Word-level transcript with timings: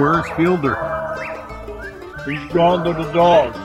Where's 0.00 0.26
Fielder? 0.30 0.76
He's 2.24 2.52
gone 2.54 2.86
to 2.86 2.94
the 2.94 3.12
dogs. 3.12 3.58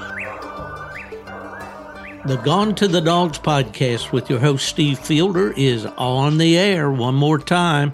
The 2.25 2.35
Gone 2.43 2.75
to 2.75 2.89
the 2.89 2.99
Dogs 2.99 3.39
podcast 3.39 4.11
with 4.11 4.29
your 4.29 4.39
host 4.39 4.67
Steve 4.67 4.99
Fielder 4.99 5.53
is 5.53 5.85
on 5.85 6.37
the 6.37 6.57
air 6.57 6.91
one 6.91 7.15
more 7.15 7.39
time, 7.39 7.93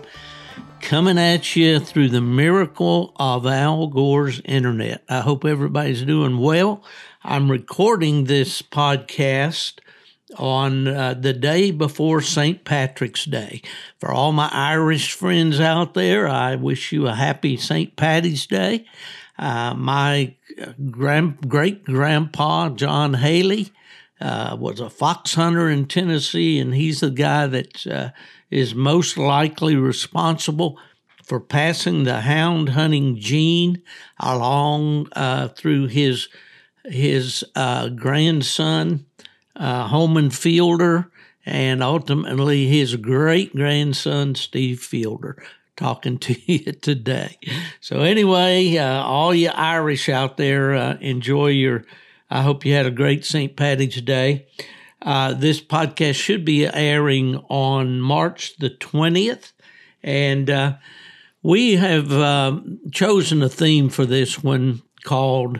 coming 0.79 1.19
at 1.19 1.55
you 1.55 1.79
through 1.79 2.09
the 2.09 2.19
miracle 2.19 3.13
of 3.17 3.45
Al 3.45 3.85
Gore's 3.85 4.41
internet. 4.43 5.03
I 5.07 5.19
hope 5.19 5.45
everybody's 5.45 6.01
doing 6.01 6.39
well. 6.39 6.83
I'm 7.23 7.51
recording 7.51 8.23
this 8.23 8.63
podcast 8.63 9.73
on 10.37 10.87
uh, 10.87 11.13
the 11.13 11.33
day 11.33 11.71
before 11.71 12.21
St. 12.21 12.63
Patrick's 12.63 13.25
Day. 13.25 13.61
For 13.99 14.11
all 14.11 14.31
my 14.31 14.49
Irish 14.51 15.13
friends 15.13 15.59
out 15.59 15.93
there, 15.93 16.27
I 16.27 16.55
wish 16.55 16.91
you 16.91 17.07
a 17.07 17.13
happy 17.13 17.57
St. 17.57 17.95
Patty's 17.95 18.47
Day. 18.47 18.85
Uh, 19.37 19.73
my 19.73 20.35
grand, 20.89 21.49
great 21.49 21.83
grandpa, 21.83 22.69
John 22.69 23.15
Haley, 23.15 23.71
uh, 24.19 24.55
was 24.59 24.79
a 24.79 24.89
fox 24.89 25.33
hunter 25.33 25.69
in 25.69 25.87
Tennessee, 25.87 26.59
and 26.59 26.75
he's 26.75 26.99
the 26.99 27.09
guy 27.09 27.47
that 27.47 27.87
uh, 27.87 28.09
is 28.49 28.75
most 28.75 29.17
likely 29.17 29.75
responsible 29.75 30.77
for 31.23 31.39
passing 31.39 32.03
the 32.03 32.21
hound 32.21 32.69
hunting 32.69 33.17
gene 33.17 33.81
along 34.19 35.07
uh, 35.13 35.47
through 35.49 35.87
his 35.87 36.27
his 36.85 37.45
uh, 37.55 37.89
grandson, 37.89 39.05
uh, 39.61 39.87
Holman 39.87 40.29
Fielder, 40.29 41.09
and 41.45 41.81
ultimately 41.81 42.67
his 42.67 42.97
great 42.97 43.55
grandson, 43.55 44.35
Steve 44.35 44.81
Fielder. 44.81 45.41
Talking 45.77 46.17
to 46.19 46.35
you 46.51 46.73
today. 46.73 47.37
So, 47.79 48.01
anyway, 48.01 48.77
uh, 48.77 49.01
all 49.03 49.33
you 49.33 49.49
Irish 49.49 50.09
out 50.09 50.37
there, 50.37 50.73
enjoy 50.73 51.47
your 51.47 51.85
I 52.31 52.43
hope 52.43 52.63
you 52.65 52.73
had 52.73 52.85
a 52.85 52.91
great 52.91 53.25
St. 53.25 53.57
Patty's 53.57 54.01
Day. 54.01 54.47
Uh, 55.01 55.33
this 55.33 55.59
podcast 55.59 56.15
should 56.15 56.45
be 56.45 56.65
airing 56.65 57.35
on 57.49 57.99
March 57.99 58.55
the 58.55 58.69
20th. 58.69 59.51
And 60.01 60.49
uh, 60.49 60.75
we 61.43 61.75
have 61.75 62.09
uh, 62.13 62.61
chosen 62.89 63.41
a 63.41 63.49
theme 63.49 63.89
for 63.89 64.05
this 64.05 64.41
one 64.41 64.81
called 65.03 65.59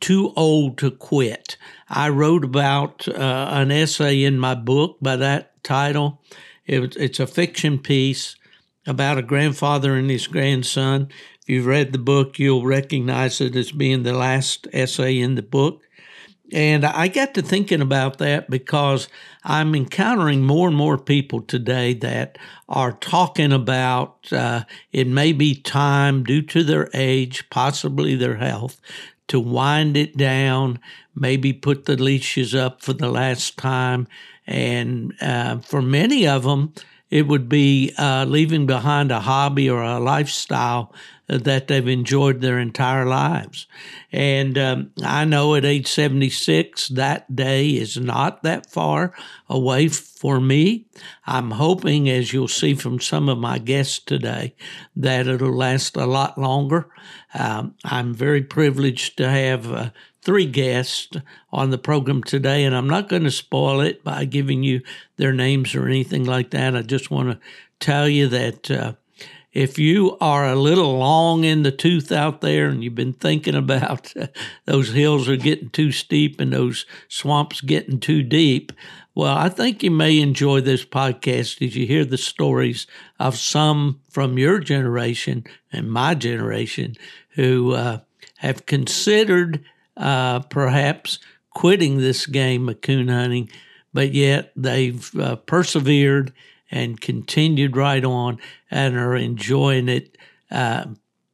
Too 0.00 0.32
Old 0.34 0.78
to 0.78 0.90
Quit. 0.90 1.57
I 1.90 2.08
wrote 2.10 2.44
about 2.44 3.08
uh, 3.08 3.48
an 3.50 3.70
essay 3.70 4.24
in 4.24 4.38
my 4.38 4.54
book 4.54 4.98
by 5.00 5.16
that 5.16 5.62
title. 5.64 6.22
It, 6.66 6.96
it's 6.96 7.20
a 7.20 7.26
fiction 7.26 7.78
piece 7.78 8.36
about 8.86 9.18
a 9.18 9.22
grandfather 9.22 9.94
and 9.94 10.10
his 10.10 10.26
grandson. 10.26 11.08
If 11.42 11.48
you've 11.48 11.66
read 11.66 11.92
the 11.92 11.98
book, 11.98 12.38
you'll 12.38 12.64
recognize 12.64 13.40
it 13.40 13.56
as 13.56 13.72
being 13.72 14.02
the 14.02 14.12
last 14.12 14.66
essay 14.72 15.18
in 15.18 15.34
the 15.34 15.42
book. 15.42 15.82
And 16.50 16.86
I 16.86 17.08
got 17.08 17.34
to 17.34 17.42
thinking 17.42 17.82
about 17.82 18.18
that 18.18 18.48
because 18.48 19.08
I'm 19.44 19.74
encountering 19.74 20.44
more 20.44 20.68
and 20.68 20.76
more 20.76 20.96
people 20.96 21.42
today 21.42 21.92
that 21.94 22.38
are 22.68 22.92
talking 22.92 23.52
about 23.52 24.32
uh, 24.32 24.64
it 24.90 25.06
may 25.06 25.32
be 25.32 25.54
time, 25.54 26.24
due 26.24 26.40
to 26.42 26.64
their 26.64 26.88
age, 26.94 27.50
possibly 27.50 28.14
their 28.14 28.36
health, 28.36 28.80
to 29.28 29.40
wind 29.40 29.96
it 29.96 30.16
down, 30.16 30.80
maybe 31.14 31.52
put 31.52 31.84
the 31.84 31.96
leashes 31.96 32.54
up 32.54 32.82
for 32.82 32.92
the 32.92 33.10
last 33.10 33.56
time. 33.56 34.08
And 34.46 35.14
uh, 35.20 35.58
for 35.58 35.82
many 35.82 36.26
of 36.26 36.44
them, 36.44 36.72
it 37.10 37.26
would 37.26 37.48
be 37.48 37.92
uh, 37.98 38.24
leaving 38.28 38.66
behind 38.66 39.10
a 39.10 39.20
hobby 39.20 39.68
or 39.68 39.82
a 39.82 39.98
lifestyle 39.98 40.92
that 41.28 41.68
they've 41.68 41.88
enjoyed 41.88 42.40
their 42.40 42.58
entire 42.58 43.04
lives. 43.04 43.66
And 44.10 44.56
um, 44.56 44.92
I 45.04 45.26
know 45.26 45.54
at 45.54 45.64
age 45.64 45.86
76, 45.86 46.88
that 46.88 47.34
day 47.34 47.68
is 47.70 47.98
not 47.98 48.42
that 48.42 48.70
far 48.70 49.14
away 49.48 49.88
for 49.88 50.40
me. 50.40 50.86
I'm 51.26 51.52
hoping, 51.52 52.08
as 52.08 52.32
you'll 52.32 52.48
see 52.48 52.74
from 52.74 52.98
some 52.98 53.28
of 53.28 53.36
my 53.36 53.58
guests 53.58 53.98
today, 53.98 54.54
that 54.96 55.26
it'll 55.26 55.54
last 55.54 55.96
a 55.96 56.06
lot 56.06 56.38
longer. 56.38 56.88
Um, 57.34 57.74
I'm 57.84 58.14
very 58.14 58.42
privileged 58.42 59.18
to 59.18 59.28
have 59.28 59.70
uh, 59.70 59.90
three 60.22 60.46
guests 60.46 61.16
on 61.52 61.68
the 61.68 61.78
program 61.78 62.22
today, 62.22 62.64
and 62.64 62.74
I'm 62.74 62.88
not 62.88 63.10
going 63.10 63.24
to 63.24 63.30
spoil 63.30 63.80
it 63.80 64.02
by 64.02 64.24
giving 64.24 64.62
you 64.62 64.80
their 65.16 65.34
names 65.34 65.74
or 65.74 65.86
anything 65.86 66.24
like 66.24 66.50
that. 66.50 66.74
I 66.74 66.82
just 66.82 67.10
want 67.10 67.30
to 67.30 67.38
tell 67.80 68.08
you 68.08 68.28
that. 68.28 68.70
Uh, 68.70 68.92
if 69.58 69.76
you 69.76 70.16
are 70.20 70.46
a 70.46 70.54
little 70.54 70.98
long 70.98 71.42
in 71.42 71.64
the 71.64 71.72
tooth 71.72 72.12
out 72.12 72.42
there 72.42 72.68
and 72.68 72.84
you've 72.84 72.94
been 72.94 73.12
thinking 73.12 73.56
about 73.56 74.14
those 74.66 74.92
hills 74.92 75.28
are 75.28 75.34
getting 75.34 75.68
too 75.70 75.90
steep 75.90 76.38
and 76.38 76.52
those 76.52 76.86
swamps 77.08 77.60
getting 77.60 77.98
too 77.98 78.22
deep, 78.22 78.70
well, 79.16 79.36
I 79.36 79.48
think 79.48 79.82
you 79.82 79.90
may 79.90 80.20
enjoy 80.20 80.60
this 80.60 80.84
podcast 80.84 81.60
as 81.60 81.74
you 81.74 81.88
hear 81.88 82.04
the 82.04 82.16
stories 82.16 82.86
of 83.18 83.36
some 83.36 84.00
from 84.08 84.38
your 84.38 84.60
generation 84.60 85.42
and 85.72 85.90
my 85.90 86.14
generation 86.14 86.94
who 87.30 87.72
uh, 87.72 87.98
have 88.36 88.64
considered 88.64 89.64
uh, 89.96 90.38
perhaps 90.38 91.18
quitting 91.50 91.98
this 91.98 92.26
game 92.26 92.68
of 92.68 92.80
coon 92.80 93.08
hunting, 93.08 93.50
but 93.92 94.14
yet 94.14 94.52
they've 94.54 95.12
uh, 95.16 95.34
persevered 95.34 96.32
and 96.70 97.00
continued 97.00 97.76
right 97.76 98.04
on 98.04 98.38
and 98.70 98.96
are 98.96 99.16
enjoying 99.16 99.88
it 99.88 100.16
uh, 100.50 100.86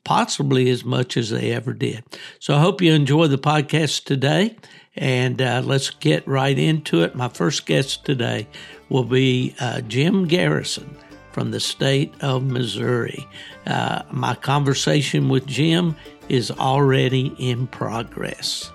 possibly 0.04 0.68
as 0.70 0.84
much 0.84 1.16
as 1.16 1.30
they 1.30 1.50
ever 1.52 1.72
did. 1.72 2.04
So 2.38 2.54
I 2.54 2.60
hope 2.60 2.82
you 2.82 2.92
enjoy 2.92 3.26
the 3.26 3.38
podcast 3.38 4.04
today. 4.04 4.56
And 4.96 5.42
uh, 5.42 5.62
let's 5.64 5.90
get 5.90 6.26
right 6.28 6.56
into 6.56 7.02
it. 7.02 7.16
My 7.16 7.28
first 7.28 7.66
guest 7.66 8.04
today 8.04 8.46
will 8.88 9.04
be 9.04 9.54
uh, 9.58 9.80
Jim 9.80 10.26
Garrison 10.28 10.96
from 11.32 11.50
the 11.50 11.58
state 11.58 12.14
of 12.20 12.44
Missouri. 12.44 13.26
Uh, 13.66 14.02
my 14.12 14.36
conversation 14.36 15.28
with 15.28 15.46
Jim 15.46 15.96
is 16.28 16.52
already 16.52 17.34
in 17.38 17.66
progress. 17.66 18.70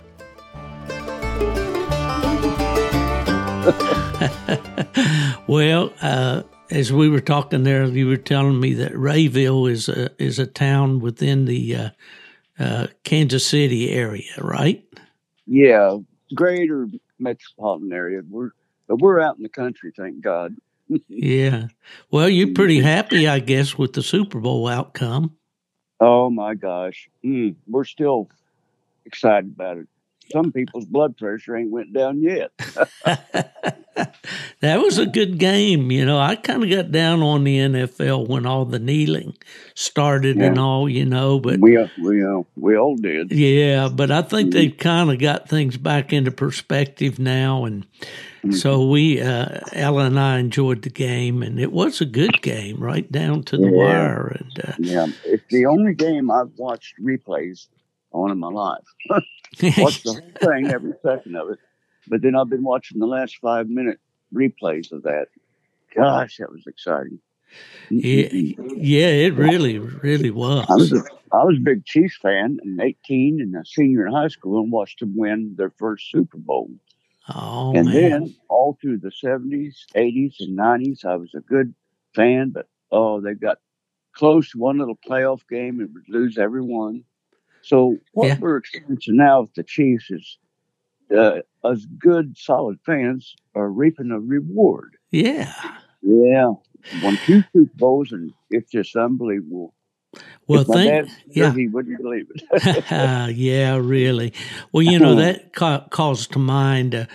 well, 5.47 5.94
uh, 6.02 6.44
as 6.72 6.91
we 6.91 7.09
were 7.09 7.19
talking 7.19 7.63
there, 7.63 7.85
you 7.85 8.07
were 8.07 8.18
telling 8.18 8.59
me 8.59 8.74
that 8.75 8.94
Rayville 8.94 9.69
is 9.69 9.90
a 9.90 10.09
is 10.22 10.40
a 10.40 10.47
town 10.47 11.00
within 11.00 11.46
the 11.46 11.75
uh, 11.75 11.90
uh, 12.57 12.88
Kansas 13.03 13.46
City 13.46 13.91
area, 13.91 14.31
right? 14.40 14.84
Yeah, 15.46 15.97
greater 16.34 16.88
metropolitan 17.19 17.91
area. 17.94 18.22
We're 18.28 18.52
but 18.88 18.97
we're 18.97 19.19
out 19.19 19.38
in 19.38 19.44
the 19.44 19.50
country, 19.50 19.91
thank 19.96 20.22
God. 20.22 20.56
yeah. 21.07 21.68
Well, 22.09 22.30
you're 22.30 22.53
pretty 22.53 22.81
happy, 22.81 23.28
I 23.28 23.40
guess, 23.40 23.78
with 23.78 23.94
the 23.94 24.01
Super 24.01 24.40
Bowl 24.40 24.68
outcome. 24.68 25.36
Oh 26.00 26.30
my 26.30 26.56
gosh, 26.56 27.07
mm, 27.24 27.56
we're 27.68 27.84
still 27.84 28.30
excited 29.06 29.51
about 29.56 29.78
it 29.78 29.88
some 30.31 30.51
people's 30.51 30.85
blood 30.85 31.17
pressure 31.17 31.56
ain't 31.56 31.72
went 31.72 31.94
down 31.94 32.22
yet. 32.22 32.51
that 34.62 34.81
was 34.81 34.97
a 34.97 35.06
good 35.06 35.38
game. 35.38 35.91
You 35.91 36.06
know, 36.06 36.19
I 36.19 36.35
kind 36.35 36.63
of 36.63 36.69
got 36.69 36.91
down 36.91 37.22
on 37.22 37.44
the 37.44 37.57
NFL 37.57 38.28
when 38.28 38.45
all 38.45 38.66
the 38.66 38.79
kneeling 38.79 39.35
started 39.73 40.38
yeah. 40.38 40.45
and 40.45 40.59
all, 40.59 40.89
you 40.89 41.06
know, 41.06 41.39
but 41.39 41.59
we, 41.59 41.78
we, 42.01 42.23
uh, 42.23 42.41
we 42.56 42.78
all 42.78 42.95
did. 42.95 43.31
Yeah. 43.31 43.89
But 43.89 44.12
I 44.12 44.22
think 44.22 44.50
mm-hmm. 44.50 44.59
they've 44.59 44.78
kind 44.78 45.12
of 45.12 45.19
got 45.19 45.50
things 45.50 45.77
back 45.77 46.13
into 46.13 46.31
perspective 46.31 47.19
now. 47.19 47.65
And 47.65 47.86
mm-hmm. 47.86 48.51
so 48.51 48.88
we, 48.88 49.21
uh, 49.21 49.59
Ella 49.74 50.06
and 50.06 50.19
I 50.19 50.39
enjoyed 50.39 50.83
the 50.83 50.89
game 50.89 51.44
and 51.44 51.59
it 51.59 51.71
was 51.71 52.01
a 52.01 52.06
good 52.06 52.42
game 52.42 52.77
right 52.80 53.09
down 53.12 53.44
to 53.44 53.57
the 53.57 53.69
yeah. 53.69 53.77
wire. 53.77 54.27
And, 54.39 54.59
uh, 54.63 54.74
yeah. 54.80 55.07
It's 55.25 55.45
the 55.50 55.65
only 55.65 55.94
game 55.94 56.31
I've 56.31 56.51
watched 56.57 56.95
replays 57.01 57.68
on 58.12 58.31
in 58.31 58.39
my 58.39 58.50
life. 58.50 58.86
Watch 59.78 60.04
the 60.04 60.13
whole 60.13 60.51
thing, 60.51 60.68
every 60.68 60.94
second 61.04 61.36
of 61.36 61.50
it. 61.50 61.60
But 62.07 62.22
then 62.22 62.36
I've 62.36 62.50
been 62.50 62.63
watching 62.63 63.00
the 63.00 63.07
last 63.07 63.38
five 63.38 63.68
minute 63.68 64.00
replays 64.34 64.92
of 64.92 65.04
that. 65.04 65.28
Gosh, 65.96 66.38
that 66.38 66.51
was 66.51 66.66
exciting. 66.68 67.19
Yeah, 67.90 68.28
yeah, 68.31 69.07
it 69.07 69.34
really, 69.34 69.80
really 69.80 70.30
was. 70.30 70.66
I 70.69 70.75
was 70.75 70.94
a, 70.94 71.04
I 71.31 71.44
was 71.44 71.57
a 71.57 71.62
big 71.62 71.86
Chiefs 71.86 72.18
fan 72.18 72.60
in 72.63 72.80
18 72.80 73.42
and 73.42 73.56
a 73.56 73.66
senior 73.66 74.06
in 74.06 74.13
high 74.13 74.28
school 74.28 74.62
and 74.62 74.72
watched 74.72 75.00
them 75.00 75.16
win 75.18 75.56
their 75.57 75.72
first 75.72 76.12
Super 76.12 76.38
Bowl. 76.38 76.69
Oh, 77.34 77.74
and 77.75 77.88
man. 77.88 77.94
then 77.94 78.36
all 78.50 78.78
through 78.80 79.00
the 79.00 79.12
70s, 79.12 79.75
80s, 79.95 80.36
and 80.40 80.57
90s, 80.57 81.06
I 81.06 81.16
was 81.16 81.34
a 81.36 81.42
good 81.42 81.74
fan, 82.16 82.50
but 82.50 82.68
oh, 82.92 83.22
they 83.22 83.34
got 83.34 83.57
close 84.13 84.52
to 84.52 84.57
one 84.57 84.80
little 84.80 84.98
playoff 85.07 85.42
game 85.50 85.80
and 85.80 85.94
would 85.94 86.10
lose 86.10 86.38
every 86.38 86.62
one. 86.62 87.04
So 87.61 87.97
what 88.13 88.27
yeah. 88.27 88.38
we're 88.39 88.57
experiencing 88.57 89.17
now 89.17 89.41
with 89.41 89.53
the 89.53 89.63
Chiefs 89.63 90.09
is 90.09 90.38
uh, 91.15 91.39
us 91.63 91.85
good, 91.97 92.38
solid 92.38 92.79
fans 92.85 93.35
are 93.56 93.69
reaping 93.69 94.11
a 94.11 94.19
reward. 94.19 94.95
Yeah. 95.11 95.53
Yeah. 96.01 96.53
Won 97.03 97.17
two 97.25 97.44
Super 97.53 97.71
Bowls, 97.75 98.11
and 98.11 98.31
it's 98.50 98.71
just 98.71 98.95
unbelievable 98.95 99.73
Well, 100.47 100.63
thank 100.63 101.09
yeah, 101.27 101.53
he 101.53 101.67
wouldn't 101.67 102.01
believe 102.01 102.27
it. 102.33 102.85
yeah, 103.35 103.75
really. 103.75 104.33
Well, 104.71 104.83
you 104.83 105.00
know 105.00 105.15
that 105.15 105.53
ca- 105.53 105.88
calls 105.89 106.27
to 106.27 106.39
mind 106.39 106.95
uh, 106.95 107.06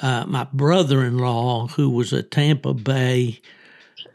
uh, 0.00 0.24
my 0.26 0.46
brother-in-law, 0.52 1.68
who 1.68 1.90
was 1.90 2.12
a 2.12 2.22
Tampa 2.22 2.74
Bay 2.74 3.40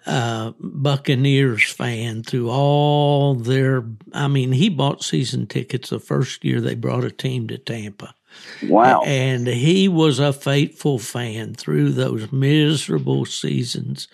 uh, 0.07 0.53
Buccaneers 0.59 1.69
fan 1.69 2.23
through 2.23 2.49
all 2.49 3.35
their. 3.35 3.83
I 4.13 4.27
mean, 4.27 4.53
he 4.53 4.69
bought 4.69 5.03
season 5.03 5.47
tickets 5.47 5.89
the 5.89 5.99
first 5.99 6.43
year 6.43 6.61
they 6.61 6.75
brought 6.75 7.03
a 7.03 7.11
team 7.11 7.47
to 7.49 7.57
Tampa. 7.57 8.15
Wow. 8.63 9.01
And 9.05 9.47
he 9.47 9.87
was 9.87 10.19
a 10.19 10.33
faithful 10.33 10.99
fan 10.99 11.55
through 11.55 11.91
those 11.91 12.31
miserable 12.31 13.25
seasons 13.25 14.07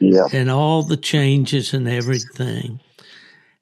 yep. 0.00 0.32
and 0.32 0.50
all 0.50 0.82
the 0.82 0.96
changes 0.96 1.72
and 1.72 1.88
everything. 1.88 2.80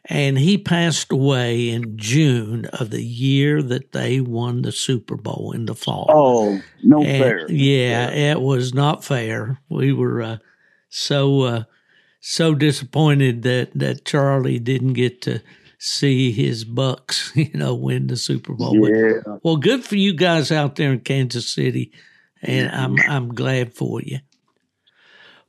And 0.06 0.38
he 0.38 0.58
passed 0.58 1.10
away 1.10 1.70
in 1.70 1.96
June 1.96 2.66
of 2.66 2.90
the 2.90 3.02
year 3.02 3.62
that 3.62 3.92
they 3.92 4.20
won 4.20 4.62
the 4.62 4.72
Super 4.72 5.16
Bowl 5.16 5.52
in 5.52 5.64
the 5.64 5.74
fall. 5.74 6.06
Oh, 6.10 6.60
no 6.82 7.02
and, 7.02 7.22
fair. 7.22 7.50
Yeah, 7.50 8.10
it 8.10 8.40
was 8.40 8.74
not 8.74 9.02
fair. 9.02 9.60
We 9.70 9.94
were 9.94 10.20
uh, 10.20 10.38
so 10.90 11.40
uh, 11.40 11.64
so 12.26 12.54
disappointed 12.54 13.42
that 13.42 13.70
that 13.74 14.04
Charlie 14.06 14.58
didn't 14.58 14.94
get 14.94 15.20
to 15.22 15.42
see 15.78 16.32
his 16.32 16.64
Bucks, 16.64 17.30
you 17.36 17.50
know, 17.52 17.74
win 17.74 18.06
the 18.06 18.16
Super 18.16 18.54
Bowl. 18.54 18.74
Yeah. 18.88 19.20
But, 19.24 19.44
well, 19.44 19.56
good 19.58 19.84
for 19.84 19.96
you 19.96 20.14
guys 20.14 20.50
out 20.50 20.76
there 20.76 20.92
in 20.92 21.00
Kansas 21.00 21.48
City, 21.48 21.92
and 22.42 22.70
I'm 22.70 22.96
I'm 23.08 23.28
glad 23.34 23.74
for 23.74 24.00
you. 24.00 24.18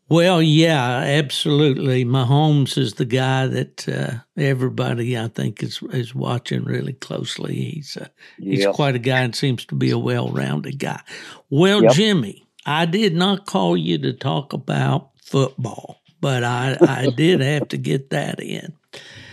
Well, 0.07 0.39
yeah, 0.39 0.97
absolutely. 0.99 2.05
Mahomes 2.05 2.77
is 2.77 2.93
the 2.93 3.05
guy 3.05 3.47
that 3.47 3.89
uh, 3.89 4.17
everybody 4.37 5.17
I 5.17 5.29
think 5.29 5.63
is 5.63 5.81
is 5.93 6.13
watching 6.13 6.63
really 6.65 6.93
closely. 6.93 7.55
He's 7.55 7.97
uh, 7.97 8.07
he's 8.37 8.59
Yep. 8.59 8.73
quite 8.75 8.95
a 8.95 8.99
guy 8.99 9.21
and 9.21 9.33
seems 9.35 9.65
to 9.65 9.75
be 9.75 9.89
a 9.91 9.97
well-rounded 9.97 10.77
guy. 10.77 11.01
Well, 11.49 11.81
Yep. 11.83 11.93
Jimmy, 11.93 12.45
I 12.67 12.85
did 12.85 13.15
not 13.15 13.45
call 13.47 13.75
you 13.77 13.97
to 13.99 14.13
talk 14.13 14.53
about 14.53 15.09
football, 15.23 16.01
but 16.25 16.43
I 16.43 16.75
I 16.81 17.09
did 17.15 17.39
have 17.41 17.67
to 17.67 17.77
get 17.77 18.09
that 18.09 18.39
in. 18.39 18.73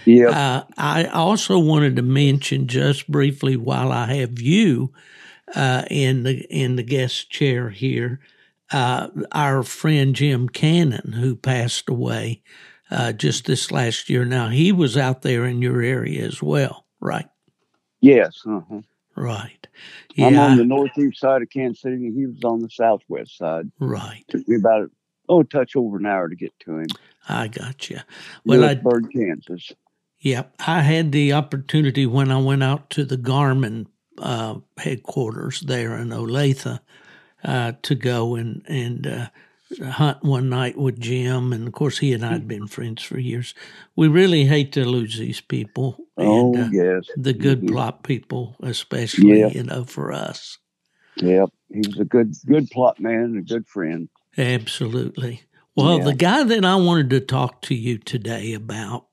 Yeah. 0.04 0.28
Uh, 0.28 0.64
I 0.76 1.04
also 1.06 1.58
wanted 1.58 1.96
to 1.96 2.02
mention 2.02 2.66
just 2.66 3.10
briefly 3.10 3.56
while 3.56 3.90
I 3.90 4.12
have 4.16 4.38
you 4.38 4.92
uh, 5.56 5.84
in 5.90 6.24
the 6.24 6.44
in 6.50 6.76
the 6.76 6.82
guest 6.82 7.30
chair 7.30 7.70
here, 7.70 8.20
uh, 8.72 9.08
our 9.32 9.62
friend 9.62 10.14
Jim 10.14 10.50
Cannon, 10.50 11.12
who 11.12 11.34
passed 11.34 11.88
away 11.88 12.42
uh, 12.90 13.12
just 13.12 13.46
this 13.46 13.70
last 13.70 14.10
year. 14.10 14.26
Now 14.26 14.50
he 14.50 14.70
was 14.70 14.98
out 14.98 15.22
there 15.22 15.46
in 15.46 15.62
your 15.62 15.80
area 15.80 16.26
as 16.26 16.42
well, 16.42 16.84
right? 17.00 17.26
yes. 18.02 18.42
Uh-huh. 18.46 18.82
Right. 19.16 19.66
I'm 20.18 20.38
on 20.38 20.58
the 20.58 20.64
northeast 20.64 21.20
side 21.20 21.40
of 21.40 21.48
Kansas 21.48 21.80
City, 21.80 21.94
and 21.94 22.14
he 22.14 22.26
was 22.26 22.44
on 22.44 22.60
the 22.60 22.68
southwest 22.68 23.38
side. 23.38 23.72
Right. 23.78 24.24
Took 24.28 24.46
me 24.46 24.56
about 24.56 24.90
oh, 25.28 25.40
a 25.40 25.44
touch 25.44 25.76
over 25.76 25.98
an 25.98 26.06
hour 26.06 26.28
to 26.28 26.36
get 26.36 26.52
to 26.60 26.78
him. 26.78 26.96
I 27.28 27.48
got 27.48 27.90
you. 27.90 28.00
Well, 28.44 28.64
I 28.64 28.74
Louisburg, 28.74 29.10
Kansas. 29.12 29.72
Yep. 30.20 30.54
I 30.66 30.82
had 30.82 31.12
the 31.12 31.32
opportunity 31.32 32.06
when 32.06 32.30
I 32.32 32.38
went 32.40 32.62
out 32.62 32.90
to 32.90 33.04
the 33.04 33.18
Garmin 33.18 33.86
uh, 34.18 34.56
headquarters 34.78 35.60
there 35.62 35.96
in 35.98 36.10
Olathe 36.10 36.80
uh, 37.44 37.72
to 37.82 37.94
go 37.94 38.36
and, 38.36 38.62
and 38.68 39.06
uh, 39.06 39.28
hunt 39.90 40.22
one 40.22 40.48
night 40.48 40.78
with 40.78 41.00
Jim. 41.00 41.52
And 41.52 41.66
of 41.68 41.74
course, 41.74 41.98
he 41.98 42.12
and 42.12 42.24
I 42.24 42.32
had 42.32 42.48
been 42.48 42.68
friends 42.68 43.02
for 43.02 43.18
years. 43.18 43.54
We 43.96 44.08
really 44.08 44.44
hate 44.46 44.72
to 44.72 44.84
lose 44.84 45.18
these 45.18 45.40
people. 45.40 45.98
Oh, 46.18 46.54
And 46.54 46.56
uh, 46.56 46.68
yes. 46.72 47.06
the 47.16 47.32
good 47.34 47.62
Mhm. 47.62 47.70
Plott 47.70 48.02
people, 48.04 48.56
especially, 48.62 49.40
Yeah. 49.40 49.48
you 49.48 49.64
know, 49.64 49.84
for 49.84 50.12
us. 50.12 50.58
Yep. 51.16 51.50
He 51.72 51.78
was 51.86 51.98
a 52.00 52.04
good, 52.04 52.34
good 52.46 52.70
Plott 52.70 53.00
man 53.00 53.24
and 53.24 53.38
a 53.38 53.42
good 53.42 53.66
friend. 53.68 54.08
Absolutely. 54.36 55.42
Well, 55.74 55.98
Yeah. 55.98 56.04
the 56.04 56.14
guy 56.14 56.42
that 56.44 56.64
I 56.64 56.76
wanted 56.76 57.10
to 57.10 57.20
talk 57.20 57.62
to 57.62 57.74
you 57.74 57.98
today 57.98 58.52
about 58.52 59.06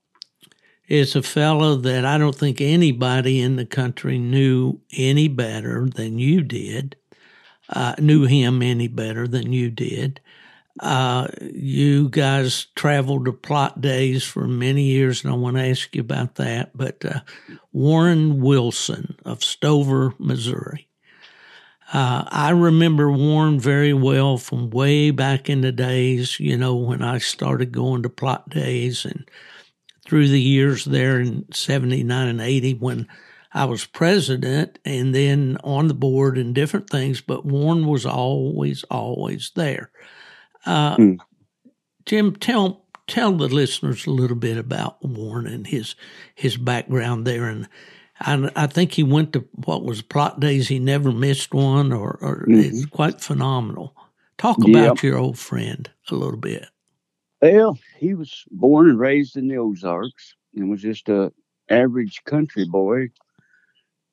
is 0.88 1.14
a 1.14 1.22
fellow 1.22 1.76
that 1.76 2.04
I 2.04 2.18
don't 2.18 2.34
think 2.34 2.60
anybody 2.60 3.40
in 3.40 3.56
the 3.56 3.66
country 3.66 4.18
knew 4.18 4.80
any 4.96 5.28
better 5.28 5.88
than 5.88 6.18
you 6.18 6.42
did, 6.42 6.96
uh, 7.68 7.94
knew 7.98 8.24
him 8.24 8.62
any 8.62 8.88
better 8.88 9.28
than 9.28 9.52
you 9.52 9.70
did. 9.70 10.20
Uh, 10.80 11.28
you 11.52 12.08
guys 12.08 12.66
traveled 12.74 13.26
to 13.26 13.32
Plott 13.32 13.80
days 13.80 14.24
for 14.24 14.46
many 14.48 14.84
years, 14.84 15.22
and 15.24 15.32
I 15.32 15.36
want 15.36 15.56
to 15.56 15.64
ask 15.68 15.94
you 15.94 16.00
about 16.00 16.36
that. 16.36 16.76
But 16.76 17.04
uh, 17.04 17.20
Warren 17.72 18.40
Wilson 18.40 19.16
of 19.24 19.44
Stover, 19.44 20.14
Missouri. 20.18 20.88
Uh, 21.92 22.24
I 22.28 22.50
remember 22.50 23.10
Warren 23.10 23.58
very 23.58 23.92
well 23.92 24.36
from 24.38 24.70
way 24.70 25.10
back 25.10 25.50
in 25.50 25.60
the 25.60 25.72
days, 25.72 26.38
you 26.38 26.56
know, 26.56 26.76
when 26.76 27.02
I 27.02 27.18
started 27.18 27.72
going 27.72 28.02
to 28.04 28.08
Plott 28.08 28.48
days 28.48 29.04
and 29.04 29.28
through 30.06 30.28
the 30.28 30.40
years 30.40 30.84
there 30.84 31.20
in 31.20 31.46
79 31.52 32.28
and 32.28 32.40
80 32.40 32.74
when 32.74 33.08
I 33.52 33.64
was 33.64 33.84
president 33.86 34.78
and 34.84 35.14
then 35.14 35.58
on 35.64 35.88
the 35.88 35.94
board 35.94 36.38
and 36.38 36.54
different 36.54 36.88
things, 36.88 37.20
but 37.20 37.44
Warren 37.44 37.86
was 37.86 38.06
always, 38.06 38.84
always 38.84 39.50
there. 39.56 39.90
Uh, 40.66 40.94
Hmm. 40.96 41.14
Jim, 42.06 42.34
tell 42.36 42.84
tell 43.06 43.32
the 43.32 43.48
listeners 43.48 44.06
a 44.06 44.10
little 44.10 44.36
bit 44.36 44.56
about 44.56 45.02
Warren 45.04 45.46
and 45.46 45.66
his 45.66 45.94
his 46.34 46.56
background 46.56 47.26
there 47.26 47.46
and 47.46 47.68
I, 48.20 48.50
I 48.54 48.66
think 48.66 48.92
he 48.92 49.02
went 49.02 49.32
to 49.32 49.46
what 49.52 49.84
was 49.84 50.02
Plott 50.02 50.40
days. 50.40 50.68
He 50.68 50.78
never 50.78 51.10
missed 51.10 51.54
one, 51.54 51.92
or, 51.92 52.18
or 52.20 52.44
mm-hmm. 52.48 52.60
it's 52.60 52.86
quite 52.86 53.20
phenomenal. 53.20 53.94
Talk 54.38 54.58
about 54.66 55.02
your 55.02 55.18
old 55.18 55.38
friend 55.38 55.90
a 56.10 56.14
little 56.14 56.38
bit. 56.38 56.66
Well, 57.42 57.78
he 57.98 58.14
was 58.14 58.44
born 58.50 58.88
and 58.88 58.98
raised 58.98 59.36
in 59.36 59.48
the 59.48 59.58
Ozarks 59.58 60.34
and 60.54 60.70
was 60.70 60.82
just 60.82 61.08
a 61.08 61.32
average 61.70 62.22
country 62.24 62.66
boy, 62.66 63.10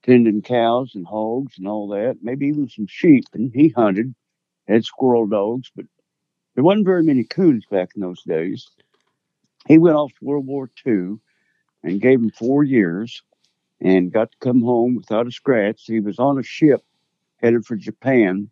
tending 0.03 0.41
cows 0.41 0.95
and 0.95 1.05
hogs 1.05 1.57
and 1.57 1.67
all 1.67 1.87
that, 1.89 2.17
maybe 2.21 2.47
even 2.47 2.69
some 2.69 2.87
sheep. 2.87 3.25
And 3.33 3.51
he 3.53 3.69
hunted, 3.69 4.13
had 4.67 4.85
squirrel 4.85 5.27
dogs, 5.27 5.71
but 5.75 5.85
there 6.55 6.63
wasn't 6.63 6.85
very 6.85 7.03
many 7.03 7.23
coons 7.23 7.65
back 7.69 7.89
in 7.95 8.01
those 8.01 8.23
days. 8.23 8.69
He 9.67 9.77
went 9.77 9.95
off 9.97 10.11
to 10.11 10.25
World 10.25 10.47
War 10.47 10.69
II 10.85 11.17
and 11.83 12.01
gave 12.01 12.19
him 12.19 12.31
four 12.31 12.63
years 12.63 13.21
and 13.81 14.11
got 14.11 14.31
to 14.31 14.37
come 14.39 14.61
home 14.61 14.95
without 14.95 15.27
a 15.27 15.31
scratch. 15.31 15.83
He 15.85 15.99
was 15.99 16.19
on 16.19 16.39
a 16.39 16.43
ship 16.43 16.81
headed 17.41 17.65
for 17.65 17.75
Japan 17.75 18.49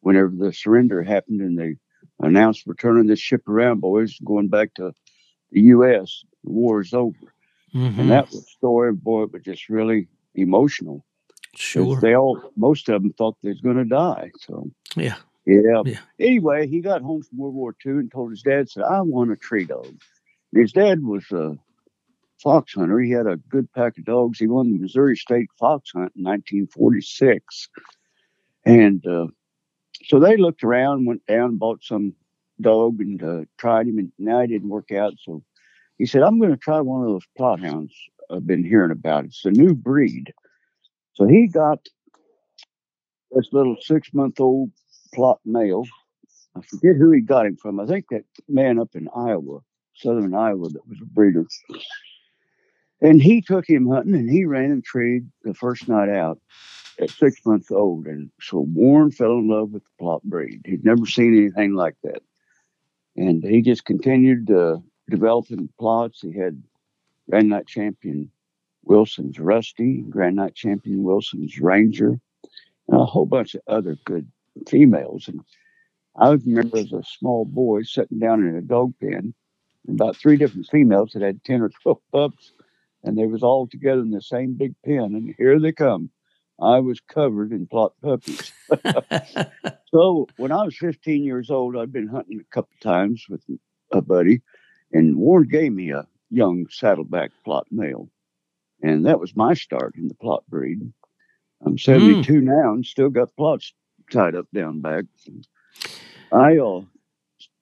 whenever 0.00 0.30
the 0.36 0.52
surrender 0.52 1.02
happened 1.02 1.40
and 1.40 1.58
they 1.58 1.76
announced 2.20 2.66
we're 2.66 2.74
turning 2.74 3.06
this 3.06 3.18
ship 3.20 3.48
around, 3.48 3.80
boys, 3.80 4.18
going 4.24 4.48
back 4.48 4.74
to 4.74 4.92
the 5.52 5.60
U.S. 5.62 6.24
The 6.44 6.50
war 6.50 6.80
is 6.80 6.92
over. 6.94 7.16
Mhm. 7.74 7.98
And 7.98 8.10
that 8.10 8.26
was 8.30 8.36
a 8.38 8.42
story, 8.42 8.92
boy, 8.92 9.24
it 9.24 9.32
was 9.32 9.42
just 9.42 9.68
really 9.68 10.08
emotional. 10.34 11.04
sure. 11.54 11.98
They 12.00 12.14
all, 12.14 12.40
most 12.56 12.88
of 12.90 13.02
them 13.02 13.12
thought 13.14 13.36
they 13.42 13.48
was 13.48 13.60
going 13.60 13.76
to 13.78 13.84
die. 13.84 14.30
So, 14.40 14.70
Yeah. 14.94 15.16
yeah. 15.46 15.82
Yeah. 15.86 15.98
Anyway, 16.20 16.66
he 16.68 16.80
got 16.80 17.00
home 17.02 17.22
from 17.22 17.38
World 17.38 17.54
War 17.54 17.74
II 17.84 17.92
and 17.92 18.10
told 18.12 18.30
his 18.30 18.42
dad, 18.42 18.68
said, 18.70 18.82
I 18.84 19.00
want 19.00 19.32
a 19.32 19.36
tree 19.36 19.64
dog. 19.64 19.94
His 20.54 20.72
dad 20.72 21.02
was 21.02 21.24
a 21.32 21.56
fox 22.42 22.74
hunter. 22.74 23.00
He 23.00 23.10
had 23.10 23.26
a 23.26 23.36
good 23.48 23.72
pack 23.72 23.98
of 23.98 24.04
dogs. 24.04 24.38
He 24.38 24.46
won 24.46 24.72
the 24.72 24.78
Missouri 24.78 25.16
State 25.16 25.48
Fox 25.58 25.90
Hunt 25.92 26.12
in 26.16 26.24
1946. 26.24 27.68
And 28.64 29.06
uh, 29.06 29.28
so 30.04 30.20
they 30.20 30.36
looked 30.36 30.62
around, 30.62 31.06
went 31.06 31.24
down, 31.26 31.56
bought 31.56 31.82
some 31.82 32.14
dog 32.60 33.00
and 33.00 33.22
uh, 33.22 33.44
tried 33.58 33.86
him. 33.86 33.98
And 33.98 34.12
now 34.18 34.40
he 34.40 34.46
didn't 34.48 34.68
work 34.68 34.92
out. 34.92 35.14
So 35.22 35.42
he 35.98 36.06
said, 36.06 36.22
I'm 36.22 36.38
going 36.38 36.50
to 36.50 36.56
try 36.56 36.80
one 36.80 37.02
of 37.02 37.08
those 37.08 37.26
Plott 37.38 37.60
hounds 37.60 37.94
I've 38.30 38.46
been 38.46 38.64
hearing 38.64 38.90
about. 38.90 39.24
It's 39.24 39.44
a 39.44 39.50
new 39.50 39.74
breed. 39.74 40.32
So 41.14 41.26
he 41.26 41.46
got 41.46 41.86
this 43.30 43.48
little 43.52 43.76
six 43.80 44.12
month 44.12 44.40
old 44.40 44.70
Plott 45.14 45.38
male. 45.44 45.84
I 46.56 46.60
forget 46.62 46.96
who 46.96 47.10
he 47.12 47.20
got 47.20 47.46
him 47.46 47.56
from. 47.56 47.80
I 47.80 47.86
think 47.86 48.06
that 48.10 48.24
man 48.48 48.78
up 48.78 48.90
in 48.94 49.08
Iowa, 49.14 49.60
southern 49.94 50.34
Iowa, 50.34 50.68
that 50.70 50.88
was 50.88 50.98
a 51.02 51.06
breeder. 51.06 51.46
And 53.00 53.20
he 53.20 53.42
took 53.42 53.68
him 53.68 53.88
hunting 53.88 54.14
and 54.14 54.30
he 54.30 54.44
ran 54.44 54.70
and 54.70 54.84
treed 54.84 55.28
the 55.42 55.54
first 55.54 55.88
night 55.88 56.08
out 56.08 56.38
at 56.98 57.10
six 57.10 57.44
months 57.44 57.70
old. 57.70 58.06
And 58.06 58.30
so 58.40 58.60
Warren 58.60 59.10
fell 59.10 59.32
in 59.32 59.48
love 59.48 59.72
with 59.72 59.82
the 59.84 60.04
Plott 60.04 60.22
breed. 60.22 60.62
He'd 60.64 60.84
never 60.84 61.04
seen 61.04 61.36
anything 61.36 61.74
like 61.74 61.96
that. 62.04 62.22
And 63.16 63.44
he 63.44 63.62
just 63.62 63.84
continued 63.84 64.50
uh, 64.50 64.78
developing 65.10 65.68
Plotts. 65.80 66.20
He 66.20 66.38
had 66.38 66.62
Grand 67.28 67.48
Night 67.48 67.66
Champion 67.66 68.30
Wilson's 68.84 69.38
Rusty, 69.38 70.02
Grand 70.08 70.36
Night 70.36 70.54
Champion 70.54 71.02
Wilson's 71.02 71.58
Ranger, 71.58 72.18
and 72.88 73.00
a 73.00 73.04
whole 73.04 73.26
bunch 73.26 73.54
of 73.54 73.62
other 73.66 73.96
good 74.04 74.30
females. 74.68 75.28
And 75.28 75.40
I 76.16 76.30
remember 76.32 76.78
as 76.78 76.92
a 76.92 77.02
small 77.02 77.44
boy 77.44 77.82
sitting 77.82 78.18
down 78.18 78.46
in 78.46 78.56
a 78.56 78.62
dog 78.62 78.94
pen, 79.00 79.34
about 79.88 80.16
three 80.16 80.36
different 80.36 80.66
females 80.66 81.12
that 81.12 81.22
had 81.22 81.42
10 81.44 81.62
or 81.62 81.68
12 81.82 81.98
pups. 82.12 82.52
And 83.04 83.16
they 83.16 83.26
was 83.26 83.42
all 83.42 83.66
together 83.66 84.00
in 84.00 84.10
the 84.10 84.22
same 84.22 84.54
big 84.54 84.74
pen, 84.84 85.14
and 85.14 85.34
here 85.38 85.60
they 85.60 85.72
come. 85.72 86.10
I 86.60 86.80
was 86.80 87.00
covered 87.00 87.52
in 87.52 87.66
Plott 87.66 87.92
puppies. 88.02 88.52
so 89.88 90.26
when 90.38 90.52
I 90.52 90.64
was 90.64 90.76
15 90.76 91.22
years 91.22 91.50
old, 91.50 91.76
I'd 91.76 91.92
been 91.92 92.08
hunting 92.08 92.40
a 92.40 92.54
couple 92.54 92.72
times 92.82 93.26
with 93.28 93.42
a 93.92 94.00
buddy, 94.00 94.42
and 94.92 95.16
Warren 95.16 95.48
gave 95.48 95.72
me 95.72 95.90
a 95.90 96.06
young 96.30 96.66
saddleback 96.70 97.30
Plott 97.46 97.64
male, 97.70 98.08
and 98.82 99.06
that 99.06 99.20
was 99.20 99.36
my 99.36 99.54
start 99.54 99.94
in 99.96 100.08
the 100.08 100.14
Plott 100.14 100.46
breed. 100.48 100.80
I'm 101.64 101.78
72 101.78 102.32
mm. 102.32 102.42
now 102.42 102.72
and 102.72 102.84
still 102.84 103.10
got 103.10 103.36
Plotts 103.38 103.72
tied 104.12 104.34
up 104.34 104.46
down 104.54 104.80
back. 104.80 105.04
I 106.32 106.58
uh, 106.58 106.82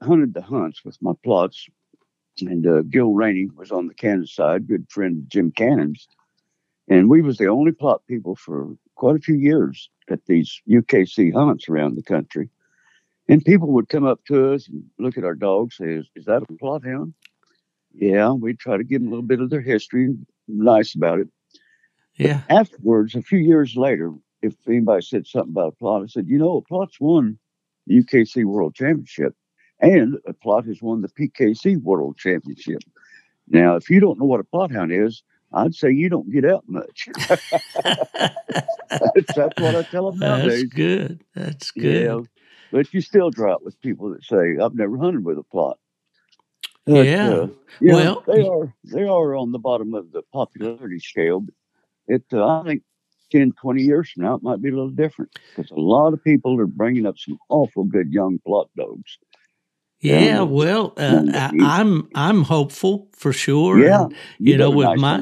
hunted 0.03 0.35
the 0.35 0.43
hunts 0.43 0.85
with 0.85 0.97
my 1.01 1.13
Plotts, 1.25 1.69
and 2.41 2.67
uh, 2.67 2.83
Gil 2.83 3.13
Rainey 3.13 3.49
was 3.55 3.71
on 3.71 3.87
the 3.87 3.95
Kansas 3.95 4.35
side, 4.35 4.67
good 4.67 4.87
friend 4.91 5.19
of 5.19 5.29
Jim 5.29 5.51
Cannon's, 5.51 6.09
and 6.89 7.09
we 7.09 7.23
was 7.23 7.39
the 7.39 7.47
only 7.47 7.73
Plott 7.73 8.01
people 8.07 8.37
for 8.37 8.77
quite 8.95 9.17
a 9.17 9.21
few 9.21 9.37
years 9.37 9.91
at 10.11 10.27
these 10.27 10.61
UKC 10.69 11.33
hunts 11.33 11.69
around 11.69 11.97
the 11.97 12.03
country. 12.03 12.51
And 13.29 13.45
people 13.45 13.69
would 13.69 13.89
come 13.89 14.05
up 14.05 14.25
to 14.27 14.53
us 14.53 14.69
and 14.69 14.85
look 14.99 15.17
at 15.17 15.25
our 15.25 15.35
dogs, 15.35 15.77
say, 15.77 15.95
"Is, 15.95 16.07
is 16.15 16.27
that 16.27 16.43
a 16.43 16.53
Plott 16.53 16.85
hound?" 16.85 17.15
Yeah, 17.95 18.33
we'd 18.33 18.59
try 18.59 18.77
to 18.77 18.85
give 18.85 19.01
them 19.01 19.09
a 19.09 19.11
little 19.11 19.27
bit 19.27 19.41
of 19.41 19.51
their 19.51 19.61
history, 19.61 20.15
nice 20.47 20.95
about 20.95 21.21
it. 21.21 21.29
Yeah. 22.17 22.43
But 22.49 22.55
afterwards, 22.55 23.15
a 23.15 23.23
few 23.23 23.39
years 23.39 23.77
later, 23.77 24.13
if 24.43 24.55
anybody 24.69 25.03
said 25.03 25.27
something 25.27 25.53
about 25.53 25.75
a 25.81 25.85
Plott, 25.85 26.05
I 26.05 26.07
said, 26.07 26.29
you 26.29 26.39
know, 26.39 26.59
a 26.59 26.63
Plott's 26.63 27.01
won 27.01 27.39
the 27.87 28.03
UKC 28.03 28.45
World 28.45 28.75
Championship, 28.75 29.35
and 29.81 30.19
a 30.27 30.33
Plott 30.33 30.67
has 30.67 30.81
won 30.81 31.03
the 31.03 31.09
PKC 31.09 31.81
World 31.83 32.17
Championship. 32.17 32.83
Now, 33.49 33.77
if 33.77 33.91
you 33.91 34.01
don't 34.01 34.19
know 34.19 34.25
what 34.25 34.41
a 34.41 34.45
Plott 34.45 34.73
hound 34.73 34.93
is, 34.93 35.23
I'd 35.53 35.75
say 35.75 35.91
you 35.91 36.09
don't 36.09 36.33
get 36.33 36.45
out 36.45 36.65
much. 36.67 37.09
that's, 37.29 37.43
that's, 39.35 39.61
what 39.61 39.77
I 39.77 39.83
tell 39.83 40.11
them 40.11 40.19
nowadays. 40.21 40.63
That's 40.63 40.75
good. 40.75 41.25
That's 41.35 41.71
good. 41.71 42.05
Yeah, 42.05 42.21
but 42.73 42.93
you 42.93 43.01
still 43.01 43.31
draw 43.31 43.49
drop 43.49 43.63
with 43.63 43.81
people 43.81 44.11
that 44.11 44.25
say, 44.25 44.57
"I've 44.61 44.75
never 44.75 44.99
hunted 44.99 45.25
with 45.25 45.39
a 45.39 45.45
Plott." 45.45 45.75
But, 46.87 47.07
yeah. 47.07 47.29
Uh, 47.29 47.49
well, 47.81 48.25
they 48.27 48.47
are 48.47 48.75
they 48.85 49.05
are 49.05 49.37
on 49.37 49.53
the 49.53 49.59
bottom 49.59 49.95
of 49.95 50.13
the 50.13 50.23
popularity 50.33 50.99
scale. 50.99 51.41
But 51.41 51.55
it, 52.07 52.25
uh, 52.33 52.61
I 52.61 52.65
think, 52.65 52.83
10, 53.33 53.53
20 53.53 53.83
years 53.83 54.11
from 54.11 54.25
now, 54.25 54.35
it 54.35 54.43
might 54.43 54.61
be 54.61 54.69
a 54.69 54.73
little 54.73 54.91
different 54.91 55.39
because 55.55 55.71
a 55.71 55.81
lot 55.81 56.13
of 56.13 56.23
people 56.23 56.61
are 56.61 56.67
bringing 56.67 57.07
up 57.07 57.19
some 57.19 57.39
awful 57.49 57.85
good 57.85 58.13
young 58.13 58.39
Plott 58.47 58.69
dogs. 58.77 59.19
Yeah, 60.05 60.43
well, 60.43 60.93
uh, 60.97 61.25
I, 61.33 61.51
am 61.51 61.61
I'm, 61.61 62.09
I'm 62.15 62.43
hopeful 62.43 63.09
for 63.13 63.33
sure. 63.33 63.79
Yeah, 63.79 64.03
and, 64.03 64.15
you, 64.39 64.53
you 64.53 64.59
know, 64.59 64.71
with 64.71 64.87
nice 64.87 64.99
my 64.99 65.17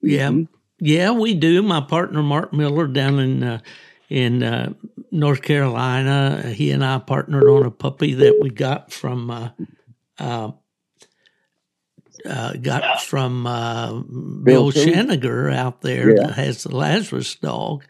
yeah, 0.00 0.28
mm-hmm. 0.28 0.44
yeah, 0.80 1.10
we 1.10 1.34
do. 1.34 1.62
My 1.62 1.80
partner 1.80 2.22
Mark 2.22 2.52
Miller 2.52 2.86
down 2.86 3.18
in 3.18 3.42
uh, 3.42 3.60
in 4.08 4.42
uh, 4.42 4.72
North 5.10 5.42
Carolina, 5.42 6.42
he 6.54 6.70
and 6.70 6.84
I 6.84 6.98
partnered 6.98 7.44
on 7.44 7.66
a 7.66 7.70
puppy 7.70 8.14
that 8.14 8.38
we 8.40 8.50
got 8.50 8.92
from 8.92 9.52
uh, 12.28 12.54
got 12.54 13.02
from 13.02 13.46
uh, 13.46 13.92
Bill, 13.92 14.72
Bill 14.72 15.50
out 15.52 15.82
there 15.82 16.10
yeah. 16.10 16.26
that 16.26 16.34
has 16.34 16.62
the 16.62 16.74
Lazarus 16.74 17.34
dog. 17.36 17.84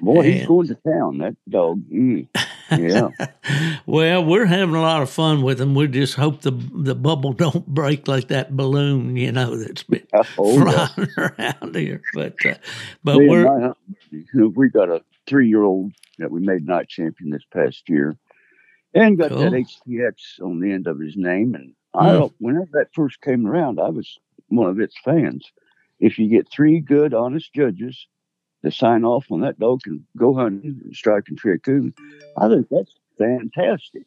Boy, 0.00 0.20
and, 0.20 0.34
he's 0.34 0.46
going 0.46 0.68
to 0.68 0.74
town, 0.74 1.18
that 1.18 1.36
dog. 1.48 1.82
Mm. 1.90 2.28
Yeah. 2.70 3.08
well, 3.86 4.24
we're 4.24 4.46
having 4.46 4.74
a 4.74 4.80
lot 4.80 5.02
of 5.02 5.10
fun 5.10 5.42
with 5.42 5.60
him. 5.60 5.74
We 5.74 5.88
just 5.88 6.14
hope 6.14 6.42
the 6.42 6.50
the 6.50 6.94
bubble 6.94 7.32
don't 7.32 7.66
break 7.66 8.06
like 8.08 8.28
that 8.28 8.54
balloon, 8.54 9.16
you 9.16 9.32
know, 9.32 9.56
that's 9.56 9.84
been 9.84 10.06
oh, 10.12 10.22
flying 10.22 11.08
around 11.16 11.74
here. 11.74 12.02
But 12.14 12.34
uh, 12.44 12.54
but 13.02 13.16
Me 13.16 13.28
we're 13.28 13.44
my, 13.44 13.72
you 14.10 14.26
know, 14.34 14.52
we 14.54 14.68
got 14.68 14.90
a 14.90 15.02
three 15.26 15.48
year 15.48 15.62
old 15.62 15.92
that 16.18 16.30
we 16.30 16.40
made 16.40 16.66
night 16.66 16.88
champion 16.88 17.30
this 17.30 17.44
past 17.52 17.88
year, 17.88 18.16
and 18.94 19.16
got 19.16 19.30
cool. 19.30 19.38
that 19.38 19.52
HTX 19.52 20.40
on 20.42 20.60
the 20.60 20.72
end 20.72 20.86
of 20.86 21.00
his 21.00 21.16
name, 21.16 21.54
and 21.54 21.74
I 21.98 22.30
whenever 22.38 22.68
that 22.72 22.94
first 22.94 23.20
came 23.20 23.46
around, 23.46 23.80
I 23.80 23.88
was 23.88 24.18
one 24.48 24.68
of 24.68 24.80
its 24.80 24.96
fans. 25.04 25.50
If 26.00 26.18
you 26.18 26.28
get 26.28 26.50
three 26.50 26.80
good, 26.80 27.12
honest 27.12 27.52
judges 27.52 28.06
to 28.64 28.70
sign 28.70 29.04
off 29.04 29.26
on 29.30 29.40
that 29.40 29.58
dog 29.58 29.80
and 29.86 30.04
go 30.16 30.34
hunting 30.34 30.80
and 30.84 30.96
strike 30.96 31.24
and 31.28 31.36
tree 31.36 31.54
a 31.54 31.58
coon, 31.58 31.92
I 32.36 32.48
think 32.48 32.68
that's 32.70 32.94
fantastic. 33.18 34.06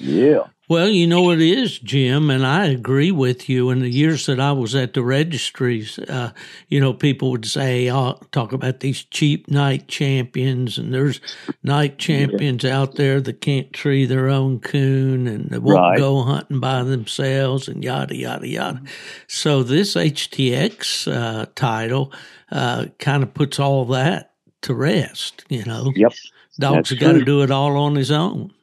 Yeah. 0.00 0.44
Well, 0.72 0.88
you 0.88 1.06
know 1.06 1.30
it 1.32 1.42
is, 1.42 1.78
Jim, 1.78 2.30
and 2.30 2.46
I 2.46 2.64
agree 2.64 3.10
with 3.10 3.46
you. 3.46 3.68
In 3.68 3.80
the 3.80 3.90
years 3.90 4.24
that 4.24 4.40
I 4.40 4.52
was 4.52 4.74
at 4.74 4.94
the 4.94 5.02
registries, 5.02 5.98
uh, 5.98 6.32
you 6.68 6.80
know, 6.80 6.94
people 6.94 7.30
would 7.32 7.44
say, 7.44 7.90
"Oh, 7.90 8.18
talk 8.30 8.54
about 8.54 8.80
these 8.80 9.04
cheap 9.04 9.50
night 9.50 9.86
champions," 9.86 10.78
and 10.78 10.94
there's 10.94 11.20
night 11.62 11.98
champions 11.98 12.64
yeah. 12.64 12.80
out 12.80 12.94
there 12.94 13.20
that 13.20 13.42
can't 13.42 13.70
tree 13.74 14.06
their 14.06 14.30
own 14.30 14.60
coon 14.60 15.26
and 15.28 15.50
they 15.50 15.58
won't 15.58 15.76
right. 15.76 15.98
go 15.98 16.22
hunting 16.22 16.58
by 16.58 16.82
themselves, 16.84 17.68
and 17.68 17.84
yada 17.84 18.16
yada 18.16 18.48
yada. 18.48 18.80
So 19.26 19.62
this 19.62 19.94
HTX 19.94 21.06
uh, 21.06 21.46
title 21.54 22.14
uh, 22.50 22.86
kind 22.98 23.22
of 23.22 23.34
puts 23.34 23.60
all 23.60 23.84
that 23.88 24.32
to 24.62 24.72
rest. 24.72 25.44
You 25.50 25.66
know, 25.66 25.92
yep, 25.94 26.14
dog's 26.58 26.92
got 26.92 27.12
to 27.12 27.26
do 27.26 27.42
it 27.42 27.50
all 27.50 27.76
on 27.76 27.94
his 27.94 28.10
own. 28.10 28.54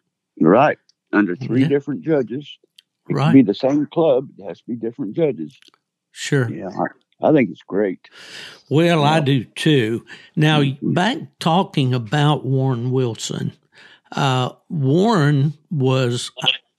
Right 0.41 0.79
under 1.11 1.35
three 1.35 1.61
yeah. 1.61 1.67
different 1.67 2.01
judges. 2.01 2.57
It 3.09 3.13
right. 3.13 3.25
can 3.25 3.33
be 3.33 3.41
the 3.41 3.53
same 3.53 3.85
club. 3.87 4.29
It 4.37 4.45
has 4.45 4.59
to 4.59 4.65
be 4.67 4.75
different 4.75 5.15
judges. 5.15 5.57
Sure. 6.11 6.49
Yeah. 6.49 6.69
I 7.21 7.33
think 7.33 7.49
it's 7.49 7.63
great. 7.63 8.09
Well, 8.69 9.03
I 9.03 9.19
do 9.19 9.43
too. 9.43 10.05
Now, 10.35 10.61
mm-hmm. 10.61 10.93
back 10.93 11.17
talking 11.39 11.93
about 11.93 12.45
Warren 12.45 12.91
Wilson, 12.91 13.53
uh, 14.13 14.51
Warren 14.69 15.53
was 15.69 16.31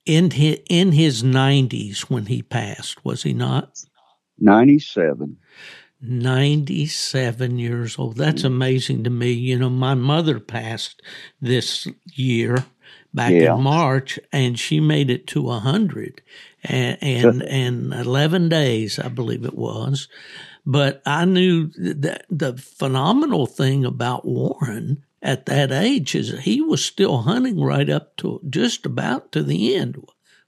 in 0.05 0.31
his, 0.31 0.59
in 0.69 0.91
his 0.91 1.23
90s 1.23 2.01
when 2.09 2.25
he 2.25 2.41
passed, 2.41 3.03
was 3.05 3.23
he 3.23 3.33
not? 3.33 3.83
97. 4.39 5.37
97 6.01 7.59
years 7.59 7.99
old. 7.99 8.17
That's 8.17 8.41
mm-hmm. 8.41 8.53
amazing 8.53 9.03
to 9.03 9.09
me. 9.11 9.31
You 9.31 9.59
know, 9.59 9.69
my 9.69 9.93
mother 9.93 10.39
passed 10.39 11.01
this 11.39 11.87
year 12.13 12.65
back 13.13 13.31
yeah. 13.31 13.55
in 13.55 13.61
March, 13.61 14.19
and 14.31 14.57
she 14.57 14.79
made 14.79 15.09
it 15.09 15.27
to 15.27 15.49
a 15.49 15.59
hundred 15.59 16.21
and 16.63 17.41
and, 17.43 17.93
eleven 17.93 18.49
days, 18.49 18.99
I 18.99 19.07
believe 19.07 19.45
it 19.45 19.57
was. 19.57 20.07
But 20.65 21.01
I 21.05 21.25
knew 21.25 21.67
that 21.77 22.25
the 22.29 22.57
phenomenal 22.57 23.47
thing 23.47 23.83
about 23.83 24.25
Warren 24.25 25.03
at 25.21 25.47
that 25.47 25.71
age 25.71 26.15
is 26.15 26.37
he 26.39 26.61
was 26.61 26.83
still 26.83 27.23
hunting 27.23 27.59
right 27.61 27.89
up 27.89 28.15
to 28.17 28.39
just 28.49 28.85
about 28.85 29.31
to 29.31 29.43
the 29.43 29.75
end, 29.75 30.03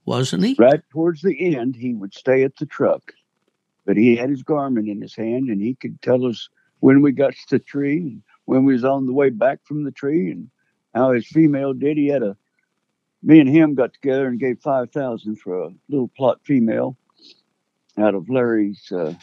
wasn't 0.06 0.44
he? 0.44 0.56
Right 0.58 0.82
towards 0.92 1.22
the 1.22 1.56
end, 1.56 1.76
he 1.76 1.94
would 1.94 2.14
stay 2.14 2.44
at 2.44 2.56
the 2.58 2.66
truck, 2.66 3.14
but 3.86 3.98
he 3.98 4.16
had 4.16 4.30
his 4.30 4.44
Garmin 4.44 4.90
in 4.90 5.02
his 5.02 5.16
hand, 5.16 5.50
and 5.50 5.62
he 5.62 5.76
could 5.76 6.02
tell 6.02 6.26
us 6.26 6.50
when 6.80 7.02
we 7.02 7.12
got 7.12 7.34
to 7.34 7.58
the 7.58 7.60
tree, 7.60 8.20
when 8.46 8.66
we 8.66 8.74
was 8.74 8.86
on 8.86 9.08
the 9.08 9.14
way 9.14 9.30
back 9.30 9.60
from 9.64 9.84
the 9.84 9.92
tree, 9.92 10.30
and 10.32 10.50
how 10.94 11.12
his 11.12 11.26
female 11.26 11.74
did. 11.74 11.98
He 11.98 12.08
had 12.08 12.24
a 12.24 12.38
me 13.24 13.40
and 13.40 13.50
him 13.50 13.74
got 13.74 13.94
together 13.94 14.28
and 14.28 14.40
gave 14.40 14.60
five 14.60 14.92
thousand 14.92 15.38
for 15.38 15.64
a 15.64 15.70
little 15.90 16.10
Plott 16.20 16.38
female 16.44 16.98
out 17.98 18.16
of 18.16 18.30
Larry's 18.30 18.92
uh, 18.92 19.14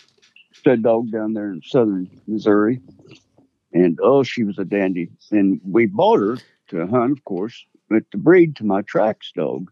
stud 0.52 0.83
dog 0.83 1.11
down 1.11 1.35
there 1.35 1.52
in 1.52 1.62
southern 1.64 2.09
Missouri. 2.26 2.80
And 3.73 3.99
oh, 4.02 4.23
she 4.23 4.42
was 4.42 4.59
a 4.59 4.64
dandy. 4.64 5.11
And 5.30 5.61
we 5.64 5.87
bought 5.87 6.21
her 6.21 6.38
to 6.69 6.87
hunt, 6.87 7.12
of 7.12 7.25
course, 7.25 7.64
but 7.88 8.11
to 8.11 8.19
breed 8.19 8.57
to 8.57 8.64
my 8.64 8.83
tracks 8.83 9.33
dog 9.35 9.71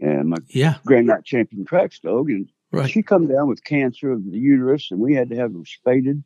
and 0.00 0.30
my 0.30 0.38
yeah. 0.48 0.76
Grand 0.84 1.06
Night 1.06 1.24
Champion 1.24 1.64
tracks 1.64 1.98
dog. 2.00 2.30
And 2.30 2.48
right. 2.72 2.90
she 2.90 3.02
come 3.02 3.26
down 3.26 3.48
with 3.48 3.64
cancer 3.64 4.12
of 4.12 4.24
the 4.30 4.38
uterus, 4.38 4.90
and 4.90 5.00
we 5.00 5.14
had 5.14 5.30
to 5.30 5.36
have 5.36 5.52
her 5.52 5.64
spaded. 5.64 6.22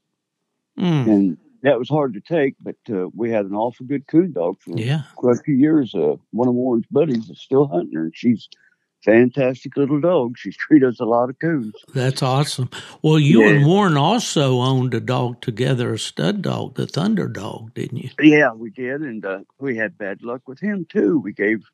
Mm. 0.78 1.06
And 1.06 1.38
that 1.64 1.78
was 1.78 1.88
hard 1.88 2.12
to 2.12 2.21
take, 2.21 2.56
but 2.61 2.76
uh, 2.90 3.09
we 3.14 3.30
had 3.30 3.47
an 3.47 3.54
awful 3.54 3.87
good 3.87 4.06
coon 4.06 4.33
dog 4.33 4.61
for 4.61 4.76
yeah. 4.76 5.02
quite 5.16 5.38
a 5.38 5.42
few 5.42 5.54
years. 5.54 5.94
Uh, 5.94 6.16
one 6.30 6.47
of 6.47 6.54
Warren's 6.54 6.85
buddies 6.90 7.30
is 7.30 7.40
still 7.40 7.66
hunting 7.66 7.94
her, 7.94 8.04
and 8.04 8.12
she's 8.14 8.50
fantastic 9.02 9.75
little 9.75 9.99
dog. 9.99 10.37
She's 10.37 10.59
treated 10.59 10.87
us 10.87 11.00
a 11.00 11.06
lot 11.06 11.30
of 11.30 11.38
coons. 11.38 11.75
That's 11.94 12.23
awesome. 12.23 12.68
Well, 13.00 13.18
you 13.18 13.42
yeah. 13.42 13.54
and 13.54 13.66
Warren 13.66 13.97
also 13.97 14.61
owned 14.61 14.92
a 14.92 15.00
dog 15.00 15.40
together, 15.40 15.94
a 15.94 15.99
stud 15.99 16.42
dog, 16.42 16.75
the 16.75 16.87
Thunder 16.87 17.28
dog, 17.28 17.73
didn't 17.73 17.97
you? 17.97 18.11
Yeah, 18.21 18.52
we 18.52 18.68
did, 18.68 19.00
and 19.00 19.25
uh, 19.25 19.40
we 19.59 19.75
had 19.75 19.97
bad 19.97 20.23
luck 20.23 20.47
with 20.47 20.61
him 20.61 20.85
too. 20.85 21.18
We 21.18 21.33
gave 21.33 21.64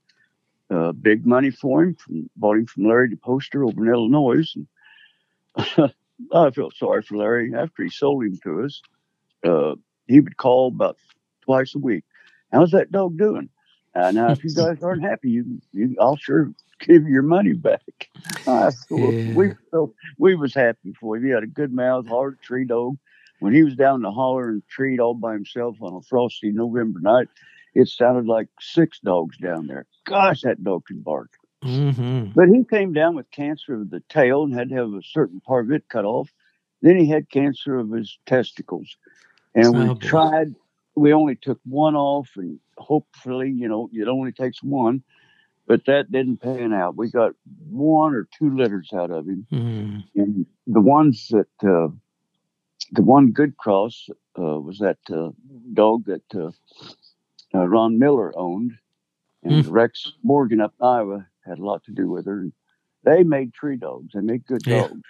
uh, 0.71 0.93
big 0.93 1.27
money 1.27 1.51
for 1.51 1.83
him, 1.83 1.97
from, 1.97 2.31
bought 2.37 2.59
him 2.59 2.67
from 2.67 2.85
Larry 2.85 3.11
DePoster 3.11 3.67
over 3.67 3.85
in 3.85 3.93
Illinois, 3.93 4.55
and 4.55 5.93
I 6.33 6.51
felt 6.53 6.77
sorry 6.77 7.03
for 7.03 7.17
Larry 7.17 7.53
after 7.57 7.83
he 7.83 7.91
sold 7.91 8.23
him 8.23 8.39
to 8.45 8.63
us 8.63 8.81
uh, 9.45 9.75
he 10.07 10.21
would 10.21 10.37
call 10.37 10.69
about 10.69 10.97
twice 11.43 11.75
a 11.75 11.79
week. 11.79 12.05
How's 12.53 12.73
that 12.73 12.93
dog 12.93 13.17
doing? 13.17 13.49
Uh, 13.95 14.11
now, 14.11 14.31
if 14.31 14.45
you 14.45 14.55
guys 14.55 14.83
aren't 14.83 15.03
happy, 15.03 15.31
you, 15.31 15.61
you, 15.73 15.97
I'll 16.01 16.17
sure 16.17 16.53
give 16.81 17.03
you 17.05 17.11
your 17.11 17.23
money 17.23 17.53
back. 17.53 17.81
Uh, 18.47 18.73
yeah. 18.91 19.35
We 19.35 19.53
so 19.71 19.95
we 20.19 20.35
was 20.35 20.55
happy 20.55 20.93
for 20.99 21.17
him. 21.17 21.25
He 21.25 21.31
had 21.31 21.43
a 21.43 21.47
good 21.47 21.73
mouth, 21.73 22.09
hard 22.09 22.41
tree 22.41 22.65
dog. 22.65 22.97
When 23.39 23.53
he 23.53 23.63
was 23.63 23.77
down 23.77 23.97
in 23.97 24.03
the 24.03 24.11
holler 24.11 24.49
and 24.49 24.67
treat 24.67 24.99
all 24.99 25.15
by 25.15 25.35
himself 25.35 25.77
on 25.81 25.95
a 25.95 26.01
frosty 26.01 26.51
November 26.51 27.01
night, 27.01 27.29
it 27.75 27.89
sounded 27.89 28.27
like 28.27 28.49
six 28.59 28.99
dogs 29.01 29.37
down 29.39 29.67
there. 29.67 29.87
Gosh, 30.05 30.41
that 30.43 30.65
dog 30.65 30.87
can 30.87 31.01
bark. 31.01 31.31
Mm-hmm. 31.65 32.33
But 32.35 32.49
he 32.49 32.65
came 32.65 32.93
down 32.93 33.15
with 33.15 33.31
cancer 33.31 33.75
of 33.75 33.91
the 33.91 34.03
tail 34.09 34.43
and 34.45 34.55
had 34.55 34.71
to 34.71 34.77
have 34.77 34.95
a 34.95 35.03
certain 35.03 35.41
part 35.41 35.67
of 35.67 35.73
it 35.73 35.89
cut 35.89 36.05
off. 36.05 36.31
Then 36.83 36.97
he 36.97 37.07
had 37.07 37.31
cancer 37.31 37.79
of 37.79 37.91
his 37.91 38.19
testicles. 38.27 38.97
And 39.55 39.67
oh, 39.67 39.71
we 39.73 39.87
boy. 39.87 39.95
tried, 39.95 40.55
we 40.95 41.13
only 41.13 41.37
took 41.37 41.61
one 41.65 41.97
off, 41.97 42.31
and 42.37 42.59
hopefully, 42.79 43.51
you 43.51 43.69
know, 43.69 43.91
it 43.93 44.09
only 44.09 44.33
takes 44.33 44.63
one. 44.63 45.03
But 45.67 45.85
that 45.87 46.11
didn't 46.11 46.39
pan 46.39 46.73
out. 46.73 46.97
We 46.97 47.11
got 47.11 47.33
one 47.69 48.13
or 48.13 48.29
two 48.37 48.57
litters 48.57 48.91
out 48.93 49.13
of 49.13 49.29
him. 49.29 49.47
Mm. 49.53 50.05
And 50.17 50.47
the 50.67 50.81
ones 50.81 51.29
that, 51.29 51.47
uh, 51.63 51.95
the 52.91 53.03
one 53.03 53.31
good 53.31 53.57
cross 53.57 54.09
uh, 54.37 54.59
was 54.59 54.79
that 54.79 54.99
uh, 55.13 55.31
dog 55.73 56.07
that 56.07 56.25
uh, 56.35 56.51
uh, 57.55 57.69
Ron 57.69 58.01
Miller 58.01 58.37
owned. 58.37 58.73
And 59.45 59.65
mm. 59.65 59.71
Rex 59.71 60.13
Morgan 60.25 60.61
up 60.61 60.75
in 60.81 60.87
Iowa 60.87 61.27
had 61.47 61.59
a 61.59 61.65
lot 61.65 61.85
to 61.85 61.93
do 61.93 62.11
with 62.11 62.27
her. 62.27 62.49
They 63.05 63.23
made 63.23 63.55
tree 63.55 63.77
dogs. 63.77 64.13
They 64.13 64.21
make 64.21 64.47
good 64.47 64.67
yeah. 64.67 64.89
dogs. 64.89 65.01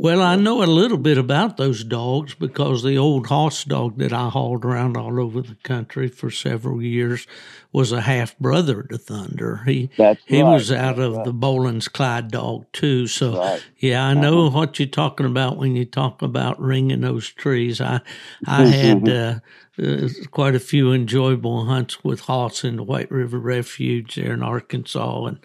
Well, 0.00 0.22
I 0.22 0.36
know 0.36 0.62
a 0.62 0.64
little 0.64 0.96
bit 0.96 1.18
about 1.18 1.56
those 1.56 1.82
dogs 1.82 2.32
because 2.32 2.84
the 2.84 2.96
old 2.96 3.26
hoss 3.26 3.64
dog 3.64 3.98
that 3.98 4.12
I 4.12 4.28
hauled 4.28 4.64
around 4.64 4.96
all 4.96 5.20
over 5.20 5.42
the 5.42 5.56
country 5.64 6.06
for 6.06 6.30
several 6.30 6.80
years 6.80 7.26
was 7.72 7.90
a 7.90 8.02
half 8.02 8.38
brother 8.38 8.84
to 8.84 8.96
Thunder. 8.96 9.64
He 9.66 9.90
That's 9.98 10.22
he 10.24 10.40
right. 10.40 10.52
was 10.52 10.70
out 10.70 10.98
That's 10.98 11.06
of 11.08 11.16
right. 11.16 11.24
the 11.24 11.32
Boland's 11.32 11.88
Clyde 11.88 12.30
dog 12.30 12.66
too. 12.72 13.08
So 13.08 13.38
right. 13.38 13.66
yeah, 13.78 14.06
I 14.06 14.14
know 14.14 14.46
uh-huh. 14.46 14.58
what 14.58 14.78
you're 14.78 14.86
talking 14.86 15.26
about 15.26 15.56
when 15.56 15.74
you 15.74 15.84
talk 15.84 16.22
about 16.22 16.60
ringing 16.60 17.00
those 17.00 17.28
trees. 17.28 17.80
I 17.80 18.00
I 18.46 18.66
had 18.66 19.08
uh, 19.08 19.40
uh, 19.82 20.08
quite 20.30 20.54
a 20.54 20.60
few 20.60 20.92
enjoyable 20.92 21.64
hunts 21.64 22.04
with 22.04 22.20
hoss 22.20 22.62
in 22.62 22.76
the 22.76 22.84
White 22.84 23.10
River 23.10 23.40
Refuge 23.40 24.14
there 24.14 24.34
in 24.34 24.44
Arkansas, 24.44 25.24
and 25.24 25.38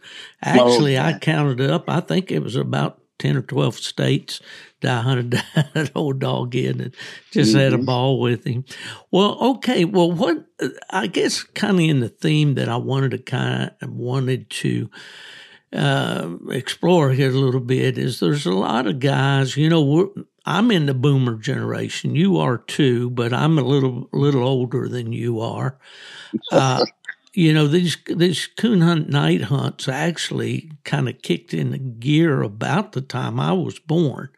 actually 0.43 0.95
oh. 0.95 1.05
I 1.05 1.17
counted 1.17 1.59
up. 1.59 1.89
I 1.89 2.01
think 2.01 2.31
it 2.31 2.43
was 2.43 2.55
about 2.55 2.99
10 3.19 3.37
or 3.37 3.41
12 3.41 3.75
states 3.75 4.41
I 4.85 5.01
hunted 5.01 5.31
that 5.31 5.91
old 5.95 6.19
dog 6.19 6.55
in 6.55 6.81
and 6.81 6.95
just 7.31 7.51
mm-hmm. 7.51 7.59
had 7.59 7.73
a 7.73 7.77
mm-hmm. 7.77 7.85
ball 7.85 8.19
with 8.19 8.45
him. 8.45 8.65
Well, 9.11 9.37
okay. 9.55 9.85
Well, 9.85 10.11
what, 10.11 10.45
I 10.89 11.07
guess 11.07 11.43
kind 11.43 11.77
of 11.77 11.81
in 11.81 11.99
the 11.99 12.09
theme 12.09 12.55
that 12.55 12.69
I 12.69 12.77
wanted 12.77 13.11
to 13.11 13.17
kind 13.19 13.71
of 13.81 13.89
wanted 13.89 14.49
to, 14.49 14.89
uh, 15.71 16.29
explore 16.51 17.11
here 17.11 17.31
a 17.31 17.33
little 17.33 17.59
bit 17.59 17.97
is 17.97 18.19
there's 18.19 18.45
a 18.45 18.51
lot 18.51 18.85
of 18.85 18.99
guys, 18.99 19.57
you 19.57 19.69
know, 19.69 20.13
I'm 20.45 20.69
in 20.71 20.85
the 20.85 20.93
boomer 20.93 21.37
generation. 21.37 22.15
You 22.15 22.37
are 22.37 22.57
too, 22.57 23.09
but 23.09 23.33
I'm 23.33 23.57
a 23.57 23.63
little, 23.63 24.09
little 24.11 24.43
older 24.43 24.87
than 24.87 25.13
you 25.13 25.39
are. 25.39 25.77
Uh, 26.51 26.85
you 27.33 27.51
know 27.51 27.67
these 27.67 27.97
these 28.05 28.45
coon 28.45 28.81
hunt 28.81 29.09
night 29.09 29.43
hunts 29.43 29.87
actually 29.87 30.71
kind 30.83 31.09
of 31.09 31.21
kicked 31.21 31.53
into 31.53 31.79
gear 31.79 32.43
about 32.43 32.91
the 32.91 33.01
time 33.01 33.39
I 33.39 33.53
was 33.53 33.79
born, 33.79 34.29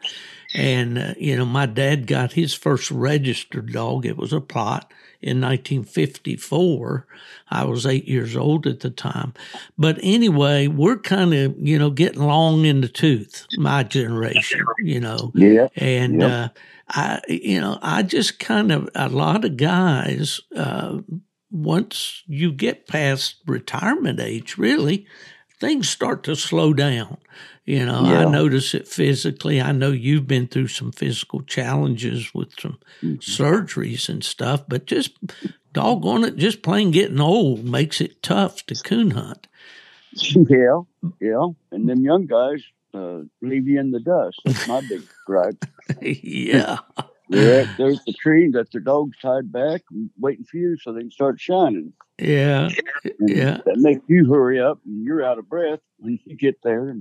and 0.53 0.97
uh, 0.97 1.13
you 1.17 1.35
know 1.35 1.45
my 1.45 1.65
dad 1.65 2.07
got 2.07 2.33
his 2.33 2.53
first 2.53 2.89
registered 2.89 3.73
dog. 3.73 4.05
It 4.05 4.17
was 4.17 4.31
a 4.31 4.39
Plott 4.39 4.85
in 5.21 5.41
1954. 5.41 7.05
I 7.49 7.65
was 7.65 7.85
eight 7.85 8.07
years 8.07 8.35
old 8.37 8.65
at 8.65 8.79
the 8.79 8.89
time, 8.89 9.33
but 9.77 9.99
anyway, 10.01 10.67
we're 10.67 10.97
kind 10.97 11.34
of 11.34 11.55
you 11.60 11.77
know 11.77 11.89
getting 11.89 12.23
long 12.23 12.63
in 12.63 12.79
the 12.79 12.88
tooth, 12.88 13.45
my 13.58 13.84
generation, 13.84 14.65
you 14.79 15.01
know, 15.01 15.31
yeah, 15.36 15.67
and. 15.75 16.23
Uh, 16.23 16.49
I, 16.88 17.19
you 17.27 17.60
know, 17.60 17.79
I 17.81 18.03
just 18.03 18.38
kind 18.38 18.71
of 18.71 18.88
a 18.93 19.10
lot 19.10 19.43
of 19.43 19.58
guys 19.58 20.39
uh, 20.55 20.99
once 21.51 22.23
you 22.27 22.51
get 22.51 22.88
past 22.88 23.36
retirement 23.45 24.19
age, 24.19 24.58
really, 24.58 25.05
things 25.60 25.89
start 25.89 26.23
to 26.23 26.36
slow 26.36 26.73
down. 26.73 27.17
You 27.65 27.86
know, 27.86 28.03
yeah. 28.03 28.19
I 28.19 28.25
notice 28.25 28.75
it 28.75 28.88
physically. 28.88 29.60
I 29.60 29.71
know 29.71 29.91
you've 29.91 30.27
been 30.27 30.47
through 30.47 30.67
some 30.67 30.91
physical 30.91 31.41
challenges 31.41 32.31
with 32.34 32.53
some 32.60 32.77
mm-hmm. 33.01 33.15
surgeries 33.15 34.08
and 34.08 34.23
stuff, 34.23 34.63
but 34.67 34.86
just 34.86 35.17
doggone 35.73 36.25
it, 36.25 36.36
just 36.36 36.62
plain 36.62 36.91
getting 36.91 37.19
old 37.19 37.65
makes 37.65 38.01
it 38.01 38.21
tough 38.21 38.65
to 38.67 38.75
coon 38.75 39.12
hunt. 39.12 39.47
Yeah, 40.12 40.81
yeah. 41.19 41.47
And 41.71 41.89
them 41.89 42.05
young 42.05 42.27
guys 42.27 42.63
uh, 42.93 43.21
leave 43.41 43.67
you 43.67 43.79
in 43.79 43.91
the 43.91 43.99
dust. 43.99 44.39
That's 44.45 44.67
my 44.67 44.81
big 44.88 45.01
gripe. 45.25 45.65
yeah. 46.01 46.79
Yeah, 47.27 47.67
there's 47.77 48.03
the 48.05 48.13
tree 48.13 48.49
that 48.51 48.71
their 48.71 48.81
dog's 48.81 49.17
tied 49.19 49.51
back, 49.51 49.81
waiting 50.19 50.45
for 50.45 50.57
you 50.57 50.77
so 50.77 50.93
they 50.93 51.01
can 51.01 51.11
start 51.11 51.39
shining. 51.39 51.93
Yeah, 52.19 52.69
and 53.19 53.29
yeah. 53.29 53.57
That 53.65 53.77
makes 53.77 54.03
you 54.07 54.31
hurry 54.31 54.59
up, 54.59 54.79
and 54.85 55.03
you're 55.03 55.23
out 55.23 55.39
of 55.39 55.49
breath 55.49 55.79
when 55.97 56.19
you 56.25 56.35
get 56.35 56.61
there. 56.63 56.95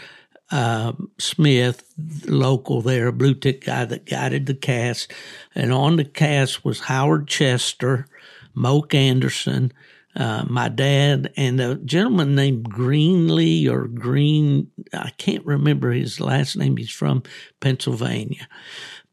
uh, 0.51 0.93
Smith, 1.19 1.85
local 2.27 2.83
there, 2.83 3.07
a 3.07 3.13
blue 3.13 3.35
tick 3.35 3.67
guy 3.67 3.85
that 3.85 4.07
guided 4.07 4.47
the 4.47 4.55
cast, 4.55 5.13
and 5.55 5.73
on 5.73 5.97
the 5.97 6.05
cast 6.05 6.65
was 6.65 6.81
Howard 6.81 7.29
Chester, 7.29 8.07
Moke 8.55 8.93
Anderson, 8.93 9.73
uh, 10.17 10.45
my 10.49 10.69
dad 10.69 11.33
and 11.37 11.61
a 11.61 11.77
gentleman 11.77 12.35
named 12.35 12.69
Greenlee 12.69 13.69
or 13.69 13.87
Green, 13.87 14.71
I 14.93 15.11
can't 15.11 15.45
remember 15.47 15.93
his 15.93 16.21
last 16.21 16.57
name. 16.57 16.77
He's 16.77 16.91
from 16.91 17.23
Pennsylvania. 17.61 18.49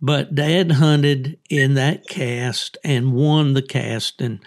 But 0.02 0.36
dad 0.36 0.74
hunted 0.74 1.40
in 1.50 1.76
that 1.76 2.08
cast 2.08 2.78
and 2.84 3.14
won 3.14 3.54
the 3.54 3.62
cast. 3.62 4.22
And, 4.22 4.40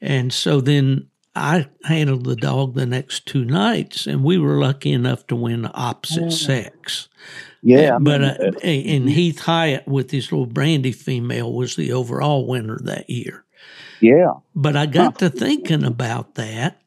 and 0.00 0.32
so 0.32 0.60
then 0.60 1.08
I 1.36 1.68
handled 1.84 2.24
the 2.24 2.34
dog 2.34 2.74
the 2.74 2.86
next 2.86 3.26
two 3.26 3.44
nights, 3.44 4.06
and 4.06 4.24
we 4.24 4.38
were 4.38 4.58
lucky 4.58 4.92
enough 4.92 5.26
to 5.26 5.36
win 5.36 5.68
opposite 5.74 6.32
sex. 6.32 7.08
Yeah, 7.62 7.98
but 8.00 8.22
uh, 8.22 8.52
and 8.62 9.10
Heath 9.10 9.40
Hyatt 9.40 9.86
with 9.86 10.10
his 10.10 10.32
little 10.32 10.46
brandy 10.46 10.92
female 10.92 11.52
was 11.52 11.76
the 11.76 11.92
overall 11.92 12.46
winner 12.46 12.78
that 12.84 13.10
year. 13.10 13.44
Yeah. 14.00 14.34
But 14.54 14.76
I 14.76 14.86
got 14.86 15.20
huh. 15.20 15.30
to 15.30 15.30
thinking 15.30 15.84
about 15.84 16.34
that. 16.34 16.80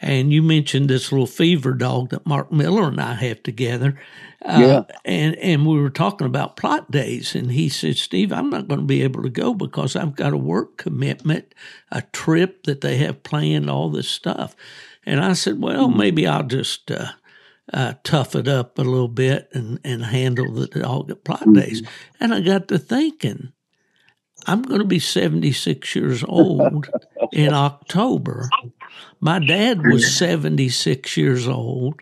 And 0.00 0.32
you 0.32 0.42
mentioned 0.42 0.88
this 0.88 1.10
little 1.10 1.26
fever 1.26 1.72
dog 1.72 2.10
that 2.10 2.24
Mark 2.24 2.52
Miller 2.52 2.86
and 2.86 3.00
I 3.00 3.14
have 3.14 3.42
together. 3.42 4.00
Uh, 4.44 4.58
yeah. 4.60 4.96
And, 5.04 5.34
and 5.36 5.66
we 5.66 5.80
were 5.80 5.90
talking 5.90 6.26
about 6.26 6.56
Plott 6.56 6.88
days. 6.90 7.34
And 7.34 7.50
he 7.50 7.68
said, 7.68 7.96
Steve, 7.96 8.32
I'm 8.32 8.48
not 8.48 8.68
going 8.68 8.80
to 8.80 8.86
be 8.86 9.02
able 9.02 9.24
to 9.24 9.28
go 9.28 9.54
because 9.54 9.96
I've 9.96 10.14
got 10.14 10.32
a 10.32 10.38
work 10.38 10.76
commitment, 10.76 11.52
a 11.90 12.02
trip 12.02 12.62
that 12.64 12.80
they 12.80 12.98
have 12.98 13.24
planned, 13.24 13.68
all 13.68 13.90
this 13.90 14.08
stuff. 14.08 14.54
And 15.04 15.20
I 15.20 15.32
said, 15.32 15.60
well, 15.60 15.90
hmm. 15.90 15.98
maybe 15.98 16.28
I'll 16.28 16.44
just 16.44 16.92
uh, 16.92 17.12
uh, 17.72 17.94
tough 18.04 18.36
it 18.36 18.46
up 18.46 18.78
a 18.78 18.82
little 18.82 19.08
bit 19.08 19.48
and, 19.52 19.80
and 19.82 20.04
handle 20.04 20.52
the 20.52 20.68
dog 20.68 21.10
at 21.10 21.24
Plott 21.24 21.40
mm-hmm. 21.40 21.54
days. 21.54 21.82
And 22.20 22.32
I 22.32 22.40
got 22.40 22.68
to 22.68 22.78
thinking, 22.78 23.52
I'm 24.48 24.62
going 24.62 24.80
to 24.80 24.86
be 24.86 24.98
76 24.98 25.94
years 25.94 26.24
old 26.26 26.88
in 27.32 27.52
October. 27.52 28.48
My 29.20 29.38
dad 29.38 29.86
was 29.86 30.16
76 30.16 31.16
years 31.18 31.46
old, 31.46 32.00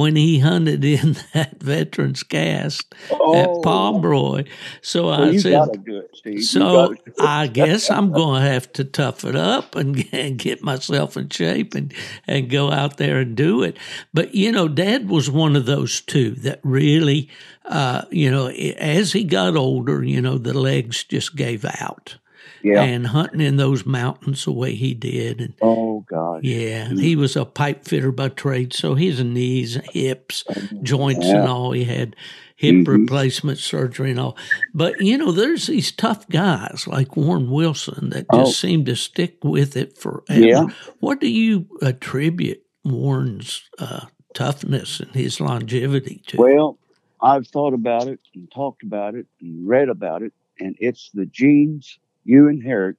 when 0.00 0.16
he 0.16 0.38
hunted 0.38 0.82
in 0.84 1.16
that 1.34 1.60
veterans 1.62 2.22
cast 2.22 2.94
Oh. 3.10 3.36
at 3.36 3.62
Pomeroy. 3.62 4.44
So 4.80 5.06
Well, 5.06 5.24
I 5.24 5.36
said, 5.36 5.52
gotta 5.52 5.78
do 5.78 5.98
it, 5.98 6.10
Steve. 6.14 6.42
So. 6.44 6.94
I 7.20 7.46
guess 7.48 7.90
I'm 7.90 8.12
going 8.12 8.42
to 8.42 8.48
have 8.50 8.72
to 8.74 8.84
tough 8.84 9.24
it 9.24 9.36
up 9.36 9.76
and, 9.76 10.08
and 10.12 10.38
get 10.38 10.62
myself 10.62 11.16
in 11.16 11.28
shape 11.28 11.74
and, 11.74 11.92
and 12.26 12.48
go 12.48 12.70
out 12.70 12.96
there 12.96 13.18
and 13.18 13.36
do 13.36 13.62
it. 13.62 13.76
But, 14.14 14.34
you 14.34 14.50
know, 14.52 14.68
Dad 14.68 15.08
was 15.08 15.30
one 15.30 15.54
of 15.56 15.66
those 15.66 16.00
two 16.00 16.30
that 16.36 16.60
really, 16.62 17.28
uh, 17.66 18.02
you 18.10 18.30
know, 18.30 18.46
as 18.48 19.12
he 19.12 19.24
got 19.24 19.54
older, 19.56 20.02
you 20.02 20.20
know, 20.22 20.38
the 20.38 20.54
legs 20.58 21.04
just 21.04 21.36
gave 21.36 21.64
out. 21.64 22.16
Yeah. 22.62 22.82
And 22.82 23.06
hunting 23.08 23.40
in 23.40 23.56
those 23.56 23.86
mountains 23.86 24.44
the 24.44 24.52
way 24.52 24.74
he 24.74 24.94
did. 24.94 25.40
And 25.40 25.54
oh 25.62 26.00
God. 26.08 26.44
yeah, 26.44 26.88
he 26.88 27.16
was 27.16 27.36
a 27.36 27.44
pipe 27.44 27.84
fitter 27.84 28.12
by 28.12 28.28
trade. 28.28 28.72
So 28.72 28.94
his 28.94 29.22
knees, 29.22 29.78
hips, 29.92 30.44
joints, 30.82 31.26
and 31.26 31.48
all, 31.48 31.72
he 31.72 31.84
had 31.84 32.16
hip 32.56 32.74
Mhm. 32.74 32.88
replacement 32.88 33.58
surgery 33.58 34.10
and 34.10 34.20
all. 34.20 34.36
But 34.74 35.00
you 35.00 35.16
know, 35.16 35.32
there's 35.32 35.66
these 35.66 35.90
tough 35.92 36.28
guys 36.28 36.86
like 36.86 37.16
Warren 37.16 37.50
Wilson 37.50 38.10
that 38.10 38.26
just 38.32 38.50
Oh. 38.50 38.68
seem 38.68 38.84
to 38.84 38.96
stick 38.96 39.38
with 39.42 39.76
it 39.76 39.96
forever. 39.96 40.24
Yeah. 40.40 40.66
What 41.00 41.20
do 41.20 41.28
you 41.28 41.66
attribute 41.82 42.62
Warren's 42.84 43.62
uh, 43.78 44.06
toughness 44.34 45.00
and 45.00 45.10
his 45.14 45.40
longevity 45.40 46.22
to? 46.28 46.36
Well, 46.36 46.78
I've 47.22 47.46
thought 47.46 47.74
about 47.74 48.08
it 48.08 48.20
and 48.34 48.50
talked 48.50 48.82
about 48.82 49.14
it 49.14 49.26
and 49.40 49.66
read 49.68 49.88
about 49.88 50.22
it, 50.22 50.32
and 50.58 50.76
it's 50.80 51.10
the 51.12 51.26
genes 51.26 51.98
you 52.24 52.48
inherit 52.48 52.96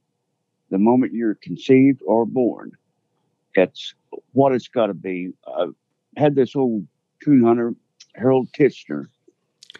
the 0.69 0.77
moment 0.77 1.13
you're 1.13 1.35
conceived 1.35 2.01
or 2.05 2.25
born. 2.25 2.71
That's 3.55 3.93
what 4.33 4.53
it's 4.53 4.67
got 4.67 4.87
to 4.87 4.93
be. 4.93 5.31
I've 5.57 5.75
had 6.17 6.35
this 6.35 6.55
old 6.55 6.87
coon 7.23 7.43
hunter, 7.43 7.75
Harold 8.15 8.49
Titchener. 8.57 9.07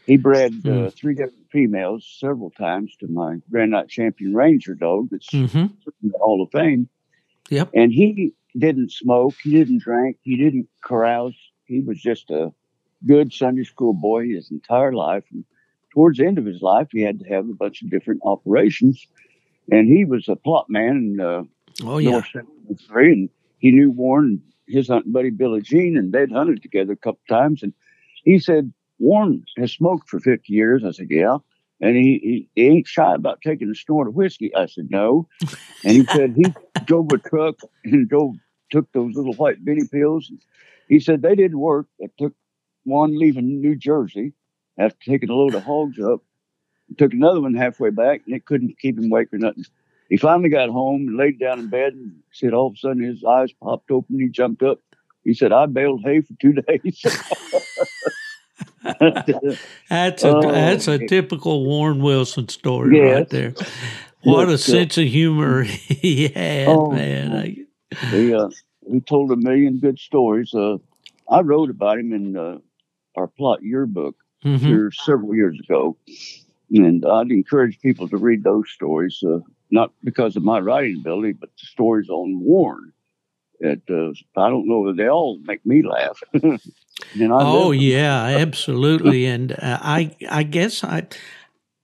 He 0.05 0.17
bred 0.17 0.51
uh, 0.65 0.69
Hmm. 0.69 0.87
three 0.87 1.13
different 1.15 1.49
females 1.51 2.17
several 2.19 2.51
times 2.51 2.95
to 2.99 3.07
my 3.07 3.37
Grand 3.49 3.71
Night 3.71 3.87
Champion 3.87 4.33
Ranger 4.33 4.75
dog 4.75 5.09
that's 5.11 5.29
hmm 5.31 5.45
in 6.03 6.09
the 6.09 6.17
Hall 6.19 6.41
of 6.41 6.51
Fame. 6.51 6.87
Yep. 7.49 7.69
And 7.73 7.91
he 7.91 8.33
didn't 8.57 8.91
smoke, 8.91 9.35
he 9.43 9.51
didn't 9.51 9.81
drink, 9.81 10.17
he 10.21 10.37
didn't 10.37 10.67
carouse. 10.83 11.35
He 11.65 11.79
was 11.81 11.99
just 12.01 12.29
a 12.29 12.51
good 13.07 13.31
Sunday 13.33 13.63
school 13.63 13.93
boy 13.93 14.27
his 14.27 14.51
entire 14.51 14.93
life. 14.93 15.23
And 15.31 15.45
towards 15.93 16.17
the 16.17 16.25
end 16.25 16.37
of 16.37 16.45
his 16.45 16.61
life, 16.61 16.87
he 16.91 17.01
had 17.01 17.19
to 17.19 17.25
have 17.25 17.49
a 17.49 17.53
bunch 17.53 17.81
of 17.81 17.89
different 17.89 18.21
operations. 18.25 19.07
And 19.71 19.87
he 19.87 20.05
was 20.05 20.27
a 20.27 20.35
Plott 20.35 20.65
man 20.69 21.17
in 21.17 21.19
uh, 21.19 21.43
Oh 21.83 21.97
yeah. 21.97 22.11
North 22.11 22.27
Missouri, 22.69 23.13
and 23.13 23.29
he 23.59 23.71
knew 23.71 23.89
Warren, 23.91 24.41
his 24.67 24.89
hunting 24.89 25.11
buddy 25.11 25.29
Billy 25.29 25.61
Jean, 25.61 25.97
and 25.97 26.11
they'd 26.11 26.31
hunted 26.31 26.61
together 26.61 26.93
a 26.93 26.97
couple 26.97 27.21
times. 27.29 27.63
And 27.63 27.73
he 28.23 28.39
said, 28.39 28.73
Warren 28.99 29.43
has 29.57 29.71
smoked 29.71 30.09
for 30.09 30.19
50 30.19 30.51
years. 30.53 30.83
I 30.85 30.91
said, 30.91 31.07
yeah. 31.09 31.37
And 31.79 31.95
he, 31.95 32.19
he, 32.21 32.49
he 32.55 32.67
ain't 32.67 32.87
shy 32.87 33.15
about 33.15 33.41
taking 33.41 33.69
a 33.71 33.75
snort 33.75 34.07
of 34.07 34.13
whiskey. 34.13 34.53
I 34.55 34.67
said, 34.67 34.89
no. 34.91 35.27
And 35.83 35.93
he 35.93 36.05
said 36.05 36.35
he 36.35 36.53
drove 36.85 37.11
a 37.11 37.17
truck 37.17 37.55
and 37.83 38.07
drove, 38.07 38.35
took 38.69 38.91
those 38.91 39.15
little 39.15 39.33
white 39.33 39.63
Benny 39.65 39.87
pills. 39.91 40.31
He 40.87 40.99
said 40.99 41.21
they 41.21 41.35
didn't 41.35 41.59
work. 41.59 41.87
It 41.97 42.11
took 42.19 42.33
one 42.83 43.17
leaving 43.17 43.61
New 43.61 43.75
Jersey 43.75 44.33
after 44.77 44.97
taking 45.03 45.29
a 45.29 45.33
load 45.33 45.55
of 45.55 45.63
hogs 45.63 45.99
up. 45.99 46.21
Took 46.97 47.13
another 47.13 47.41
one 47.41 47.53
halfway 47.53 47.89
back, 47.89 48.21
and 48.25 48.35
it 48.35 48.45
couldn't 48.45 48.79
keep 48.79 48.97
him 48.97 49.05
awake 49.05 49.29
or 49.33 49.37
nothing. 49.37 49.65
He 50.09 50.17
finally 50.17 50.49
got 50.49 50.69
home 50.69 51.07
and 51.07 51.17
laid 51.17 51.39
down 51.39 51.59
in 51.59 51.69
bed 51.69 51.93
and 51.93 52.11
said 52.33 52.53
all 52.53 52.67
of 52.67 52.73
a 52.73 52.77
sudden 52.77 53.01
his 53.01 53.23
eyes 53.23 53.53
popped 53.53 53.89
open. 53.91 54.19
He 54.19 54.27
jumped 54.27 54.61
up. 54.61 54.79
He 55.23 55.33
said, 55.33 55.53
I 55.53 55.67
baled 55.67 56.01
hay 56.03 56.21
for 56.21 56.33
two 56.41 56.53
days. 56.67 57.05
That's 59.89 60.23
a 60.23 60.35
Oh, 60.35 60.51
that's 60.51 60.87
a 60.87 61.05
typical 61.07 61.65
Warren 61.65 62.01
Wilson 62.01 62.47
story 62.49 62.99
right 62.99 63.29
there. 63.29 63.53
What 64.23 64.49
a 64.49 64.51
Yes, 64.51 64.69
uh, 64.69 64.71
sense 64.71 64.97
of 64.97 65.05
humor 65.05 65.63
he 65.63 66.27
had, 66.27 66.67
Oh, 66.67 66.91
man. 66.91 67.33
I, 67.33 67.57
he, 68.11 68.33
uh, 68.33 68.49
he 68.89 68.99
told 69.01 69.31
a 69.31 69.35
million 69.35 69.79
good 69.79 69.97
stories. 69.99 70.53
Uh, 70.53 70.77
I 71.29 71.41
wrote 71.41 71.69
about 71.69 71.99
him 71.99 72.13
in 72.13 72.37
uh, 72.37 72.57
our 73.15 73.27
Plott 73.27 73.59
yearbook 73.61 74.15
mhm. 74.43 74.59
here 74.59 74.91
several 74.91 75.35
years 75.35 75.59
ago. 75.59 75.97
And 76.73 77.05
I'd 77.05 77.31
encourage 77.31 77.79
people 77.81 78.07
to 78.09 78.17
read 78.17 78.43
those 78.43 78.69
stories, 78.69 79.21
uh, 79.27 79.39
not 79.71 79.91
because 80.03 80.35
of 80.35 80.43
my 80.43 80.59
writing 80.59 80.97
ability, 80.99 81.33
but 81.33 81.49
the 81.59 81.65
stories 81.65 82.09
on 82.09 82.39
Warren. 82.39 82.93
It, 83.59 83.81
uh, 83.89 84.11
I 84.39 84.49
don't 84.49 84.67
know, 84.67 84.87
that 84.87 84.97
they 84.97 85.07
all 85.07 85.39
make 85.43 85.65
me 85.65 85.83
laugh. 85.83 86.19
and 86.33 86.53
I 86.53 86.59
Oh 87.13 87.71
yeah, 87.71 88.23
absolutely. 88.23 89.25
And 89.25 89.51
uh, 89.51 89.79
I 89.81 90.15
I 90.29 90.43
guess 90.43 90.83
I 90.83 91.07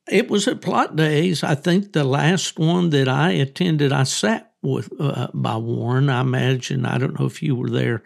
it 0.09 0.29
was 0.29 0.47
at 0.47 0.61
Plott 0.61 0.95
Days. 0.95 1.43
I 1.43 1.53
think 1.53 1.91
the 1.91 2.03
last 2.05 2.57
one 2.57 2.89
that 2.91 3.07
I 3.07 3.31
attended, 3.31 3.91
I 3.91 4.03
sat 4.03 4.53
with 4.63 4.89
uh, 4.99 5.27
by 5.33 5.57
Warren. 5.57 6.09
I 6.09 6.21
imagine 6.21 6.85
I 6.85 6.97
don't 6.97 7.19
know 7.19 7.25
if 7.25 7.43
you 7.43 7.55
were 7.55 7.69
there 7.69 8.03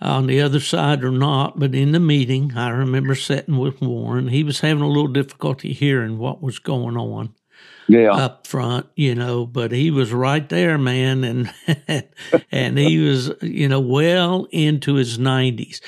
on 0.00 0.26
the 0.26 0.40
other 0.40 0.60
side 0.60 1.02
or 1.04 1.10
not, 1.10 1.58
but 1.58 1.74
in 1.74 1.92
the 1.92 2.00
meeting, 2.00 2.52
I 2.56 2.68
remember 2.68 3.14
sitting 3.14 3.56
with 3.58 3.80
Warren. 3.80 4.28
He 4.28 4.42
was 4.44 4.60
having 4.60 4.82
a 4.82 4.88
little 4.88 5.08
difficulty 5.08 5.72
hearing 5.72 6.18
what 6.18 6.42
was 6.42 6.58
going 6.58 6.96
on 6.98 7.34
Yeah. 7.88 8.10
up 8.12 8.46
front, 8.46 8.86
you 8.94 9.14
know, 9.14 9.46
but 9.46 9.72
he 9.72 9.90
was 9.90 10.12
right 10.12 10.46
there, 10.48 10.76
man, 10.76 11.24
and 11.24 11.54
and 12.52 12.76
he 12.78 12.98
was, 12.98 13.30
you 13.40 13.68
know, 13.68 13.80
well 13.80 14.46
into 14.50 14.94
his 14.96 15.18
nineties. 15.18 15.80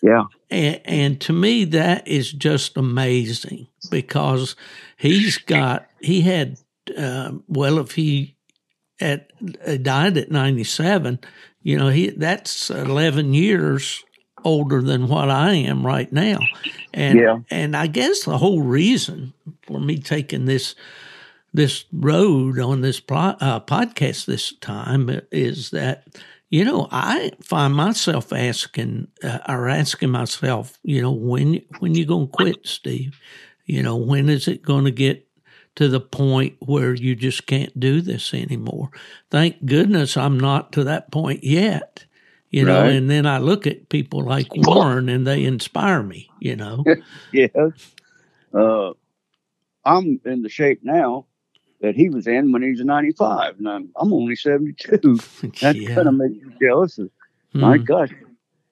Yeah. 0.00 0.24
and, 0.50 0.80
and 0.84 1.20
to 1.22 1.32
me, 1.32 1.64
that 1.64 2.06
is 2.06 2.30
just 2.32 2.76
amazing 2.76 3.66
because 3.90 4.54
he's 4.96 5.38
got 5.38 5.86
he 6.00 6.20
had 6.20 6.58
uh, 6.96 7.32
well, 7.48 7.78
if 7.80 7.92
he 7.92 8.36
at 9.00 9.32
uh, 9.66 9.76
died 9.78 10.16
at 10.18 10.30
ninety 10.30 10.62
seven, 10.64 11.18
you 11.64 11.78
know, 11.78 11.88
he 11.88 12.10
that's 12.10 12.70
eleven 12.70 13.34
years 13.34 14.04
older 14.44 14.82
than 14.82 15.08
what 15.08 15.30
I 15.30 15.54
am 15.54 15.84
right 15.84 16.12
now, 16.12 16.50
and 16.92 17.18
Yeah. 17.18 17.40
and 17.50 17.76
I 17.76 17.88
guess 17.88 18.24
the 18.24 18.38
whole 18.38 18.62
reason 18.62 19.34
for 19.66 19.80
me 19.80 19.98
taking 19.98 20.46
this 20.46 20.76
this 21.54 21.86
road 21.92 22.58
on 22.60 22.82
this 22.82 23.00
uh, 23.08 23.60
podcast 23.60 24.26
this 24.26 24.54
time 24.60 25.20
is 25.32 25.70
that 25.70 26.06
you 26.50 26.64
know 26.64 26.88
I 26.92 27.32
find 27.42 27.74
myself 27.74 28.32
asking 28.32 29.08
uh, 29.24 29.38
or 29.48 29.68
asking 29.68 30.10
myself, 30.10 30.78
you 30.84 31.02
know, 31.02 31.12
when 31.12 31.62
when 31.80 31.96
you 31.96 32.06
gonna 32.06 32.28
quit, 32.28 32.66
Steve? 32.66 33.18
You 33.66 33.82
know, 33.82 33.96
when 33.96 34.28
is 34.28 34.46
it 34.48 34.62
going 34.62 34.84
to 34.84 34.90
get 34.90 35.23
to 35.76 35.88
the 35.88 36.00
point 36.00 36.56
where 36.60 36.94
you 36.94 37.14
just 37.16 37.46
can't 37.46 37.78
do 37.78 38.00
this 38.00 38.32
anymore? 38.34 38.90
Thank 39.30 39.64
goodness 39.66 40.16
I'm 40.16 40.38
not 40.38 40.72
to 40.72 40.84
that 40.84 41.10
point 41.10 41.44
yet. 41.44 42.04
You 42.50 42.64
know, 42.64 42.82
Right. 42.82 42.92
and 42.92 43.10
then 43.10 43.26
I 43.26 43.38
look 43.38 43.66
at 43.66 43.88
people 43.88 44.22
like 44.22 44.46
Warren 44.54 45.08
and 45.08 45.26
they 45.26 45.44
inspire 45.44 46.02
me, 46.02 46.28
you 46.40 46.54
know. 46.56 46.84
Yes. 47.32 47.50
Uh, 48.52 48.92
I'm 49.84 50.20
in 50.24 50.42
the 50.42 50.48
shape 50.48 50.80
now 50.84 51.26
that 51.80 51.96
he 51.96 52.08
was 52.08 52.26
in 52.28 52.52
when 52.52 52.62
he 52.62 52.70
was 52.70 52.80
95, 52.80 53.58
and 53.58 53.68
I'm, 53.68 53.90
I'm 53.96 54.12
only 54.12 54.36
72. 54.36 55.18
That 55.60 55.74
yeah. 55.76 55.94
kind 55.96 56.08
of 56.08 56.14
makes 56.14 56.42
me 56.44 56.54
jealous. 56.62 56.98
of- 56.98 57.10
My 57.52 57.78
Mm. 57.78 57.84
gosh. 57.86 58.10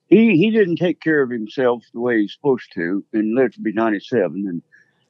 He, 0.06 0.36
he 0.36 0.50
didn't 0.50 0.76
take 0.76 1.00
care 1.00 1.22
of 1.22 1.30
himself 1.30 1.82
the 1.94 2.00
way 2.00 2.20
he's 2.20 2.34
supposed 2.34 2.70
to 2.74 3.02
and 3.14 3.34
lived 3.34 3.54
to 3.54 3.60
be 3.60 3.72
97. 3.72 4.44
And 4.46 4.62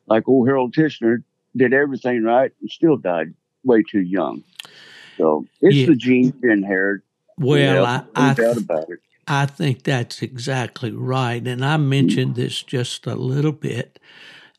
like 0.07 0.28
old 0.28 0.46
Harold 0.48 0.74
Tishner 0.74 1.22
did 1.56 1.72
everything 1.72 2.24
right 2.24 2.52
and 2.60 2.70
still 2.70 2.96
died 2.96 3.34
way 3.64 3.82
too 3.82 4.00
young. 4.00 4.42
So 5.18 5.46
it's 5.60 5.76
Yeah. 5.76 5.86
the 5.86 5.96
genes 5.96 6.34
you 6.42 6.50
inherit. 6.50 7.02
Well, 7.38 7.58
Yeah, 7.58 8.02
I, 8.16 8.30
I 8.30 8.34
doubt 8.34 8.56
about 8.56 8.90
it. 8.90 9.00
I 9.26 9.46
think 9.46 9.84
that's 9.84 10.20
exactly 10.22 10.90
right. 10.90 11.46
And 11.46 11.64
I 11.64 11.76
mentioned 11.76 12.34
this 12.34 12.62
just 12.62 13.06
a 13.06 13.14
little 13.14 13.52
bit, 13.52 13.98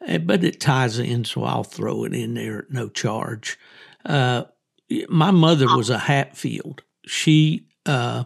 eh, 0.07 0.19
but 0.19 0.43
it 0.43 0.59
ties 0.61 0.99
in, 0.99 1.25
so 1.25 1.43
I'll 1.43 1.63
throw 1.63 2.05
it 2.05 2.13
in 2.13 2.33
there 2.35 2.59
at 2.59 2.71
no 2.71 2.87
charge. 2.89 3.59
Uh, 4.05 4.45
my 5.09 5.31
mother 5.31 5.75
was 5.75 5.89
a 5.89 5.97
Hatfield. 5.97 6.83
She, 7.05 7.67
uh, 7.85 8.23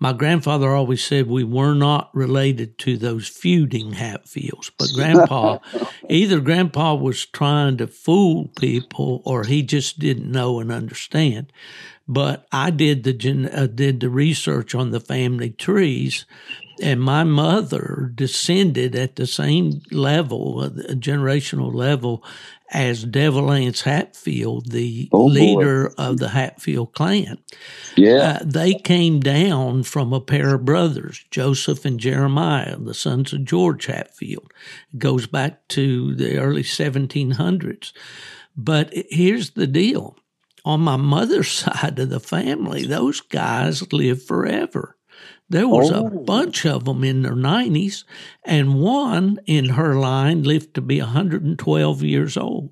my 0.00 0.12
grandfather 0.14 0.74
always 0.74 1.04
said 1.04 1.28
we 1.28 1.44
were 1.44 1.74
not 1.74 2.10
related 2.14 2.78
to 2.78 2.96
those 2.96 3.28
feuding 3.28 3.92
Hatfields, 3.92 4.70
but 4.78 4.88
grandpa, 4.94 5.58
either 6.08 6.40
grandpa 6.40 6.94
was 6.94 7.26
trying 7.26 7.76
to 7.76 7.86
fool 7.86 8.48
people 8.58 9.22
or 9.26 9.44
he 9.44 9.62
just 9.62 9.98
didn't 9.98 10.32
know 10.32 10.58
and 10.58 10.72
understand. 10.72 11.52
but 12.08 12.46
I 12.50 12.70
did 12.70 13.04
the 13.04 13.50
uh, 13.52 13.66
did 13.66 14.00
the 14.00 14.10
research 14.10 14.74
on 14.74 14.90
the 14.90 15.00
family 15.00 15.50
trees, 15.50 16.24
and 16.82 17.00
my 17.00 17.24
mother 17.24 18.12
descended 18.14 18.94
at 18.94 19.16
the 19.16 19.26
same 19.26 19.82
level, 19.90 20.62
a 20.62 20.70
generational 20.94 21.72
level, 21.72 22.24
as 22.72 23.04
Devil 23.04 23.52
Anse 23.52 23.82
Hatfield, 23.82 24.70
the 24.70 25.08
oh, 25.12 25.24
leader 25.24 25.92
of 25.98 26.18
the 26.18 26.28
Hatfield 26.28 26.92
clan. 26.92 27.38
Yeah. 27.96 28.38
Uh, 28.40 28.44
they 28.44 28.74
came 28.74 29.20
down 29.20 29.82
from 29.82 30.12
a 30.12 30.20
pair 30.20 30.54
of 30.54 30.64
brothers, 30.64 31.24
Joseph 31.30 31.84
and 31.84 31.98
Jeremiah, 31.98 32.76
the 32.76 32.94
sons 32.94 33.32
of 33.32 33.44
George 33.44 33.86
Hatfield. 33.86 34.52
It 34.92 34.98
goes 34.98 35.26
back 35.26 35.66
to 35.68 36.14
the 36.14 36.38
early 36.38 36.62
1700s. 36.62 37.92
But 38.56 38.92
here's 38.92 39.50
the 39.50 39.66
deal 39.66 40.16
on 40.64 40.80
my 40.80 40.96
mother's 40.96 41.50
side 41.50 41.98
of 41.98 42.10
the 42.10 42.20
family, 42.20 42.84
those 42.84 43.20
guys 43.20 43.92
live 43.92 44.22
forever. 44.22 44.96
There 45.50 45.68
was 45.68 45.90
oh. 45.90 46.06
a 46.06 46.10
bunch 46.10 46.64
of 46.64 46.84
them 46.84 47.02
in 47.02 47.22
their 47.22 47.34
90s, 47.34 48.04
and 48.44 48.80
one 48.80 49.40
in 49.46 49.70
her 49.70 49.96
line 49.96 50.44
lived 50.44 50.74
to 50.74 50.80
be 50.80 51.00
112 51.00 52.02
years 52.02 52.36
old. 52.36 52.70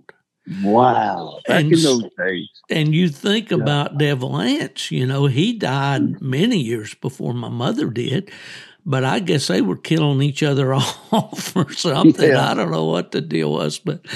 Wow. 0.63 1.41
Back 1.47 1.65
and, 1.65 1.73
in 1.73 1.83
those 1.83 2.05
days. 2.17 2.49
And 2.71 2.95
you 2.95 3.09
think 3.09 3.51
yeah. 3.51 3.59
about 3.59 3.99
Devil 3.99 4.41
Anse, 4.41 4.91
you 4.93 5.07
know, 5.07 5.27
he 5.27 5.53
died 5.53 6.03
hmm. 6.03 6.31
many 6.31 6.59
years 6.59 6.95
before 6.95 7.35
my 7.35 7.49
mother 7.49 7.91
did, 7.91 8.31
but 8.87 9.05
I 9.05 9.19
guess 9.19 9.49
they 9.49 9.61
were 9.61 9.77
killing 9.77 10.23
each 10.23 10.43
other 10.43 10.73
off 10.75 11.57
or 11.57 11.73
something. 11.73 12.31
Yeah. 12.31 12.51
I 12.51 12.55
don't 12.55 12.71
know 12.71 12.87
what 12.87 13.11
the 13.11 13.21
deal 13.21 13.53
was, 13.53 13.79
but 13.79 14.07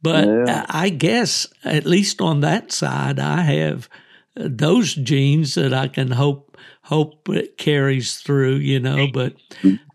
but 0.00 0.26
yeah. 0.26 0.64
I 0.68 0.88
guess 0.88 1.46
at 1.64 1.84
least 1.86 2.20
on 2.20 2.40
that 2.40 2.72
side, 2.72 3.18
I 3.18 3.42
have 3.42 3.88
uh, 4.36 4.48
those 4.50 4.94
genes 4.94 5.54
that 5.56 5.74
I 5.74 5.88
can 5.88 6.12
hope 6.12 6.51
hope 6.82 7.28
it 7.28 7.56
carries 7.58 8.16
through. 8.18 8.56
You 8.56 8.80
know, 8.80 9.06
but 9.12 9.34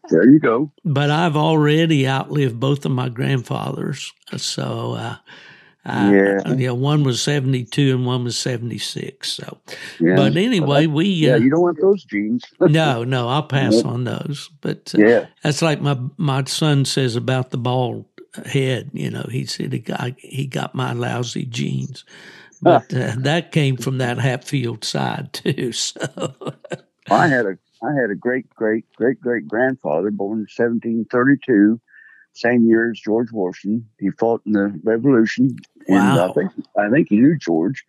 there 0.09 0.29
you 0.29 0.39
go. 0.39 0.71
But 0.83 1.09
I've 1.09 1.35
already 1.35 2.07
outlived 2.07 2.59
both 2.59 2.85
of 2.85 2.91
my 2.91 3.09
grandfathers, 3.09 4.13
so. 4.35 4.93
Uh, 4.93 5.15
uh, 5.87 6.11
yeah. 6.13 6.53
yeah, 6.53 6.71
one 6.71 7.05
was 7.05 7.21
72 7.21 7.95
and 7.95 8.05
one 8.05 8.25
was 8.25 8.37
76. 8.37 9.31
So, 9.31 9.57
yeah. 10.01 10.17
but 10.17 10.35
anyway, 10.35 10.85
we. 10.85 11.05
Uh, 11.05 11.31
yeah, 11.31 11.35
you 11.37 11.49
don't 11.49 11.61
want 11.61 11.79
those 11.79 12.03
genes. 12.03 12.43
no, 12.59 13.05
no, 13.05 13.29
I'll 13.29 13.43
pass 13.43 13.83
on 13.83 14.03
those. 14.03 14.49
But 14.59 14.93
uh, 14.95 15.01
yeah, 15.01 15.25
that's 15.43 15.61
like 15.61 15.79
my, 15.79 15.97
my 16.17 16.43
son 16.43 16.83
says 16.83 17.15
about 17.15 17.51
the 17.51 17.57
bald 17.57 18.03
head. 18.45 18.89
You 18.91 19.11
know, 19.11 19.27
he 19.31 19.45
said 19.45 19.71
he 19.71 19.79
got, 19.79 20.19
he 20.19 20.45
got 20.45 20.75
my 20.75 20.91
lousy 20.91 21.45
genes. 21.45 22.03
But 22.61 22.93
uh, 22.93 23.15
that 23.19 23.51
came 23.51 23.77
from 23.77 23.97
that 23.99 24.17
Hatfield 24.17 24.83
side 24.83 25.33
too. 25.33 25.71
So 27.09 27.15
I 27.15 27.27
had 27.27 27.45
a 27.45 27.57
I 27.81 27.93
had 27.93 28.09
a 28.09 28.15
great 28.15 28.49
great 28.49 28.83
great 28.95 29.21
great 29.21 29.47
grandfather 29.47 30.11
born 30.11 30.39
in 30.39 30.47
1732 30.47 31.79
same 32.37 32.67
year 32.67 32.91
as 32.91 32.99
George 32.99 33.31
Washington. 33.31 33.87
He 33.99 34.11
fought 34.11 34.41
in 34.45 34.51
the 34.53 34.79
Revolution, 34.83 35.57
and 35.87 36.17
wow. 36.17 36.29
I 36.29 36.33
think 36.33 36.51
I 36.77 36.89
think 36.89 37.09
he 37.09 37.17
knew 37.17 37.37
George, 37.37 37.83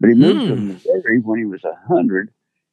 but 0.00 0.08
he 0.08 0.14
moved 0.14 0.48
to 0.48 0.56
hmm. 0.56 0.68
Missouri 0.68 1.20
when 1.20 1.38
he 1.38 1.44
was 1.44 1.62
hundred 1.86 2.30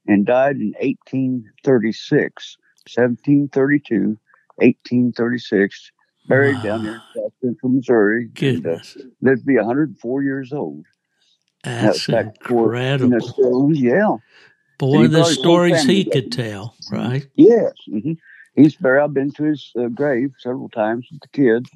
and 0.08 0.26
died 0.26 0.58
in 0.58 0.74
1836, 0.80 2.58
1732, 2.93 4.17
1836. 4.58 5.91
Buried 6.28 6.56
wow. 6.56 6.63
down 6.63 6.84
there 6.84 6.95
in 6.95 7.02
South 7.15 7.34
Central 7.39 7.71
Missouri. 7.71 8.26
Goodness. 8.34 8.95
And, 8.95 9.06
uh, 9.06 9.08
lived 9.21 9.41
to 9.41 9.45
be 9.45 9.56
104 9.58 10.24
years 10.24 10.52
old. 10.52 10.84
That's 11.65 12.08
incredible. 12.08 13.19
For, 13.34 13.73
yeah. 13.73 14.17
Boy, 14.78 15.08
the 15.08 15.23
stories 15.25 15.84
he 15.84 16.06
could 16.06 16.32
tell, 16.32 16.75
right? 16.91 17.25
Yes. 17.36 17.73
Mm-hmm 17.89 18.13
he's 18.56 18.75
buried. 18.75 19.04
I've 19.04 19.13
been 19.13 19.32
to 19.34 19.43
his 19.43 19.71
uh, 19.78 19.88
grave 19.88 20.32
several 20.39 20.69
times 20.69 21.08
with 21.12 21.21
the 21.21 21.28
kids. 21.28 21.69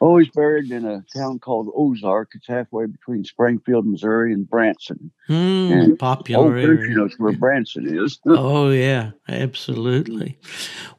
Oh, 0.00 0.18
he's 0.18 0.28
buried 0.28 0.70
in 0.70 0.84
a 0.84 1.04
town 1.16 1.40
called 1.40 1.72
Ozark. 1.74 2.30
It's 2.34 2.46
halfway 2.46 2.86
between 2.86 3.24
Springfield, 3.24 3.84
Missouri, 3.84 4.32
and 4.32 4.48
Branson. 4.48 5.10
Mm, 5.28 5.72
and 5.72 5.98
popular 5.98 6.56
area. 6.56 6.94
knows 6.94 7.14
where 7.18 7.32
Branson 7.32 7.88
is. 7.88 8.20
oh 8.26 8.70
yeah, 8.70 9.12
absolutely. 9.28 10.38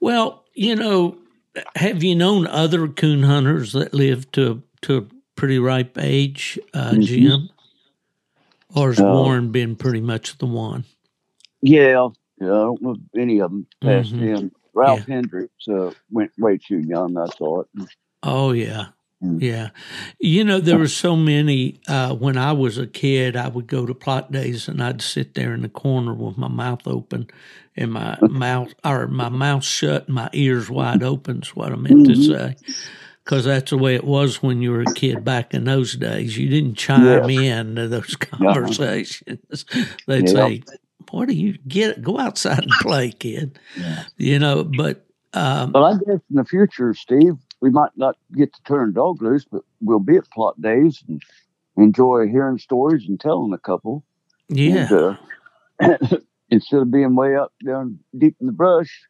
Well, 0.01 0.43
you 0.53 0.75
know, 0.75 1.17
have 1.75 2.03
you 2.03 2.13
known 2.13 2.45
other 2.47 2.89
coon 2.89 3.23
hunters 3.23 3.71
that 3.71 3.93
lived 3.93 4.33
to 4.33 4.63
to 4.81 4.97
a 4.97 5.05
pretty 5.35 5.59
ripe 5.59 5.97
age, 5.97 6.59
uh, 6.73 6.91
mm-hmm. 6.91 7.01
Jim? 7.01 7.49
Or 8.75 8.89
has 8.89 8.99
uh, 8.99 9.05
Warren 9.05 9.51
been 9.51 9.75
pretty 9.75 10.01
much 10.01 10.37
the 10.37 10.45
one? 10.45 10.85
Yeah, 11.61 12.09
yeah, 12.39 12.47
I 12.47 12.61
don't 12.61 12.81
know 12.81 12.95
any 13.17 13.39
of 13.39 13.51
them 13.51 13.67
past 13.81 14.13
mm-hmm. 14.13 14.25
him. 14.25 14.51
Ralph 14.73 15.07
yeah. 15.07 15.15
Hendricks 15.15 15.67
uh, 15.67 15.91
went 16.11 16.31
way 16.37 16.57
too 16.57 16.79
young, 16.79 17.17
I 17.17 17.25
thought. 17.25 17.69
Oh 18.23 18.51
yeah. 18.51 18.87
Mm. 19.23 19.41
Yeah. 19.41 19.69
You 20.19 20.45
know, 20.45 20.59
there 20.59 20.77
were 20.77 20.87
so 20.87 21.15
many. 21.15 21.81
Uh, 21.87 22.15
when 22.15 22.37
I 22.37 22.53
was 22.53 22.77
a 22.77 22.87
kid, 22.87 23.35
I 23.35 23.49
would 23.49 23.67
go 23.67 23.85
to 23.85 23.93
Plott 23.93 24.31
days 24.31 24.67
and 24.67 24.81
I'd 24.81 25.01
sit 25.01 25.33
there 25.33 25.53
in 25.53 25.61
the 25.61 25.69
corner 25.69 26.13
with 26.13 26.37
my 26.37 26.47
mouth 26.47 26.87
open 26.87 27.29
and 27.75 27.91
my 27.91 28.17
mouth, 28.21 28.73
or 28.83 29.07
my 29.07 29.29
mouth 29.29 29.63
shut 29.63 30.05
and 30.05 30.15
my 30.15 30.29
ears 30.31 30.69
wide 30.69 31.03
open, 31.03 31.41
is 31.41 31.55
what 31.55 31.73
I 31.73 31.75
meant 31.75 32.07
mm-hmm. 32.07 32.13
to 32.13 32.23
say. 32.23 32.55
Because 33.29 33.45
that's 33.45 33.69
the 33.69 33.77
way 33.77 33.93
it 33.93 34.05
was 34.05 34.41
when 34.41 34.59
you 34.63 34.71
were 34.71 34.81
a 34.81 34.93
kid 34.95 35.23
back 35.23 35.53
in 35.53 35.65
those 35.65 35.93
days. 35.95 36.35
You 36.35 36.49
didn't 36.49 36.73
chime 36.73 37.29
in 37.29 37.75
to 37.75 37.87
those 37.87 38.15
conversations. 38.19 39.65
They'd 40.07 40.27
say, 40.27 40.63
what 41.11 41.27
do 41.27 41.35
you 41.35 41.55
get? 41.67 42.01
Go 42.01 42.17
outside 42.17 42.63
and 42.63 42.71
play, 42.81 43.11
kid. 43.11 43.59
Yeah. 43.77 44.05
You 44.17 44.39
know, 44.39 44.63
but. 44.63 45.05
Um, 45.35 45.73
well, 45.73 45.85
I 45.85 45.93
guess 45.93 46.21
in 46.31 46.37
the 46.37 46.43
future, 46.43 46.95
Steve, 46.95 47.35
we 47.61 47.69
might 47.69 47.91
not 47.95 48.17
get 48.35 48.51
to 48.51 48.63
turn 48.63 48.93
dog 48.93 49.21
loose, 49.21 49.45
but 49.45 49.61
we'll 49.79 49.99
be 49.99 50.17
at 50.17 50.27
Plott 50.35 50.59
days 50.59 51.03
and 51.07 51.21
enjoy 51.77 52.25
hearing 52.25 52.57
stories 52.57 53.07
and 53.07 53.19
telling 53.19 53.53
a 53.53 53.59
couple. 53.59 54.03
Yeah. 54.47 55.15
And, 55.79 56.01
uh, 56.01 56.17
instead 56.49 56.81
of 56.81 56.89
being 56.89 57.15
way 57.15 57.35
up 57.35 57.53
down 57.63 57.99
deep 58.17 58.37
in 58.41 58.47
the 58.47 58.53
brush, 58.53 59.03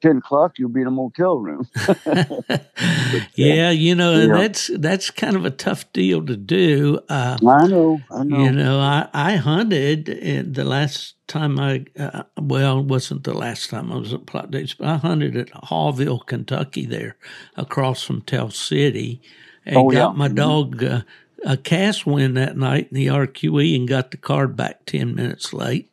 10 0.00 0.18
o'clock 0.18 0.58
you'll 0.58 0.68
be 0.68 0.80
in 0.80 0.86
a 0.86 0.90
motel 0.90 1.38
room 1.38 1.68
yeah 3.34 3.70
you 3.70 3.94
know 3.94 4.20
yeah. 4.20 4.26
that's 4.26 4.70
that's 4.78 5.10
kind 5.10 5.36
of 5.36 5.44
a 5.44 5.50
tough 5.50 5.90
deal 5.92 6.24
to 6.24 6.36
do 6.36 6.98
uh, 7.08 7.36
i 7.46 7.66
know 7.66 8.00
i 8.10 8.22
know 8.24 8.38
you 8.42 8.52
know 8.52 8.78
i 8.80 9.08
i 9.12 9.36
hunted 9.36 10.06
the 10.54 10.64
last 10.64 11.14
time 11.26 11.58
i 11.58 11.84
uh, 11.98 12.22
well 12.40 12.80
it 12.80 12.86
wasn't 12.86 13.24
the 13.24 13.34
last 13.34 13.70
time 13.70 13.92
i 13.92 13.96
was 13.96 14.12
at 14.12 14.26
Plott 14.26 14.50
days 14.50 14.74
but 14.74 14.88
i 14.88 14.96
hunted 14.96 15.36
at 15.36 15.50
Hawesville 15.50 16.26
kentucky 16.26 16.86
there 16.86 17.16
across 17.56 18.02
from 18.02 18.22
tell 18.22 18.50
city 18.50 19.20
and 19.66 19.76
oh, 19.76 19.90
got 19.90 20.12
yeah. 20.12 20.18
my 20.18 20.26
mm-hmm. 20.26 20.34
dog 20.36 20.84
uh, 20.84 21.02
a 21.44 21.56
cast 21.56 22.06
win 22.06 22.34
that 22.34 22.56
night 22.56 22.88
in 22.90 22.94
the 22.94 23.06
rqe 23.06 23.76
and 23.76 23.88
got 23.88 24.10
the 24.10 24.16
card 24.16 24.56
back 24.56 24.84
10 24.86 25.14
minutes 25.14 25.52
late 25.52 25.90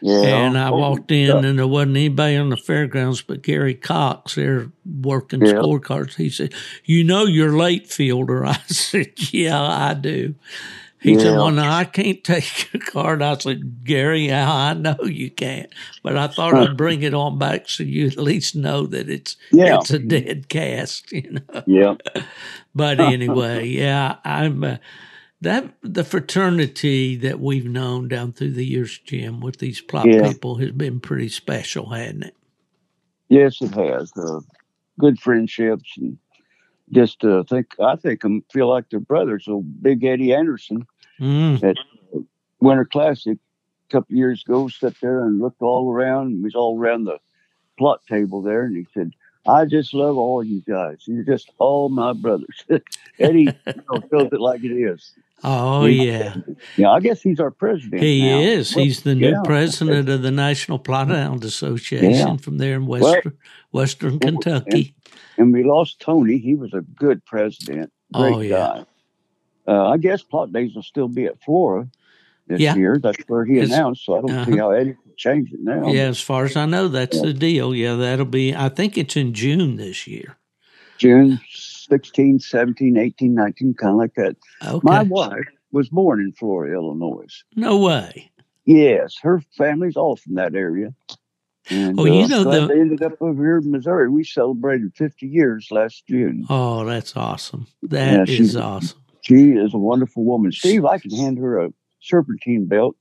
yeah. 0.00 0.46
And 0.46 0.58
I 0.58 0.70
walked 0.70 1.10
in 1.10 1.44
and 1.44 1.58
there 1.58 1.66
wasn't 1.66 1.96
anybody 1.96 2.36
on 2.36 2.50
the 2.50 2.56
fairgrounds 2.56 3.22
but 3.22 3.42
Gary 3.42 3.74
Cox 3.74 4.34
there 4.34 4.70
working 4.84 5.40
yeah. 5.40 5.54
scorecards. 5.54 6.14
He 6.14 6.30
said, 6.30 6.54
You 6.84 7.04
know 7.04 7.24
you're 7.24 7.56
late, 7.56 7.88
Fielder. 7.88 8.46
I 8.46 8.58
said, 8.68 9.12
Yeah, 9.32 9.60
I 9.60 9.94
do. 9.94 10.34
He 11.00 11.12
yeah. 11.12 11.18
said, 11.18 11.36
Well, 11.36 11.50
no, 11.50 11.62
I 11.62 11.84
can't 11.84 12.22
take 12.24 12.72
your 12.72 12.82
card. 12.82 13.22
I 13.22 13.36
said, 13.38 13.84
Gary, 13.84 14.32
I 14.32 14.74
know 14.74 14.96
you 15.02 15.30
can't. 15.30 15.72
But 16.02 16.16
I 16.16 16.26
thought 16.28 16.54
I'd 16.54 16.76
bring 16.76 17.02
it 17.02 17.14
on 17.14 17.38
back 17.38 17.68
so 17.68 17.82
you 17.82 18.06
at 18.06 18.18
least 18.18 18.56
know 18.56 18.86
that 18.86 19.08
it's 19.08 19.36
yeah. 19.52 19.78
it's 19.78 19.90
a 19.90 19.98
dead 19.98 20.48
cast, 20.48 21.12
you 21.12 21.30
know. 21.32 21.62
Yeah. 21.66 21.94
but 22.74 23.00
anyway, 23.00 23.66
yeah, 23.66 24.16
I'm 24.24 24.64
uh, 24.64 24.76
that 25.40 25.74
the 25.82 26.04
fraternity 26.04 27.16
that 27.16 27.40
we've 27.40 27.66
known 27.66 28.08
down 28.08 28.32
through 28.32 28.52
the 28.52 28.66
years, 28.66 28.98
Jim, 28.98 29.40
with 29.40 29.58
these 29.58 29.80
Plott 29.80 30.12
yeah. 30.12 30.28
people 30.28 30.56
has 30.56 30.72
been 30.72 31.00
pretty 31.00 31.28
special, 31.28 31.90
hasn't 31.90 32.24
it? 32.24 32.36
Yes, 33.28 33.60
it 33.60 33.74
has. 33.74 34.12
Uh, 34.16 34.40
good 34.98 35.18
friendships 35.20 35.96
and 35.96 36.18
just 36.92 37.24
uh, 37.24 37.42
think 37.44 37.74
I 37.80 37.96
think 37.96 38.22
them 38.22 38.44
feel 38.50 38.68
like 38.68 38.90
they're 38.90 39.00
brothers. 39.00 39.44
So 39.44 39.60
Big 39.60 40.04
Eddie 40.04 40.34
Anderson 40.34 40.86
mm. 41.20 41.62
at 41.62 41.76
Winter 42.60 42.84
Classic 42.84 43.36
a 43.36 43.92
couple 43.92 44.16
years 44.16 44.42
ago 44.46 44.68
sat 44.68 44.94
there 45.00 45.24
and 45.24 45.40
looked 45.40 45.62
all 45.62 45.92
around. 45.92 46.30
He 46.30 46.42
was 46.42 46.54
all 46.54 46.78
around 46.78 47.04
the 47.04 47.18
Plott 47.78 47.98
table 48.08 48.42
there, 48.42 48.64
and 48.64 48.76
he 48.76 48.86
said, 48.92 49.12
I 49.46 49.64
just 49.64 49.94
love 49.94 50.16
all 50.16 50.42
you 50.42 50.62
guys. 50.62 51.04
You're 51.06 51.24
just 51.24 51.50
all 51.58 51.88
my 51.88 52.12
brothers. 52.12 52.64
Eddie 53.18 53.48
you 53.66 53.74
know, 53.90 54.00
feels 54.10 54.32
it 54.32 54.40
like 54.40 54.64
it 54.64 54.72
is. 54.72 55.12
Oh 55.44 55.86
yeah, 55.86 56.36
yeah. 56.76 56.90
I 56.90 57.00
guess 57.00 57.22
he's 57.22 57.38
our 57.38 57.50
president. 57.50 58.02
He 58.02 58.22
now. 58.22 58.38
is. 58.40 58.74
Well, 58.74 58.84
he's 58.84 59.02
the 59.02 59.14
new 59.14 59.30
yeah. 59.30 59.42
president 59.44 60.08
of 60.08 60.22
the 60.22 60.32
National 60.32 60.78
Plott 60.78 61.08
Hound 61.08 61.44
Association 61.44 62.10
yeah. 62.10 62.36
from 62.38 62.58
there 62.58 62.74
in 62.74 62.86
Western 62.86 63.22
well, 63.70 63.82
Western 63.82 64.18
Kentucky. 64.18 64.94
And, 65.36 65.46
and, 65.46 65.52
we 65.52 65.62
lost 65.62 66.00
Tony. 66.00 66.38
He 66.38 66.56
was 66.56 66.74
a 66.74 66.80
good 66.80 67.24
president. 67.24 67.92
Great 68.12 68.34
oh, 68.34 68.40
yeah. 68.40 68.56
guy. 68.56 68.84
Uh, 69.68 69.90
I 69.90 69.96
guess 69.98 70.22
Plott 70.22 70.52
days 70.52 70.74
will 70.74 70.82
still 70.82 71.08
be 71.08 71.26
at 71.26 71.40
Flora. 71.42 71.88
this 72.48 72.60
Yeah. 72.60 72.74
year. 72.74 72.98
That's 72.98 73.22
where 73.28 73.44
he 73.44 73.58
It's- 73.58 73.70
announced. 73.70 74.06
So 74.06 74.16
I 74.16 74.20
don't 74.20 74.46
see 74.46 74.52
uh-huh. 74.52 74.56
how 74.56 74.70
Eddie 74.70 74.94
can 74.94 75.12
change 75.16 75.52
it 75.52 75.60
now. 75.60 75.92
Yeah, 75.92 76.08
as 76.08 76.20
far 76.20 76.46
as 76.46 76.56
I 76.56 76.64
know, 76.66 76.88
that's 76.88 77.20
the 77.20 77.34
deal. 77.34 77.74
Yeah, 77.74 77.94
that'll 77.94 78.24
be. 78.24 78.54
I 78.54 78.70
think 78.70 78.96
it's 78.96 79.16
in 79.16 79.34
June 79.34 79.76
this 79.76 80.06
year. 80.06 80.38
June 80.96 81.38
16, 81.90 82.40
17, 82.40 82.96
18, 82.96 83.34
19, 83.34 83.74
kind 83.74 83.90
of 83.92 83.96
like 83.98 84.14
that. 84.14 84.36
Okay. 84.66 84.80
My 84.82 85.02
wife 85.02 85.46
was 85.72 85.88
born 85.88 86.20
in 86.20 86.32
Florida, 86.32 86.74
Illinois. 86.74 87.26
no 87.56 87.78
way. 87.78 88.30
Yes, 88.64 89.14
her 89.22 89.42
family's 89.56 89.96
all 89.96 90.16
from 90.16 90.34
that 90.34 90.54
area. 90.54 90.94
And, 91.70 91.98
Oh, 92.00 92.04
you 92.04 92.24
uh, 92.24 92.26
know 92.28 92.44
the- 92.44 92.66
they 92.66 92.80
ended 92.80 93.02
up 93.02 93.20
over 93.20 93.42
here 93.42 93.58
in 93.58 93.70
Missouri. 93.70 94.08
We 94.10 94.24
celebrated 94.24 94.92
50 94.94 95.26
years 95.26 95.68
last 95.70 96.06
June. 96.06 96.44
Oh, 96.48 96.84
that's 96.84 97.16
awesome. 97.16 97.66
Yeah, 97.82 97.88
That 98.18 98.28
is 98.28 98.36
she's- 98.36 98.56
awesome. 98.56 98.98
She 99.22 99.50
is 99.52 99.74
a 99.74 99.78
wonderful 99.78 100.24
woman. 100.24 100.52
Steve, 100.52 100.84
I 100.86 100.98
can 100.98 101.10
hand 101.10 101.38
her 101.38 101.58
a 101.60 101.70
serpentine 102.00 102.66
belt 102.66 102.96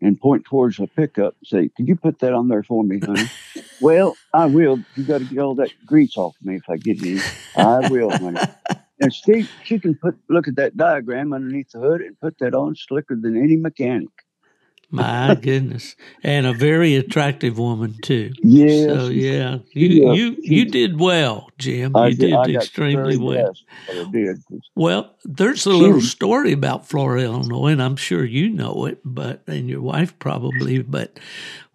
and 0.00 0.20
point 0.20 0.44
towards 0.44 0.78
a 0.78 0.86
pickup 0.86 1.36
and 1.40 1.46
say, 1.46 1.70
Can 1.76 1.86
you 1.86 1.96
put 1.96 2.18
that 2.20 2.32
on 2.32 2.48
there 2.48 2.62
for 2.62 2.84
me, 2.84 3.00
honey? 3.00 3.24
well, 3.80 4.16
I 4.32 4.46
will. 4.46 4.80
You 4.96 5.04
got 5.04 5.18
to 5.18 5.24
get 5.24 5.38
all 5.38 5.54
that 5.56 5.72
grease 5.86 6.16
off 6.16 6.36
me 6.42 6.56
if 6.56 6.68
I 6.68 6.76
get 6.76 7.02
any. 7.02 7.20
I 7.56 7.88
will, 7.88 8.10
honey. 8.10 8.40
And 9.00 9.12
Steve, 9.12 9.50
she 9.64 9.78
can 9.78 9.94
put 9.94 10.18
look 10.28 10.48
at 10.48 10.56
that 10.56 10.76
diagram 10.76 11.32
underneath 11.32 11.70
the 11.70 11.78
hood 11.78 12.00
and 12.00 12.18
put 12.18 12.38
that 12.38 12.54
on 12.54 12.74
slicker 12.74 13.16
than 13.20 13.36
any 13.36 13.56
mechanic. 13.56 14.08
My 14.90 15.34
goodness, 15.40 15.96
and 16.22 16.46
a 16.46 16.54
very 16.54 16.96
attractive 16.96 17.58
woman 17.58 17.96
too. 18.02 18.32
Yes. 18.42 18.86
So 18.86 19.08
yeah, 19.08 19.58
you 19.74 19.88
Yeah. 19.88 20.12
you 20.12 20.36
you 20.40 20.64
did 20.64 20.98
well, 20.98 21.48
Jim. 21.58 21.94
I 21.94 22.08
you 22.08 22.14
did, 22.16 22.56
extremely 22.56 23.18
well. 23.18 23.34
blessed 23.44 23.64
what 23.86 23.98
I 23.98 24.10
did. 24.10 24.36
Well, 24.74 25.14
there's 25.24 25.66
a 25.66 25.70
little 25.70 26.00
story 26.00 26.52
about 26.52 26.88
Flora, 26.88 27.22
Illinois, 27.22 27.72
and 27.72 27.82
I'm 27.82 27.96
sure 27.96 28.24
you 28.24 28.48
know 28.48 28.86
it, 28.86 29.00
but 29.04 29.42
and 29.46 29.68
your 29.68 29.82
wife 29.82 30.18
probably. 30.18 30.80
But 30.82 31.18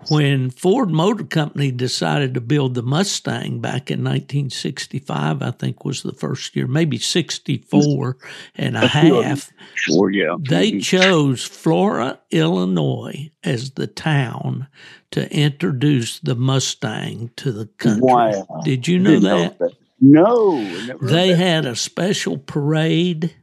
when 0.10 0.50
Ford 0.50 0.90
Motor 0.90 1.24
Company 1.26 1.72
decided 1.72 2.34
to 2.34 2.42
build 2.42 2.74
the 2.76 2.84
Mustang 2.84 3.60
back 3.60 3.90
in 3.92 4.04
1965, 4.04 5.42
I 5.42 5.52
think 5.52 5.86
was 5.86 6.04
the 6.04 6.14
first 6.14 6.56
year, 6.56 6.68
maybe 6.68 6.98
64 6.98 8.18
and 8.56 8.78
a 8.78 8.86
A 8.86 8.90
few 8.90 9.16
of 9.18 9.24
them. 9.24 9.30
half. 9.30 9.52
Sure, 9.76 10.10
yeah. 10.12 10.36
They 10.40 10.72
Mhm. 10.74 10.84
chose 10.84 11.44
Flora, 11.44 12.20
Illinois 12.32 13.32
as 13.44 13.72
the 13.72 13.88
town 13.88 14.68
to 15.12 15.32
introduce 15.36 16.20
the 16.20 16.36
Mustang 16.36 17.30
to 17.38 17.52
the 17.52 17.68
country. 17.78 18.02
Wow. 18.04 18.62
Did 18.64 18.88
you 18.88 19.00
know 19.00 19.20
that? 19.20 19.58
No. 20.02 20.58
never 20.60 21.00
heard 21.00 21.10
They 21.10 21.30
that. 21.30 21.38
had 21.38 21.66
a 21.66 21.76
special 21.76 22.38
parade 22.38 23.34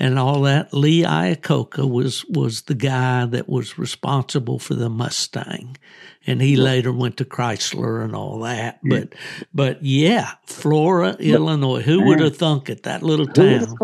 and 0.00 0.18
all 0.18 0.40
that. 0.42 0.72
Lee 0.74 1.02
Iacocca 1.02 1.88
was 1.88 2.24
was 2.24 2.62
the 2.62 2.74
guy 2.74 3.26
that 3.26 3.48
was 3.48 3.78
responsible 3.78 4.58
for 4.58 4.74
the 4.74 4.88
Mustang, 4.88 5.76
and 6.26 6.40
he 6.42 6.56
later 6.56 6.92
went 6.92 7.18
to 7.18 7.24
Chrysler 7.24 8.02
and 8.02 8.16
all 8.16 8.40
that. 8.40 8.80
Yeah. 8.82 9.00
But 9.00 9.14
but 9.54 9.84
yeah, 9.84 10.32
Flora, 10.46 11.12
Illinois. 11.20 11.82
Who 11.82 12.02
would 12.06 12.20
have 12.20 12.36
thunk 12.36 12.68
it? 12.70 12.82
That 12.84 13.02
little 13.02 13.26
Who 13.26 13.32
town. 13.34 13.76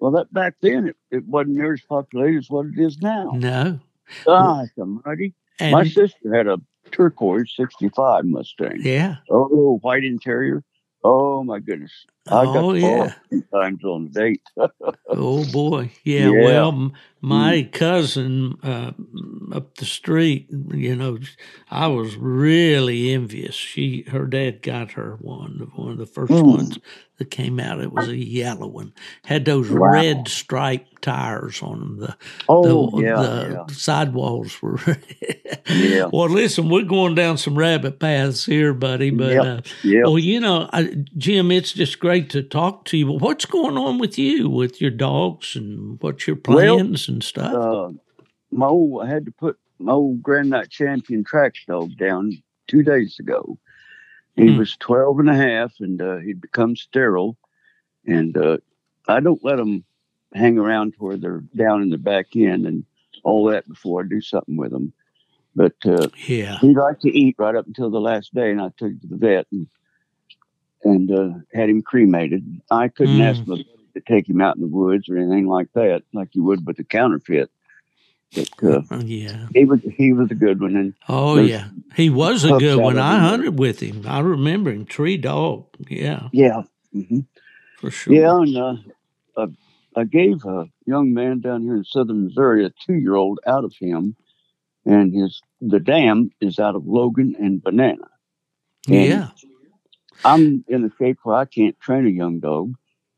Well, 0.00 0.10
that 0.12 0.32
back 0.32 0.54
then 0.62 0.88
it, 0.88 0.96
it 1.12 1.24
wasn't 1.26 1.56
near 1.58 1.74
as 1.74 1.82
populated 1.82 2.38
as 2.38 2.50
what 2.50 2.66
it 2.66 2.78
is 2.78 2.98
now. 3.00 3.30
No, 3.34 3.78
Ah, 4.26 4.64
mighty. 5.04 5.32
and 5.60 5.70
My 5.72 5.84
sister 5.84 6.34
had 6.34 6.48
a 6.48 6.58
turquoise 6.90 7.52
'65 7.56 8.24
Mustang. 8.24 8.78
yeah, 8.80 9.16
Oh, 9.30 9.78
white 9.82 10.02
interior. 10.04 10.64
Oh 11.04 11.44
my 11.44 11.58
goodness! 11.60 11.92
I 12.28 12.44
oh 12.46 12.72
yeah. 12.74 13.14
times 13.52 13.84
on 13.84 14.08
date. 14.08 14.42
Oh 15.14 15.44
boy, 15.52 15.90
yeah. 16.04 16.30
Yeah. 16.30 16.44
Well, 16.44 16.68
m- 16.68 16.92
my 17.20 17.68
cousin 17.72 18.58
uh, 18.62 18.92
up 19.54 19.76
the 19.76 19.84
street, 19.84 20.48
you 20.72 20.96
know, 20.96 21.18
I 21.70 21.88
was 21.88 22.16
really 22.16 23.12
envious. 23.12 23.54
She, 23.54 24.04
her 24.10 24.26
dad 24.26 24.62
got 24.62 24.92
her 24.92 25.16
one, 25.20 25.58
of 25.62 25.78
one 25.78 25.92
of 25.92 25.98
the 25.98 26.06
first 26.06 26.32
Mm. 26.32 26.46
ones 26.56 26.78
that 27.18 27.30
came 27.30 27.60
out. 27.60 27.80
It 27.80 27.92
was 27.92 28.08
a 28.08 28.16
yellow 28.16 28.66
one, 28.68 28.92
had 29.24 29.44
those 29.44 29.70
Wow. 29.70 29.90
red 29.92 30.28
striped 30.28 31.02
tires 31.02 31.62
on 31.62 31.80
them. 31.80 31.96
The 31.98 32.16
Oh 32.48 32.62
the, 32.90 33.02
yeah, 33.02 33.64
the 33.68 33.74
sidewalls 33.74 34.60
were. 34.62 34.78
Yeah. 35.68 36.06
Well, 36.12 36.28
listen, 36.28 36.68
we're 36.68 36.82
going 36.82 37.14
down 37.14 37.38
some 37.38 37.56
rabbit 37.56 37.98
paths 38.00 38.44
here, 38.44 38.74
buddy. 38.74 39.10
But 39.10 39.32
Yep. 39.32 39.44
uh, 39.44 39.60
yeah, 39.84 39.92
yeah. 39.98 40.02
well, 40.02 40.18
you 40.18 40.40
know, 40.40 40.68
I, 40.72 41.04
Jim, 41.16 41.50
it's 41.50 41.72
just 41.72 41.98
great 42.00 42.11
to 42.20 42.42
talk 42.42 42.84
to 42.86 42.96
you. 42.96 43.06
But 43.06 43.20
what's 43.20 43.44
going 43.46 43.76
on 43.76 43.98
with 43.98 44.18
you, 44.18 44.48
with 44.48 44.80
your 44.80 44.90
dogs, 44.90 45.56
and 45.56 46.00
what's 46.00 46.26
your 46.26 46.36
Well, 46.46 46.78
plans 46.78 47.08
and 47.08 47.22
stuff? 47.22 47.52
uh, 47.52 47.90
my 48.50 48.66
old, 48.66 49.02
I 49.04 49.08
had 49.08 49.24
to 49.26 49.32
put 49.32 49.58
my 49.78 49.92
old 49.92 50.22
Grand 50.22 50.50
Night 50.50 50.70
Champion 50.70 51.24
track 51.24 51.54
dog 51.66 51.96
down 51.96 52.32
two 52.68 52.82
days 52.82 53.18
ago. 53.18 53.58
He 54.36 54.50
Hmm. 54.50 54.58
was 54.58 54.76
12 54.78 55.18
and 55.20 55.30
a 55.30 55.34
half 55.34 55.72
and 55.80 56.00
uh, 56.00 56.16
he'd 56.18 56.40
become 56.40 56.76
sterile. 56.76 57.36
And 58.06 58.36
uh, 58.36 58.58
I 59.08 59.20
don't 59.20 59.44
let 59.44 59.56
them 59.56 59.84
hang 60.34 60.58
around 60.58 60.92
to 60.94 60.98
where 60.98 61.16
they're 61.16 61.44
down 61.56 61.82
in 61.82 61.90
the 61.90 61.98
back 61.98 62.34
end 62.34 62.66
and 62.66 62.84
all 63.24 63.44
that 63.46 63.68
before 63.68 64.02
I 64.02 64.06
do 64.08 64.20
something 64.20 64.56
with 64.56 64.70
them. 64.72 64.92
But 65.54 65.74
uh, 65.84 66.08
yeah, 66.26 66.58
he 66.60 66.74
liked 66.74 67.02
to 67.02 67.10
eat 67.10 67.36
right 67.38 67.54
up 67.54 67.66
until 67.66 67.90
the 67.90 68.00
last 68.00 68.34
day, 68.34 68.50
and 68.50 68.60
I 68.60 68.68
took 68.78 68.88
him 68.92 69.00
to 69.00 69.06
the 69.06 69.16
vet 69.16 69.46
and 69.52 69.66
and 70.84 71.10
uh, 71.10 71.30
had 71.54 71.68
him 71.70 71.82
cremated. 71.82 72.60
I 72.70 72.88
couldn't 72.88 73.18
Mm. 73.18 73.22
ask 73.30 73.46
my 73.46 73.62
to 73.94 74.00
take 74.00 74.26
him 74.28 74.40
out 74.40 74.56
in 74.56 74.62
the 74.62 74.68
woods 74.68 75.08
or 75.10 75.18
anything 75.18 75.46
like 75.46 75.70
that, 75.74 76.02
like 76.14 76.34
you 76.34 76.42
would 76.44 76.66
with 76.66 76.78
a 76.78 76.84
counterfeit. 76.84 77.50
But 78.34 78.48
uh, 78.62 78.80
Uh, 78.90 78.98
yeah. 79.04 79.48
he 79.54 79.64
was 79.66 79.80
he 79.96 80.12
was 80.14 80.30
a 80.30 80.34
good 80.34 80.60
one, 80.60 80.76
and 80.76 80.94
Oh 81.08 81.36
yeah, 81.38 81.68
he 81.94 82.08
was 82.08 82.44
a 82.44 82.52
good 82.58 82.78
one. 82.80 82.98
I 82.98 83.18
hunted 83.18 83.58
with 83.58 83.80
him. 83.80 84.04
I 84.06 84.20
remember 84.20 84.70
him, 84.72 84.86
tree 84.86 85.18
dog. 85.18 85.66
Yeah, 85.88 86.28
yeah, 86.32 86.62
hmm 86.92 87.20
for 87.76 87.90
sure. 87.90 88.14
yeah, 88.14 88.36
and 88.40 88.56
uh, 88.56 88.76
uh, 89.36 89.46
I 89.94 90.04
gave 90.04 90.44
a 90.46 90.66
young 90.86 91.12
man 91.12 91.40
down 91.40 91.62
here 91.62 91.76
in 91.76 91.84
southern 91.84 92.24
Missouri 92.24 92.64
a 92.64 92.70
two 92.70 92.94
year 92.94 93.14
old 93.16 93.40
out 93.46 93.64
of 93.64 93.74
him, 93.78 94.16
and 94.86 95.12
his 95.14 95.42
the 95.60 95.80
dam 95.80 96.30
is 96.40 96.58
out 96.58 96.74
of 96.76 96.86
Logan 96.86 97.36
and 97.38 97.62
Banana. 97.62 98.08
And 98.88 98.94
yeah. 98.96 99.28
I'm 100.24 100.64
in 100.68 100.84
a 100.84 100.90
shape 100.98 101.18
where 101.24 101.36
I 101.36 101.44
can't 101.46 101.78
train 101.80 102.06
a 102.06 102.10
young 102.10 102.40
dog, 102.40 102.74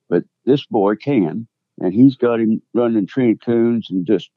but 0.09 0.25
this 0.47 0.67
boy 0.67 0.97
can, 0.97 1.49
and 1.81 1.93
he's 1.93 2.17
got 2.17 2.41
him 2.41 2.63
running 2.75 3.07
train 3.07 3.39
coons 3.39 3.89
and 3.91 4.07
just 4.07 4.31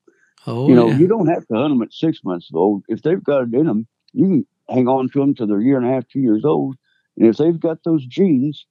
Oh 0.47 0.67
you 0.67 0.75
know 0.75 0.87
yeah. 0.89 0.97
you 0.97 1.07
don't 1.07 1.27
have 1.27 1.47
to 1.47 1.55
hunt 1.55 1.71
them 1.71 1.81
at 1.81 1.93
six 1.93 2.23
months 2.23 2.49
old. 2.53 2.83
If 2.87 3.03
they've 3.03 3.23
got 3.23 3.43
it 3.43 3.53
in 3.53 3.65
them, 3.67 3.87
you 4.13 4.27
can 4.27 4.47
hang 4.69 4.87
on 4.87 5.09
to 5.09 5.19
them 5.19 5.35
till 5.35 5.47
they're 5.47 5.59
a 5.59 5.63
year 5.63 5.77
and 5.77 5.87
a 5.87 5.91
half, 5.91 6.07
two 6.07 6.19
years 6.21 6.45
old, 6.45 6.75
and 7.17 7.27
if 7.27 7.37
they've 7.37 7.59
got 7.59 7.83
those 7.83 8.05
genes, 8.05 8.65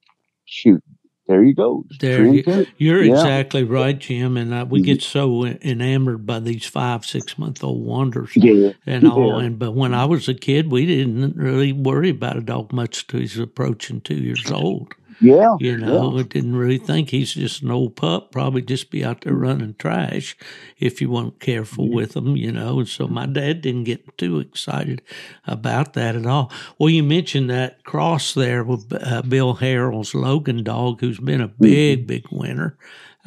shoot, 0.45 0.83
there 1.27 1.43
you 1.43 1.53
go. 1.53 1.85
There 1.99 2.25
you. 2.25 2.65
You're 2.77 3.03
Yeah. 3.03 3.13
exactly 3.13 3.63
right, 3.63 3.97
Jim. 3.97 4.37
And 4.37 4.53
uh, 4.53 4.65
we 4.69 4.81
get 4.81 5.01
so 5.01 5.45
enamored 5.45 6.25
by 6.25 6.39
these 6.39 6.65
five, 6.65 7.05
six 7.05 7.37
month 7.37 7.63
old 7.63 7.83
wonders. 7.85 8.31
Yeah, 8.35 8.71
and 8.85 9.07
all. 9.07 9.39
Yeah. 9.39 9.45
And 9.47 9.59
but 9.59 9.73
when 9.73 9.93
I 9.93 10.05
was 10.05 10.27
a 10.27 10.33
kid, 10.33 10.71
we 10.71 10.85
didn't 10.85 11.35
really 11.35 11.73
worry 11.73 12.09
about 12.09 12.37
a 12.37 12.41
dog 12.41 12.71
much 12.71 13.07
till 13.07 13.19
he's 13.19 13.37
approaching 13.37 14.01
two 14.01 14.15
years 14.15 14.49
old. 14.51 14.93
Yeah, 15.19 15.55
You 15.59 15.77
know, 15.77 16.17
yeah. 16.17 16.23
didn't 16.29 16.55
really 16.55 16.77
think 16.77 17.09
he's 17.09 17.33
just 17.33 17.63
an 17.63 17.71
old 17.71 17.95
pup. 17.95 18.31
Probably 18.31 18.61
just 18.61 18.91
be 18.91 19.03
out 19.03 19.21
there 19.21 19.33
running 19.33 19.75
trash 19.79 20.37
if 20.77 21.01
you 21.01 21.09
weren't 21.09 21.39
careful 21.39 21.89
with 21.89 22.15
him. 22.15 22.35
You 22.35 22.51
know, 22.51 22.79
and 22.79 22.87
so 22.87 23.07
my 23.07 23.25
dad 23.25 23.61
didn't 23.61 23.85
get 23.85 24.17
too 24.17 24.39
excited 24.39 25.01
about 25.45 25.93
that 25.93 26.15
at 26.15 26.25
all. 26.25 26.51
Well, 26.77 26.89
you 26.89 27.03
mentioned 27.03 27.49
that 27.49 27.83
cross 27.83 28.33
there 28.33 28.63
with 28.63 28.91
uh, 28.93 29.23
Bill 29.23 29.55
Harrell's 29.55 30.13
Logan 30.13 30.63
dog, 30.63 31.01
who's 31.01 31.19
been 31.19 31.41
a 31.41 31.47
big, 31.47 32.05
big 32.07 32.25
winner. 32.31 32.77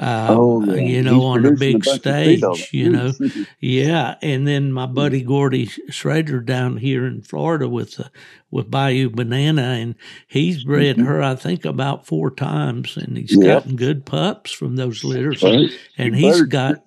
Uh, 0.00 0.28
Oh, 0.30 0.64
yeah. 0.64 0.74
you 0.76 1.02
know, 1.02 1.14
He's 1.14 1.24
on 1.24 1.42
the 1.42 1.48
a 1.50 1.56
big 1.56 1.84
bunch 1.84 1.86
of 1.88 2.02
free 2.24 2.36
dogs, 2.38 2.60
stage. 2.64 2.70
You 2.72 2.90
know, 2.90 3.12
yeah, 3.60 4.16
and 4.22 4.48
then 4.48 4.72
my 4.72 4.86
buddy 4.86 5.22
Gordy 5.22 5.66
Schrader 5.90 6.40
down 6.40 6.78
here 6.78 7.06
in 7.06 7.22
Florida 7.22 7.68
with 7.68 7.96
the, 7.96 8.10
with 8.50 8.70
Bayou 8.70 9.10
Banana, 9.10 9.62
and 9.62 9.94
he's 10.28 10.64
bred 10.64 10.98
her 10.98 11.22
I 11.22 11.34
think 11.36 11.64
about 11.66 12.06
four 12.06 12.30
times, 12.30 12.96
and 12.96 13.16
he's 13.18 13.32
Mm-hmm. 13.32 13.42
Yep. 13.42 13.58
gotten 13.62 13.76
good 13.76 14.06
pups 14.06 14.52
from 14.52 14.76
those 14.76 15.04
litters. 15.04 15.42
Right. 15.42 15.70
And 15.98 16.16
You 16.16 16.28
he's 16.28 16.42
got 16.42 16.78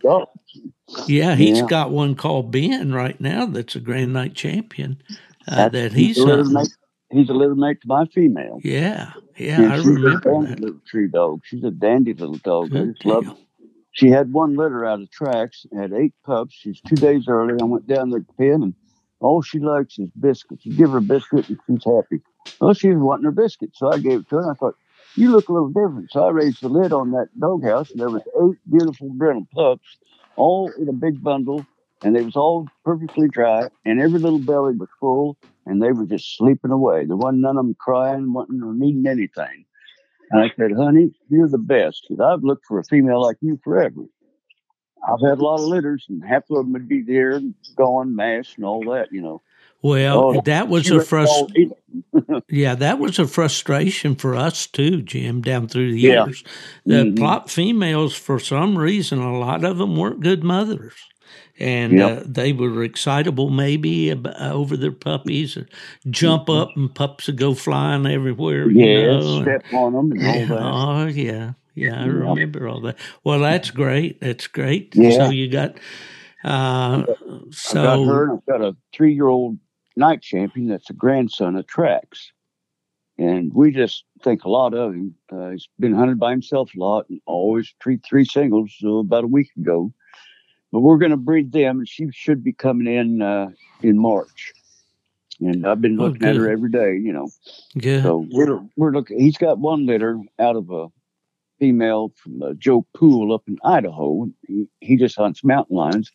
yeah, 1.07 1.36
he's 1.36 1.59
Yeah. 1.59 1.66
got 1.68 1.91
one 1.91 2.16
called 2.16 2.51
Ben 2.51 2.93
right 2.93 3.20
now 3.22 3.45
that's 3.47 3.76
a 3.76 3.80
Grand 3.80 4.14
Night 4.14 4.34
champion. 4.36 5.01
Uh, 5.47 5.70
that 5.70 5.93
he's 5.93 6.18
hunting. 6.24 6.68
He's 7.14 7.30
a 7.30 7.34
little 7.34 7.55
mate 7.55 7.82
to 7.82 7.88
my 7.88 8.05
female. 8.05 8.59
Yeah, 8.64 9.14
yeah, 9.38 9.61
And 9.64 9.74
I 9.74 9.78
she's 9.78 9.86
a 9.88 9.91
remember 9.91 10.20
dandy 10.32 10.47
that. 10.49 10.59
little 10.59 10.82
tree 10.88 11.07
dog. 11.07 11.41
She's 11.45 11.64
a 11.64 11.72
dandy 11.72 12.14
little 12.14 12.38
dog. 12.38 12.76
I 12.76 12.86
just 12.86 13.05
love 13.05 13.26
her. 13.26 13.36
She 13.91 14.09
had 14.09 14.34
one 14.34 14.55
litter 14.55 14.86
out 14.86 15.01
of 15.01 15.09
Trax, 15.11 15.66
had 15.78 15.93
eight 15.93 16.14
pups. 16.26 16.55
She's 16.55 16.82
two 16.82 16.95
days 16.95 17.28
early. 17.28 17.53
I 17.61 17.64
went 17.66 17.88
down 17.88 18.09
there 18.09 18.20
to 18.22 18.26
the 18.26 18.34
pen, 18.34 18.64
and 18.64 18.74
all 19.20 19.41
she 19.43 19.59
likes 19.59 19.99
is 19.99 20.09
biscuits. 20.20 20.66
You 20.66 20.76
give 20.76 20.89
her 20.91 20.97
a 20.97 21.01
biscuit, 21.01 21.47
and 21.47 21.59
she's 21.68 21.84
happy. 21.86 22.22
Well, 22.59 22.74
she 22.74 22.89
was 22.89 22.97
wanting 22.97 23.26
her 23.26 23.32
biscuit, 23.32 23.70
so 23.76 23.91
I 23.91 23.99
gave 23.99 24.22
it 24.22 24.30
to 24.30 24.36
her. 24.38 24.41
And 24.41 24.51
I 24.51 24.53
thought, 24.55 24.76
you 25.16 25.30
look 25.32 25.47
a 25.47 25.53
little 25.53 25.68
different. 25.70 26.09
So 26.11 26.26
I 26.26 26.32
raised 26.32 26.61
the 26.61 26.70
lid 26.70 26.91
on 26.91 27.11
that 27.11 27.28
doghouse, 27.39 27.91
and 27.91 27.99
there 27.99 28.09
was 28.09 28.24
eight 28.41 28.57
beautiful 28.70 29.09
brindle 29.14 29.47
pups, 29.53 29.86
all 30.36 30.72
in 30.80 30.89
a 30.89 30.93
big 30.93 31.22
bundle. 31.24 31.64
and 32.03 32.16
they 32.16 32.22
was 32.24 32.36
all 32.36 32.68
perfectly 32.84 33.28
dry, 33.28 33.70
and 33.86 34.01
every 34.01 34.20
little 34.20 34.39
belly 34.39 34.76
was 34.76 34.89
full, 34.99 35.38
and 35.66 35.82
they 35.82 35.91
were 35.91 36.05
just 36.05 36.36
sleeping 36.38 36.72
away. 36.72 37.05
There 37.05 37.16
wasn't 37.16 37.41
none 37.41 37.57
of 37.57 37.66
them 37.66 37.76
crying, 37.80 38.34
wanting 38.34 38.61
or 38.64 38.74
needing 38.74 39.07
anything. 39.07 39.66
And 40.32 40.41
I 40.41 40.51
said, 40.57 40.72
honey, 40.76 41.11
you're 41.30 41.49
the 41.49 41.57
best 41.57 42.05
because 42.07 42.22
I've 42.22 42.43
looked 42.43 42.66
for 42.66 42.80
a 42.80 42.84
female 42.84 43.22
like 43.22 43.38
you 43.41 43.59
forever. 43.64 44.01
I've 45.07 45.30
had 45.30 45.39
a 45.39 45.43
lot 45.43 45.59
of 45.59 45.66
litters, 45.66 46.05
and 46.07 46.24
half 46.24 46.43
of 46.49 46.57
them 46.57 46.74
would 46.74 46.88
be 46.88 47.01
there, 47.01 47.39
gone, 47.76 48.16
mashed, 48.16 48.55
and 48.55 48.66
all 48.66 48.82
that, 48.91 49.09
you 49.11 49.22
know. 49.22 49.41
Well, 49.82 50.38
oh, 50.38 50.41
that 50.45 50.70
was 50.70 50.89
a 50.89 51.01
frustration. 51.01 51.74
yeah, 52.49 52.74
that 52.76 52.99
was 52.99 53.20
a 53.20 53.28
frustration 53.28 54.16
for 54.16 54.34
us 54.34 54.66
too, 54.66 55.01
Jim. 55.01 55.41
Down 55.41 55.68
through 55.68 55.91
the 55.91 55.99
years, 55.99 56.41
the 56.86 57.03
mm-hmm. 57.03 57.47
Females, 57.47 58.16
for 58.16 58.39
some 58.39 58.78
reason, 58.78 59.20
a 59.20 59.38
lot 59.38 59.66
of 59.66 59.78
them 59.78 59.97
weren't 59.97 60.22
good 60.22 60.41
mothers 60.41 60.93
and 61.60 61.93
yep. 61.93 62.20
uh, 62.20 62.24
they 62.26 62.51
were 62.51 62.84
excitable 62.84 63.49
maybe 63.49 64.12
over 64.39 64.76
their 64.76 64.91
puppies 64.91 65.58
jump 66.10 66.47
mm-hmm. 66.47 66.60
up 66.60 66.76
and 66.76 66.93
pups 66.95 67.28
would 67.28 67.38
go 67.38 67.54
flying 67.54 68.06
everywhere 68.06 68.70
yeah 68.70 69.41
step 69.41 69.64
on 69.74 69.93
them 69.93 70.12
and 70.20 70.51
all 70.51 70.58
that. 70.58 70.66
oh 70.74 71.08
yeah 71.08 71.54
yeah 71.76 72.01
i 72.01 72.06
remember 72.06 72.68
all 72.68 72.82
that. 72.82 72.97
Well 73.24 73.39
that's 73.39 73.72
great 73.72 74.20
that's 74.20 74.47
great. 74.47 74.95
Yeah. 74.95 75.12
so 75.12 75.30
you 75.30 75.49
got 75.49 75.78
uh 76.43 77.06
so 77.51 77.82
I 77.82 77.84
got 77.84 78.06
her 78.06 78.34
i've 78.34 78.45
got 78.45 78.62
a 78.62 78.76
three-year-old 78.93 79.58
night 79.95 80.22
champion 80.22 80.68
that's 80.68 80.89
a 80.89 80.93
grandson 80.93 81.56
of 81.56 81.66
Trax 81.68 82.32
and 83.18 83.54
we 83.54 83.72
just 83.72 84.06
think 84.24 84.43
a 84.43 84.49
lot 84.49 84.74
of 84.74 84.93
him. 84.93 85.16
Uh, 85.32 85.49
he's 85.49 85.70
been 85.80 85.93
hunted 85.93 86.20
by 86.20 86.32
himself 86.32 86.72
a 86.76 86.80
lot 86.80 87.06
and 87.10 87.22
always 87.26 87.74
treat 87.80 88.04
three 88.04 88.26
singles 88.26 88.76
uh, 88.84 88.89
about 88.95 89.24
a 89.24 89.28
week 89.28 89.49
ago 89.58 89.93
but 90.74 90.80
we're 90.80 90.97
going 90.97 91.11
to 91.11 91.17
breed 91.17 91.51
them, 91.51 91.80
and 91.80 91.88
she 91.88 92.09
should 92.11 92.43
be 92.43 92.51
coming 92.51 92.88
in 92.88 93.21
uh, 93.21 93.51
in 93.84 93.99
March. 93.99 94.51
And 95.39 95.67
I've 95.67 95.82
been 95.82 95.99
oh, 95.99 96.05
looking 96.05 96.26
oh, 96.26 96.30
at 96.30 96.36
her 96.36 96.49
every 96.49 96.71
day, 96.71 96.97
you 96.97 97.13
know. 97.13 97.30
Yeah. 97.76 98.01
So 98.01 98.26
we're 98.32 98.59
we're 98.76 98.91
looking. 98.91 99.19
He's 99.19 99.38
got 99.38 99.59
one 99.59 99.86
litter 99.86 100.19
out 100.39 100.55
of 100.55 100.71
a 100.71 100.88
female 101.59 102.11
from 102.15 102.41
uh, 102.41 102.53
Joe 102.57 102.88
Poole 102.97 103.36
up 103.36 103.43
in 103.47 103.57
Idaho. 103.63 104.28
He, 104.47 104.65
he 104.82 104.97
just 104.97 105.15
hunts 105.15 105.43
mountain 105.43 105.78
lions. 105.78 106.11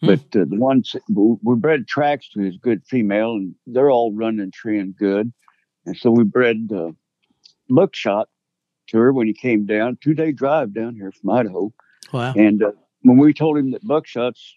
Hmm. 0.00 0.06
But 0.06 0.20
uh, 0.34 0.44
the 0.48 0.58
ones 0.58 0.96
we 1.08 1.54
bred 1.54 1.86
Trax 1.86 2.32
to 2.32 2.40
his 2.40 2.56
good 2.56 2.82
female, 2.84 3.34
and 3.34 3.54
they're 3.68 3.92
all 3.92 4.12
running 4.12 4.50
treeing 4.50 4.94
good. 4.98 5.32
And 5.86 5.96
so 5.96 6.10
we 6.10 6.24
bred 6.24 6.68
uh, 6.74 6.90
Buckshot 7.70 8.28
to 8.88 8.98
her 8.98 9.12
when 9.12 9.28
he 9.28 9.34
came 9.34 9.66
down, 9.66 9.98
two 10.02 10.14
day 10.14 10.32
drive 10.32 10.74
down 10.74 10.96
here 10.96 11.12
from 11.12 11.30
Idaho. 11.30 11.72
Wow. 12.12 12.34
And 12.36 12.62
uh, 12.62 12.72
when 13.04 13.18
we 13.18 13.32
told 13.32 13.58
him 13.58 13.70
that 13.70 13.84
Buckshots 13.84 14.54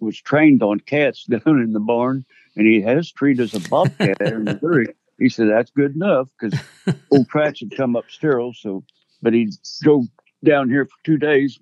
was 0.00 0.20
trained 0.20 0.62
on 0.62 0.80
cats 0.80 1.24
down 1.28 1.60
in 1.60 1.72
the 1.72 1.80
barn, 1.80 2.26
and 2.56 2.66
he 2.66 2.82
has 2.82 3.10
treated 3.10 3.42
as 3.42 3.54
a 3.54 3.68
bobcat 3.68 4.20
in 4.20 4.44
Missouri, 4.44 4.88
he 5.18 5.28
said 5.28 5.48
that's 5.48 5.70
good 5.70 5.94
enough 5.94 6.28
because 6.38 6.58
old 7.10 7.28
Trax 7.28 7.60
had 7.60 7.76
come 7.76 7.96
up 7.96 8.10
sterile. 8.10 8.52
So, 8.52 8.84
but 9.22 9.32
he 9.32 9.50
drove 9.82 10.04
down 10.44 10.68
here 10.68 10.84
for 10.84 10.96
two 11.04 11.16
days. 11.16 11.58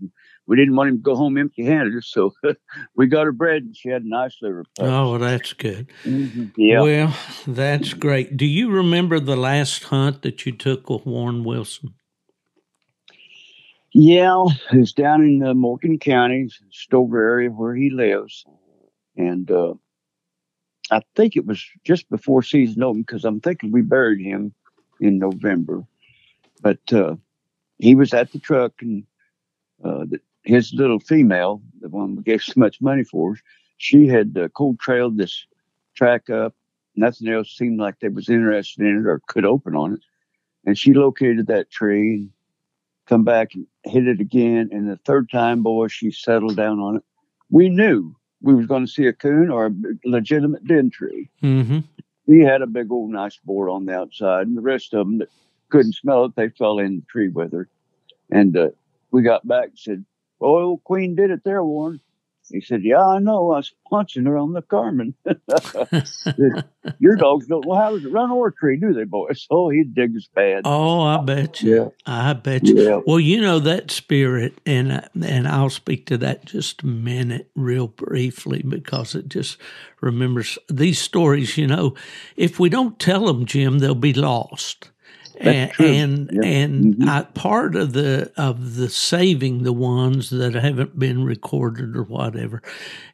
We 0.47 0.57
didn't 0.57 0.75
want 0.75 0.89
him 0.89 0.97
to 0.97 1.03
go 1.03 1.15
home 1.15 1.39
empty-handed, 1.39 2.03
so 2.03 2.35
we 2.97 3.07
got 3.07 3.27
her 3.27 3.33
bred, 3.33 3.63
and 3.63 3.77
she 3.77 3.91
had 3.91 4.03
a 4.03 4.09
nice 4.09 4.37
liver. 4.43 4.65
Pup. 4.77 4.87
Oh, 4.87 5.11
well, 5.11 5.19
that's 5.21 5.53
good. 5.53 5.89
Mm-hmm. 6.05 6.47
Yeah. 6.57 6.81
Well, 6.81 7.17
that's 7.47 7.93
great. 7.95 8.37
Do 8.37 8.45
you 8.45 8.71
remember 8.71 9.21
the 9.21 9.37
last 9.37 9.85
hunt 9.85 10.23
that 10.23 10.45
you 10.45 10.53
took 10.53 10.91
with 10.91 11.07
Warren 11.07 11.45
Wilson? 11.45 11.95
Yeah, 13.95 14.45
it's 14.73 14.93
down 14.93 15.23
in 15.23 15.43
uh, 15.43 15.55
Morgan 15.55 15.99
County, 15.99 16.49
Stover 16.71 17.23
area 17.23 17.51
where 17.51 17.75
he 17.75 17.91
lives. 17.91 18.45
And 19.17 19.51
uh, 19.51 19.75
I 20.91 21.03
think 21.17 21.37
it 21.37 21.47
was 21.47 21.65
just 21.85 22.09
before 22.11 22.43
season 22.43 22.83
open 22.83 23.03
because 23.03 23.25
I'm 23.25 23.41
thinking 23.41 23.73
we 23.73 23.83
buried 23.83 24.25
him 24.25 24.55
in 25.01 25.19
November. 25.19 25.85
But 26.63 26.93
uh, 26.93 27.17
he 27.79 27.95
was 27.95 28.15
at 28.15 28.33
the 28.33 28.39
truck 28.39 28.73
and 28.81 29.05
uh, 29.85 30.05
the, 30.09 30.21
his 30.45 30.73
little 30.75 31.01
female, 31.01 31.63
the 31.81 31.89
one 31.89 32.17
we 32.17 32.23
gave 32.23 32.43
so 32.45 32.55
much 32.57 32.81
money 32.81 33.05
for, 33.05 33.37
she 33.79 34.07
had 34.07 34.39
uh, 34.39 34.49
cold 34.51 34.81
trailed 34.81 35.19
this 35.19 35.47
track 35.97 36.31
up. 36.31 36.55
Nothing 36.97 37.29
else 37.29 37.51
seemed 37.57 37.81
like 37.81 38.01
they 38.01 38.09
was 38.09 38.29
interested 38.29 38.87
in 38.87 38.99
it 39.01 39.07
or 39.07 39.21
could 39.29 39.45
open 39.45 39.75
on 39.77 39.95
it. 39.95 40.01
And 40.67 40.79
she 40.79 40.95
located 40.95 41.49
that 41.49 41.71
tree 41.71 42.15
And, 42.17 42.31
come 43.07 43.25
back 43.25 43.55
and 43.55 43.67
hit 43.85 44.07
it 44.07 44.21
again. 44.21 44.69
And 44.73 44.89
the 44.89 44.99
third 45.05 45.31
time, 45.31 45.63
boy, 45.63 45.89
she 45.89 46.11
settled 46.11 46.57
down 46.57 46.81
on 46.81 46.97
it. 46.97 47.03
We 47.51 47.69
knew 47.69 48.15
we 48.41 48.55
was 48.55 48.67
going 48.67 48.87
to 48.87 48.91
see 48.91 49.07
a 49.07 49.13
coon 49.13 49.51
or 49.51 49.67
a 49.67 49.73
legitimate 50.05 50.67
den 50.67 50.91
tree. 50.91 51.31
Mm-hmm. 51.43 51.79
He 52.27 52.41
had 52.41 52.63
a 52.63 52.67
big 52.67 52.91
old 52.91 53.11
nice 53.11 53.37
board 53.39 53.69
on 53.71 53.87
the 53.87 53.95
outside, 53.95 54.47
and 54.47 54.57
the 54.57 54.63
rest 54.63 54.95
of 54.95 55.07
them 55.07 55.19
that 55.19 55.29
couldn't 55.71 55.95
smell 55.95 56.25
it, 56.27 56.37
they 56.37 56.49
fell 56.51 56.79
in 56.79 56.97
the 56.97 57.07
tree 57.07 57.29
with 57.29 57.53
her. 57.53 57.69
And 58.31 58.57
uh, 58.57 58.69
we 59.11 59.23
got 59.23 59.47
back 59.47 59.71
and 59.71 59.79
said, 59.79 60.05
"Oh, 60.41 60.57
old 60.57 60.85
Queen 60.85 61.15
did 61.15 61.31
it 61.31 61.45
there, 61.45 61.65
Warren." 61.65 62.01
He 62.51 62.61
said, 62.61 62.83
Yeah, 62.85 63.05
I 63.05 63.19
know. 63.19 63.53
I 63.53 63.59
was 63.59 63.73
punching 63.91 64.25
her 64.27 64.39
on 64.39 64.53
the 64.53 64.63
Carmen. 64.63 65.15
Your 66.99 67.17
dogs 67.17 67.47
don't 67.47 67.67
know 67.67 67.75
how 67.75 67.99
to 67.99 68.11
run 68.11 68.31
or 68.31 68.51
tree, 68.51 68.79
do 68.79 68.93
they, 68.93 69.05
boys? 69.05 69.47
Oh, 69.51 69.71
he 69.71 69.85
digs 69.85 70.29
bad. 70.35 70.63
Oh, 70.65 71.03
I 71.03 71.19
bet 71.23 71.63
you. 71.63 71.77
Yeah. 71.77 71.89
I 72.07 72.33
bet 72.35 72.67
you. 72.67 72.81
Yeah. 72.83 73.01
Well, 73.07 73.21
you 73.21 73.41
know 73.41 73.59
that 73.61 73.91
spirit, 73.91 74.61
and 74.67 75.09
and 75.21 75.49
I'll 75.49 75.71
speak 75.71 76.07
to 76.07 76.19
that 76.19 76.47
just 76.47 76.83
a 76.83 76.87
minute, 76.87 77.51
real 77.55 77.89
briefly, 77.89 78.63
because 78.63 79.15
it 79.15 79.29
just 79.29 79.59
remembers 80.01 80.59
these 80.69 80.99
stories. 80.99 81.59
You 81.59 81.67
know, 81.69 81.95
if 82.37 82.61
we 82.61 82.69
don't 82.69 82.99
tell 82.99 83.27
them, 83.27 83.47
Jim, 83.47 83.79
they'll 83.81 83.95
be 83.95 84.15
lost 84.15 84.91
and 85.43 85.73
and, 85.81 86.31
yeah. 86.33 86.49
and 86.49 86.95
mm-hmm. 86.95 87.09
I, 87.09 87.23
part 87.23 87.77
of 87.77 87.93
the 87.93 88.33
of 88.37 88.77
the 88.77 88.89
saving 88.89 89.63
the 89.63 89.73
ones 89.73 90.31
that 90.31 90.55
haven't 90.55 90.99
been 90.99 91.25
recorded 91.25 91.97
or 91.97 92.05
whatever 92.05 92.63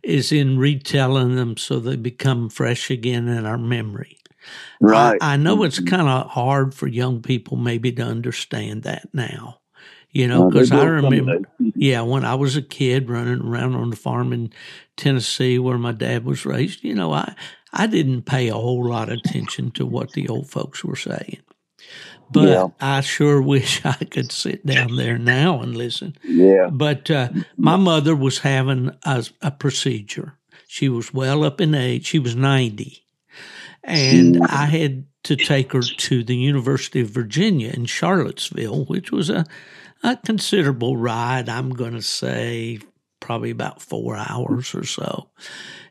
is 0.03 0.33
in 0.33 0.59
retelling 0.59 1.37
them 1.37 1.57
so 1.57 1.79
they 1.79 1.97
become 1.97 2.49
fresh 2.49 2.91
again 2.91 3.29
in 3.29 3.47
our 3.47 3.59
memory. 3.59 4.19
Right. 4.81 5.19
I, 5.21 5.35
I 5.35 5.37
know 5.37 5.57
mm-hmm. 5.57 5.65
it's 5.65 5.81
kind 5.81 6.09
of 6.09 6.31
hard 6.31 6.75
for 6.75 6.87
young 6.87 7.23
people 7.23 7.57
maybe 7.57 7.93
to 7.93 8.03
understand 8.03 8.85
that 8.85 9.09
now. 9.13 9.61
You 10.11 10.27
know, 10.27 10.49
because 10.49 10.73
I 10.73 10.85
remember, 10.85 11.41
yeah, 11.59 12.01
when 12.01 12.25
I 12.25 12.35
was 12.35 12.57
a 12.57 12.63
kid 12.63 13.11
running 13.11 13.43
around 13.43 13.75
on 13.75 13.91
the 13.91 13.97
farm 13.97 14.33
in 14.33 14.51
Tennessee 14.97 15.59
where 15.59 15.77
my 15.77 15.93
dad 15.93 16.25
was 16.25 16.47
raised, 16.47 16.83
you 16.83 16.95
know, 16.95 17.13
I 17.13 17.35
I 17.75 17.87
didn't 17.87 18.23
pay 18.23 18.49
a 18.49 18.55
whole 18.55 18.89
lot 18.89 19.11
of 19.11 19.19
attention 19.19 19.71
to 19.73 19.85
what 19.85 20.13
the 20.13 20.27
old 20.29 20.49
folks 20.49 20.83
were 20.83 20.97
saying. 20.97 21.41
But 22.31 22.49
yeah. 22.49 22.69
I 22.81 23.01
sure 23.01 23.41
wish 23.55 23.85
I 23.85 24.05
could 24.05 24.33
sit 24.33 24.65
down 24.65 24.97
there 24.97 25.19
now 25.19 25.61
and 25.61 25.77
listen. 25.77 26.17
Yeah. 26.25 26.69
But 26.71 27.11
uh, 27.11 27.31
my 27.57 27.77
mother 27.77 28.15
was 28.15 28.39
having 28.39 28.91
a, 29.05 29.25
a, 29.43 29.51
procedure. 29.51 30.35
She 30.67 30.89
was 30.89 31.15
well 31.15 31.45
up 31.45 31.61
in 31.61 31.75
age. 31.75 32.07
She 32.07 32.19
was 32.19 32.37
90. 32.37 33.05
And. 33.85 34.43
I 34.43 34.67
had 34.67 35.05
to 35.25 35.37
take 35.37 35.73
her 35.73 35.83
to 35.83 36.25
the 36.25 36.37
University 36.37 37.01
of 37.01 37.11
Virginia 37.11 37.71
in 37.71 37.87
Charlottesville, 37.87 38.85
which 38.85 39.11
was 39.11 39.31
a, 39.31 39.45
a 40.03 40.17
considerable 40.17 40.97
ride. 40.97 41.49
I'm 41.49 41.71
going 41.71 41.95
to 41.95 42.03
say 42.03 42.81
probably 43.21 43.51
about 43.51 43.83
four 43.83 44.17
hours 44.17 44.75
or 44.75 44.85
so. 44.85 45.29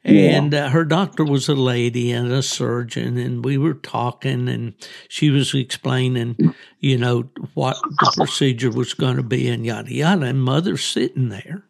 And 0.04 0.54
uh, 0.54 0.70
her 0.70 0.86
doctor 0.86 1.26
was 1.26 1.50
a 1.50 1.56
lady 1.56 2.12
and 2.12 2.32
a 2.32 2.42
surgeon, 2.42 3.18
and 3.18 3.44
we 3.44 3.58
were 3.58 3.74
talking, 3.74 4.48
and 4.48 4.74
she 5.10 5.30
was 5.30 5.54
explaining, 5.54 6.54
you 6.80 6.98
know, 6.98 7.30
what 7.56 7.78
the 7.82 8.14
procedure 8.16 8.72
was 8.72 8.94
going 8.94 9.18
to 9.18 9.24
be, 9.24 9.50
and 9.50 9.66
yada 9.66 9.94
yada. 9.94 10.26
And 10.28 10.42
mother's 10.42 10.86
sitting 10.86 11.30
there, 11.30 11.66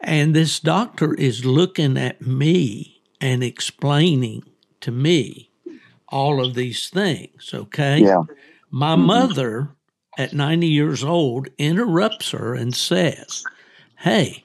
and 0.00 0.34
this 0.34 0.58
doctor 0.58 1.14
is 1.14 1.44
looking 1.44 1.98
at 1.98 2.22
me 2.22 3.02
and 3.20 3.42
explaining 3.44 4.44
to 4.80 4.90
me 4.90 5.50
all 6.08 6.44
of 6.44 6.54
these 6.54 6.88
things. 6.88 7.50
Okay, 7.52 8.00
yeah. 8.00 8.22
My 8.70 8.94
mm-hmm. 8.94 9.06
mother, 9.06 9.68
at 10.16 10.32
ninety 10.32 10.68
years 10.68 11.04
old, 11.04 11.48
interrupts 11.58 12.30
her 12.30 12.54
and 12.54 12.74
says, 12.74 13.44
"Hey." 13.98 14.44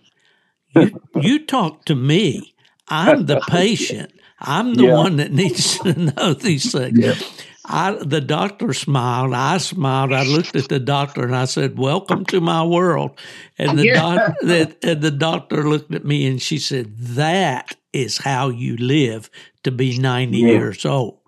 You, 0.74 1.02
you 1.16 1.46
talk 1.46 1.84
to 1.84 1.96
me. 1.96 2.56
I'm 2.92 3.26
the 3.26 3.40
patient. 3.48 4.12
I'm 4.40 4.76
the 4.76 4.86
yeah. 4.86 4.96
one 4.96 5.18
that 5.18 5.32
needs 5.32 5.80
to 5.80 5.94
know 6.18 6.34
these 6.34 6.72
things. 6.72 7.00
Yeah. 7.00 7.16
I, 7.64 7.92
the 7.94 8.22
doctor 8.22 8.74
smiled. 8.74 9.34
I 9.34 9.58
smiled. 9.60 10.14
I 10.14 10.24
looked 10.24 10.56
at 10.56 10.68
the 10.68 10.80
doctor 10.80 11.24
and 11.24 11.36
I 11.36 11.46
said, 11.46 11.78
"Welcome 11.78 12.26
to 12.26 12.42
my 12.42 12.66
world." 12.66 13.18
And 13.58 13.78
the 13.78 13.86
yeah. 13.86 13.94
doc, 13.94 14.36
and 14.84 15.02
the 15.02 15.12
doctor 15.12 15.70
looked 15.70 15.94
at 15.94 16.04
me 16.04 16.28
and 16.28 16.42
she 16.42 16.58
said, 16.58 16.98
"That 16.98 17.76
is 17.94 18.18
how 18.18 18.50
you 18.50 18.78
live 18.78 19.30
to 19.64 19.72
be 19.72 19.98
ninety 19.98 20.40
yeah. 20.40 20.48
years 20.48 20.86
old." 20.86 21.20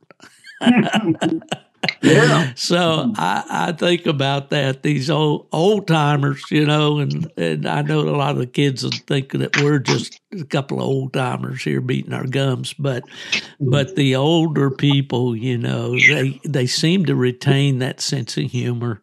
Yeah. 2.02 2.54
So 2.56 3.12
I, 3.18 3.44
I 3.50 3.72
think 3.72 4.06
about 4.06 4.50
that. 4.52 4.84
These 4.84 5.10
old 5.10 5.48
old 5.52 5.88
timers, 5.88 6.44
you 6.52 6.66
know, 6.66 7.00
and 7.00 7.32
and 7.38 7.68
I 7.68 7.82
know 7.82 8.02
a 8.02 8.12
lot 8.16 8.32
of 8.32 8.38
the 8.38 8.46
kids 8.48 8.84
are 8.86 8.90
thinking 8.90 9.42
that 9.42 9.62
we're 9.62 9.80
just 9.80 10.20
a 10.40 10.44
couple 10.46 10.80
of 10.80 10.86
old 10.86 11.14
timers 11.14 11.64
here 11.64 11.82
beating 11.82 12.14
our 12.14 12.26
gums, 12.28 12.74
but 12.74 13.04
but 13.60 13.96
the 13.96 14.16
older 14.16 14.70
people, 14.72 15.36
you 15.36 15.58
know, 15.58 15.92
they 15.92 16.40
they 16.46 16.68
seem 16.68 17.06
to 17.06 17.16
retain 17.16 17.80
that 17.80 18.02
sense 18.02 18.38
of 18.38 18.46
humor 18.46 19.02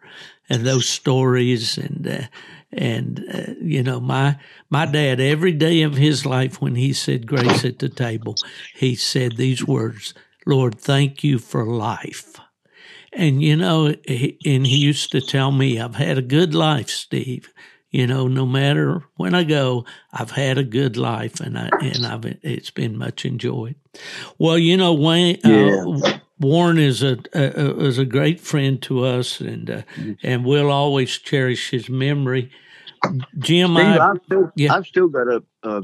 and 0.49 0.65
those 0.67 0.89
stories 0.89 1.79
and. 1.79 2.07
Uh, 2.07 2.23
and 2.73 3.25
uh, 3.35 3.53
you 3.61 3.83
know, 3.83 3.99
my 3.99 4.39
my 4.71 4.87
dad 4.87 5.19
every 5.19 5.51
day 5.51 5.83
of 5.83 5.97
his 5.97 6.25
life 6.25 6.61
when 6.63 6.77
he 6.77 6.93
said 6.93 7.27
grace 7.27 7.65
at 7.65 7.81
the 7.81 7.89
table, 7.89 8.37
he 8.77 8.95
said 8.95 9.37
these 9.37 9.67
words, 9.67 10.15
"Lord, 10.47 10.79
thank 10.79 11.25
you 11.25 11.41
for 11.41 11.65
life." 11.67 12.39
And 13.13 13.43
you 13.43 13.57
know, 13.57 13.95
he, 14.07 14.39
and 14.47 14.67
he 14.67 14.77
used 14.77 15.11
to 15.13 15.21
tell 15.21 15.51
me, 15.51 15.81
"I've 15.81 15.97
had 15.97 16.19
a 16.19 16.23
good 16.23 16.55
life, 16.55 16.89
Steve." 16.89 17.53
You 17.91 18.07
know, 18.07 18.29
no 18.29 18.47
matter 18.47 19.03
when 19.17 19.35
I 19.35 19.43
go, 19.43 19.85
I've 20.13 20.31
had 20.31 20.59
a 20.59 20.65
good 20.65 20.97
life, 20.97 21.41
and 21.41 21.59
I 21.59 21.71
and 21.81 22.07
I've 22.07 22.25
it's 22.43 22.71
been 22.71 22.97
much 22.97 23.25
enjoyed. 23.25 23.75
Well, 24.39 24.59
you 24.59 24.77
know, 24.77 24.95
Wayne, 24.95 25.41
uh, 25.45 25.49
yeah. 25.49 25.85
uh, 26.05 26.19
Warren 26.39 26.79
is 26.79 27.03
a, 27.03 27.19
a, 27.35 27.81
is 27.81 27.99
a 27.99 28.05
great 28.05 28.41
friend 28.41 28.81
to 28.83 29.05
us, 29.05 29.41
and 29.41 29.69
uh, 29.69 29.83
mm-hmm. 29.97 30.13
and 30.23 30.45
we'll 30.45 30.71
always 30.71 31.19
cherish 31.19 31.71
his 31.71 31.89
memory. 31.89 32.51
Jim, 33.39 33.75
Steve, 33.75 33.87
I, 33.87 34.07
have 34.07 34.21
still, 34.25 34.53
yeah. 34.55 34.75
I've 34.75 34.87
still 34.87 35.09
got 35.09 35.27
a, 35.27 35.43
a 35.65 35.83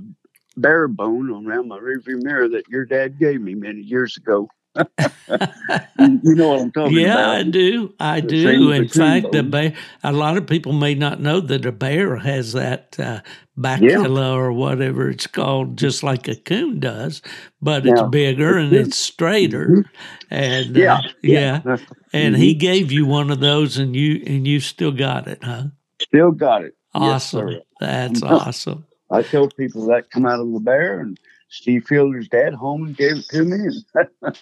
bear 0.56 0.88
bone 0.88 1.30
around 1.30 1.68
my 1.68 1.78
rearview 1.78 2.22
mirror 2.22 2.48
that 2.48 2.68
your 2.68 2.84
dad 2.84 3.18
gave 3.18 3.40
me 3.40 3.54
many 3.54 3.80
years 3.80 4.16
ago. 4.16 4.48
You 4.76 6.34
know 6.34 6.48
what 6.50 6.60
I'm 6.60 6.72
talking 6.72 6.98
yeah, 6.98 7.12
about. 7.12 7.32
Yeah, 7.32 7.38
I 7.38 7.42
do. 7.42 7.94
I 7.98 8.20
the 8.20 8.26
do. 8.26 8.72
In 8.72 8.88
fact, 8.88 9.32
the 9.32 9.42
bear. 9.42 9.74
A 10.02 10.12
lot 10.12 10.36
of 10.36 10.46
people 10.46 10.72
may 10.72 10.94
not 10.94 11.20
know 11.20 11.40
that 11.40 11.64
a 11.66 11.72
bear 11.72 12.16
has 12.16 12.52
that 12.52 12.96
uh, 12.98 13.20
bacula 13.58 14.16
yeah. 14.16 14.32
or 14.32 14.52
whatever 14.52 15.10
it's 15.10 15.26
called, 15.26 15.76
just 15.76 16.02
like 16.02 16.28
a 16.28 16.36
coon 16.36 16.80
does, 16.80 17.22
but 17.60 17.86
it's 17.86 18.02
bigger 18.10 18.58
and 18.58 18.72
it's 18.72 18.96
straighter. 18.96 19.66
Mm-hmm. 19.66 20.34
And 20.34 20.76
yeah, 20.76 20.94
uh, 20.94 21.02
yeah. 21.22 21.60
yeah. 21.64 21.76
and 22.12 22.34
mm-hmm. 22.34 22.42
he 22.42 22.54
gave 22.54 22.92
you 22.92 23.06
one 23.06 23.30
of 23.30 23.40
those, 23.40 23.78
and 23.78 23.96
you 23.96 24.22
and 24.26 24.46
you 24.46 24.60
still 24.60 24.92
got 24.92 25.26
it, 25.28 25.42
huh? 25.42 25.64
Still 26.00 26.32
got 26.32 26.64
it. 26.64 26.74
Awesome. 26.94 27.48
Yes, 27.48 27.62
That's 27.80 28.22
awesome. 28.22 28.86
I 29.10 29.22
tell 29.22 29.48
people 29.48 29.86
that 29.86 30.10
come 30.10 30.26
out 30.26 30.40
of 30.40 30.52
the 30.52 30.60
bear 30.60 31.00
and 31.00 31.18
Steve 31.48 31.84
Fielder's 31.86 32.28
dad 32.28 32.54
home 32.54 32.86
and 32.86 32.96
gave 32.96 33.18
it 33.18 33.28
to 33.30 33.44
me. 33.44 33.82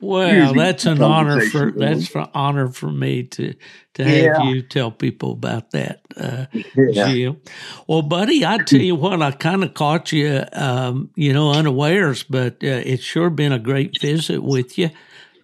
well, 0.00 0.54
that's 0.54 0.86
an 0.86 1.02
honor 1.02 1.40
for 1.40 1.72
that's 1.72 2.08
for 2.08 2.28
honor 2.34 2.68
for 2.68 2.90
me 2.90 3.24
to 3.24 3.54
to 3.94 4.04
have 4.04 4.44
you 4.44 4.62
tell 4.62 4.90
people 4.90 5.32
about 5.32 5.70
that, 5.70 6.00
uh, 6.16 6.46
yeah. 6.74 7.12
Jim. 7.12 7.40
Well, 7.86 8.02
buddy, 8.02 8.44
I 8.44 8.58
tell 8.58 8.80
you 8.80 8.96
what, 8.96 9.22
I 9.22 9.30
kind 9.30 9.64
of 9.64 9.74
caught 9.74 10.12
you, 10.12 10.44
um, 10.52 11.10
you 11.14 11.32
know, 11.32 11.52
unawares, 11.52 12.22
but 12.24 12.54
uh, 12.62 12.82
it's 12.84 13.04
sure 13.04 13.30
been 13.30 13.52
a 13.52 13.58
great 13.58 14.00
visit 14.00 14.42
with 14.42 14.76
you 14.78 14.90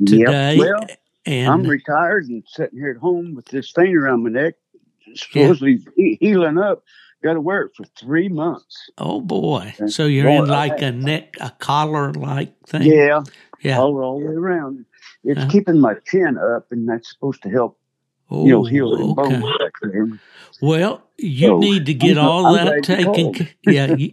today. 0.05 0.57
Yep. 0.57 0.59
Well, 0.59 0.87
and 1.27 1.49
I'm 1.49 1.63
retired 1.65 2.27
and 2.27 2.43
sitting 2.47 2.79
here 2.79 2.91
at 2.91 2.97
home 2.97 3.35
with 3.35 3.47
this 3.47 3.73
thing 3.73 3.97
around 3.97 4.25
my 4.25 4.31
neck, 4.31 4.55
supposedly 5.15 5.85
yeah. 5.97 6.17
healing 6.21 6.59
up 6.59 6.83
got 7.23 7.35
to 7.35 7.41
wear 7.41 7.63
it 7.63 7.73
for 7.77 7.85
three 7.99 8.29
months. 8.29 8.91
Oh 8.99 9.21
boy! 9.21 9.75
And 9.79 9.93
so 9.93 10.07
you're 10.07 10.25
boy, 10.25 10.45
in 10.45 10.49
like 10.49 10.83
a 10.83 10.93
neck, 10.93 11.37
a 11.41 11.51
collar 11.51 12.13
like 12.13 12.55
thing. 12.67 12.83
Yeah, 12.83 13.23
yeah, 13.61 13.79
all, 13.79 14.03
all 14.03 14.21
the 14.21 14.27
way 14.27 14.35
around. 14.35 14.85
It's 15.25 15.41
uh 15.41 15.49
keeping 15.49 15.81
my 15.81 15.95
chin 16.07 16.39
up, 16.39 16.67
and 16.71 16.89
that's 16.89 17.11
supposed 17.11 17.43
to 17.43 17.51
help. 17.51 17.79
Oh, 18.31 18.47
you 18.47 18.53
know, 18.53 18.65
heal 18.65 18.97
the 18.97 19.23
okay. 19.23 19.41
bones. 19.41 20.21
Well, 20.63 21.03
you 21.17 21.49
so, 21.49 21.59
need 21.59 21.87
to 21.87 21.95
get 21.95 22.17
I'm, 22.17 22.25
all 22.25 22.47
I'm 22.47 22.67
that 22.67 22.85
taken. 22.85 23.49
yeah, 23.67 23.95
you, 23.95 24.13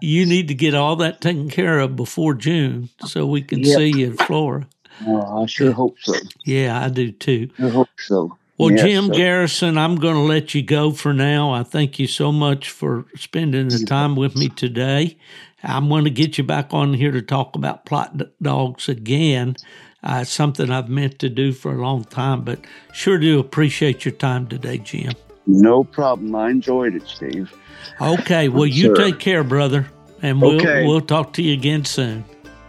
you, 0.00 0.26
need 0.26 0.48
to 0.48 0.54
get 0.54 0.74
all 0.74 0.96
that 0.96 1.20
taken 1.20 1.48
care 1.48 1.78
of 1.78 1.94
before 1.94 2.34
June, 2.34 2.88
so 3.04 3.26
we 3.26 3.42
can 3.42 3.60
yep. 3.60 3.78
see 3.78 4.00
you 4.00 4.06
in 4.08 4.16
Florida. 4.16 4.66
Oh, 5.06 5.42
I 5.42 5.46
sure 5.46 5.72
hope 5.72 5.98
so. 6.00 6.14
Yeah, 6.44 6.82
I 6.82 6.88
do 6.88 7.12
too. 7.12 7.50
I 7.58 7.68
hope 7.68 7.88
so. 7.98 8.36
Well, 8.56 8.70
yes, 8.70 8.82
Jim. 8.82 9.10
Garrison, 9.10 9.76
I'm 9.78 9.96
going 9.96 10.14
to 10.14 10.20
let 10.20 10.54
you 10.54 10.62
go 10.62 10.92
for 10.92 11.12
now. 11.12 11.52
I 11.52 11.64
thank 11.64 11.98
you 11.98 12.06
so 12.06 12.30
much 12.30 12.70
for 12.70 13.04
spending 13.16 13.68
the 13.68 13.84
time 13.84 14.14
with 14.14 14.36
me 14.36 14.48
today. 14.48 15.18
I'm 15.62 15.88
going 15.88 16.04
to 16.04 16.10
get 16.10 16.38
you 16.38 16.44
back 16.44 16.72
on 16.72 16.94
here 16.94 17.10
to 17.10 17.22
talk 17.22 17.56
about 17.56 17.86
Plott 17.86 18.30
dogs 18.40 18.88
again. 18.88 19.56
Uh, 20.02 20.22
something 20.22 20.70
I've 20.70 20.88
meant 20.88 21.18
to 21.20 21.30
do 21.30 21.52
for 21.52 21.72
a 21.72 21.80
long 21.80 22.04
time, 22.04 22.42
but 22.42 22.60
sure 22.92 23.18
do 23.18 23.40
appreciate 23.40 24.04
your 24.04 24.12
time 24.12 24.46
today, 24.46 24.78
Jim. 24.78 25.14
No 25.46 25.82
problem. 25.82 26.34
I 26.34 26.50
enjoyed 26.50 26.94
it, 26.94 27.06
Steve. 27.06 27.52
Okay. 28.00 28.48
Well, 28.48 28.66
you 28.66 28.94
take 28.94 29.18
care, 29.18 29.42
brother, 29.42 29.90
and 30.22 30.40
we'll 30.40 30.56
okay. 30.56 30.86
we'll 30.86 31.00
talk 31.00 31.32
to 31.34 31.42
you 31.42 31.54
again 31.54 31.84
soon. 31.84 32.24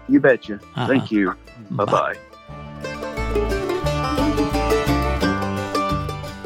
You 0.08 0.20
betcha. 0.20 0.56
Uh-huh. 0.56 0.88
Thank 0.88 1.12
you. 1.12 1.36
Bye 1.72 1.86
bye. 1.86 2.16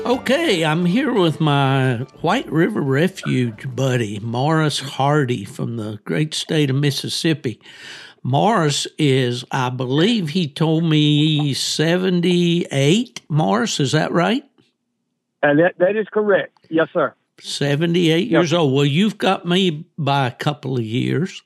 Okay, 0.09 0.65
I'm 0.65 0.85
here 0.85 1.13
with 1.13 1.39
my 1.39 1.97
White 2.21 2.51
River 2.51 2.81
Refuge 2.81 3.67
buddy, 3.75 4.19
Morris 4.19 4.79
Hardy 4.79 5.45
from 5.45 5.77
the 5.77 5.99
great 6.03 6.33
state 6.33 6.71
of 6.71 6.77
Mississippi. 6.77 7.61
Morris 8.23 8.87
is, 8.97 9.45
I 9.51 9.69
believe 9.69 10.29
he 10.29 10.47
told 10.47 10.83
me 10.83 11.53
78. 11.53 13.21
Morris, 13.29 13.79
is 13.79 13.91
that 13.91 14.11
right? 14.11 14.43
And 15.43 15.59
that, 15.59 15.77
that 15.77 15.95
is 15.95 16.07
correct. 16.11 16.57
Yes, 16.71 16.87
sir. 16.91 17.13
78 17.41 18.27
years 18.27 18.53
old. 18.53 18.73
Well, 18.73 18.85
you've 18.85 19.17
got 19.17 19.45
me 19.45 19.85
by 19.97 20.27
a 20.27 20.31
couple 20.31 20.77
of 20.77 20.83
years. 20.83 21.41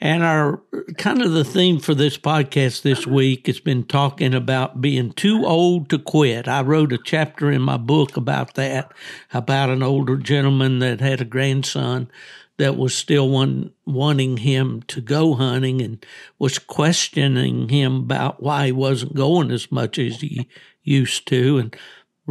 And 0.00 0.22
our 0.22 0.62
kind 0.98 1.22
of 1.22 1.32
the 1.32 1.44
theme 1.44 1.78
for 1.78 1.94
this 1.94 2.18
podcast 2.18 2.82
this 2.82 3.06
week 3.06 3.46
has 3.46 3.60
been 3.60 3.84
talking 3.84 4.34
about 4.34 4.80
being 4.80 5.12
too 5.12 5.44
old 5.46 5.90
to 5.90 5.98
quit. 5.98 6.48
I 6.48 6.62
wrote 6.62 6.92
a 6.92 6.98
chapter 6.98 7.50
in 7.50 7.62
my 7.62 7.76
book 7.76 8.16
about 8.16 8.54
that, 8.54 8.92
about 9.32 9.70
an 9.70 9.82
older 9.82 10.16
gentleman 10.16 10.78
that 10.80 11.00
had 11.00 11.20
a 11.20 11.26
grandson 11.26 12.10
that 12.58 12.76
was 12.76 12.94
still 12.94 13.28
one, 13.28 13.72
wanting 13.86 14.36
him 14.36 14.82
to 14.82 15.00
go 15.00 15.34
hunting 15.34 15.80
and 15.80 16.04
was 16.38 16.58
questioning 16.58 17.68
him 17.68 17.96
about 17.96 18.42
why 18.42 18.66
he 18.66 18.72
wasn't 18.72 19.14
going 19.14 19.50
as 19.50 19.72
much 19.72 19.98
as 19.98 20.20
he 20.20 20.48
used 20.82 21.26
to. 21.28 21.58
And 21.58 21.76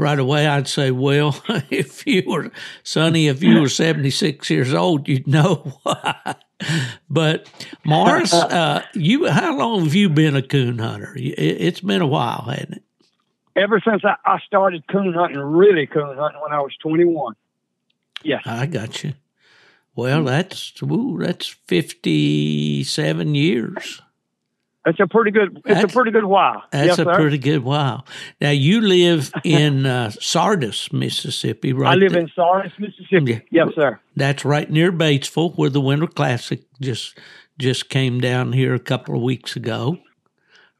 right 0.01 0.19
away 0.19 0.47
I'd 0.47 0.67
say, 0.67 0.91
well, 0.91 1.41
if 1.69 2.05
you 2.05 2.23
were, 2.25 2.51
Sonny, 2.83 3.27
if 3.27 3.41
you 3.43 3.61
were 3.61 3.69
76 3.69 4.49
years 4.49 4.73
old, 4.73 5.07
you'd 5.07 5.27
know 5.27 5.79
why. 5.83 6.35
but 7.09 7.49
Morris, 7.85 8.33
uh, 8.33 8.83
you, 8.93 9.27
how 9.27 9.57
long 9.57 9.85
have 9.85 9.95
you 9.95 10.09
been 10.09 10.35
a 10.35 10.41
coon 10.41 10.79
hunter? 10.79 11.13
It's 11.15 11.81
been 11.81 12.01
a 12.01 12.07
while, 12.07 12.47
hasn't 12.49 12.77
it? 12.77 12.83
Ever 13.55 13.81
since 13.85 14.01
I, 14.05 14.39
started 14.45 14.87
coon 14.87 15.13
hunting, 15.13 15.37
really 15.37 15.85
coon 15.85 16.17
hunting 16.17 16.41
when 16.41 16.51
I 16.51 16.61
was 16.61 16.75
21. 16.81 17.35
Yes. 18.23 18.43
I 18.45 18.65
got 18.65 19.03
you. 19.03 19.13
Well, 19.93 20.23
that's, 20.23 20.81
ooh, 20.81 21.17
that's 21.19 21.47
57 21.47 23.35
years. 23.35 24.01
It's 24.85 24.99
a 24.99 25.07
pretty 25.07 25.29
good. 25.29 25.57
It's 25.57 25.81
that's, 25.81 25.93
a 25.93 25.95
pretty 25.95 26.11
good 26.11 26.25
while. 26.25 26.63
That's 26.71 26.87
yes, 26.87 26.99
a 26.99 27.03
sir? 27.03 27.13
pretty 27.13 27.37
good 27.37 27.63
while. 27.63 28.05
Now 28.39 28.49
you 28.49 28.81
live 28.81 29.31
in 29.43 29.85
uh, 29.85 30.09
Sardis, 30.09 30.91
Mississippi, 30.91 31.71
right? 31.71 31.91
I 31.91 31.95
live 31.95 32.13
there. 32.13 32.21
in 32.21 32.31
Sardis, 32.33 32.73
Mississippi. 32.79 33.45
Yeah. 33.51 33.65
Yes, 33.65 33.75
sir. 33.75 33.99
That's 34.15 34.43
right 34.43 34.69
near 34.69 34.91
Batesville, 34.91 35.55
where 35.55 35.69
the 35.69 35.81
Winter 35.81 36.07
Classic 36.07 36.61
just 36.79 37.17
just 37.59 37.89
came 37.89 38.19
down 38.19 38.53
here 38.53 38.73
a 38.73 38.79
couple 38.79 39.15
of 39.15 39.21
weeks 39.21 39.55
ago, 39.55 39.99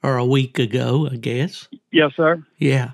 or 0.02 0.18
a 0.18 0.26
week 0.26 0.58
ago, 0.58 1.08
I 1.12 1.18
guess. 1.18 1.68
Yes, 1.92 2.12
sir. 2.16 2.44
Yeah. 2.58 2.92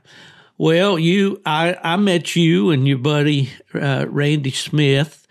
Well, 0.58 0.98
you, 0.98 1.40
I, 1.46 1.78
I 1.84 1.98
met 1.98 2.36
you 2.36 2.72
and 2.72 2.88
your 2.88 2.98
buddy 2.98 3.52
uh, 3.76 4.08
Randy 4.10 4.50
Smith 4.52 5.27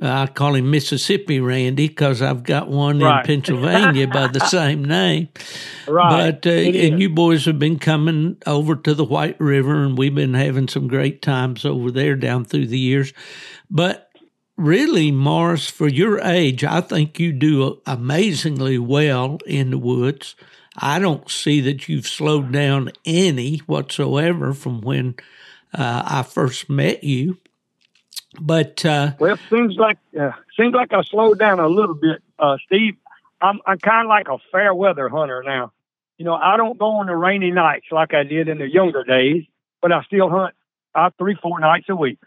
I 0.00 0.26
call 0.28 0.54
him 0.54 0.70
Mississippi 0.70 1.40
Randy 1.40 1.88
because 1.88 2.22
I've 2.22 2.44
got 2.44 2.68
one 2.68 3.00
right. 3.00 3.20
in 3.20 3.26
Pennsylvania 3.26 4.06
by 4.06 4.28
the 4.28 4.40
same 4.46 4.84
name. 4.84 5.28
Right. 5.88 6.30
But 6.30 6.46
uh, 6.46 6.50
and 6.50 7.00
you 7.00 7.08
boys 7.08 7.46
have 7.46 7.58
been 7.58 7.78
coming 7.78 8.36
over 8.46 8.76
to 8.76 8.94
the 8.94 9.04
White 9.04 9.40
River, 9.40 9.82
and 9.82 9.98
we've 9.98 10.14
been 10.14 10.34
having 10.34 10.68
some 10.68 10.86
great 10.86 11.20
times 11.20 11.64
over 11.64 11.90
there 11.90 12.14
down 12.14 12.44
through 12.44 12.66
the 12.66 12.78
years. 12.78 13.12
But 13.70 14.08
really, 14.56 15.10
Morris, 15.10 15.68
for 15.68 15.88
your 15.88 16.20
age, 16.20 16.62
I 16.62 16.80
think 16.80 17.18
you 17.18 17.32
do 17.32 17.80
amazingly 17.84 18.78
well 18.78 19.38
in 19.46 19.70
the 19.70 19.78
woods. 19.78 20.36
I 20.76 21.00
don't 21.00 21.28
see 21.28 21.60
that 21.62 21.88
you've 21.88 22.06
slowed 22.06 22.52
down 22.52 22.92
any 23.04 23.58
whatsoever 23.58 24.52
from 24.52 24.80
when 24.80 25.16
uh, 25.74 26.02
I 26.04 26.22
first 26.22 26.70
met 26.70 27.02
you. 27.02 27.38
But 28.40 28.84
uh, 28.84 29.12
well, 29.18 29.38
seems 29.50 29.76
like 29.76 29.98
uh, 30.18 30.32
seems 30.56 30.74
like 30.74 30.92
I 30.92 31.02
slowed 31.02 31.38
down 31.38 31.60
a 31.60 31.68
little 31.68 31.94
bit, 31.94 32.22
uh, 32.38 32.56
Steve. 32.66 32.96
I'm 33.40 33.60
I'm 33.66 33.78
kind 33.78 34.06
of 34.06 34.08
like 34.08 34.28
a 34.28 34.38
fair 34.52 34.74
weather 34.74 35.08
hunter 35.08 35.42
now. 35.44 35.72
you 36.18 36.24
know, 36.24 36.34
I 36.34 36.56
don't 36.56 36.78
go 36.78 36.86
on 36.86 37.06
the 37.06 37.16
rainy 37.16 37.50
nights 37.50 37.86
like 37.90 38.14
I 38.14 38.24
did 38.24 38.48
in 38.48 38.58
the 38.58 38.68
younger 38.68 39.04
days, 39.04 39.44
but 39.80 39.92
I 39.92 40.02
still 40.04 40.28
hunt 40.28 40.54
uh, 40.94 41.10
three, 41.18 41.36
four 41.40 41.60
nights 41.60 41.86
a 41.88 41.96
week. 41.96 42.18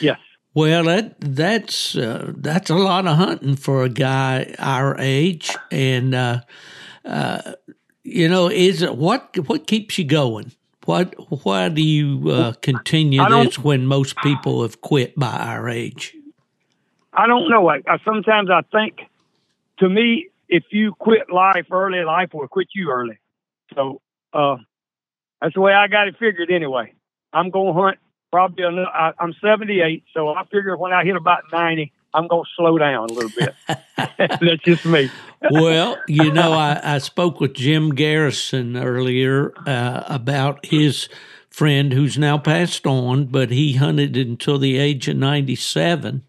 Yes. 0.00 0.18
Well, 0.52 0.84
that 0.84 1.20
that's 1.20 1.96
uh, 1.96 2.32
that's 2.36 2.70
a 2.70 2.74
lot 2.74 3.06
of 3.06 3.16
hunting 3.16 3.56
for 3.56 3.84
a 3.84 3.88
guy 3.88 4.54
our 4.58 4.96
age, 4.98 5.56
and 5.70 6.14
uh, 6.14 6.40
uh, 7.04 7.52
you 8.02 8.28
know, 8.28 8.50
is 8.50 8.82
it 8.82 8.96
what 8.96 9.36
what 9.46 9.66
keeps 9.66 9.96
you 9.96 10.04
going? 10.04 10.52
What 10.86 11.14
why 11.44 11.68
do 11.68 11.82
you 11.82 12.30
uh, 12.30 12.52
continue 12.62 13.26
this 13.28 13.58
when 13.58 13.86
most 13.86 14.16
people 14.18 14.62
have 14.62 14.80
quit 14.80 15.18
by 15.18 15.36
our 15.36 15.68
age? 15.68 16.16
I 17.12 17.26
don't 17.26 17.50
know. 17.50 17.68
I, 17.68 17.82
I, 17.86 17.98
sometimes 18.04 18.48
I 18.50 18.62
think, 18.72 19.00
to 19.80 19.88
me, 19.88 20.28
if 20.48 20.64
you 20.70 20.92
quit 20.92 21.30
life 21.30 21.66
early, 21.70 22.02
life 22.04 22.30
will 22.32 22.48
quit 22.48 22.68
you 22.74 22.90
early. 22.90 23.18
So 23.74 24.00
uh, 24.32 24.56
that's 25.40 25.54
the 25.54 25.60
way 25.60 25.72
I 25.72 25.88
got 25.88 26.08
it 26.08 26.16
figured. 26.18 26.50
Anyway, 26.50 26.94
I'm 27.32 27.50
going 27.50 27.74
to 27.74 27.80
hunt 27.80 27.98
probably. 28.30 28.64
Another, 28.64 28.86
I, 28.86 29.12
I'm 29.18 29.34
78, 29.40 30.04
so 30.14 30.28
I 30.28 30.44
figure 30.44 30.76
when 30.76 30.92
I 30.92 31.04
hit 31.04 31.16
about 31.16 31.44
90, 31.52 31.92
I'm 32.14 32.26
going 32.26 32.44
to 32.44 32.50
slow 32.56 32.78
down 32.78 33.10
a 33.10 33.12
little 33.12 33.30
bit. 33.30 33.54
That's 34.40 34.62
just 34.64 34.84
me. 34.84 35.10
well, 35.50 35.96
you 36.08 36.32
know, 36.32 36.52
I, 36.52 36.80
I, 36.82 36.98
spoke 36.98 37.40
with 37.40 37.54
Jim 37.54 37.94
Garrison 37.94 38.76
earlier 38.76 39.52
uh, 39.66 40.04
about 40.06 40.66
his 40.66 41.08
friend 41.48 41.92
who's 41.92 42.18
now 42.18 42.38
passed 42.38 42.86
on, 42.86 43.26
but 43.26 43.50
he 43.50 43.74
hunted 43.74 44.16
until 44.16 44.58
the 44.58 44.78
age 44.78 45.08
of 45.08 45.16
97. 45.16 46.24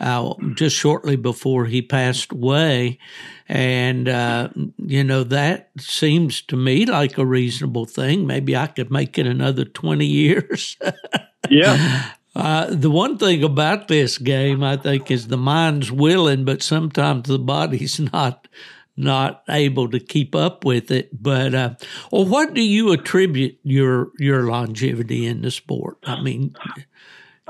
Uh, 0.00 0.34
just 0.54 0.74
shortly 0.74 1.14
before 1.14 1.66
he 1.66 1.80
passed 1.80 2.32
away. 2.32 2.98
And, 3.46 4.08
uh, 4.08 4.48
you 4.78 5.04
know, 5.04 5.22
that 5.22 5.70
seems 5.78 6.42
to 6.42 6.56
me 6.56 6.86
like 6.86 7.18
a 7.18 7.26
reasonable 7.26 7.84
thing. 7.84 8.26
Maybe 8.26 8.56
I 8.56 8.66
could 8.66 8.90
make 8.90 9.16
it 9.16 9.28
another 9.28 9.64
20 9.64 10.04
years. 10.04 10.76
yeah. 11.50 12.14
Uh, 12.34 12.66
the 12.70 12.90
one 12.90 13.18
thing 13.18 13.44
about 13.44 13.88
this 13.88 14.16
game, 14.16 14.62
I 14.62 14.76
think, 14.76 15.10
is 15.10 15.28
the 15.28 15.36
mind's 15.36 15.92
willing, 15.92 16.44
but 16.44 16.62
sometimes 16.62 17.28
the 17.28 17.38
body's 17.38 18.00
not 18.12 18.48
not 18.96 19.42
able 19.48 19.88
to 19.88 19.98
keep 19.98 20.34
up 20.34 20.64
with 20.64 20.90
it. 20.90 21.10
But 21.22 21.54
uh, 21.54 21.74
well, 22.10 22.24
what 22.24 22.54
do 22.54 22.62
you 22.62 22.92
attribute 22.92 23.58
your 23.62 24.10
your 24.18 24.44
longevity 24.44 25.26
in 25.26 25.42
the 25.42 25.50
sport? 25.50 25.98
I 26.04 26.22
mean, 26.22 26.54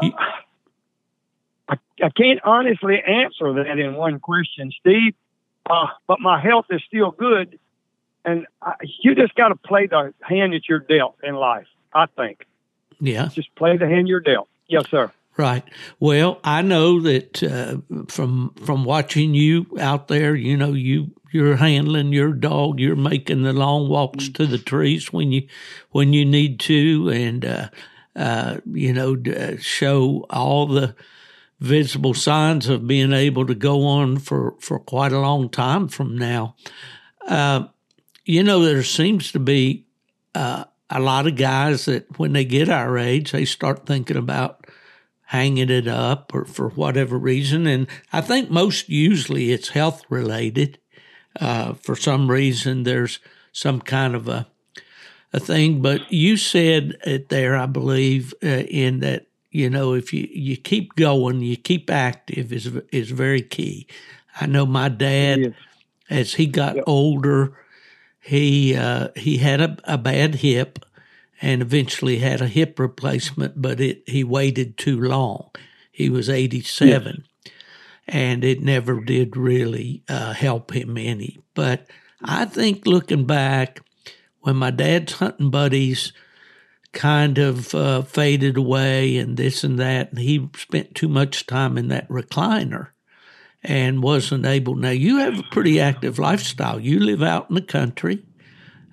you, 0.01 0.13
I, 1.69 1.77
I 2.03 2.11
can't 2.11 2.41
honestly 2.45 3.01
answer 3.07 3.53
that 3.55 3.79
in 3.79 3.95
one 3.95 4.19
question, 4.19 4.73
Steve. 4.81 5.15
Uh, 5.71 5.87
but 6.09 6.19
my 6.19 6.41
health 6.41 6.67
is 6.71 6.83
still 6.89 7.13
good, 7.13 7.57
and 8.25 8.49
I, 8.61 8.75
you 9.01 9.15
just 9.15 9.37
got 9.37 9.49
to 9.49 9.57
play 9.57 9.87
the 9.87 10.13
hand 10.23 10.55
that 10.55 10.69
you're 10.69 10.81
dealt 10.81 11.19
in 11.23 11.37
life. 11.37 11.69
I 11.95 12.07
think. 12.07 12.47
Yeah. 13.01 13.29
Just 13.29 13.55
play 13.55 13.77
the 13.77 13.87
hand 13.87 14.09
you're 14.09 14.21
dealt. 14.21 14.49
Yes, 14.73 14.89
sir. 14.91 15.13
Right. 15.37 15.65
Well, 16.01 16.41
I 16.43 16.63
know 16.63 17.01
that 17.01 17.43
uh, 17.43 17.77
from 18.09 18.55
from 18.55 18.85
watching 18.85 19.35
you 19.35 19.67
out 19.79 20.09
there, 20.09 20.35
you 20.35 20.57
know 20.57 20.73
you 20.73 21.11
you're 21.31 21.57
handling 21.57 22.13
your 22.13 22.33
dog, 22.33 22.81
you're 22.81 22.97
making 22.97 23.43
the 23.43 23.53
long 23.53 23.89
walks 23.89 24.29
to 24.31 24.47
the 24.47 24.59
trees 24.59 25.13
when 25.13 25.31
you 25.31 25.47
when 25.91 26.15
you 26.15 26.25
need 26.25 26.59
to, 26.61 27.11
and 27.11 27.45
uh, 27.45 27.69
uh, 28.17 28.59
you 28.73 28.95
know 28.95 29.17
uh, 29.31 29.57
show 29.59 30.25
all 30.31 30.67
the 30.67 30.95
visible 31.61 32.15
signs 32.15 32.69
of 32.69 32.87
being 32.87 33.13
able 33.13 33.47
to 33.47 33.55
go 33.55 33.85
on 33.85 34.19
for 34.19 34.55
for 34.59 34.79
quite 34.79 35.13
a 35.13 35.21
long 35.21 35.51
time 35.51 35.87
from 35.87 36.17
now. 36.17 36.57
Uh, 37.27 37.67
you 38.25 38.43
know, 38.43 38.61
there 38.61 38.83
seems 38.83 39.33
to 39.33 39.39
be 39.39 39.87
uh, 40.35 40.65
a 40.91 41.01
lot 41.01 41.27
of 41.27 41.37
guys 41.37 41.87
that 41.87 42.19
when 42.19 42.33
they 42.35 42.45
get 42.45 42.69
our 42.69 42.99
age, 42.99 43.33
they 43.33 43.47
start 43.47 43.87
thinking 43.87 44.17
about 44.17 44.62
hanging 45.33 45.71
it 45.71 45.89
up 45.89 46.31
or 46.35 46.45
for 46.45 46.69
whatever 46.69 47.17
reason. 47.17 47.67
And 47.67 47.87
I 48.13 48.21
think 48.21 48.51
most 48.51 48.91
usually 48.91 49.51
it's 49.51 49.71
health 49.71 50.03
related. 50.11 50.79
Uh, 51.41 51.73
for 51.73 51.97
some 51.97 52.31
reason, 52.31 52.83
there's 52.83 53.19
some 53.51 53.81
kind 53.81 54.15
of 54.15 54.29
a 54.29 54.47
a 55.33 55.41
thing. 55.41 55.81
But 55.81 56.13
you 56.13 56.37
said 56.37 56.99
it 57.07 57.31
there, 57.31 57.57
I 57.57 57.65
believe, 57.65 58.35
uh, 58.45 58.47
in 58.69 59.01
that 59.01 59.27
you 59.51 59.71
know 59.71 59.95
if 59.95 60.13
you 60.13 60.29
you 60.31 60.59
keep 60.59 60.97
going, 60.97 61.41
you 61.41 61.57
keep 61.57 61.89
active 61.89 62.53
is 62.53 62.67
is 62.93 63.11
very 63.11 63.41
key. 63.41 63.87
I 64.39 64.45
know 64.45 64.67
my 64.67 64.91
dad, 64.91 65.41
yes. 65.41 65.53
as 66.11 66.35
he 66.35 66.47
got 66.47 66.77
yep. 66.77 66.85
older, 66.87 67.57
he 68.21 68.77
uh, 68.77 69.09
he 69.17 69.39
had 69.39 69.63
a, 69.63 69.79
a 69.85 69.97
bad 69.97 70.35
hip 70.35 70.85
and 71.43 71.61
eventually 71.61 72.19
had 72.19 72.41
a 72.41 72.47
hip 72.47 72.79
replacement, 72.79 73.61
but 73.61 73.81
it 73.81 74.05
he 74.07 74.23
waited 74.23 74.79
too 74.79 74.99
long. 74.99 75.51
He 75.91 76.09
was 76.09 76.31
87, 76.31 77.25
yes. 77.45 77.55
and 78.07 78.45
it 78.45 78.63
never 78.63 79.01
did 79.01 79.37
really 79.37 80.05
uh, 80.09 80.33
help 80.33 80.75
him 80.75 80.97
any. 80.97 81.41
But 81.55 81.87
I 82.23 82.45
think 82.47 82.87
looking 82.87 83.27
back, 83.27 83.81
when 84.41 84.57
my 84.57 84.71
dad's 84.71 85.15
hunting 85.15 85.51
buddies 85.51 86.13
kind 86.93 87.39
of 87.39 87.75
uh, 87.75 88.03
faded 88.03 88.57
away 88.57 89.17
and 89.17 89.37
this 89.37 89.65
and 89.65 89.79
that, 89.79 90.11
and 90.11 90.21
he 90.21 90.49
spent 90.57 90.95
too 90.95 91.09
much 91.09 91.47
time 91.47 91.77
in 91.77 91.89
that 91.89 92.09
recliner 92.09 92.89
and 93.63 94.03
wasn't 94.03 94.47
able. 94.47 94.75
Now, 94.75 94.91
you 94.91 95.19
have 95.19 95.39
a 95.39 95.45
pretty 95.45 95.81
active 95.81 96.19
lifestyle. 96.19 96.81
You 96.81 97.01
live 97.01 97.23
out 97.23 97.49
in 97.49 97.55
the 97.55 97.63
country. 97.63 98.25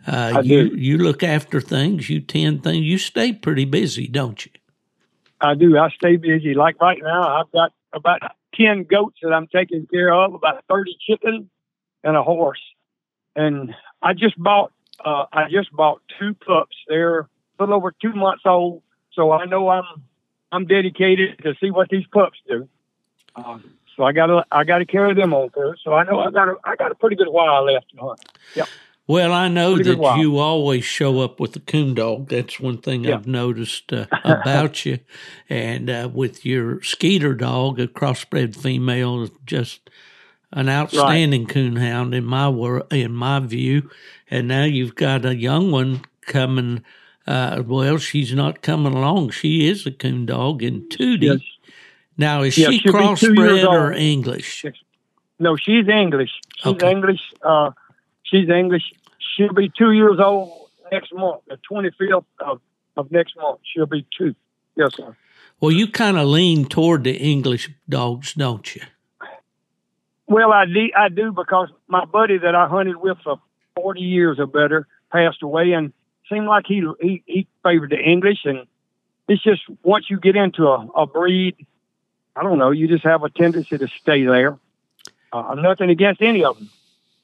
Uh, 0.10 0.42
you 0.44 0.70
do. 0.70 0.76
you 0.76 0.98
look 0.98 1.22
after 1.22 1.62
things, 1.62 2.10
you 2.10 2.20
tend 2.20 2.64
things, 2.64 2.84
you 2.84 2.98
stay 2.98 3.32
pretty 3.32 3.66
busy, 3.66 4.08
don't 4.08 4.44
you? 4.44 4.52
I 5.40 5.54
do. 5.54 5.78
I 5.78 5.90
stay 5.90 6.16
busy. 6.16 6.56
Like 6.56 6.82
right 6.82 6.98
now, 7.02 7.40
I've 7.40 7.52
got 7.52 7.74
about 7.94 8.22
ten 8.56 8.84
goats 8.84 9.18
that 9.22 9.32
I'm 9.32 9.48
taking 9.48 9.86
care 9.86 10.12
of, 10.12 10.34
about 10.34 10.64
thirty 10.68 10.98
chickens, 11.08 11.46
and 12.04 12.18
a 12.18 12.24
horse. 12.24 12.62
And 13.36 13.76
I 14.02 14.14
just 14.14 14.38
bought 14.42 14.72
uh, 15.06 15.26
I 15.32 15.50
just 15.50 15.72
bought 15.72 16.02
two 16.20 16.34
pups. 16.34 16.76
They're 16.88 17.20
a 17.20 17.28
little 17.60 17.76
over 17.76 17.94
two 18.02 18.14
months 18.14 18.44
old, 18.46 18.82
so 19.14 19.32
I 19.32 19.46
know 19.46 19.70
I'm 19.70 19.86
I'm 20.52 20.66
dedicated 20.66 21.40
to 21.44 21.54
see 21.62 21.70
what 21.70 21.90
these 21.90 22.06
pups 22.12 22.40
do. 22.48 22.68
Uh, 23.36 23.60
so 23.96 24.04
I 24.04 24.12
got 24.12 24.28
to 24.28 24.46
I 24.52 24.64
got 24.64 24.80
to 24.80 24.86
carry 24.86 25.14
them 25.14 25.34
on 25.34 25.50
through. 25.52 25.76
So 25.84 25.94
I 25.94 26.04
know 26.04 26.20
I 26.20 26.32
got 26.32 26.50
a, 26.50 26.56
I 26.64 26.76
got 26.76 26.92
a 26.92 26.96
pretty 26.96 27.16
good 27.16 27.30
while 27.30 27.66
left 27.66 27.92
to 27.92 27.98
hunt. 27.98 28.20
Yep. 28.56 28.68
Well, 29.10 29.34
I 29.34 29.48
know 29.48 29.76
that 29.76 30.18
you 30.20 30.38
always 30.38 30.86
show 30.86 31.22
up 31.22 31.40
with 31.40 31.56
a 31.56 31.60
coon 31.60 31.96
dog. 31.96 32.30
That's 32.30 32.60
one 32.60 32.78
thing 32.78 33.06
yeah. 33.06 33.16
I've 33.16 33.26
noticed 33.26 33.92
uh, 33.92 34.06
about 34.24 34.86
you. 34.86 35.00
And 35.50 35.90
uh, 35.90 36.12
with 36.14 36.46
your 36.46 36.84
Skeeter 36.84 37.34
dog, 37.34 37.80
a 37.80 37.88
crossbred 37.88 38.56
female, 38.56 39.28
just 39.48 39.90
an 40.54 40.70
outstanding 40.70 41.46
right. 41.46 41.52
coon 41.52 41.78
hound 41.78 42.14
in 42.14 42.24
my 42.24 42.50
wor- 42.50 42.86
in 42.92 43.14
my 43.14 43.40
view. 43.40 43.90
And 44.30 44.48
now 44.48 44.66
you've 44.66 44.94
got 44.94 45.26
a 45.26 45.36
young 45.36 45.72
one 45.72 46.02
coming. 46.28 46.84
Uh, 47.26 47.64
well, 47.66 47.98
she's 47.98 48.32
not 48.36 48.62
coming 48.62 48.94
along. 48.94 49.32
She 49.32 49.68
is 49.68 49.88
a 49.88 49.92
coon 49.92 50.28
dog, 50.28 50.62
in 50.62 50.88
Tootie. 50.88 51.24
Yes. 51.24 51.40
Now, 52.16 52.44
is 52.44 52.54
she 52.54 52.80
crossbred 52.82 53.68
or 53.68 53.92
English? 53.92 54.66
No, 55.40 55.56
she's 55.56 55.88
English. 55.88 56.30
She's 56.58 56.74
okay. 56.74 56.92
English. 56.92 57.22
Uh, 57.42 57.72
she's 58.30 58.50
English 58.50 58.94
she'll 59.36 59.54
be 59.54 59.72
two 59.78 59.92
years 59.92 60.20
old 60.20 60.70
next 60.92 61.14
month, 61.14 61.42
the 61.48 61.58
25th 61.70 62.26
of, 62.40 62.62
of 62.98 63.12
next 63.12 63.36
month. 63.38 63.60
She'll 63.74 63.86
be 63.86 64.06
two. 64.18 64.36
Yes, 64.76 64.96
sir. 64.96 65.16
Well, 65.60 65.72
you 65.72 65.88
kind 65.88 66.18
of 66.18 66.28
lean 66.28 66.66
toward 66.66 67.04
the 67.04 67.16
English 67.16 67.70
dogs, 67.88 68.34
don't 68.34 68.76
you? 68.76 68.82
Well, 70.28 70.54
I 70.54 70.66
do, 70.66 70.90
I 70.96 71.10
do 71.10 71.32
because 71.32 71.70
my 71.88 72.06
buddy 72.06 72.38
that 72.38 72.56
I 72.56 72.68
hunted 72.68 72.98
with 72.98 73.18
for 73.24 73.42
40 73.76 74.00
years 74.00 74.40
or 74.40 74.46
better 74.46 74.88
passed 75.12 75.42
away 75.42 75.72
and 75.74 75.92
seemed 76.30 76.46
like 76.46 76.66
he, 76.68 76.88
he, 77.02 77.24
he 77.26 77.48
favored 77.64 77.90
the 77.90 78.00
English. 78.00 78.46
And 78.46 78.68
it's 79.28 79.42
just 79.42 79.62
once 79.84 80.10
you 80.10 80.20
get 80.20 80.36
into 80.36 80.68
a, 80.68 80.88
a 80.96 81.08
breed, 81.08 81.66
I 82.36 82.44
don't 82.44 82.60
know, 82.60 82.72
you 82.72 82.88
just 82.88 83.04
have 83.04 83.24
a 83.24 83.30
tendency 83.30 83.78
to 83.78 83.88
stay 83.88 84.24
there. 84.24 84.58
Uh, 85.34 85.56
nothing 85.56 85.90
against 85.90 86.22
any 86.22 86.44
of 86.44 86.58
them 86.58 86.70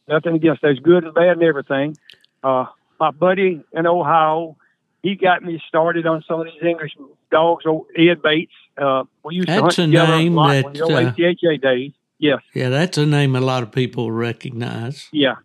nothing 0.08 0.36
against 0.36 0.62
those 0.62 0.80
good 0.80 1.04
and 1.04 1.14
bad 1.14 1.38
and 1.38 1.44
everything. 1.44 1.98
Uh, 2.44 2.66
my 3.00 3.12
buddy 3.12 3.64
in 3.74 3.88
Ohio, 3.88 4.58
he 5.04 5.16
got 5.16 5.44
me 5.44 5.62
started 5.68 6.06
on 6.06 6.24
some 6.28 6.40
of 6.42 6.46
these 6.46 6.62
English 6.64 6.96
dogs. 7.32 7.66
Old 7.66 7.88
Ed 7.98 8.22
Bates. 8.22 8.54
Uh, 8.78 9.04
we 9.24 9.36
used 9.36 9.48
that's 9.48 9.76
to 9.76 9.82
hunt 9.84 9.96
a 9.96 10.08
name 10.08 10.38
a 10.38 10.62
that 10.62 10.66
uh, 10.82 11.14
ACHA 11.18 11.62
days. 11.62 11.92
Yes. 12.18 12.42
Yeah, 12.54 12.70
that's 12.70 12.98
a 12.98 13.06
name 13.06 13.36
a 13.36 13.42
lot 13.42 13.64
of 13.64 13.72
people 13.72 14.12
recognize. 14.12 15.10
Yeah. 15.12 15.36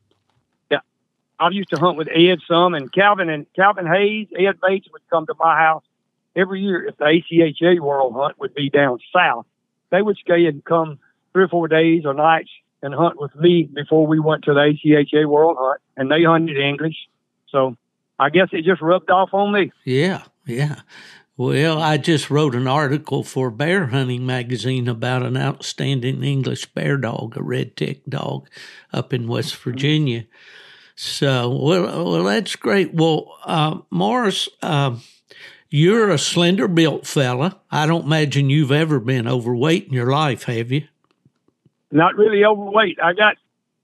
Yeah. 0.70 0.80
I 1.38 1.48
used 1.50 1.70
to 1.70 1.80
hunt 1.80 1.96
with 1.98 2.08
Ed 2.08 2.38
some 2.46 2.74
and 2.74 2.92
Calvin 2.92 3.28
and 3.28 3.46
Calvin 3.54 3.86
Hayes, 3.86 4.28
Ed 4.38 4.60
Bates 4.62 4.88
would 4.92 5.02
come 5.10 5.26
to 5.26 5.34
my 5.38 5.56
house 5.56 5.84
every 6.36 6.62
year 6.62 6.86
if 6.86 6.96
the 6.96 7.04
ACHA 7.04 7.80
World 7.80 8.14
Hunt 8.14 8.38
would 8.38 8.54
be 8.54 8.70
down 8.70 8.98
south. 9.12 9.46
They 9.90 10.02
would 10.02 10.16
stay 10.18 10.46
and 10.46 10.64
come 10.64 11.00
three 11.32 11.44
or 11.44 11.48
four 11.48 11.66
days 11.68 12.04
or 12.04 12.14
nights 12.14 12.50
and 12.82 12.94
hunt 12.94 13.20
with 13.20 13.34
me 13.36 13.68
before 13.72 14.06
we 14.06 14.18
went 14.18 14.44
to 14.44 14.54
the 14.54 14.60
ACHA 14.60 15.28
World 15.28 15.56
Hunt, 15.60 15.80
and 15.96 16.10
they 16.10 16.24
hunted 16.24 16.56
English. 16.56 16.96
So 17.48 17.76
I 18.18 18.30
guess 18.30 18.48
it 18.52 18.64
just 18.64 18.82
rubbed 18.82 19.10
off 19.10 19.30
on 19.32 19.52
me. 19.52 19.72
Yeah, 19.84 20.22
yeah. 20.46 20.80
Well, 21.36 21.80
I 21.80 21.96
just 21.96 22.30
wrote 22.30 22.54
an 22.54 22.68
article 22.68 23.24
for 23.24 23.50
Bear 23.50 23.86
Hunting 23.86 24.26
Magazine 24.26 24.88
about 24.88 25.22
an 25.22 25.38
outstanding 25.38 26.22
English 26.22 26.66
bear 26.74 26.98
dog, 26.98 27.34
a 27.34 27.42
red 27.42 27.76
tick 27.76 28.04
dog, 28.06 28.46
up 28.92 29.14
in 29.14 29.26
West 29.26 29.56
Virginia. 29.56 30.26
So, 30.94 31.48
well, 31.48 32.04
well, 32.04 32.24
that's 32.24 32.56
great. 32.56 32.92
Well, 32.92 33.38
uh, 33.46 33.78
Morris, 33.88 34.50
uh, 34.60 34.96
you're 35.70 36.10
a 36.10 36.18
slender 36.18 36.68
built 36.68 37.06
fella. 37.06 37.58
I 37.70 37.86
don't 37.86 38.04
imagine 38.04 38.50
you've 38.50 38.70
ever 38.70 39.00
been 39.00 39.26
overweight 39.26 39.86
in 39.86 39.94
your 39.94 40.10
life, 40.10 40.42
have 40.42 40.70
you? 40.70 40.88
Not 41.90 42.16
really 42.16 42.44
overweight. 42.44 42.98
I 43.02 43.12
got, 43.12 43.36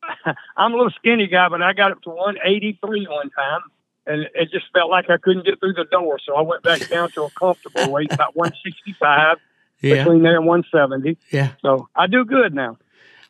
I'm 0.56 0.72
a 0.72 0.76
little 0.76 0.92
skinny 0.98 1.26
guy, 1.26 1.48
but 1.48 1.62
I 1.62 1.72
got 1.72 1.92
up 1.92 2.02
to 2.02 2.10
183 2.10 3.06
one 3.08 3.30
time 3.30 3.60
and 4.06 4.28
it 4.34 4.50
just 4.50 4.66
felt 4.72 4.90
like 4.90 5.10
I 5.10 5.16
couldn't 5.16 5.44
get 5.44 5.58
through 5.58 5.74
the 5.74 5.84
door. 5.84 6.18
So 6.24 6.36
I 6.36 6.42
went 6.42 6.62
back 6.62 6.88
down 6.88 7.10
to 7.12 7.24
a 7.24 7.30
comfortable 7.30 7.92
weight, 7.92 8.12
about 8.12 8.36
165, 8.36 9.38
yeah. 9.80 9.94
between 10.04 10.22
there 10.22 10.36
and 10.36 10.46
170. 10.46 11.18
Yeah. 11.30 11.52
So 11.60 11.88
I 11.94 12.06
do 12.06 12.24
good 12.24 12.54
now. 12.54 12.78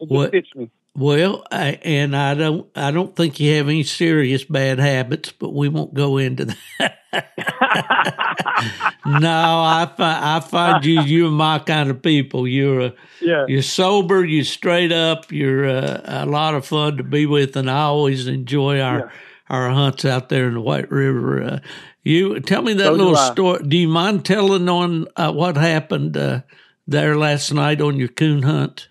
It 0.01 0.09
just 0.11 0.31
fits 0.31 0.55
me. 0.55 0.71
Well, 0.97 1.45
I, 1.53 1.79
and 1.83 2.17
I 2.17 2.33
don't, 2.35 2.67
I 2.75 2.91
don't 2.91 3.15
think 3.15 3.39
you 3.39 3.55
have 3.57 3.69
any 3.69 3.83
serious 3.83 4.45
bad 4.45 4.79
habits, 4.79 5.31
but 5.31 5.53
we 5.53 5.69
won't 5.69 5.93
go 5.93 6.17
into 6.17 6.47
that. 6.79 6.99
no, 9.07 9.63
I 9.63 9.93
find, 9.95 10.25
I 10.25 10.41
find 10.41 10.85
you, 10.87 11.03
you're 11.03 11.31
my 11.31 11.59
kind 11.59 11.91
of 11.91 12.01
people. 12.01 12.49
You're 12.49 12.81
a, 12.81 12.95
yeah. 13.21 13.45
you're 13.47 13.61
sober, 13.61 14.25
you're 14.25 14.45
straight 14.45 14.91
up, 14.91 15.31
you're 15.31 15.67
a, 15.67 16.03
a 16.07 16.27
lot 16.27 16.55
of 16.55 16.65
fun 16.65 16.97
to 16.97 17.03
be 17.03 17.27
with, 17.27 17.57
and 17.57 17.71
I 17.71 17.83
always 17.83 18.27
enjoy 18.27 18.81
our. 18.81 18.99
Yeah 18.99 19.11
our 19.49 19.71
hunts 19.71 20.05
out 20.05 20.29
there 20.29 20.49
in 20.49 20.55
the 20.55 20.61
White 20.61 20.91
River. 20.91 21.43
Uh, 21.43 21.59
you 22.03 22.41
tell 22.41 22.63
me 22.63 22.75
that 22.75 22.85
so 22.85 22.93
little 22.93 23.17
story. 23.17 23.63
Do 23.67 23.77
you 23.77 23.89
mind 23.89 24.25
telling 24.25 24.69
on 24.69 25.07
uh, 25.17 25.33
what 25.33 25.57
happened 25.57 26.17
uh, 26.17 26.43
there 26.87 27.17
last 27.17 27.53
night 27.53 27.81
on 27.81 27.97
your 27.97 28.09
coon 28.09 28.43
hunt? 28.43 28.89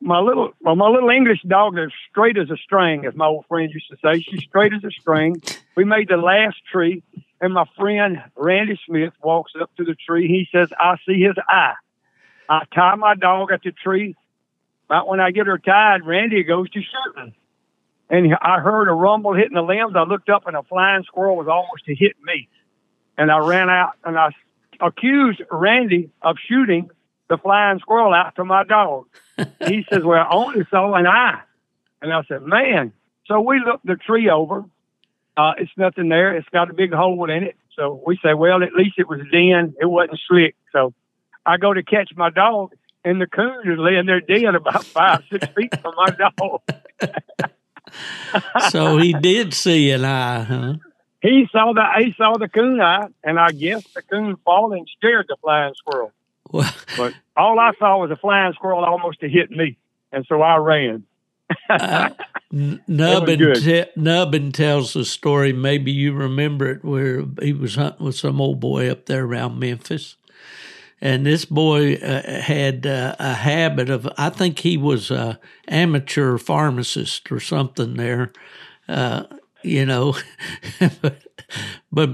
My 0.00 0.20
little, 0.20 0.52
well, 0.60 0.76
my 0.76 0.88
little 0.88 1.10
English 1.10 1.42
dog 1.42 1.76
is 1.78 1.92
straight 2.10 2.38
as 2.38 2.50
a 2.50 2.56
string, 2.56 3.04
as 3.04 3.14
my 3.14 3.26
old 3.26 3.46
friend 3.46 3.70
used 3.72 3.88
to 3.90 3.96
say. 4.02 4.20
She's 4.20 4.44
straight 4.44 4.72
as 4.72 4.84
a 4.84 4.90
string. 4.90 5.42
We 5.76 5.84
made 5.84 6.08
the 6.08 6.16
last 6.16 6.56
tree, 6.70 7.02
and 7.40 7.52
my 7.52 7.64
friend 7.76 8.22
Randy 8.36 8.78
Smith 8.86 9.12
walks 9.22 9.52
up 9.60 9.74
to 9.76 9.84
the 9.84 9.94
tree. 9.94 10.28
He 10.28 10.48
says, 10.52 10.72
"I 10.78 10.96
see 11.06 11.20
his 11.20 11.34
eye." 11.48 11.74
I 12.48 12.64
tie 12.74 12.94
my 12.94 13.14
dog 13.14 13.50
at 13.52 13.62
the 13.62 13.72
tree. 13.72 14.16
About 14.86 15.08
when 15.08 15.20
I 15.20 15.32
get 15.32 15.46
her 15.46 15.58
tied, 15.58 16.06
Randy 16.06 16.42
goes 16.44 16.70
to 16.70 16.80
shooting 16.80 17.34
and 18.10 18.34
I 18.40 18.60
heard 18.60 18.88
a 18.88 18.92
rumble 18.92 19.34
hitting 19.34 19.54
the 19.54 19.62
limbs. 19.62 19.94
I 19.94 20.02
looked 20.02 20.28
up 20.28 20.46
and 20.46 20.56
a 20.56 20.62
flying 20.62 21.02
squirrel 21.04 21.36
was 21.36 21.48
almost 21.48 21.84
to 21.86 21.94
hit 21.94 22.16
me. 22.22 22.48
And 23.16 23.30
I 23.30 23.38
ran 23.38 23.68
out 23.68 23.92
and 24.04 24.16
I 24.18 24.30
accused 24.80 25.42
Randy 25.50 26.10
of 26.22 26.36
shooting 26.48 26.90
the 27.28 27.38
flying 27.38 27.78
squirrel 27.78 28.14
out 28.14 28.36
to 28.36 28.44
my 28.44 28.64
dog. 28.64 29.06
he 29.66 29.84
says, 29.92 30.02
Well, 30.02 30.20
I 30.20 30.28
only 30.30 30.66
saw 30.70 30.94
an 30.94 31.06
eye. 31.06 31.40
And 32.02 32.12
I 32.12 32.22
said, 32.24 32.42
Man. 32.42 32.92
So 33.26 33.40
we 33.40 33.60
looked 33.60 33.84
the 33.84 33.96
tree 33.96 34.30
over. 34.30 34.64
Uh, 35.36 35.52
it's 35.58 35.70
nothing 35.76 36.08
there. 36.08 36.34
It's 36.34 36.48
got 36.48 36.70
a 36.70 36.74
big 36.74 36.92
hole 36.92 37.30
in 37.30 37.42
it. 37.44 37.56
So 37.76 38.02
we 38.06 38.18
say, 38.22 38.34
Well, 38.34 38.62
at 38.62 38.72
least 38.74 38.94
it 38.98 39.08
was 39.08 39.20
den. 39.30 39.74
It 39.80 39.86
wasn't 39.86 40.20
slick. 40.26 40.56
So 40.72 40.94
I 41.44 41.56
go 41.56 41.72
to 41.72 41.82
catch 41.82 42.10
my 42.16 42.30
dog, 42.30 42.74
and 43.04 43.20
the 43.20 43.26
coon 43.26 43.70
is 43.70 43.78
laying 43.78 44.06
there 44.06 44.20
dead 44.20 44.54
about 44.54 44.84
five, 44.84 45.22
six 45.30 45.46
feet 45.56 45.78
from 45.80 45.94
my 45.96 46.10
dog. 46.10 46.60
so 48.70 48.98
he 48.98 49.12
did 49.12 49.54
see 49.54 49.90
an 49.90 50.04
eye, 50.04 50.42
huh? 50.42 50.74
He 51.20 51.48
saw 51.50 51.72
the 51.72 51.84
he 51.98 52.14
saw 52.16 52.36
the 52.38 52.48
coon 52.48 52.80
eye, 52.80 53.08
and 53.24 53.40
I 53.40 53.50
guess 53.50 53.82
the 53.94 54.02
coon 54.02 54.36
falling 54.44 54.86
scared 54.96 55.26
the 55.28 55.36
flying 55.40 55.74
squirrel. 55.74 56.12
Well, 56.50 56.72
but 56.96 57.14
all 57.36 57.58
I 57.58 57.72
saw 57.78 57.98
was 57.98 58.10
a 58.10 58.16
flying 58.16 58.52
squirrel 58.54 58.84
almost 58.84 59.20
to 59.20 59.28
hit 59.28 59.50
me, 59.50 59.76
and 60.12 60.24
so 60.28 60.42
I 60.42 60.56
ran. 60.56 61.04
uh, 61.70 62.10
Nubbin, 62.50 63.54
te- 63.54 63.90
Nubbin 63.96 64.52
tells 64.52 64.92
the 64.94 65.04
story. 65.04 65.52
Maybe 65.52 65.92
you 65.92 66.12
remember 66.12 66.70
it, 66.70 66.84
where 66.84 67.24
he 67.42 67.52
was 67.52 67.74
hunting 67.74 68.06
with 68.06 68.16
some 68.16 68.40
old 68.40 68.60
boy 68.60 68.90
up 68.90 69.06
there 69.06 69.24
around 69.24 69.58
Memphis, 69.58 70.16
and 71.00 71.24
this 71.24 71.44
boy 71.44 71.94
uh, 71.94 72.40
had 72.40 72.86
uh, 72.86 73.14
a 73.18 73.34
habit 73.34 73.90
of 73.90 74.08
i 74.16 74.28
think 74.28 74.60
he 74.60 74.76
was 74.76 75.10
a 75.10 75.38
amateur 75.68 76.38
pharmacist 76.38 77.30
or 77.30 77.40
something 77.40 77.94
there 77.94 78.32
uh, 78.88 79.24
you 79.62 79.84
know 79.84 80.14
but 81.00 81.22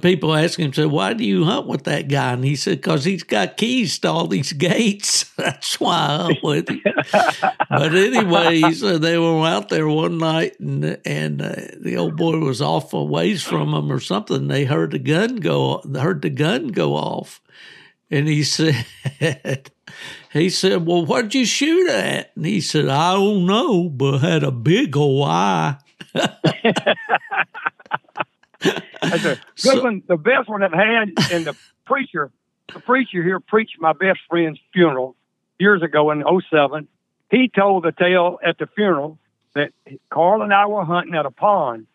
people 0.00 0.34
ask 0.34 0.58
him 0.58 0.72
say 0.72 0.86
why 0.86 1.12
do 1.12 1.24
you 1.24 1.44
hunt 1.44 1.66
with 1.66 1.84
that 1.84 2.08
guy? 2.08 2.32
And 2.32 2.44
he 2.44 2.56
said 2.56 2.78
because 2.78 3.04
he's 3.04 3.22
got 3.22 3.56
keys 3.56 3.98
to 4.00 4.10
all 4.10 4.26
these 4.26 4.52
gates 4.68 5.24
that's 5.36 5.80
why 5.80 5.94
i 5.94 6.16
hunt 6.22 6.38
with 6.42 6.68
him. 6.68 6.82
But 7.12 7.94
anyway 7.94 8.60
he 8.60 8.74
said 8.74 9.02
they 9.02 9.18
were 9.18 9.46
out 9.46 9.68
there 9.68 9.88
one 9.88 10.18
night 10.18 10.58
and 10.60 10.98
and 11.04 11.42
uh, 11.42 11.54
the 11.80 11.96
old 11.96 12.16
boy 12.16 12.38
was 12.38 12.62
off 12.62 12.92
a 12.92 13.02
ways 13.02 13.42
from 13.42 13.72
them 13.72 13.90
or 13.90 14.00
something. 14.00 14.48
They 14.48 14.64
heard 14.64 14.92
the 14.92 14.98
gun 14.98 15.36
go 15.36 15.82
heard 15.94 16.22
the 16.22 16.30
gun 16.30 16.68
go 16.68 16.94
off. 16.94 17.40
And 18.10 18.28
he 18.28 18.44
said, 18.44 18.84
he 20.32 20.50
said, 20.50 20.86
well, 20.86 21.04
what'd 21.04 21.34
you 21.34 21.44
shoot 21.44 21.88
at? 21.90 22.30
And 22.36 22.46
he 22.46 22.60
said, 22.60 22.88
I 22.88 23.14
don't 23.14 23.46
know, 23.46 23.88
but 23.88 24.18
had 24.18 24.44
a 24.44 24.50
big 24.50 24.96
old 24.96 25.28
eye. 25.28 25.78
That's 29.02 29.24
a 29.24 29.28
good 29.34 29.40
so, 29.56 29.82
one. 29.82 30.02
The 30.06 30.16
best 30.16 30.48
one 30.48 30.62
I've 30.62 30.72
had, 30.72 31.12
and 31.32 31.44
the 31.46 31.56
preacher, 31.84 32.30
the 32.72 32.80
preacher 32.80 33.22
here 33.22 33.40
preached 33.40 33.76
my 33.78 33.92
best 33.92 34.20
friend's 34.28 34.58
funeral 34.72 35.16
years 35.58 35.82
ago 35.82 36.10
in 36.10 36.24
07. 36.50 36.88
He 37.30 37.48
told 37.48 37.84
the 37.84 37.92
tale 37.92 38.38
at 38.44 38.58
the 38.58 38.66
funeral 38.74 39.18
that 39.54 39.72
Carl 40.10 40.42
and 40.42 40.52
I 40.52 40.66
were 40.66 40.84
hunting 40.84 41.14
at 41.14 41.26
a 41.26 41.30
pond. 41.30 41.86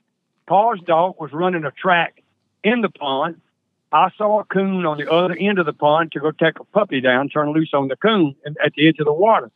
Carl's 0.47 0.79
dog 0.85 1.15
was 1.19 1.31
running 1.33 1.65
a 1.65 1.71
track 1.71 2.23
in 2.63 2.81
the 2.81 2.89
pond, 2.89 3.41
I 3.91 4.09
saw 4.17 4.39
a 4.39 4.45
coon 4.45 4.85
on 4.85 4.97
the 4.97 5.11
other 5.11 5.35
end 5.35 5.57
of 5.57 5.65
the 5.65 5.73
pond 5.73 6.11
to 6.11 6.19
go 6.19 6.31
take 6.31 6.59
a 6.59 6.63
puppy 6.63 7.01
down, 7.01 7.29
turn 7.29 7.51
loose 7.53 7.71
on 7.73 7.87
the 7.87 7.95
coon 7.95 8.35
at 8.45 8.73
the 8.75 8.87
edge 8.87 8.99
of 8.99 9.05
the 9.05 9.13
water. 9.13 9.51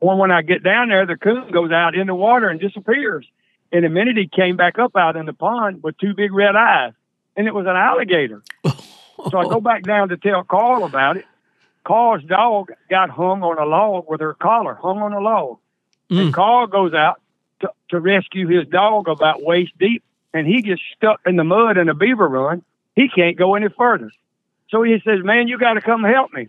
Well, 0.00 0.16
when 0.16 0.30
I 0.30 0.42
get 0.42 0.62
down 0.62 0.88
there, 0.88 1.06
the 1.06 1.16
coon 1.16 1.50
goes 1.50 1.72
out 1.72 1.94
in 1.94 2.06
the 2.06 2.14
water 2.14 2.48
and 2.48 2.60
disappears. 2.60 3.26
In 3.72 3.84
a 3.84 3.88
minute, 3.88 4.16
he 4.16 4.28
came 4.28 4.56
back 4.56 4.78
up 4.78 4.96
out 4.96 5.16
in 5.16 5.26
the 5.26 5.32
pond 5.32 5.82
with 5.82 5.96
two 5.98 6.14
big 6.14 6.32
red 6.32 6.54
eyes, 6.54 6.92
and 7.36 7.46
it 7.46 7.54
was 7.54 7.66
an 7.66 7.76
alligator. 7.76 8.42
so 8.64 9.38
I 9.38 9.44
go 9.44 9.60
back 9.60 9.82
down 9.82 10.10
to 10.10 10.16
tell 10.16 10.44
Carl 10.44 10.84
about 10.84 11.16
it. 11.16 11.24
Carl's 11.84 12.22
dog 12.22 12.70
got 12.90 13.10
hung 13.10 13.42
on 13.42 13.58
a 13.58 13.64
log 13.64 14.04
with 14.08 14.20
her 14.20 14.34
collar, 14.34 14.74
hung 14.74 14.98
on 14.98 15.12
a 15.12 15.20
log. 15.20 15.58
Mm. 16.10 16.20
And 16.20 16.34
Carl 16.34 16.66
goes 16.68 16.94
out 16.94 17.20
to, 17.60 17.72
to 17.88 17.98
rescue 17.98 18.46
his 18.46 18.68
dog 18.68 19.08
about 19.08 19.42
waist 19.42 19.72
deep, 19.80 20.04
and 20.32 20.46
he 20.46 20.62
gets 20.62 20.82
stuck 20.96 21.20
in 21.26 21.36
the 21.36 21.44
mud 21.44 21.78
in 21.78 21.88
a 21.88 21.94
beaver 21.94 22.28
run 22.28 22.62
he 22.94 23.08
can't 23.08 23.36
go 23.36 23.54
any 23.54 23.68
further. 23.68 24.10
So 24.70 24.82
he 24.82 25.00
says, 25.04 25.20
Man, 25.22 25.48
you 25.48 25.58
got 25.58 25.74
to 25.74 25.80
come 25.80 26.04
help 26.04 26.32
me. 26.32 26.48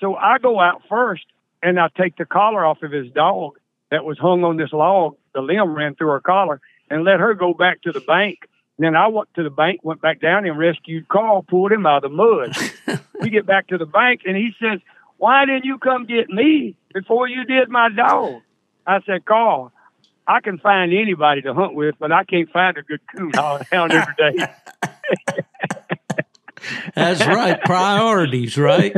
So 0.00 0.14
I 0.14 0.38
go 0.38 0.60
out 0.60 0.82
first 0.88 1.24
and 1.62 1.78
I 1.78 1.88
take 1.96 2.16
the 2.16 2.24
collar 2.24 2.64
off 2.64 2.82
of 2.82 2.92
his 2.92 3.10
dog 3.12 3.58
that 3.90 4.04
was 4.04 4.18
hung 4.18 4.44
on 4.44 4.56
this 4.56 4.72
log. 4.72 5.16
The 5.38 5.42
limb 5.42 5.72
ran 5.72 5.94
through 5.94 6.08
her 6.08 6.20
collar 6.20 6.60
and 6.90 7.04
let 7.04 7.20
her 7.20 7.32
go 7.32 7.54
back 7.54 7.82
to 7.82 7.92
the 7.92 8.00
bank. 8.00 8.38
And 8.76 8.84
then 8.84 8.96
I 8.96 9.06
went 9.06 9.28
to 9.34 9.44
the 9.44 9.50
bank, 9.50 9.84
went 9.84 10.02
back 10.02 10.20
down 10.20 10.44
and 10.44 10.58
rescued 10.58 11.06
Carl, 11.06 11.44
pulled 11.44 11.70
him 11.70 11.86
out 11.86 12.04
of 12.04 12.10
the 12.10 12.16
mud. 12.16 13.00
we 13.20 13.30
get 13.30 13.46
back 13.46 13.68
to 13.68 13.78
the 13.78 13.86
bank 13.86 14.22
and 14.26 14.36
he 14.36 14.50
says, 14.60 14.80
Why 15.18 15.44
didn't 15.44 15.64
you 15.64 15.78
come 15.78 16.06
get 16.06 16.28
me 16.28 16.74
before 16.92 17.28
you 17.28 17.44
did 17.44 17.68
my 17.68 17.88
dog? 17.88 18.42
I 18.84 19.00
said, 19.02 19.26
Carl, 19.26 19.70
I 20.26 20.40
can 20.40 20.58
find 20.58 20.92
anybody 20.92 21.42
to 21.42 21.54
hunt 21.54 21.74
with, 21.74 21.94
but 22.00 22.10
I 22.10 22.24
can't 22.24 22.50
find 22.50 22.76
a 22.76 22.82
good 22.82 23.00
coon 23.16 23.30
hound 23.70 23.92
every 23.92 24.14
day. 24.18 24.46
That's 26.94 27.26
right. 27.26 27.60
Priorities, 27.62 28.56
right? 28.56 28.94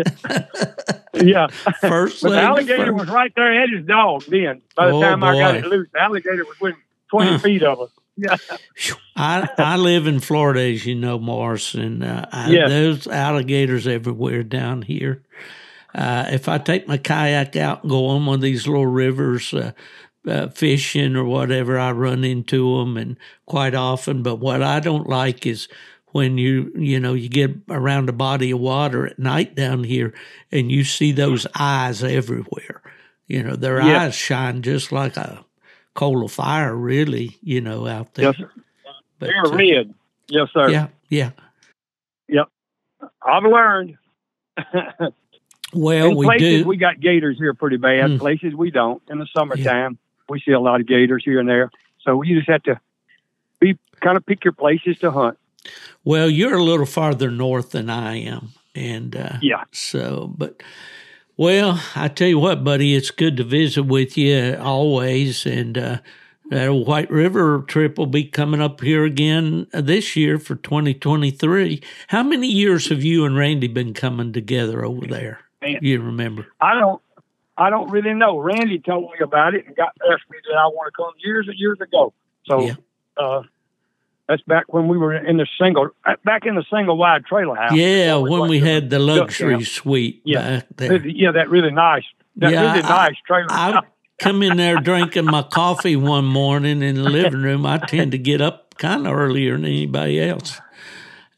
yeah. 1.14 1.48
First, 1.80 2.22
but 2.22 2.30
the 2.30 2.40
alligator 2.40 2.86
first. 2.86 2.98
was 2.98 3.08
right 3.08 3.32
there 3.34 3.62
at 3.62 3.70
his 3.70 3.86
dog. 3.86 4.24
Then 4.24 4.62
by 4.76 4.86
the 4.86 4.92
oh, 4.92 5.00
time 5.00 5.20
boy. 5.20 5.26
I 5.26 5.38
got 5.38 5.56
it 5.56 5.66
loose, 5.66 5.88
the 5.92 6.00
alligator 6.00 6.44
was 6.44 6.60
within 6.60 6.80
twenty 7.08 7.38
feet 7.38 7.62
of 7.62 7.80
us. 7.80 7.90
Yeah. 8.16 8.36
I 9.16 9.48
I 9.58 9.76
live 9.76 10.06
in 10.06 10.20
Florida, 10.20 10.60
as 10.60 10.84
you 10.86 10.94
know, 10.94 11.18
Morris, 11.18 11.74
and 11.74 12.04
uh, 12.04 12.26
I, 12.32 12.50
yes. 12.50 12.68
there's 12.68 13.06
alligators 13.06 13.86
everywhere 13.86 14.42
down 14.42 14.82
here. 14.82 15.22
Uh, 15.94 16.26
if 16.30 16.48
I 16.48 16.58
take 16.58 16.86
my 16.86 16.98
kayak 16.98 17.56
out 17.56 17.82
and 17.82 17.90
go 17.90 18.06
on 18.06 18.26
one 18.26 18.36
of 18.36 18.40
these 18.42 18.66
little 18.66 18.86
rivers, 18.86 19.52
uh, 19.52 19.72
uh, 20.26 20.48
fishing 20.48 21.16
or 21.16 21.24
whatever, 21.24 21.78
I 21.78 21.92
run 21.92 22.24
into 22.24 22.78
them 22.78 22.96
and 22.96 23.16
quite 23.46 23.74
often. 23.74 24.22
But 24.22 24.36
what 24.36 24.62
I 24.62 24.80
don't 24.80 25.08
like 25.08 25.46
is 25.46 25.68
when 26.12 26.38
you 26.38 26.72
you 26.76 26.98
know 27.00 27.14
you 27.14 27.28
get 27.28 27.50
around 27.68 28.08
a 28.08 28.12
body 28.12 28.50
of 28.50 28.60
water 28.60 29.06
at 29.06 29.18
night 29.18 29.54
down 29.54 29.84
here 29.84 30.12
and 30.52 30.70
you 30.70 30.84
see 30.84 31.12
those 31.12 31.46
eyes 31.58 32.02
everywhere 32.02 32.82
You 33.26 33.42
know, 33.44 33.54
their 33.56 33.80
Yeah. 33.80 34.02
eyes 34.04 34.14
shine 34.14 34.62
just 34.62 34.90
like 34.92 35.16
a 35.16 35.44
coal 35.94 36.24
of 36.24 36.32
fire, 36.32 36.74
really. 36.74 37.38
You 37.42 37.60
know, 37.60 37.86
out 37.86 38.14
there. 38.14 38.26
Yes, 38.26 38.36
sir. 38.38 38.50
But, 39.18 39.26
They're 39.28 39.46
uh, 39.46 39.56
red. 39.56 39.94
Yes, 40.28 40.48
sir. 40.52 40.68
yeah, 40.70 40.88
yeah. 41.08 41.30
Yep 42.28 42.48
i've 43.22 43.44
learned. 43.44 43.96
Well, 45.72 46.08
in 46.10 46.16
we 46.16 46.26
places 46.26 46.62
do. 46.62 46.68
we 46.68 46.76
got 46.76 46.98
gators 46.98 47.38
here 47.38 47.54
pretty 47.54 47.76
bad. 47.76 48.10
Mm. 48.10 48.18
Places 48.18 48.54
we 48.54 48.72
don't. 48.72 49.00
In 49.08 49.18
the 49.20 49.26
summertime, 49.32 49.98
we 50.28 50.40
see 50.40 50.50
a 50.50 50.58
lot 50.58 50.80
of 50.80 50.86
gators 50.88 51.22
here 51.24 51.38
and 51.38 51.48
there. 51.48 51.70
So 52.04 52.22
you 52.22 52.36
just 52.36 52.48
have 52.50 52.64
to 52.64 52.80
be 53.60 53.78
kind 54.00 54.16
of 54.16 54.26
pick 54.26 54.42
your 54.44 54.52
places 54.52 54.98
to 54.98 55.12
hunt. 55.12 55.38
Well, 56.04 56.30
you're 56.30 56.56
a 56.56 56.62
little 56.62 56.86
farther 56.86 57.30
north 57.30 57.70
than 57.70 57.90
I 57.90 58.16
am, 58.16 58.50
and 58.74 59.14
uh, 59.16 59.38
Yeah. 59.42 59.64
So, 59.72 60.32
but 60.36 60.62
well, 61.36 61.82
I 61.94 62.08
tell 62.08 62.28
you 62.28 62.38
what, 62.38 62.64
buddy, 62.64 62.94
it's 62.94 63.10
good 63.10 63.36
to 63.38 63.44
visit 63.44 63.84
with 63.84 64.16
you 64.16 64.56
always, 64.60 65.46
and 65.46 65.76
uh, 65.78 65.98
that 66.50 66.68
White 66.68 67.10
River 67.10 67.62
trip 67.66 67.96
will 67.98 68.06
be 68.06 68.24
coming 68.24 68.60
up 68.60 68.80
here 68.80 69.04
again 69.04 69.66
this 69.72 70.16
year 70.16 70.38
for 70.38 70.56
2023. 70.56 71.82
How 72.08 72.22
many 72.22 72.48
years 72.48 72.88
have 72.88 73.02
you 73.04 73.24
and 73.24 73.36
Randy 73.36 73.68
been 73.68 73.94
coming 73.94 74.32
together 74.32 74.84
over 74.84 75.06
there? 75.06 75.40
Man. 75.62 75.78
You 75.82 76.00
remember? 76.00 76.46
I 76.60 76.74
don't. 76.74 77.00
I 77.56 77.68
don't 77.68 77.90
really 77.90 78.14
know. 78.14 78.38
Randy 78.38 78.78
told 78.78 79.10
me 79.12 79.18
about 79.22 79.54
it 79.54 79.66
and 79.66 79.76
got 79.76 79.94
asked 80.10 80.30
me 80.30 80.38
that 80.48 80.56
I 80.56 80.64
want 80.68 80.90
to 80.90 80.96
come 80.96 81.12
years 81.22 81.46
and 81.46 81.58
years 81.58 81.78
ago. 81.78 82.14
So 82.46 82.62
Yeah. 82.62 82.74
uh, 83.18 83.42
that's 84.30 84.42
back 84.42 84.72
when 84.72 84.86
we 84.86 84.96
were 84.96 85.12
in 85.12 85.38
the 85.38 85.46
single, 85.60 85.88
uh, 86.06 86.14
back 86.24 86.46
in 86.46 86.54
the 86.54 86.64
single 86.72 86.96
wide 86.96 87.24
trailer 87.24 87.56
house. 87.56 87.72
Yeah, 87.74 88.14
when 88.14 88.48
we 88.48 88.60
had 88.60 88.88
the 88.88 89.00
luxury 89.00 89.64
suite 89.64 90.22
Yeah. 90.24 90.62
Yeah, 90.78 91.32
that 91.32 91.50
really 91.50 91.72
nice. 91.72 92.04
That 92.36 92.52
Yeah, 92.52 92.72
really 92.72 92.84
I- 92.84 93.08
nice 93.08 93.16
trailer. 93.26 93.46
I 93.50 93.80
come 94.20 94.44
in 94.44 94.56
there 94.56 94.76
drinking 94.76 95.24
my 95.24 95.42
coffee 95.42 95.96
one 95.96 96.26
morning 96.26 96.80
in 96.80 96.94
the 96.94 97.10
living 97.10 97.42
room. 97.42 97.66
I 97.66 97.78
tend 97.78 98.12
to 98.12 98.18
get 98.18 98.40
up 98.40 98.76
kind 98.78 99.04
of 99.08 99.14
earlier 99.14 99.56
than 99.56 99.64
anybody 99.64 100.20
else. 100.20 100.60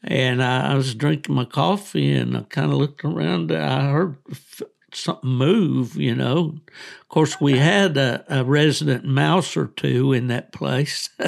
And 0.03 0.43
I, 0.43 0.73
I 0.73 0.75
was 0.75 0.93
drinking 0.93 1.33
my 1.33 1.45
coffee 1.45 2.13
and 2.13 2.37
I 2.37 2.41
kind 2.43 2.71
of 2.71 2.77
looked 2.77 3.03
around. 3.03 3.51
I 3.51 3.89
heard 3.89 4.17
f- 4.29 4.61
something 4.93 5.29
move, 5.31 5.95
you 5.95 6.13
know. 6.13 6.57
Of 7.01 7.07
course, 7.09 7.41
we 7.41 7.57
had 7.57 7.97
a, 7.97 8.23
a 8.29 8.43
resident 8.43 9.05
mouse 9.05 9.57
or 9.57 9.67
two 9.67 10.13
in 10.13 10.27
that 10.27 10.51
place. 10.51 11.09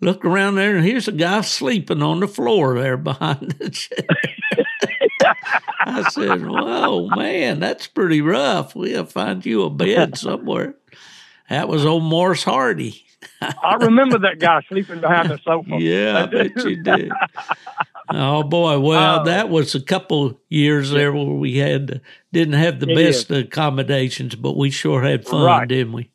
Look 0.00 0.24
around 0.24 0.54
there, 0.54 0.76
and 0.76 0.84
here's 0.86 1.08
a 1.08 1.12
guy 1.12 1.40
sleeping 1.40 2.02
on 2.02 2.20
the 2.20 2.28
floor 2.28 2.78
there 2.78 2.96
behind 2.96 3.52
the 3.58 3.68
chair. 3.70 4.06
I 5.80 6.08
said, 6.10 6.46
Whoa, 6.46 7.08
man, 7.08 7.58
that's 7.60 7.86
pretty 7.88 8.20
rough. 8.20 8.76
We'll 8.76 9.06
find 9.06 9.44
you 9.44 9.64
a 9.64 9.70
bed 9.70 10.16
somewhere. 10.16 10.74
That 11.50 11.68
was 11.68 11.84
old 11.84 12.04
Morris 12.04 12.44
Hardy. 12.44 13.04
I 13.40 13.74
remember 13.80 14.18
that 14.20 14.38
guy 14.38 14.60
sleeping 14.68 15.00
behind 15.00 15.30
the 15.30 15.38
sofa. 15.42 15.76
Yeah, 15.78 16.22
I 16.22 16.26
bet 16.26 16.64
you 16.64 16.82
did. 16.82 17.10
Oh 18.10 18.42
boy, 18.44 18.78
well, 18.78 19.20
Oh. 19.20 19.24
that 19.24 19.48
was 19.48 19.74
a 19.74 19.80
couple 19.80 20.40
years 20.48 20.90
there 20.90 21.12
where 21.12 21.24
we 21.26 21.58
had 21.58 22.00
didn't 22.32 22.54
have 22.54 22.78
the 22.80 22.86
best 22.94 23.30
accommodations, 23.30 24.34
but 24.36 24.56
we 24.56 24.70
sure 24.70 25.02
had 25.02 25.26
fun, 25.26 25.42
Right. 25.44 25.68
didn't 25.68 25.92
we? 25.92 26.10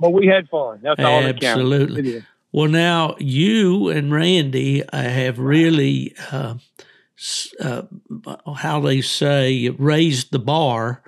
But 0.00 0.10
we 0.10 0.26
had 0.26 0.48
fun. 0.48 0.80
That's 0.82 0.98
all 1.00 1.22
that 1.22 1.40
counts. 1.40 1.44
Absolutely. 1.60 2.24
Well, 2.58 2.68
now 2.68 3.14
you 3.20 3.88
and 3.88 4.12
Randy 4.12 4.82
uh, 4.82 5.00
have 5.00 5.38
really, 5.38 6.16
uh, 6.32 6.54
uh, 7.60 7.82
how 8.56 8.80
they 8.80 9.00
say, 9.00 9.68
raised 9.68 10.32
the 10.32 10.40
bar 10.40 11.00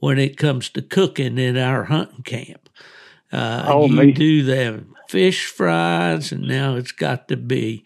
when 0.00 0.18
it 0.18 0.36
comes 0.36 0.68
to 0.70 0.82
cooking 0.82 1.38
in 1.38 1.56
our 1.56 1.84
hunting 1.84 2.24
camp. 2.24 2.68
Uh, 3.30 3.62
Oh, 3.68 3.86
you 3.86 3.92
me. 3.92 4.10
do 4.10 4.42
the 4.42 4.86
fish 5.06 5.46
fries, 5.46 6.32
and 6.32 6.48
now 6.48 6.74
it's 6.74 6.90
got 6.90 7.28
to 7.28 7.36
be 7.36 7.84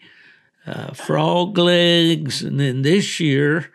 uh, 0.65 0.95
frog 0.95 1.55
legs, 1.55 2.41
and 2.41 2.59
then 2.59 2.81
this 2.81 3.19
year. 3.19 3.71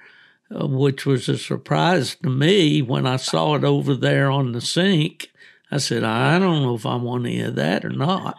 Uh, 0.50 0.66
which 0.66 1.04
was 1.06 1.28
a 1.28 1.36
surprise 1.36 2.16
to 2.16 2.30
me 2.30 2.80
when 2.80 3.06
I 3.06 3.16
saw 3.16 3.54
it 3.54 3.64
over 3.64 3.94
there 3.94 4.30
on 4.30 4.52
the 4.52 4.62
sink. 4.62 5.30
I 5.70 5.76
said, 5.76 6.02
I 6.02 6.38
don't 6.38 6.62
know 6.62 6.74
if 6.74 6.86
I 6.86 6.96
want 6.96 7.26
any 7.26 7.42
of 7.42 7.54
that 7.56 7.84
or 7.84 7.90
not. 7.90 8.34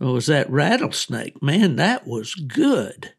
It 0.00 0.04
was 0.04 0.26
that 0.26 0.50
rattlesnake. 0.50 1.42
Man, 1.42 1.76
that 1.76 2.06
was 2.06 2.34
good. 2.34 3.12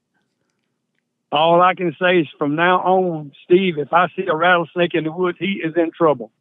All 1.32 1.62
I 1.62 1.74
can 1.74 1.94
say 2.00 2.20
is 2.20 2.28
from 2.38 2.56
now 2.56 2.80
on, 2.82 3.32
Steve, 3.44 3.78
if 3.78 3.92
I 3.92 4.08
see 4.16 4.26
a 4.26 4.36
rattlesnake 4.36 4.94
in 4.94 5.04
the 5.04 5.12
woods, 5.12 5.38
he 5.40 5.62
is 5.64 5.74
in 5.76 5.92
trouble. 5.92 6.32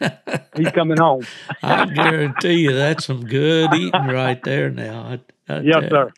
He's 0.56 0.70
coming 0.72 0.98
home. 0.98 1.26
I 1.62 1.86
guarantee 1.86 2.60
you 2.60 2.74
that's 2.74 3.06
some 3.06 3.24
good 3.24 3.72
eating 3.72 4.08
right 4.08 4.42
there 4.42 4.68
now. 4.68 5.18
I, 5.48 5.54
I 5.54 5.60
Yes, 5.60 5.84
sir. 5.88 6.12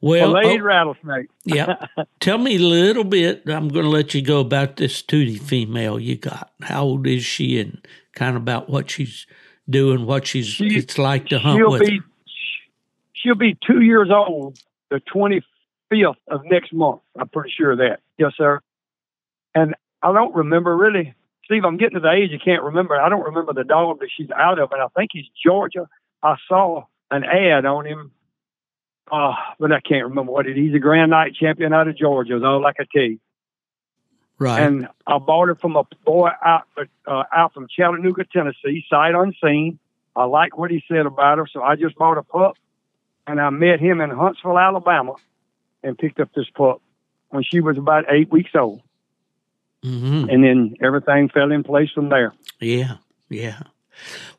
Well, 0.00 0.30
a 0.30 0.34
laid 0.34 0.60
oh, 0.60 0.64
rattlesnake. 0.64 1.30
yeah. 1.44 1.86
Tell 2.20 2.38
me 2.38 2.56
a 2.56 2.60
little 2.60 3.04
bit. 3.04 3.42
I'm 3.48 3.68
going 3.68 3.84
to 3.84 3.90
let 3.90 4.14
you 4.14 4.22
go 4.22 4.40
about 4.40 4.76
this 4.76 5.02
Tootie 5.02 5.40
female 5.40 5.98
you 5.98 6.16
got. 6.16 6.52
How 6.62 6.84
old 6.84 7.06
is 7.06 7.24
she 7.24 7.58
and 7.58 7.84
kind 8.14 8.36
of 8.36 8.42
about 8.42 8.68
what 8.68 8.90
she's 8.90 9.26
doing, 9.68 10.06
what 10.06 10.26
she's 10.26 10.46
She- 10.46 10.76
it's 10.76 10.98
like 10.98 11.28
to 11.28 11.38
hunt 11.38 11.68
with. 11.68 11.80
be 11.80 12.00
she'll 13.22 13.34
be 13.34 13.56
two 13.66 13.80
years 13.80 14.08
old 14.10 14.58
the 14.90 15.00
twenty 15.00 15.42
fifth 15.90 16.16
of 16.28 16.44
next 16.44 16.72
month. 16.72 17.00
I'm 17.18 17.28
pretty 17.28 17.52
sure 17.56 17.72
of 17.72 17.78
that. 17.78 18.00
Yes, 18.18 18.32
sir. 18.36 18.60
And 19.54 19.74
I 20.02 20.12
don't 20.12 20.34
remember 20.34 20.76
really, 20.76 21.14
Steve. 21.44 21.64
I'm 21.64 21.76
getting 21.76 21.94
to 21.94 22.00
the 22.00 22.10
age 22.10 22.30
you 22.30 22.38
can't 22.38 22.62
remember. 22.62 23.00
I 23.00 23.08
don't 23.08 23.24
remember 23.24 23.52
the 23.52 23.64
dog 23.64 24.00
that 24.00 24.08
she's 24.14 24.30
out 24.30 24.58
of, 24.58 24.70
and 24.72 24.80
I 24.82 24.86
think 24.96 25.10
he's 25.12 25.26
Georgia. 25.44 25.88
I 26.22 26.36
saw 26.48 26.84
an 27.10 27.24
ad 27.24 27.64
on 27.64 27.86
him, 27.86 28.10
uh, 29.10 29.34
but 29.58 29.72
I 29.72 29.80
can't 29.80 30.04
remember 30.04 30.32
what 30.32 30.46
it. 30.46 30.56
He's 30.56 30.74
a 30.74 30.78
Grand 30.78 31.10
Night 31.10 31.34
champion 31.34 31.72
out 31.72 31.88
of 31.88 31.96
Georgia. 31.96 32.36
Is 32.36 32.42
all 32.42 32.64
I 32.66 32.72
can 32.72 32.86
tell 32.92 33.02
you. 33.02 33.18
right. 34.38 34.62
And 34.62 34.88
I 35.06 35.18
bought 35.18 35.48
it 35.48 35.60
from 35.60 35.76
a 35.76 35.84
boy 36.04 36.28
out 36.44 36.64
uh, 37.06 37.24
out 37.32 37.54
from 37.54 37.66
Chattanooga, 37.68 38.24
Tennessee, 38.24 38.84
sight 38.90 39.14
unseen. 39.14 39.78
I 40.14 40.24
like 40.24 40.58
what 40.58 40.70
he 40.70 40.82
said 40.88 41.06
about 41.06 41.38
her, 41.38 41.46
so 41.50 41.62
I 41.62 41.76
just 41.76 41.96
bought 41.96 42.18
a 42.18 42.22
pup, 42.22 42.56
and 43.28 43.40
I 43.40 43.50
met 43.50 43.78
him 43.80 44.00
in 44.00 44.10
Huntsville, 44.10 44.58
Alabama, 44.58 45.14
and 45.82 45.96
picked 45.96 46.18
up 46.20 46.30
this 46.34 46.48
pup 46.54 46.80
when 47.30 47.44
she 47.44 47.60
was 47.60 47.76
about 47.78 48.04
eight 48.10 48.30
weeks 48.32 48.50
old, 48.54 48.80
hmm 49.82 50.26
and 50.28 50.42
then 50.42 50.74
everything 50.82 51.28
fell 51.28 51.52
in 51.52 51.62
place 51.62 51.90
from 51.94 52.08
there. 52.08 52.32
Yeah, 52.60 52.96
yeah. 53.28 53.60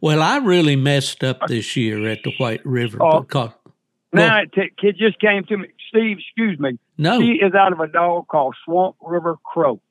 Well, 0.02 0.22
I 0.22 0.38
really 0.38 0.76
messed 0.76 1.24
up 1.24 1.48
this 1.48 1.76
year 1.76 2.08
at 2.08 2.20
the 2.24 2.32
White 2.38 2.66
River 2.66 2.98
Oh. 3.02 3.22
because 3.22 3.52
Now 4.14 4.42
it 4.42 4.52
t- 4.54 4.72
kid 4.78 4.96
just 4.98 5.20
came 5.20 5.44
to 5.46 5.58
me. 5.58 5.68
Steve, 5.90 6.18
excuse 6.20 6.60
me. 6.60 6.78
no, 6.98 7.20
She 7.20 7.34
is 7.34 7.54
out 7.54 7.74
of 7.74 7.80
a 7.80 7.88
dog 7.88 8.28
called 8.28 8.56
Swamp 8.66 8.96
River 9.02 9.38
Crow. 9.44 9.82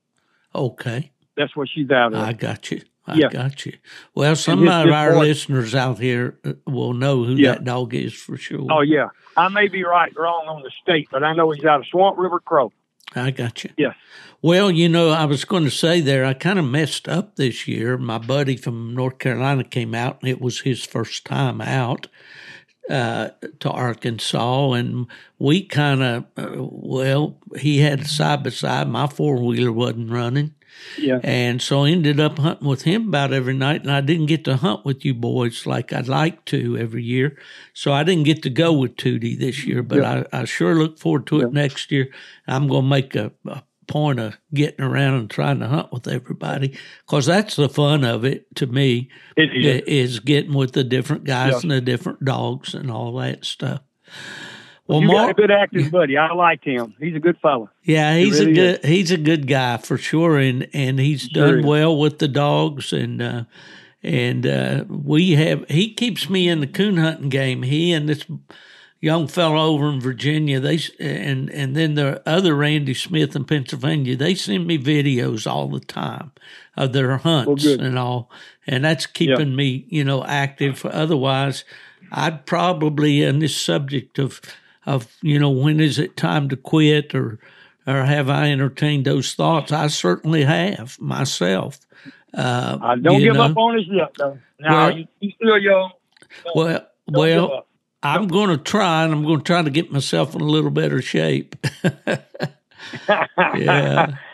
okay, 0.54 1.10
That's 1.36 1.54
what 1.56 1.68
she's 1.68 1.90
out 1.90 2.12
of. 2.14 2.20
I 2.20 2.32
got 2.32 2.70
you. 2.70 2.82
I 3.08 3.14
Yeah. 3.14 3.28
got 3.28 3.64
you. 3.66 3.72
Well, 4.14 4.36
some 4.36 4.60
his- 4.60 4.70
of 4.70 4.84
his 4.86 4.94
our 4.94 5.12
boy- 5.14 5.20
listeners 5.20 5.74
out 5.74 5.98
here 5.98 6.38
uh, 6.44 6.52
will 6.66 6.92
know 6.92 7.24
who 7.24 7.34
Yeah. 7.34 7.52
that 7.52 7.64
dog 7.64 7.94
is 7.94 8.12
for 8.14 8.36
sure. 8.36 8.66
oh 8.70 8.80
yeah, 8.82 9.08
I 9.36 9.48
may 9.48 9.68
be 9.68 9.82
right 9.84 10.12
or 10.16 10.24
wrong 10.24 10.46
on 10.48 10.62
the 10.62 10.70
state, 10.82 11.08
but 11.10 11.24
I 11.24 11.32
know 11.34 11.50
he's 11.50 11.64
out 11.64 11.80
of 11.80 11.86
Swamp 11.86 12.18
River 12.18 12.40
Crow. 12.40 12.72
I 13.16 13.30
got 13.30 13.64
you. 13.64 13.70
Yes. 13.78 13.94
Well, 14.42 14.70
you 14.70 14.88
know, 14.88 15.10
I 15.10 15.24
was 15.24 15.44
going 15.46 15.64
to 15.64 15.70
say 15.70 16.00
there, 16.00 16.24
I 16.24 16.34
kind 16.34 16.58
of 16.58 16.64
messed 16.66 17.08
up 17.08 17.36
this 17.36 17.66
year. 17.66 17.96
My 17.96 18.18
buddy 18.18 18.54
from 18.56 18.94
North 18.94 19.18
Carolina 19.18 19.64
came 19.64 19.94
out, 19.94 20.18
and 20.20 20.30
it 20.30 20.40
was 20.40 20.60
his 20.60 20.84
first 20.84 21.24
time 21.24 21.60
out 21.62 22.06
uh, 22.90 23.30
to 23.60 23.70
Arkansas. 23.70 24.72
And 24.72 25.06
we 25.38 25.62
kind 25.64 26.02
of, 26.02 26.24
uh, 26.36 26.56
well, 26.58 27.38
he 27.58 27.78
had 27.78 28.06
side 28.06 28.44
by 28.44 28.50
side. 28.50 28.88
My 28.88 29.06
four 29.06 29.42
wheeler 29.42 29.72
wasn't 29.72 30.10
running. 30.10 30.54
Yeah. 30.98 31.20
And 31.22 31.60
so 31.62 31.84
I 31.84 31.90
ended 31.90 32.18
up 32.20 32.38
hunting 32.38 32.68
with 32.68 32.82
him 32.82 33.08
about 33.08 33.32
every 33.32 33.54
night, 33.54 33.82
and 33.82 33.90
I 33.90 34.00
didn't 34.00 34.26
get 34.26 34.44
to 34.44 34.56
hunt 34.56 34.84
with 34.84 35.04
you 35.04 35.14
boys 35.14 35.66
like 35.66 35.92
I'd 35.92 36.08
like 36.08 36.44
to 36.46 36.76
every 36.76 37.02
year. 37.04 37.38
So 37.72 37.92
I 37.92 38.02
didn't 38.02 38.24
get 38.24 38.42
to 38.42 38.50
go 38.50 38.72
with 38.72 38.96
Tootie 38.96 39.38
this 39.38 39.64
year, 39.64 39.82
but 39.82 40.02
I, 40.04 40.24
I 40.32 40.44
sure 40.44 40.74
look 40.74 40.98
forward 40.98 41.26
to 41.28 41.40
it 41.40 41.52
next 41.52 41.90
year. 41.92 42.08
I'm 42.46 42.66
going 42.68 42.82
to 42.84 42.88
make 42.88 43.14
a, 43.14 43.32
a 43.46 43.62
point 43.86 44.20
of 44.20 44.36
getting 44.52 44.84
around 44.84 45.14
and 45.14 45.30
trying 45.30 45.60
to 45.60 45.66
hunt 45.68 45.92
with 45.92 46.06
everybody 46.06 46.76
because 47.06 47.26
that's 47.26 47.56
the 47.56 47.68
fun 47.70 48.04
of 48.04 48.24
it 48.24 48.54
to 48.56 48.66
me 48.66 49.08
It 49.36 49.50
is. 49.56 49.82
is 49.86 50.20
getting 50.20 50.52
with 50.52 50.72
the 50.72 50.84
different 50.84 51.24
guys 51.24 51.52
Yeah. 51.52 51.60
and 51.62 51.70
the 51.70 51.80
different 51.80 52.24
dogs 52.24 52.74
and 52.74 52.90
all 52.90 53.12
that 53.16 53.44
stuff. 53.46 53.80
Well, 54.88 55.02
you 55.02 55.08
got 55.08 55.14
a 55.14 55.22
Mark, 55.22 55.36
good 55.36 55.50
acting 55.50 55.90
buddy. 55.90 56.16
I 56.16 56.32
liked 56.32 56.64
him. 56.64 56.94
He's 56.98 57.14
a 57.14 57.20
good 57.20 57.38
fella. 57.40 57.70
yeah, 57.84 58.16
He 58.16 58.24
he's 58.24 58.40
really 58.40 58.52
a 58.52 58.54
good 58.54 58.84
he's 58.84 59.10
a 59.10 59.18
good 59.18 59.46
guy 59.46 59.76
for 59.76 59.98
sure, 59.98 60.38
and 60.38 60.66
and 60.72 60.98
he's 60.98 61.28
done 61.28 61.60
is. 61.60 61.66
well 61.66 61.96
with 61.96 62.18
the 62.18 62.28
dogs, 62.28 62.92
and 62.92 63.20
uh, 63.20 63.44
and 64.02 64.46
uh, 64.46 64.84
we 64.88 65.32
have 65.32 65.68
he 65.68 65.92
keeps 65.92 66.30
me 66.30 66.48
in 66.48 66.60
the 66.60 66.66
coon 66.66 66.96
hunting 66.96 67.28
game. 67.28 67.62
He 67.64 67.92
and 67.92 68.08
this 68.08 68.24
young 69.00 69.28
fellow 69.28 69.58
over 69.74 69.88
in 69.90 70.00
Virginia. 70.00 70.58
They 70.58 70.80
and 70.98 71.50
and 71.50 71.76
then 71.76 71.94
the 71.94 72.22
other 72.26 72.54
Randy 72.54 72.94
Smith 72.94 73.36
in 73.36 73.44
Pennsylvania. 73.44 74.16
They 74.16 74.34
send 74.34 74.66
me 74.66 74.78
videos 74.78 75.46
all 75.46 75.68
the 75.68 75.80
time 75.80 76.32
of 76.76 76.94
their 76.94 77.18
hunts 77.18 77.66
well, 77.66 77.80
and 77.80 77.98
all, 77.98 78.30
and 78.66 78.84
that's 78.84 79.04
keeping 79.06 79.54
me, 79.54 79.86
you 79.88 80.04
know, 80.04 80.24
active. 80.24 80.86
Otherwise, 80.86 81.64
I'd 82.10 82.46
probably 82.46 83.22
in 83.22 83.40
this 83.40 83.56
subject 83.56 84.18
of 84.18 84.40
of 84.88 85.06
you 85.22 85.38
know 85.38 85.50
when 85.50 85.80
is 85.80 85.98
it 85.98 86.16
time 86.16 86.48
to 86.48 86.56
quit 86.56 87.14
or 87.14 87.38
or 87.86 88.04
have 88.04 88.28
I 88.28 88.50
entertained 88.50 89.04
those 89.04 89.34
thoughts? 89.34 89.70
I 89.70 89.86
certainly 89.88 90.44
have 90.44 91.00
myself. 91.00 91.80
Uh, 92.34 92.78
I 92.82 92.96
don't 92.96 93.20
give 93.20 93.34
know. 93.34 93.42
up 93.42 93.56
on 93.56 93.78
us 93.78 93.86
yet, 93.88 94.12
though. 94.18 94.38
Now 94.60 94.88
well, 94.88 94.98
you, 94.98 95.08
you 95.20 95.30
still 95.36 95.58
young. 95.58 95.92
Well, 96.54 96.86
well, 97.06 97.66
I'm 98.02 98.28
going 98.28 98.50
to 98.50 98.58
try, 98.58 99.04
and 99.04 99.12
I'm 99.12 99.24
going 99.24 99.38
to 99.38 99.44
try 99.44 99.62
to 99.62 99.70
get 99.70 99.90
myself 99.90 100.34
in 100.34 100.40
a 100.40 100.44
little 100.44 100.70
better 100.70 101.00
shape. 101.00 101.56
yeah. 103.56 104.16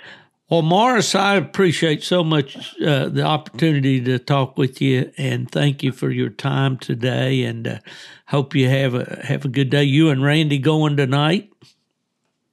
Well, 0.51 0.61
Morris, 0.61 1.15
I 1.15 1.37
appreciate 1.37 2.03
so 2.03 2.23
much 2.23 2.79
uh, 2.81 3.09
the 3.09 3.23
opportunity 3.23 4.01
to 4.03 4.19
talk 4.19 4.59
with 4.59 4.81
you, 4.83 5.11
and 5.17 5.51
thank 5.51 5.83
you 5.83 5.91
for 5.91 6.11
your 6.11 6.29
time 6.29 6.77
today. 6.77 7.45
And 7.45 7.67
uh, 7.67 7.79
hope 8.27 8.55
you 8.55 8.69
have 8.69 8.95
a 8.95 9.23
have 9.25 9.47
a 9.47 9.49
good 9.49 9.71
day. 9.71 9.85
You 9.85 10.11
and 10.11 10.23
Randy 10.23 10.59
going 10.59 10.99
tonight? 10.99 11.51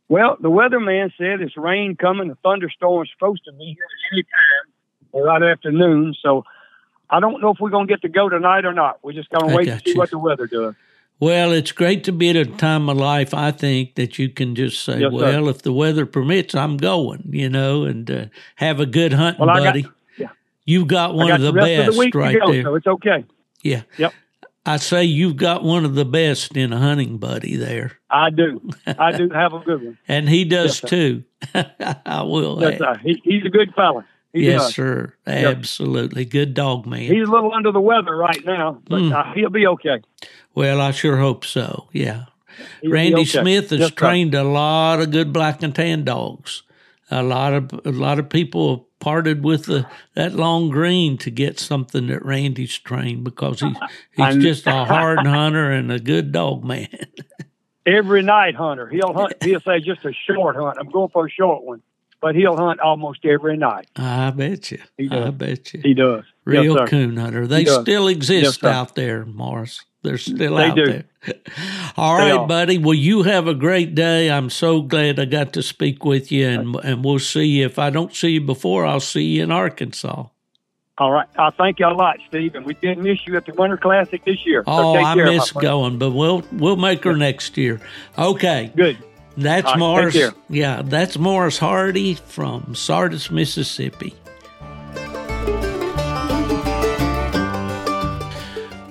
Well, 0.08 0.38
the 0.40 0.50
weatherman 0.50 1.12
said 1.18 1.42
it's 1.42 1.58
rain 1.58 1.98
coming. 1.98 2.30
The 2.30 2.38
thunderstorm's 2.44 3.10
supposed 3.14 3.44
to 3.46 3.52
be 3.52 3.66
here 3.66 3.86
at 3.86 4.14
any 4.14 4.24
time, 4.24 5.26
right 5.26 5.52
afternoon. 5.52 6.16
So 6.22 6.46
I 7.10 7.20
don't 7.20 7.42
know 7.42 7.52
if 7.52 7.60
we're 7.60 7.70
going 7.72 7.88
to 7.88 7.94
get 7.94 8.04
to 8.04 8.10
go 8.10 8.30
tonight 8.30 8.64
or 8.64 8.74
not. 8.74 9.00
We're 9.04 9.14
just 9.14 9.30
going 9.30 9.50
to 9.50 9.56
wait 9.56 9.66
to 9.66 9.80
see 9.80 9.92
you. 9.92 9.98
what 9.98 10.12
the 10.12 10.18
weather 10.18 10.48
does. 10.48 10.76
Well, 11.22 11.52
it's 11.52 11.72
great 11.72 12.04
to 12.06 12.12
be 12.12 12.32
at 12.32 12.36
a 12.36 12.46
time 12.46 12.90
of 12.90 12.98
life, 12.98 13.32
I 13.32 13.52
think, 13.52 13.94
that 13.94 14.18
you 14.18 14.28
can 14.28 14.56
just 14.56 14.84
say, 14.84 15.02
yes, 15.02 15.12
well, 15.12 15.50
if 15.50 15.62
the 15.62 15.72
weather 15.72 16.08
permits, 16.08 16.56
I'm 16.56 16.78
going, 16.78 17.30
you 17.30 17.48
know, 17.48 17.84
and 17.84 18.10
uh, 18.10 18.26
have 18.56 18.80
a 18.80 18.88
good 18.88 19.14
hunting 19.14 19.46
well, 19.46 19.56
buddy. 19.56 19.84
Got, 19.84 19.94
yeah. 20.18 20.30
You've 20.66 20.88
got 20.88 21.14
one 21.14 21.28
got 21.28 21.36
of 21.36 21.42
the, 21.42 21.52
the 21.52 21.60
best 21.60 21.90
of 21.90 21.96
the 21.96 22.12
right 22.16 22.40
go, 22.40 22.52
there. 22.52 22.64
So 22.64 22.74
it's 22.74 22.88
okay. 22.88 23.24
Yeah. 23.62 23.84
Yep. 24.00 24.14
I 24.66 24.78
say 24.78 25.04
you've 25.04 25.38
got 25.38 25.64
one 25.64 25.86
of 25.86 25.94
the 25.94 26.06
best 26.06 26.58
in 26.58 26.74
a 26.74 26.80
hunting 26.80 27.20
buddy 27.20 27.56
there. 27.56 28.00
I 28.10 28.32
do. 28.32 28.60
I 28.88 29.12
do 29.16 29.30
have 29.34 29.54
a 29.54 29.60
good 29.60 29.84
one. 29.84 29.98
and 30.08 30.28
he 30.28 30.44
does 30.44 30.82
yes, 30.82 30.90
too. 30.90 31.24
I 31.54 32.24
will. 32.24 32.60
Yes, 32.62 32.80
sir. 32.80 33.00
He, 33.04 33.22
he's 33.24 33.46
a 33.46 33.50
good 33.50 33.76
fella. 33.76 34.08
He 34.34 34.46
yes, 34.46 34.62
does. 34.62 34.76
sir. 34.76 35.14
Absolutely. 35.28 36.24
Yep. 36.24 36.32
Good 36.32 36.54
dog, 36.56 36.86
man. 36.88 37.02
He's 37.02 37.28
a 37.28 37.32
little 37.32 37.54
under 37.54 37.72
the 37.72 37.82
weather 37.82 38.16
right 38.16 38.44
now, 38.46 38.82
but 38.88 39.02
mm. 39.02 39.14
uh, 39.14 39.34
he'll 39.34 39.50
be 39.50 39.68
okay. 39.68 40.02
Well, 40.54 40.82
I 40.82 40.92
sure 40.92 41.18
hope 41.18 41.46
so. 41.46 41.88
Yeah. 41.92 42.26
He'll 42.82 42.92
Randy 42.92 43.22
okay. 43.22 43.42
Smith 43.42 43.70
has 43.70 43.80
Just 43.80 43.96
trained 43.96 44.34
right. 44.34 44.46
a 44.46 44.48
lot 44.48 45.00
of 45.00 45.12
good 45.12 45.32
black 45.32 45.64
and 45.64 45.74
tan 45.74 46.04
dogs. 46.04 46.64
A 47.10 47.24
lot 47.24 47.54
of 47.54 47.72
a 47.86 47.92
lot 47.92 48.20
of 48.20 48.30
people 48.30 48.78
have 48.78 49.00
parted 49.00 49.44
with 49.44 49.66
the, 49.66 49.86
that 50.16 50.34
long 50.34 50.70
green 50.70 51.18
to 51.18 51.30
get 51.30 51.60
something 51.60 52.08
that 52.08 52.24
Randy's 52.24 52.78
trained 52.78 53.26
because 53.26 53.60
he's 53.60 53.76
he's 54.16 54.38
just 54.38 54.68
a 54.68 54.86
hard 54.86 55.26
hunter 55.26 55.72
and 55.72 55.92
a 55.92 56.00
good 56.00 56.32
dog 56.32 56.64
man. 56.64 56.88
Every 57.86 58.22
night 58.22 58.56
hunter, 58.56 58.88
he'll 58.88 59.14
hunt. 59.14 59.44
He'll 59.44 59.60
say 59.60 59.80
just 59.80 60.06
a 60.06 60.14
short 60.14 60.56
hunt. 60.56 60.78
I'm 60.80 60.90
going 60.90 61.10
for 61.10 61.26
a 61.26 61.30
short 61.30 61.64
one 61.64 61.82
but 62.22 62.36
he'll 62.36 62.56
hunt 62.56 62.80
almost 62.80 63.26
every 63.26 63.58
night. 63.58 63.88
I 63.96 64.30
bet 64.30 64.72
you. 64.72 64.80
He 64.96 65.10
does. 65.10 65.28
I 65.28 65.30
bet 65.32 65.74
you. 65.74 65.82
He 65.84 65.94
does. 65.94 66.24
Real 66.46 66.78
yes, 66.78 66.90
coon 66.90 67.18
hunter. 67.18 67.48
They 67.48 67.66
still 67.66 68.08
exist 68.08 68.62
yes, 68.62 68.72
out 68.72 68.96
there, 68.96 69.26
Morris. 69.26 69.84
They're 70.04 70.18
still 70.18 70.56
they 70.56 70.70
out 70.70 70.76
do. 70.76 70.86
there. 70.86 71.04
All 71.98 72.18
they 72.18 72.32
right, 72.32 72.40
are. 72.40 72.48
buddy. 72.48 72.78
Well, 72.78 72.96
you 72.96 73.24
have 73.24 73.48
a 73.48 73.54
great 73.54 73.94
day. 73.94 74.32
I'm 74.32 74.50
so 74.50 74.82
glad 74.82 75.20
I 75.20 75.26
got 75.26 75.54
to 75.54 75.62
speak 75.62 76.04
with 76.04 76.32
you, 76.32 76.48
and 76.48 76.76
and 76.84 77.06
we'll 77.06 77.20
see 77.20 77.46
you. 77.46 77.66
If 77.66 77.78
I 77.78 77.90
don't 77.90 78.14
see 78.14 78.32
you 78.32 78.42
before, 78.42 78.86
I'll 78.86 79.00
see 79.00 79.24
you 79.24 79.44
in 79.44 79.52
Arkansas. 79.52 80.26
All 80.98 81.12
right. 81.12 81.28
I 81.38 81.50
thank 81.52 81.80
you 81.80 81.88
a 81.88 81.90
lot, 81.90 82.18
Steve. 82.28 82.54
And 82.54 82.66
we 82.66 82.76
didn't 82.76 83.04
miss 83.04 83.26
you 83.26 83.36
at 83.36 83.46
the 83.46 83.54
Winter 83.54 83.78
Classic 83.78 84.24
this 84.24 84.46
year. 84.46 84.64
Oh, 84.68 84.96
I 84.96 85.16
miss 85.16 85.52
going, 85.52 85.98
but 85.98 86.12
we'll 86.12 86.44
we'll 86.52 86.76
make 86.76 87.04
her 87.04 87.16
next 87.16 87.58
year. 87.58 87.80
Okay. 88.18 88.72
Good. 88.76 88.98
That's 89.38 89.66
right, 89.66 89.80
Morris. 89.80 90.18
Yeah, 90.50 90.82
that's 90.84 91.18
Morris 91.18 91.58
Hardy 91.58 92.16
from 92.16 92.76
Sardis, 92.76 93.32
Mississippi. 93.32 94.14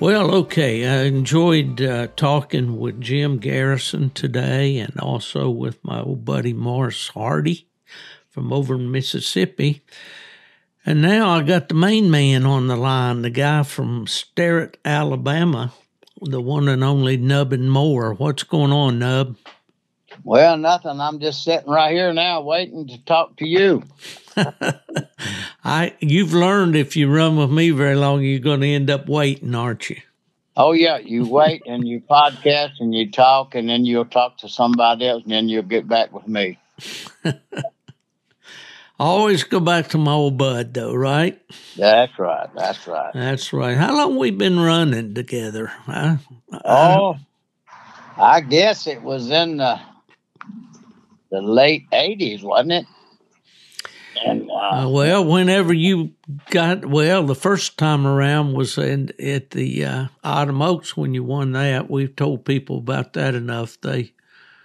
Well, 0.00 0.34
okay. 0.34 0.86
I 0.88 1.02
enjoyed 1.02 1.82
uh, 1.82 2.06
talking 2.16 2.78
with 2.78 3.02
Jim 3.02 3.36
Garrison 3.36 4.08
today 4.08 4.78
and 4.78 4.98
also 4.98 5.50
with 5.50 5.84
my 5.84 6.00
old 6.00 6.24
buddy 6.24 6.54
Morris 6.54 7.08
Hardy 7.08 7.68
from 8.30 8.50
over 8.50 8.76
in 8.76 8.90
Mississippi. 8.90 9.82
And 10.86 11.02
now 11.02 11.28
I 11.28 11.42
got 11.42 11.68
the 11.68 11.74
main 11.74 12.10
man 12.10 12.46
on 12.46 12.66
the 12.66 12.76
line, 12.76 13.20
the 13.20 13.28
guy 13.28 13.62
from 13.62 14.06
Sterrett, 14.06 14.78
Alabama, 14.86 15.74
the 16.22 16.40
one 16.40 16.66
and 16.70 16.82
only 16.82 17.18
Nubbin 17.18 17.68
Moore. 17.68 18.14
What's 18.14 18.44
going 18.44 18.72
on, 18.72 19.00
Nub? 19.00 19.36
Well, 20.24 20.56
nothing. 20.56 21.00
I'm 21.00 21.20
just 21.20 21.44
sitting 21.44 21.70
right 21.70 21.92
here 21.92 22.12
now 22.12 22.40
waiting 22.42 22.86
to 22.88 23.04
talk 23.04 23.36
to 23.36 23.46
you. 23.46 23.82
I 25.64 25.94
you've 26.00 26.32
learned 26.32 26.76
if 26.76 26.96
you 26.96 27.12
run 27.12 27.36
with 27.36 27.50
me 27.50 27.70
very 27.70 27.96
long, 27.96 28.22
you're 28.22 28.40
going 28.40 28.60
to 28.60 28.68
end 28.68 28.90
up 28.90 29.08
waiting, 29.08 29.54
aren't 29.54 29.90
you? 29.90 29.96
Oh 30.56 30.72
yeah, 30.72 30.98
you 30.98 31.26
wait 31.28 31.62
and 31.66 31.86
you 31.86 32.00
podcast 32.00 32.80
and 32.80 32.94
you 32.94 33.10
talk, 33.10 33.54
and 33.54 33.68
then 33.68 33.84
you'll 33.84 34.04
talk 34.04 34.38
to 34.38 34.48
somebody 34.48 35.08
else, 35.08 35.22
and 35.22 35.32
then 35.32 35.48
you'll 35.48 35.62
get 35.62 35.88
back 35.88 36.12
with 36.12 36.26
me. 36.26 36.58
always 38.98 39.44
go 39.44 39.60
back 39.60 39.88
to 39.88 39.98
my 39.98 40.12
old 40.12 40.36
bud, 40.36 40.74
though, 40.74 40.94
right? 40.94 41.40
That's 41.76 42.18
right. 42.18 42.48
That's 42.54 42.86
right. 42.86 43.12
That's 43.14 43.52
right. 43.52 43.76
How 43.76 43.96
long 43.96 44.18
we 44.18 44.30
been 44.30 44.60
running 44.60 45.14
together? 45.14 45.68
Huh? 45.68 46.16
Oh, 46.64 47.16
I 48.18 48.40
guess 48.42 48.86
it 48.86 49.02
was 49.02 49.30
in 49.30 49.56
the 49.58 49.80
the 51.30 51.40
late 51.40 51.88
'80s, 51.90 52.42
wasn't 52.42 52.72
it? 52.72 52.86
And, 54.24 54.50
uh, 54.50 54.54
uh, 54.54 54.88
well, 54.88 55.24
whenever 55.24 55.72
you 55.72 56.12
got 56.50 56.84
well, 56.84 57.24
the 57.24 57.34
first 57.34 57.78
time 57.78 58.06
around 58.06 58.54
was 58.54 58.76
in, 58.76 59.12
at 59.20 59.50
the 59.50 59.84
uh, 59.84 60.06
Autumn 60.22 60.62
Oaks 60.62 60.96
when 60.96 61.14
you 61.14 61.24
won 61.24 61.52
that. 61.52 61.88
We've 61.88 62.14
told 62.14 62.44
people 62.44 62.78
about 62.78 63.14
that 63.14 63.34
enough. 63.34 63.80
They, 63.80 64.12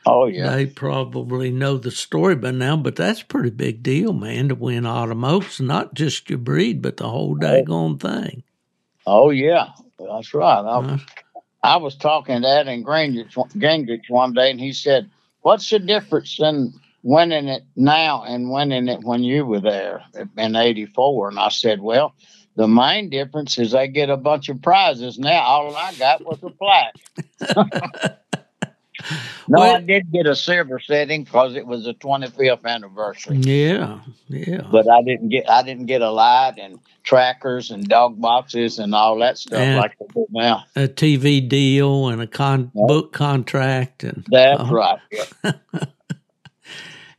oh 0.05 0.25
yeah, 0.25 0.53
they 0.53 0.65
probably 0.65 1.51
know 1.51 1.77
the 1.77 1.91
story 1.91 2.35
by 2.35 2.51
now. 2.51 2.75
But 2.75 2.95
that's 2.95 3.21
a 3.21 3.25
pretty 3.25 3.51
big 3.51 3.81
deal, 3.83 4.13
man, 4.13 4.49
to 4.49 4.55
win 4.55 4.85
Autumn 4.85 5.23
Oaks. 5.23 5.59
Not 5.59 5.93
just 5.93 6.29
your 6.29 6.39
breed, 6.39 6.81
but 6.81 6.97
the 6.97 7.07
whole 7.07 7.37
daggone 7.37 7.99
thing. 7.99 8.43
Oh 9.05 9.29
yeah, 9.29 9.69
that's 9.99 10.33
right. 10.33 10.61
I, 10.61 10.79
uh, 10.79 10.97
I 11.63 11.77
was 11.77 11.95
talking 11.95 12.41
to 12.41 12.47
and 12.47 12.85
Gingrich 12.85 14.09
one 14.09 14.33
day, 14.33 14.51
and 14.51 14.59
he 14.59 14.73
said 14.73 15.09
What's 15.45 15.69
the 15.69 15.77
difference 15.77 16.39
in 16.39 16.73
winning 17.03 17.49
it 17.49 17.65
now 17.75 18.23
and 18.23 18.49
winning 18.49 18.87
it 18.87 19.01
when 19.03 19.23
you 19.23 19.45
were 19.45 19.59
there 19.59 20.03
in 20.35 20.55
84? 20.55 21.29
And 21.29 21.37
I 21.37 21.49
said, 21.49 21.81
Well, 21.81 22.15
the 22.55 22.67
main 22.67 23.11
difference 23.11 23.59
is 23.59 23.75
I 23.75 23.85
get 23.85 24.09
a 24.09 24.17
bunch 24.17 24.49
of 24.49 24.59
prizes 24.63 25.19
now. 25.19 25.43
All 25.43 25.75
I 25.75 25.93
got 25.93 26.25
was 26.25 26.39
a 26.41 26.49
plaque. 26.49 26.95
No, 29.47 29.59
well, 29.59 29.75
I 29.75 29.81
did 29.81 30.11
get 30.11 30.25
a 30.25 30.35
silver 30.35 30.79
setting 30.79 31.23
because 31.23 31.55
it 31.55 31.67
was 31.67 31.85
the 31.85 31.93
25th 31.93 32.65
anniversary. 32.65 33.37
Yeah, 33.37 33.99
yeah. 34.27 34.61
But 34.71 34.89
I 34.89 35.03
didn't 35.03 35.29
get 35.29 35.49
I 35.49 35.63
didn't 35.63 35.85
get 35.85 36.01
a 36.01 36.09
light 36.09 36.55
and 36.57 36.79
trackers 37.03 37.71
and 37.71 37.87
dog 37.87 38.19
boxes 38.19 38.79
and 38.79 38.95
all 38.95 39.19
that 39.19 39.37
stuff 39.37 39.59
and 39.59 39.77
like 39.77 39.95
I 40.01 40.05
do 40.13 40.25
now. 40.31 40.63
A 40.75 40.87
TV 40.87 41.47
deal 41.47 42.07
and 42.07 42.21
a 42.21 42.27
con- 42.27 42.71
book 42.73 43.13
contract 43.13 44.03
and 44.03 44.25
that's 44.29 44.61
uh, 44.61 44.69
right. 44.71 44.99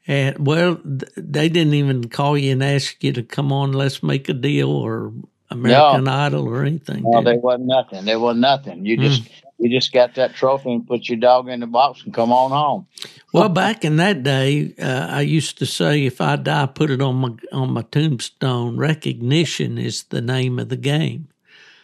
And 0.09 0.47
well, 0.47 0.79
they 0.85 1.49
didn't 1.49 1.75
even 1.75 2.09
call 2.09 2.39
you 2.39 2.53
and 2.53 2.63
ask 2.63 3.03
you 3.03 3.13
to 3.13 3.23
come 3.23 3.53
on. 3.53 3.73
Let's 3.73 4.03
make 4.03 4.29
a 4.29 4.35
deal 4.35 4.71
or 4.71 5.13
American 5.51 6.05
no. 6.05 6.13
Idol 6.13 6.49
or 6.49 6.63
anything. 6.63 7.03
No, 7.05 7.23
there 7.23 7.37
wasn't 7.37 7.67
nothing. 7.67 8.05
There 8.05 8.21
was 8.21 8.37
nothing. 8.37 8.87
You 8.87 8.97
just 8.97 9.25
mm. 9.25 9.31
You 9.59 9.71
just 9.71 9.93
got 9.93 10.15
that 10.15 10.35
trophy 10.35 10.73
and 10.73 10.87
put 10.87 11.09
your 11.09 11.19
dog 11.19 11.49
in 11.49 11.61
the 11.61 11.67
box 11.67 12.03
and 12.05 12.13
come 12.13 12.33
on 12.33 12.51
home. 12.51 12.87
well, 13.33 13.49
back 13.49 13.85
in 13.85 13.97
that 13.97 14.23
day, 14.23 14.75
uh, 14.79 15.07
I 15.11 15.23
used 15.23 15.59
to 15.59 15.67
say, 15.67 16.05
if 16.05 16.21
I 16.21 16.37
die, 16.37 16.67
put 16.67 16.91
it 16.91 17.01
on 17.01 17.17
my 17.17 17.31
on 17.53 17.73
my 17.73 17.83
tombstone. 17.83 18.77
Recognition 18.77 19.79
is 19.79 20.05
the 20.05 20.21
name 20.21 20.59
of 20.59 20.69
the 20.69 20.77
game. 20.77 21.29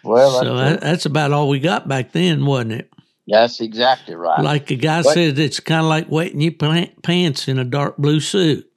Well, 0.03 0.33
that's 0.33 0.47
so 0.47 0.57
that, 0.57 0.81
that's 0.81 1.07
about 1.07 1.33
all 1.33 1.49
we 1.49 1.61
got 1.61 1.89
back 1.89 2.13
then, 2.13 2.45
wasn't 2.45 2.73
it? 2.73 2.93
That's 3.27 3.61
exactly 3.61 4.17
right. 4.17 4.43
Like 4.43 4.71
a 4.71 4.77
guy 4.77 5.03
but, 5.03 5.15
said, 5.15 5.39
it's 5.39 5.61
kind 5.61 5.83
of 5.83 5.89
like 5.89 6.11
wetting 6.11 6.41
your 6.41 6.53
pants 6.53 7.49
in 7.49 7.59
a 7.59 7.65
dark 7.65 7.97
blue 7.97 8.21
suit. 8.21 8.69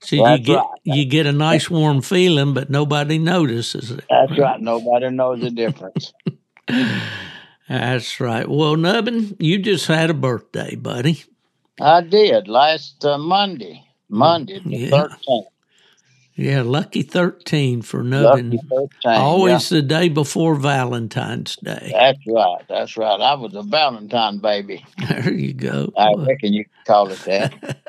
So 0.00 0.16
That's 0.16 0.38
you 0.38 0.44
get 0.44 0.56
right. 0.56 0.66
you 0.84 1.04
get 1.06 1.26
a 1.26 1.32
nice 1.32 1.70
warm 1.70 2.02
feeling, 2.02 2.52
but 2.52 2.68
nobody 2.70 3.18
notices 3.18 3.90
it. 3.90 4.04
That's 4.10 4.38
right. 4.38 4.60
Nobody 4.60 5.10
knows 5.10 5.40
the 5.40 5.50
difference. 5.50 6.12
That's 7.68 8.20
right. 8.20 8.48
Well, 8.48 8.76
Nubbin, 8.76 9.36
you 9.38 9.58
just 9.58 9.86
had 9.86 10.10
a 10.10 10.14
birthday, 10.14 10.74
buddy. 10.74 11.24
I 11.80 12.02
did 12.02 12.46
last 12.48 13.04
uh, 13.04 13.18
Monday, 13.18 13.84
Monday 14.08 14.60
the 14.60 14.70
Yeah. 14.70 14.90
thirteenth. 14.90 15.46
Yeah, 16.36 16.62
lucky 16.62 17.02
13 17.02 17.82
for 17.82 18.02
Nubbin. 18.02 18.50
Lucky 18.50 18.90
13, 19.02 19.20
Always 19.22 19.68
the 19.68 19.82
day 19.82 20.08
before 20.08 20.56
Valentine's 20.56 21.54
Day. 21.56 21.92
That's 21.92 22.18
right. 22.26 22.64
That's 22.68 22.96
right. 22.96 23.20
I 23.20 23.34
was 23.34 23.54
a 23.54 23.62
Valentine 23.62 24.38
baby. 24.38 24.84
There 25.08 25.32
you 25.32 25.52
go. 25.52 25.92
I 25.96 26.12
reckon 26.18 26.52
you 26.52 26.64
could 26.64 26.86
call 26.86 27.10
it 27.12 27.20
that. 27.20 27.78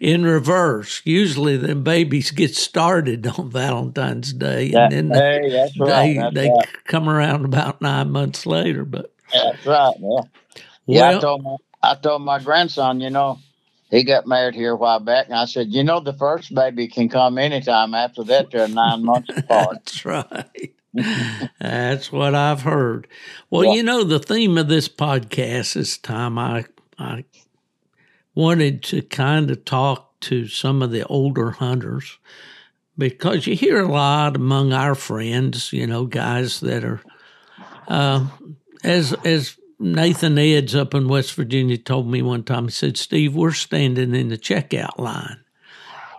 In 0.00 0.24
reverse, 0.24 1.02
usually 1.04 1.56
the 1.56 1.74
babies 1.74 2.30
get 2.30 2.54
started 2.56 3.26
on 3.38 3.50
Valentine's 3.50 4.32
Day 4.32 4.70
That- 4.72 4.92
and 4.92 5.10
then 5.12 5.42
hey, 5.42 5.50
that's 5.50 5.72
they, 5.78 6.18
right. 6.18 6.34
They 6.34 6.48
right. 6.50 6.68
come 6.86 7.08
around 7.08 7.44
about 7.44 7.80
nine 7.80 8.10
months 8.10 8.46
later. 8.46 8.84
But 8.84 9.12
That's 9.32 9.64
right. 9.66 9.94
Yeah. 10.00 10.20
Yeah, 10.86 11.16
I 11.16 11.20
told 11.20 11.42
my 11.44 11.56
I 11.82 11.94
told 11.94 12.22
my 12.22 12.38
grandson, 12.40 13.00
you 13.00 13.10
know, 13.10 13.38
he 13.90 14.04
got 14.04 14.26
married 14.26 14.54
here 14.54 14.72
a 14.72 14.76
while 14.76 15.00
back, 15.00 15.26
and 15.26 15.34
I 15.36 15.44
said, 15.44 15.68
you 15.72 15.84
know, 15.84 16.00
the 16.00 16.12
first 16.12 16.54
baby 16.54 16.88
can 16.88 17.08
come 17.08 17.38
anytime. 17.38 17.94
After 17.94 18.24
that, 18.24 18.50
they're 18.50 18.68
nine 18.68 19.04
months 19.04 19.30
apart. 19.36 19.76
That's 19.84 20.04
right. 20.04 20.72
That's 21.60 22.10
what 22.12 22.34
I've 22.34 22.62
heard. 22.62 23.06
Well, 23.50 23.64
Yeah. 23.64 23.72
you 23.74 23.82
know, 23.82 24.04
the 24.04 24.18
theme 24.18 24.58
of 24.58 24.68
this 24.68 24.88
podcast 24.88 25.76
is 25.76 25.98
time, 25.98 26.38
I 26.38 26.64
I 26.98 27.24
wanted 28.34 28.82
to 28.84 29.02
kind 29.02 29.50
of 29.50 29.64
talk 29.64 30.20
to 30.20 30.46
some 30.46 30.82
of 30.82 30.90
the 30.90 31.04
older 31.06 31.50
hunters 31.52 32.18
because 32.96 33.46
you 33.46 33.54
hear 33.54 33.80
a 33.80 33.90
lot 33.90 34.36
among 34.36 34.72
our 34.72 34.94
friends, 34.94 35.72
you 35.72 35.86
know, 35.86 36.06
guys 36.06 36.60
that 36.60 36.84
are 36.84 37.00
uh, 37.88 38.26
as 38.84 39.12
as 39.24 39.56
Nathan 39.78 40.38
Eds 40.38 40.74
up 40.74 40.94
in 40.94 41.08
West 41.08 41.34
Virginia 41.34 41.76
told 41.76 42.08
me 42.08 42.22
one 42.22 42.44
time. 42.44 42.64
He 42.64 42.70
said, 42.70 42.96
"Steve, 42.96 43.34
we're 43.34 43.52
standing 43.52 44.14
in 44.14 44.28
the 44.28 44.38
checkout 44.38 44.98
line," 44.98 45.40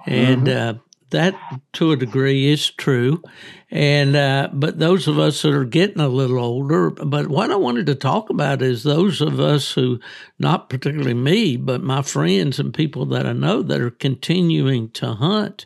and 0.06 0.50
uh, 0.50 0.74
that, 1.14 1.34
to 1.74 1.92
a 1.92 1.96
degree, 1.96 2.52
is 2.52 2.70
true. 2.70 3.24
And 3.72 4.16
uh, 4.16 4.50
but 4.54 4.78
those 4.78 5.08
of 5.08 5.18
us 5.18 5.42
that 5.42 5.54
are 5.54 5.66
getting 5.66 6.02
a 6.02 6.08
little 6.10 6.38
older, 6.40 6.92
but 6.92 7.28
what 7.28 7.50
I 7.50 7.56
wanted 7.56 7.88
to 7.88 7.96
talk 7.96 8.30
about 8.30 8.62
is 8.62 8.84
those 8.84 9.20
of 9.22 9.40
us 9.40 9.72
who, 9.72 10.00
not 10.38 10.70
particularly 10.70 11.16
me, 11.16 11.58
but 11.58 11.82
my 11.82 12.02
friends 12.04 12.60
and 12.60 12.74
people 12.74 13.06
that 13.08 13.26
I 13.26 13.34
know 13.34 13.64
that 13.64 13.82
are 13.82 13.90
continuing 13.90 14.92
to 14.92 15.14
hunt 15.14 15.66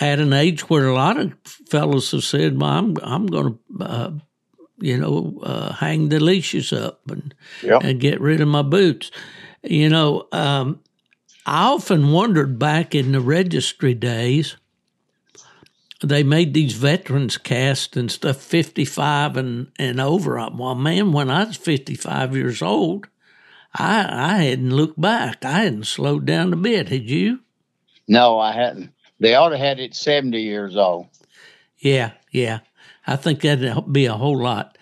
at 0.00 0.20
an 0.20 0.32
age 0.32 0.70
where 0.70 0.86
a 0.86 0.94
lot 0.94 1.18
of 1.18 1.34
fellows 1.68 2.12
have 2.12 2.24
said, 2.24 2.60
well, 2.60 2.70
"I'm 2.70 2.96
I'm 3.02 3.26
going 3.26 3.58
to." 3.78 3.84
Uh, 3.84 4.10
you 4.80 4.96
know, 4.96 5.40
uh, 5.42 5.72
hang 5.72 6.08
the 6.08 6.20
leashes 6.20 6.72
up 6.72 7.00
and 7.10 7.34
Yep. 7.64 7.82
and 7.82 8.00
get 8.00 8.20
rid 8.20 8.40
of 8.40 8.46
my 8.46 8.62
boots. 8.62 9.10
You 9.64 9.88
know, 9.88 10.28
um, 10.30 10.78
I 11.48 11.68
often 11.68 12.12
wondered 12.12 12.58
back 12.58 12.94
in 12.94 13.12
the 13.12 13.22
registry 13.22 13.94
days, 13.94 14.58
they 16.02 16.22
made 16.22 16.52
these 16.52 16.74
veterans 16.74 17.38
cast 17.38 17.96
and 17.96 18.12
stuff 18.12 18.36
55 18.36 19.38
and, 19.38 19.72
and 19.78 19.98
over. 19.98 20.38
Uh, 20.38 20.50
well, 20.54 20.74
man, 20.74 21.10
when 21.10 21.30
I 21.30 21.44
was 21.44 21.56
55 21.56 22.36
years 22.36 22.60
old, 22.60 23.08
I, 23.74 24.34
I 24.34 24.42
hadn't 24.42 24.76
looked 24.76 25.00
back. 25.00 25.42
I 25.42 25.62
hadn't 25.62 25.86
slowed 25.86 26.26
down 26.26 26.52
a 26.52 26.56
bit. 26.56 26.90
Had 26.90 27.08
you? 27.08 27.40
No, 28.06 28.38
I 28.38 28.52
hadn't. 28.52 28.92
They 29.18 29.34
ought 29.34 29.48
to 29.48 29.58
had 29.58 29.80
it 29.80 29.94
seventy 29.94 30.42
years 30.42 30.76
old. 30.76 31.06
Yeah, 31.78 32.12
yeah. 32.30 32.60
I 33.06 33.16
think 33.16 33.40
that'd 33.40 33.90
be 33.90 34.04
a 34.04 34.14
whole 34.14 34.38
lot 34.38 34.76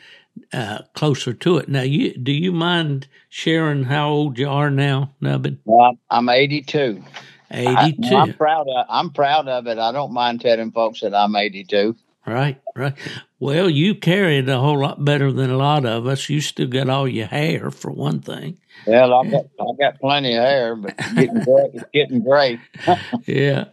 uh, 0.52 0.78
closer 0.94 1.32
to 1.34 1.58
it. 1.58 1.68
Now, 1.68 1.82
you 1.82 2.14
do 2.16 2.32
you 2.32 2.52
mind 2.52 3.08
sharing 3.28 3.84
how 3.84 4.08
old 4.10 4.38
you 4.38 4.48
are 4.48 4.70
now, 4.70 5.12
Nubbin? 5.20 5.58
Well, 5.64 5.80
I'm- 5.86 5.98
I'm 6.10 6.28
eighty-two. 6.28 7.02
I, 7.50 7.88
Eighty-two. 7.90 8.16
am 8.16 8.34
proud 8.34 8.66
of. 8.68 8.86
I'm 8.88 9.10
proud 9.10 9.48
of 9.48 9.66
it. 9.68 9.78
I 9.78 9.92
don't 9.92 10.12
mind 10.12 10.40
telling 10.40 10.72
folks 10.72 11.00
that 11.00 11.14
I'm 11.14 11.36
eighty-two. 11.36 11.94
Right, 12.26 12.60
right. 12.74 12.94
Well, 13.38 13.70
you 13.70 13.94
carry 13.94 14.38
it 14.38 14.48
a 14.48 14.58
whole 14.58 14.80
lot 14.80 15.04
better 15.04 15.30
than 15.30 15.50
a 15.50 15.56
lot 15.56 15.86
of 15.86 16.08
us. 16.08 16.28
You 16.28 16.40
still 16.40 16.66
got 16.66 16.88
all 16.88 17.06
your 17.06 17.28
hair, 17.28 17.70
for 17.70 17.92
one 17.92 18.20
thing. 18.20 18.58
Well, 18.86 19.14
I 19.14 19.28
got 19.28 19.44
I 19.60 19.64
got 19.78 20.00
plenty 20.00 20.34
of 20.36 20.42
hair, 20.44 20.76
but 20.76 20.94
it's 20.98 21.12
getting 21.12 21.42
gray. 21.42 21.70
It's 21.74 21.84
getting 21.92 22.22
gray. 22.22 22.60
Yeah. 23.26 23.64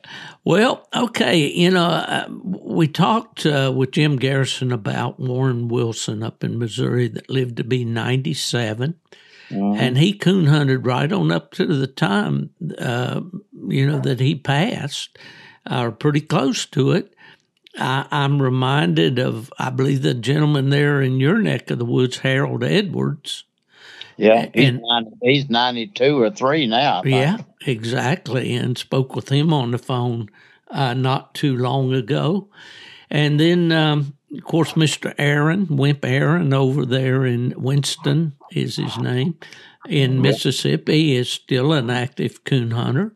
Well, 0.43 0.87
okay. 0.95 1.37
You 1.37 1.71
know, 1.71 1.85
uh, 1.85 2.27
we 2.43 2.87
talked 2.87 3.45
uh, 3.45 3.71
with 3.75 3.91
Jim 3.91 4.17
Garrison 4.17 4.71
about 4.71 5.19
Warren 5.19 5.67
Wilson 5.67 6.23
up 6.23 6.43
in 6.43 6.57
Missouri 6.57 7.07
that 7.09 7.29
lived 7.29 7.57
to 7.57 7.63
be 7.63 7.85
97. 7.85 8.95
Mhm. 9.49 9.77
And 9.77 9.97
he 9.97 10.13
coon 10.13 10.47
hunted 10.47 10.85
right 10.85 11.11
on 11.11 11.31
up 11.31 11.51
to 11.53 11.65
the 11.65 11.87
time, 11.87 12.49
uh, 12.79 13.21
you 13.67 13.85
know, 13.85 13.99
that 13.99 14.19
he 14.19 14.35
passed, 14.35 15.17
or 15.69 15.91
pretty 15.91 16.21
close 16.21 16.65
to 16.67 16.91
it. 16.91 17.13
I, 17.77 18.05
I'm 18.09 18.41
reminded 18.41 19.19
of, 19.19 19.51
I 19.59 19.69
believe, 19.69 20.01
the 20.01 20.13
gentleman 20.13 20.69
there 20.69 21.01
in 21.01 21.19
your 21.19 21.39
neck 21.39 21.69
of 21.71 21.79
the 21.79 21.85
woods, 21.85 22.19
Harold 22.19 22.63
Edwards. 22.63 23.43
Yeah, 24.17 24.47
he's, 24.53 24.69
And- 24.69 24.81
90, 24.81 25.11
he's 25.21 25.49
ninety-two 25.49 26.21
or 26.21 26.29
three 26.29 26.67
now. 26.67 27.01
Yeah, 27.05 27.37
exactly. 27.65 28.53
And 28.55 28.77
spoke 28.77 29.15
with 29.15 29.29
him 29.29 29.53
on 29.53 29.71
the 29.71 29.77
phone 29.77 30.29
uh, 30.69 30.93
not 30.93 31.33
too 31.33 31.55
long 31.57 31.93
ago. 31.93 32.49
And 33.09 33.39
then, 33.39 33.71
um, 33.71 34.15
of 34.35 34.43
course, 34.43 34.73
Mr. 34.73 35.13
Aaron, 35.17 35.67
Wimp 35.77 36.03
Aaron 36.05 36.53
over 36.53 36.85
there 36.85 37.25
in 37.25 37.53
Winston 37.57 38.33
is 38.51 38.77
his 38.77 38.97
name, 38.97 39.35
in 39.87 40.21
Mississippi, 40.21 41.15
is 41.15 41.29
still 41.29 41.73
an 41.73 41.89
active 41.89 42.43
coon 42.43 42.71
hunter. 42.71 43.13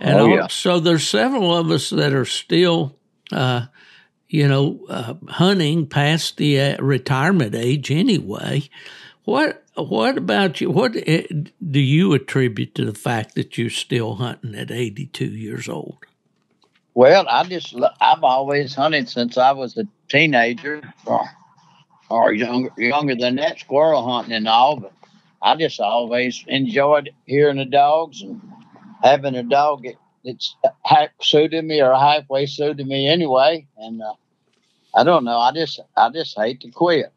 And 0.00 0.18
Oh, 0.18 0.26
yeah. 0.26 0.40
also, 0.42 0.78
there's 0.80 1.06
several 1.06 1.54
of 1.56 1.70
us 1.70 1.90
that 1.90 2.12
are 2.12 2.24
still, 2.26 2.98
uh, 3.32 3.66
you 4.28 4.46
know, 4.48 4.80
uh, 4.88 5.14
hunting 5.28 5.86
past 5.86 6.36
the 6.38 6.60
uh, 6.60 6.82
retirement 6.82 7.54
age 7.54 7.90
anyway. 7.90 8.62
What 9.26 9.64
what 9.74 10.16
about 10.16 10.60
you? 10.60 10.70
What 10.70 10.96
uh, 10.96 11.22
do 11.68 11.80
you 11.80 12.12
attribute 12.12 12.76
to 12.76 12.84
the 12.84 12.94
fact 12.94 13.34
that 13.34 13.58
you're 13.58 13.70
still 13.70 14.14
hunting 14.14 14.54
at 14.54 14.70
82 14.70 15.24
years 15.24 15.68
old? 15.68 15.98
Well, 16.94 17.26
I 17.28 17.42
just 17.42 17.74
I've 18.00 18.22
always 18.22 18.76
hunted 18.76 19.08
since 19.08 19.36
I 19.36 19.50
was 19.50 19.76
a 19.76 19.88
teenager, 20.08 20.80
or, 21.04 21.28
or 22.08 22.32
younger 22.32 22.70
younger 22.78 23.16
than 23.16 23.34
that, 23.36 23.58
squirrel 23.58 24.08
hunting 24.08 24.32
and 24.32 24.46
all. 24.46 24.76
But 24.76 24.92
I 25.42 25.56
just 25.56 25.80
always 25.80 26.44
enjoyed 26.46 27.10
hearing 27.24 27.56
the 27.56 27.64
dogs 27.64 28.22
and 28.22 28.40
having 29.02 29.34
a 29.34 29.42
dog 29.42 29.82
that, 29.82 29.96
that's 30.24 30.54
half 30.84 31.10
suited 31.20 31.64
me 31.64 31.82
or 31.82 31.92
halfway 31.96 32.46
suited 32.46 32.86
me 32.86 33.08
anyway. 33.08 33.66
And 33.76 34.00
uh, 34.00 34.14
I 34.94 35.02
don't 35.02 35.24
know. 35.24 35.36
I 35.36 35.50
just 35.50 35.80
I 35.96 36.10
just 36.10 36.38
hate 36.38 36.60
to 36.60 36.70
quit. 36.70 37.12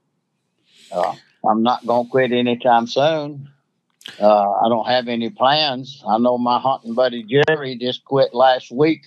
Uh, 0.92 1.14
I'm 1.48 1.64
not 1.64 1.86
gonna 1.86 2.10
quit 2.10 2.32
anytime 2.32 2.88
soon. 2.88 3.50
Uh, 4.20 4.52
I 4.52 4.70
don't 4.70 4.88
have 4.88 5.08
any 5.08 5.30
plans. 5.30 6.04
I 6.08 6.18
know 6.18 6.38
my 6.38 6.60
hunting 6.60 6.94
buddy 6.94 7.24
Jerry 7.24 7.76
just 7.76 8.04
quit 8.06 8.34
last 8.34 8.72
week 8.72 9.06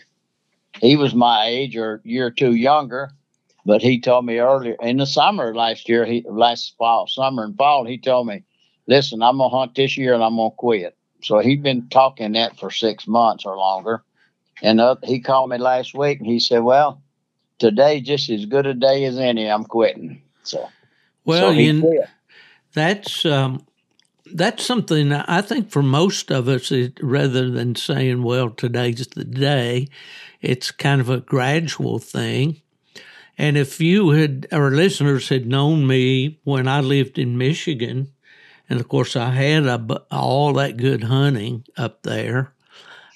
he 0.80 0.96
was 0.96 1.14
my 1.14 1.46
age 1.46 1.76
or 1.76 1.94
a 2.04 2.08
year 2.08 2.26
or 2.26 2.30
two 2.30 2.54
younger, 2.54 3.10
but 3.66 3.82
he 3.82 4.00
told 4.00 4.24
me 4.24 4.38
earlier 4.38 4.76
in 4.80 4.96
the 4.96 5.06
summer 5.06 5.54
last 5.54 5.88
year, 5.88 6.04
he 6.04 6.24
last 6.28 6.74
fall, 6.78 7.06
summer 7.06 7.44
and 7.44 7.56
fall, 7.56 7.84
he 7.84 7.98
told 7.98 8.26
me, 8.26 8.42
"Listen, 8.86 9.22
I'm 9.22 9.38
gonna 9.38 9.54
hunt 9.54 9.74
this 9.74 9.96
year 9.96 10.14
and 10.14 10.24
I'm 10.24 10.36
gonna 10.36 10.50
quit." 10.50 10.96
So 11.22 11.38
he'd 11.38 11.62
been 11.62 11.88
talking 11.88 12.32
that 12.32 12.58
for 12.58 12.70
six 12.70 13.06
months 13.06 13.44
or 13.44 13.56
longer, 13.56 14.02
and 14.62 14.80
uh, 14.80 14.96
he 15.04 15.20
called 15.20 15.50
me 15.50 15.58
last 15.58 15.94
week 15.94 16.18
and 16.18 16.26
he 16.26 16.40
said, 16.40 16.60
"Well, 16.60 17.02
today 17.58 18.00
just 18.00 18.30
as 18.30 18.46
good 18.46 18.66
a 18.66 18.74
day 18.74 19.04
as 19.04 19.18
any. 19.18 19.48
I'm 19.48 19.64
quitting." 19.64 20.22
So, 20.42 20.68
Well, 21.24 21.50
so 21.50 21.52
he 21.52 21.66
you, 21.66 21.80
quit. 21.80 22.08
That's 22.74 23.24
um, 23.24 23.66
that's 24.32 24.64
something 24.64 25.12
I 25.12 25.42
think 25.42 25.70
for 25.70 25.82
most 25.82 26.30
of 26.30 26.48
us, 26.48 26.70
it, 26.70 26.98
rather 27.02 27.50
than 27.50 27.74
saying, 27.74 28.22
"Well, 28.22 28.50
today's 28.50 29.06
the 29.08 29.24
day," 29.24 29.88
it's 30.40 30.70
kind 30.70 31.00
of 31.00 31.10
a 31.10 31.20
gradual 31.20 31.98
thing. 31.98 32.62
And 33.38 33.56
if 33.56 33.80
you 33.80 34.10
had, 34.10 34.46
our 34.52 34.70
listeners 34.70 35.28
had 35.28 35.46
known 35.46 35.86
me 35.86 36.38
when 36.44 36.68
I 36.68 36.80
lived 36.80 37.18
in 37.18 37.38
Michigan, 37.38 38.12
and 38.68 38.80
of 38.80 38.88
course 38.88 39.16
I 39.16 39.30
had 39.30 39.66
a, 39.66 40.04
all 40.10 40.52
that 40.54 40.76
good 40.76 41.04
hunting 41.04 41.64
up 41.76 42.02
there, 42.02 42.52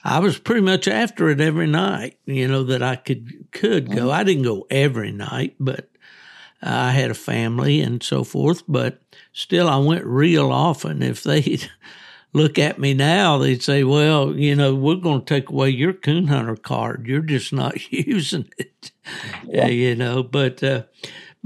I 0.02 0.20
was 0.20 0.38
pretty 0.38 0.62
much 0.62 0.86
after 0.88 1.28
it 1.30 1.40
every 1.40 1.66
night. 1.66 2.18
You 2.26 2.48
know 2.48 2.64
that 2.64 2.82
I 2.82 2.96
could 2.96 3.48
could 3.52 3.90
go. 3.90 4.10
I 4.10 4.24
didn't 4.24 4.44
go 4.44 4.66
every 4.70 5.12
night, 5.12 5.56
but 5.58 5.88
I 6.62 6.92
had 6.92 7.10
a 7.10 7.14
family 7.14 7.80
and 7.80 8.02
so 8.02 8.24
forth. 8.24 8.62
But 8.66 9.00
still, 9.32 9.68
I 9.68 9.78
went 9.78 10.04
real 10.04 10.50
often. 10.50 11.02
If 11.02 11.22
they 11.22 11.58
look 12.32 12.58
at 12.58 12.78
me 12.78 12.94
now, 12.94 13.38
they'd 13.38 13.62
say, 13.62 13.84
"Well, 13.84 14.36
you 14.36 14.54
know, 14.54 14.74
we're 14.74 14.96
going 14.96 15.20
to 15.20 15.26
take 15.34 15.50
away 15.50 15.70
your 15.70 15.92
coon 15.92 16.28
hunter 16.28 16.56
card. 16.56 17.06
You're 17.06 17.22
just 17.22 17.52
not 17.52 17.92
using 17.92 18.50
it." 18.58 18.90
Yeah. 19.46 19.66
you 19.68 19.94
know. 19.94 20.22
But 20.22 20.62
uh, 20.62 20.82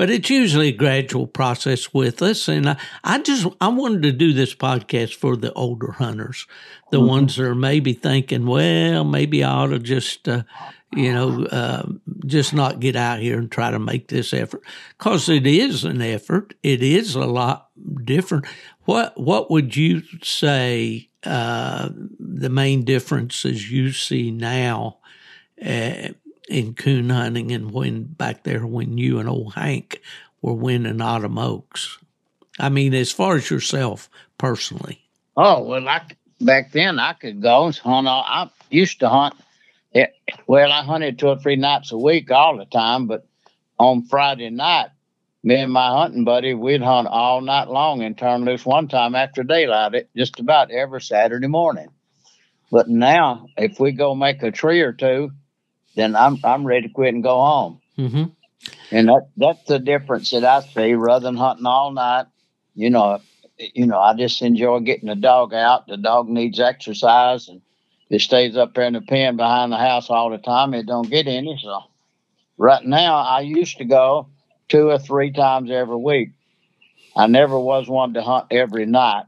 but 0.01 0.09
it's 0.09 0.31
usually 0.31 0.69
a 0.69 0.73
gradual 0.73 1.27
process 1.27 1.93
with 1.93 2.23
us. 2.23 2.49
And 2.49 2.70
I, 2.70 2.77
I 3.05 3.19
just 3.19 3.47
I 3.61 3.69
wanted 3.69 4.03
to 4.05 4.12
do 4.12 4.32
this 4.32 4.55
podcast 4.55 5.15
for 5.15 5.37
the 5.37 5.53
older 5.53 5.93
hunters, 5.93 6.47
the 6.91 6.99
mm-hmm. 6.99 7.07
ones 7.07 7.37
that 7.37 7.45
are 7.45 7.55
maybe 7.55 7.93
thinking, 7.93 8.47
well, 8.47 9.05
maybe 9.05 9.45
I 9.45 9.51
ought 9.51 9.66
to 9.66 9.78
just. 9.78 10.28
Uh, 10.28 10.45
you 10.94 11.12
know, 11.12 11.44
uh, 11.46 11.86
just 12.26 12.52
not 12.52 12.80
get 12.80 12.96
out 12.96 13.20
here 13.20 13.38
and 13.38 13.50
try 13.50 13.70
to 13.70 13.78
make 13.78 14.08
this 14.08 14.34
effort 14.34 14.62
because 14.98 15.28
it 15.28 15.46
is 15.46 15.84
an 15.84 16.02
effort. 16.02 16.54
It 16.62 16.82
is 16.82 17.14
a 17.14 17.26
lot 17.26 17.68
different. 18.04 18.46
What 18.84 19.18
What 19.18 19.50
would 19.50 19.76
you 19.76 20.02
say 20.22 21.08
uh, 21.24 21.90
the 22.18 22.48
main 22.48 22.84
differences 22.84 23.70
you 23.70 23.92
see 23.92 24.30
now 24.30 24.98
uh, 25.64 26.08
in 26.48 26.74
coon 26.74 27.10
hunting 27.10 27.52
and 27.52 27.70
when 27.72 28.04
back 28.04 28.42
there 28.42 28.66
when 28.66 28.98
you 28.98 29.18
and 29.20 29.28
old 29.28 29.54
Hank 29.54 30.00
were 30.42 30.54
winning 30.54 31.00
autumn 31.00 31.38
oaks? 31.38 31.98
I 32.58 32.68
mean, 32.68 32.94
as 32.94 33.12
far 33.12 33.36
as 33.36 33.48
yourself 33.48 34.10
personally. 34.38 35.00
Oh 35.36 35.62
well, 35.62 35.88
I, 35.88 36.02
back 36.40 36.72
then 36.72 36.98
I 36.98 37.12
could 37.12 37.40
go 37.40 37.66
and 37.66 37.76
hunt. 37.76 38.08
I 38.08 38.50
used 38.70 38.98
to 39.00 39.08
hunt. 39.08 39.34
It, 39.92 40.12
well, 40.46 40.70
I 40.70 40.82
hunted 40.82 41.18
two 41.18 41.28
or 41.28 41.38
three 41.38 41.56
nights 41.56 41.92
a 41.92 41.98
week 41.98 42.30
all 42.30 42.56
the 42.56 42.64
time, 42.64 43.06
but 43.06 43.26
on 43.78 44.04
Friday 44.04 44.50
night, 44.50 44.90
me 45.42 45.56
and 45.56 45.72
my 45.72 45.88
hunting 45.88 46.24
buddy, 46.24 46.54
we'd 46.54 46.82
hunt 46.82 47.08
all 47.08 47.40
night 47.40 47.68
long 47.68 48.02
and 48.02 48.16
turn 48.16 48.44
loose 48.44 48.66
one 48.66 48.88
time 48.88 49.14
after 49.14 49.42
daylight, 49.42 49.94
it 49.94 50.10
just 50.14 50.38
about 50.38 50.70
every 50.70 51.00
Saturday 51.00 51.46
morning. 51.46 51.88
But 52.70 52.88
now, 52.88 53.46
if 53.56 53.80
we 53.80 53.92
go 53.92 54.14
make 54.14 54.42
a 54.42 54.50
tree 54.50 54.80
or 54.80 54.92
two, 54.92 55.32
then 55.96 56.14
I'm 56.14 56.38
I'm 56.44 56.64
ready 56.64 56.88
to 56.88 56.92
quit 56.92 57.14
and 57.14 57.22
go 57.22 57.40
home. 57.40 57.80
Mm-hmm. 57.98 58.24
And 58.92 59.08
that 59.08 59.28
that's 59.36 59.64
the 59.64 59.78
difference 59.78 60.30
that 60.30 60.44
I 60.44 60.60
see. 60.60 60.94
Rather 60.94 61.24
than 61.24 61.36
hunting 61.36 61.66
all 61.66 61.90
night, 61.90 62.26
you 62.74 62.90
know, 62.90 63.20
you 63.58 63.86
know, 63.86 63.98
I 63.98 64.14
just 64.14 64.40
enjoy 64.42 64.80
getting 64.80 65.08
the 65.08 65.16
dog 65.16 65.52
out. 65.52 65.88
The 65.88 65.96
dog 65.96 66.28
needs 66.28 66.60
exercise, 66.60 67.48
and 67.48 67.60
it 68.11 68.20
stays 68.20 68.57
up 68.57 68.74
there 68.74 68.85
in 68.85 68.95
the 68.95 69.01
pen 69.01 69.37
behind 69.37 69.73
the 69.73 69.78
house 69.78 70.11
all 70.11 70.31
the 70.31 70.39
time. 70.39 70.74
It 70.74 70.87
don't 70.87 71.09
get 71.09 71.28
any. 71.28 71.59
So 71.62 71.85
right 72.59 72.85
now, 72.85 73.16
I 73.16 73.41
used 73.41 73.78
to 73.78 73.85
go 73.85 74.28
two 74.69 74.89
or 74.91 74.99
three 74.99 75.31
times 75.31 75.70
every 75.70 75.97
week. 75.97 76.31
I 77.16 77.28
never 77.28 77.59
was 77.59 77.89
one 77.89 78.15
to 78.15 78.23
hunt 78.23 78.47
every 78.51 78.87
night 78.87 79.27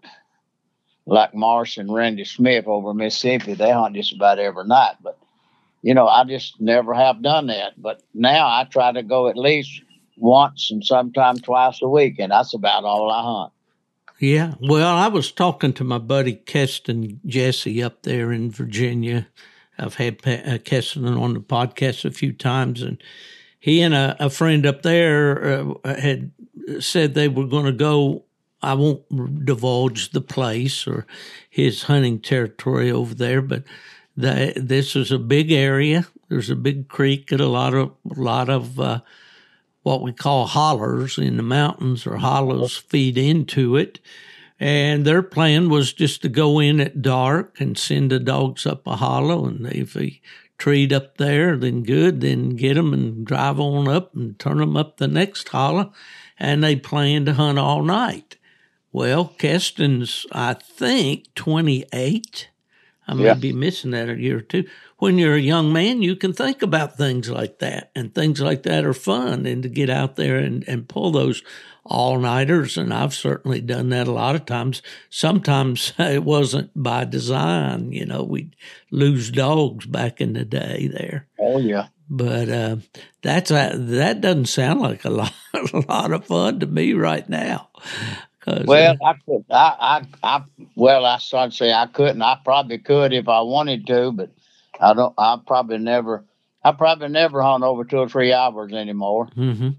like 1.06 1.34
Marsh 1.34 1.78
and 1.78 1.92
Randy 1.92 2.24
Smith 2.24 2.66
over 2.66 2.94
Mississippi. 2.94 3.54
They 3.54 3.70
hunt 3.70 3.94
just 3.94 4.12
about 4.12 4.38
every 4.38 4.64
night. 4.66 4.94
But 5.00 5.18
you 5.82 5.94
know, 5.94 6.06
I 6.06 6.24
just 6.24 6.60
never 6.60 6.94
have 6.94 7.22
done 7.22 7.48
that. 7.48 7.80
But 7.80 8.02
now 8.14 8.46
I 8.46 8.66
try 8.70 8.92
to 8.92 9.02
go 9.02 9.28
at 9.28 9.36
least 9.36 9.82
once 10.16 10.70
and 10.70 10.84
sometimes 10.84 11.42
twice 11.42 11.80
a 11.82 11.88
week, 11.88 12.18
and 12.18 12.30
that's 12.32 12.54
about 12.54 12.84
all 12.84 13.10
I 13.10 13.22
hunt. 13.22 13.52
Yeah. 14.22 14.54
Well, 14.60 14.94
I 14.94 15.08
was 15.08 15.32
talking 15.32 15.72
to 15.72 15.82
my 15.82 15.98
buddy 15.98 16.34
Keston 16.34 17.18
Jesse 17.26 17.82
up 17.82 18.04
there 18.04 18.30
in 18.30 18.52
Virginia. 18.52 19.26
I've 19.76 19.96
had 19.96 20.24
uh, 20.24 20.58
Keston 20.58 21.08
on 21.08 21.34
the 21.34 21.40
podcast 21.40 22.04
a 22.04 22.12
few 22.12 22.32
times, 22.32 22.82
and 22.82 23.02
he 23.58 23.82
and 23.82 23.92
a, 23.92 24.14
a 24.20 24.30
friend 24.30 24.64
up 24.64 24.82
there 24.82 25.74
uh, 25.84 25.96
had 25.96 26.30
said 26.78 27.14
they 27.14 27.26
were 27.26 27.48
going 27.48 27.64
to 27.64 27.72
go. 27.72 28.22
I 28.62 28.74
won't 28.74 29.44
divulge 29.44 30.10
the 30.10 30.20
place 30.20 30.86
or 30.86 31.04
his 31.50 31.82
hunting 31.82 32.20
territory 32.20 32.92
over 32.92 33.16
there, 33.16 33.42
but 33.42 33.64
the, 34.16 34.52
this 34.54 34.94
is 34.94 35.10
a 35.10 35.18
big 35.18 35.50
area. 35.50 36.06
There's 36.28 36.48
a 36.48 36.54
big 36.54 36.86
creek 36.86 37.32
and 37.32 37.40
a 37.40 37.48
lot 37.48 37.74
of 37.74 37.90
a 38.08 38.20
lot 38.20 38.48
of 38.48 38.78
uh, 38.78 39.00
what 39.82 40.02
we 40.02 40.12
call 40.12 40.46
hollers 40.46 41.18
in 41.18 41.36
the 41.36 41.42
mountains 41.42 42.06
or 42.06 42.16
hollows 42.16 42.76
feed 42.76 43.18
into 43.18 43.76
it. 43.76 44.00
And 44.60 45.04
their 45.04 45.22
plan 45.22 45.70
was 45.70 45.92
just 45.92 46.22
to 46.22 46.28
go 46.28 46.60
in 46.60 46.80
at 46.80 47.02
dark 47.02 47.60
and 47.60 47.76
send 47.76 48.12
the 48.12 48.20
dogs 48.20 48.64
up 48.64 48.86
a 48.86 48.96
hollow. 48.96 49.44
And 49.44 49.66
if 49.66 49.94
they 49.94 50.20
treed 50.56 50.92
up 50.92 51.16
there, 51.16 51.56
then 51.56 51.82
good, 51.82 52.20
then 52.20 52.50
get 52.50 52.74
them 52.74 52.92
and 52.92 53.26
drive 53.26 53.58
on 53.58 53.88
up 53.88 54.14
and 54.14 54.38
turn 54.38 54.58
them 54.58 54.76
up 54.76 54.98
the 54.98 55.08
next 55.08 55.48
hollow. 55.48 55.92
And 56.38 56.62
they 56.62 56.76
planned 56.76 57.26
to 57.26 57.34
hunt 57.34 57.58
all 57.58 57.82
night. 57.82 58.36
Well, 58.92 59.34
Keston's, 59.38 60.26
I 60.30 60.54
think, 60.54 61.34
28 61.34 62.50
I 63.06 63.14
may 63.14 63.24
yeah. 63.24 63.34
be 63.34 63.52
missing 63.52 63.90
that 63.92 64.08
a 64.08 64.18
year 64.18 64.38
or 64.38 64.42
two. 64.42 64.64
When 65.02 65.18
you're 65.18 65.34
a 65.34 65.40
young 65.40 65.72
man, 65.72 66.00
you 66.00 66.14
can 66.14 66.32
think 66.32 66.62
about 66.62 66.96
things 66.96 67.28
like 67.28 67.58
that, 67.58 67.90
and 67.92 68.14
things 68.14 68.40
like 68.40 68.62
that 68.62 68.84
are 68.84 68.94
fun, 68.94 69.46
and 69.46 69.60
to 69.64 69.68
get 69.68 69.90
out 69.90 70.14
there 70.14 70.36
and, 70.36 70.62
and 70.68 70.88
pull 70.88 71.10
those 71.10 71.42
all 71.84 72.20
nighters. 72.20 72.78
And 72.78 72.94
I've 72.94 73.12
certainly 73.12 73.60
done 73.60 73.88
that 73.88 74.06
a 74.06 74.12
lot 74.12 74.36
of 74.36 74.46
times. 74.46 74.80
Sometimes 75.10 75.92
it 75.98 76.22
wasn't 76.22 76.70
by 76.80 77.04
design, 77.04 77.90
you 77.90 78.06
know, 78.06 78.22
we'd 78.22 78.54
lose 78.92 79.32
dogs 79.32 79.86
back 79.86 80.20
in 80.20 80.34
the 80.34 80.44
day 80.44 80.86
there. 80.86 81.26
Oh, 81.36 81.58
yeah. 81.58 81.88
But 82.08 82.48
uh, 82.48 82.76
that's 83.22 83.50
a, 83.50 83.72
that 83.76 84.20
doesn't 84.20 84.46
sound 84.46 84.82
like 84.82 85.04
a 85.04 85.10
lot, 85.10 85.34
a 85.52 85.78
lot 85.88 86.12
of 86.12 86.26
fun 86.26 86.60
to 86.60 86.66
me 86.68 86.92
right 86.92 87.28
now. 87.28 87.70
Well, 88.46 88.96
uh, 89.00 89.04
I 89.04 89.14
could. 89.14 89.44
I, 89.50 90.04
I, 90.22 90.36
I, 90.36 90.44
well, 90.76 91.04
I 91.04 91.18
started 91.18 91.50
to 91.50 91.56
say 91.56 91.72
I 91.72 91.86
couldn't. 91.86 92.22
I 92.22 92.38
probably 92.44 92.78
could 92.78 93.12
if 93.12 93.28
I 93.28 93.40
wanted 93.40 93.84
to, 93.88 94.12
but 94.12 94.30
I 94.82 94.94
don't. 94.94 95.14
I 95.16 95.38
probably 95.46 95.78
never. 95.78 96.24
I 96.64 96.70
probably 96.72 97.08
never 97.08 97.42
hunt 97.42 97.64
over 97.64 97.84
two 97.84 97.98
or 97.98 98.08
three 98.08 98.32
hours 98.32 98.72
anymore. 98.72 99.26
Mm-hmm. 99.36 99.70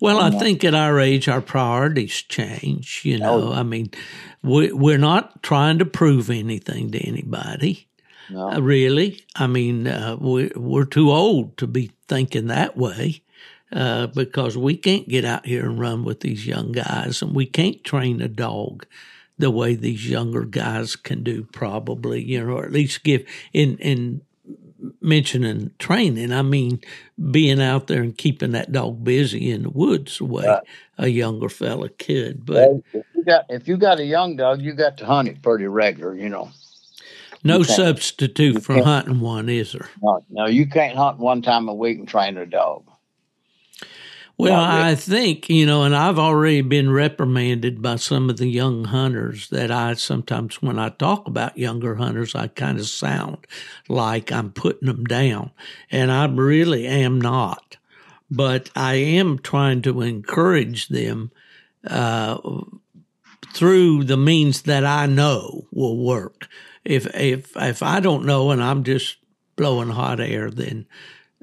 Well, 0.00 0.20
I 0.20 0.30
think 0.30 0.64
at 0.64 0.74
our 0.74 1.00
age, 1.00 1.28
our 1.28 1.40
priorities 1.40 2.22
change. 2.22 3.02
You 3.04 3.18
know, 3.18 3.48
oh. 3.48 3.52
I 3.52 3.62
mean, 3.62 3.90
we, 4.42 4.70
we're 4.72 4.98
not 4.98 5.42
trying 5.42 5.78
to 5.78 5.86
prove 5.86 6.28
anything 6.28 6.90
to 6.90 6.98
anybody. 6.98 7.88
No. 8.28 8.50
Uh, 8.50 8.60
really, 8.60 9.24
I 9.36 9.46
mean, 9.46 9.86
uh, 9.86 10.16
we, 10.20 10.50
we're 10.56 10.84
too 10.84 11.10
old 11.10 11.56
to 11.58 11.66
be 11.66 11.92
thinking 12.08 12.48
that 12.48 12.76
way 12.76 13.22
uh, 13.72 14.08
because 14.08 14.58
we 14.58 14.76
can't 14.76 15.08
get 15.08 15.24
out 15.24 15.46
here 15.46 15.64
and 15.64 15.78
run 15.78 16.04
with 16.04 16.20
these 16.20 16.46
young 16.46 16.72
guys, 16.72 17.22
and 17.22 17.34
we 17.34 17.46
can't 17.46 17.82
train 17.84 18.20
a 18.20 18.28
dog 18.28 18.86
the 19.38 19.50
way 19.50 19.74
these 19.74 20.08
younger 20.08 20.44
guys 20.44 20.96
can 20.96 21.22
do. 21.22 21.44
Probably, 21.44 22.22
you 22.22 22.44
know, 22.44 22.54
or 22.54 22.64
at 22.64 22.72
least 22.72 23.04
give 23.04 23.24
in 23.52 23.78
in 23.78 24.22
mentioning 25.00 25.70
training. 25.78 26.32
I 26.32 26.42
mean, 26.42 26.80
being 27.30 27.60
out 27.60 27.86
there 27.86 28.02
and 28.02 28.16
keeping 28.16 28.52
that 28.52 28.72
dog 28.72 29.04
busy 29.04 29.50
in 29.50 29.62
the 29.62 29.70
woods 29.70 30.18
the 30.18 30.24
way 30.24 30.46
right. 30.46 30.62
a 30.98 31.08
younger 31.08 31.48
fella 31.48 31.88
could. 31.88 32.44
But 32.44 32.54
well, 32.54 32.82
if 32.92 33.04
you 33.14 33.24
got 33.24 33.44
if 33.48 33.68
you 33.68 33.76
got 33.76 34.00
a 34.00 34.04
young 34.04 34.36
dog, 34.36 34.60
you 34.60 34.72
got 34.72 34.98
to 34.98 35.06
hunt 35.06 35.28
it 35.28 35.42
pretty 35.42 35.66
regular, 35.66 36.14
you 36.14 36.28
know. 36.28 36.50
No 37.44 37.62
substitute 37.62 38.64
for 38.64 38.82
hunting 38.82 39.20
one, 39.20 39.48
is 39.48 39.72
there? 39.72 39.88
No, 40.02 40.24
no, 40.30 40.46
you 40.46 40.66
can't 40.66 40.96
hunt 40.96 41.18
one 41.18 41.42
time 41.42 41.68
a 41.68 41.74
week 41.74 41.98
and 41.98 42.08
train 42.08 42.36
a 42.36 42.46
dog. 42.46 42.84
Well, 44.38 44.60
I 44.60 44.94
think, 44.96 45.48
you 45.48 45.64
know, 45.64 45.84
and 45.84 45.96
I've 45.96 46.18
already 46.18 46.60
been 46.60 46.90
reprimanded 46.90 47.80
by 47.80 47.96
some 47.96 48.28
of 48.28 48.36
the 48.36 48.48
young 48.48 48.84
hunters 48.84 49.48
that 49.48 49.70
I 49.70 49.94
sometimes, 49.94 50.60
when 50.60 50.78
I 50.78 50.90
talk 50.90 51.26
about 51.26 51.56
younger 51.56 51.94
hunters, 51.94 52.34
I 52.34 52.48
kind 52.48 52.78
of 52.78 52.86
sound 52.86 53.46
like 53.88 54.30
I'm 54.30 54.52
putting 54.52 54.88
them 54.88 55.04
down. 55.04 55.52
And 55.90 56.12
I 56.12 56.26
really 56.26 56.86
am 56.86 57.18
not. 57.18 57.78
But 58.30 58.68
I 58.76 58.94
am 58.96 59.38
trying 59.38 59.80
to 59.82 60.02
encourage 60.02 60.88
them 60.88 61.30
uh, 61.86 62.36
through 63.54 64.04
the 64.04 64.18
means 64.18 64.62
that 64.62 64.84
I 64.84 65.06
know 65.06 65.66
will 65.70 65.96
work. 65.96 66.46
If, 66.84 67.06
if, 67.14 67.56
if 67.56 67.82
I 67.82 68.00
don't 68.00 68.26
know 68.26 68.50
and 68.50 68.62
I'm 68.62 68.84
just 68.84 69.16
blowing 69.56 69.88
hot 69.88 70.20
air, 70.20 70.50
then 70.50 70.84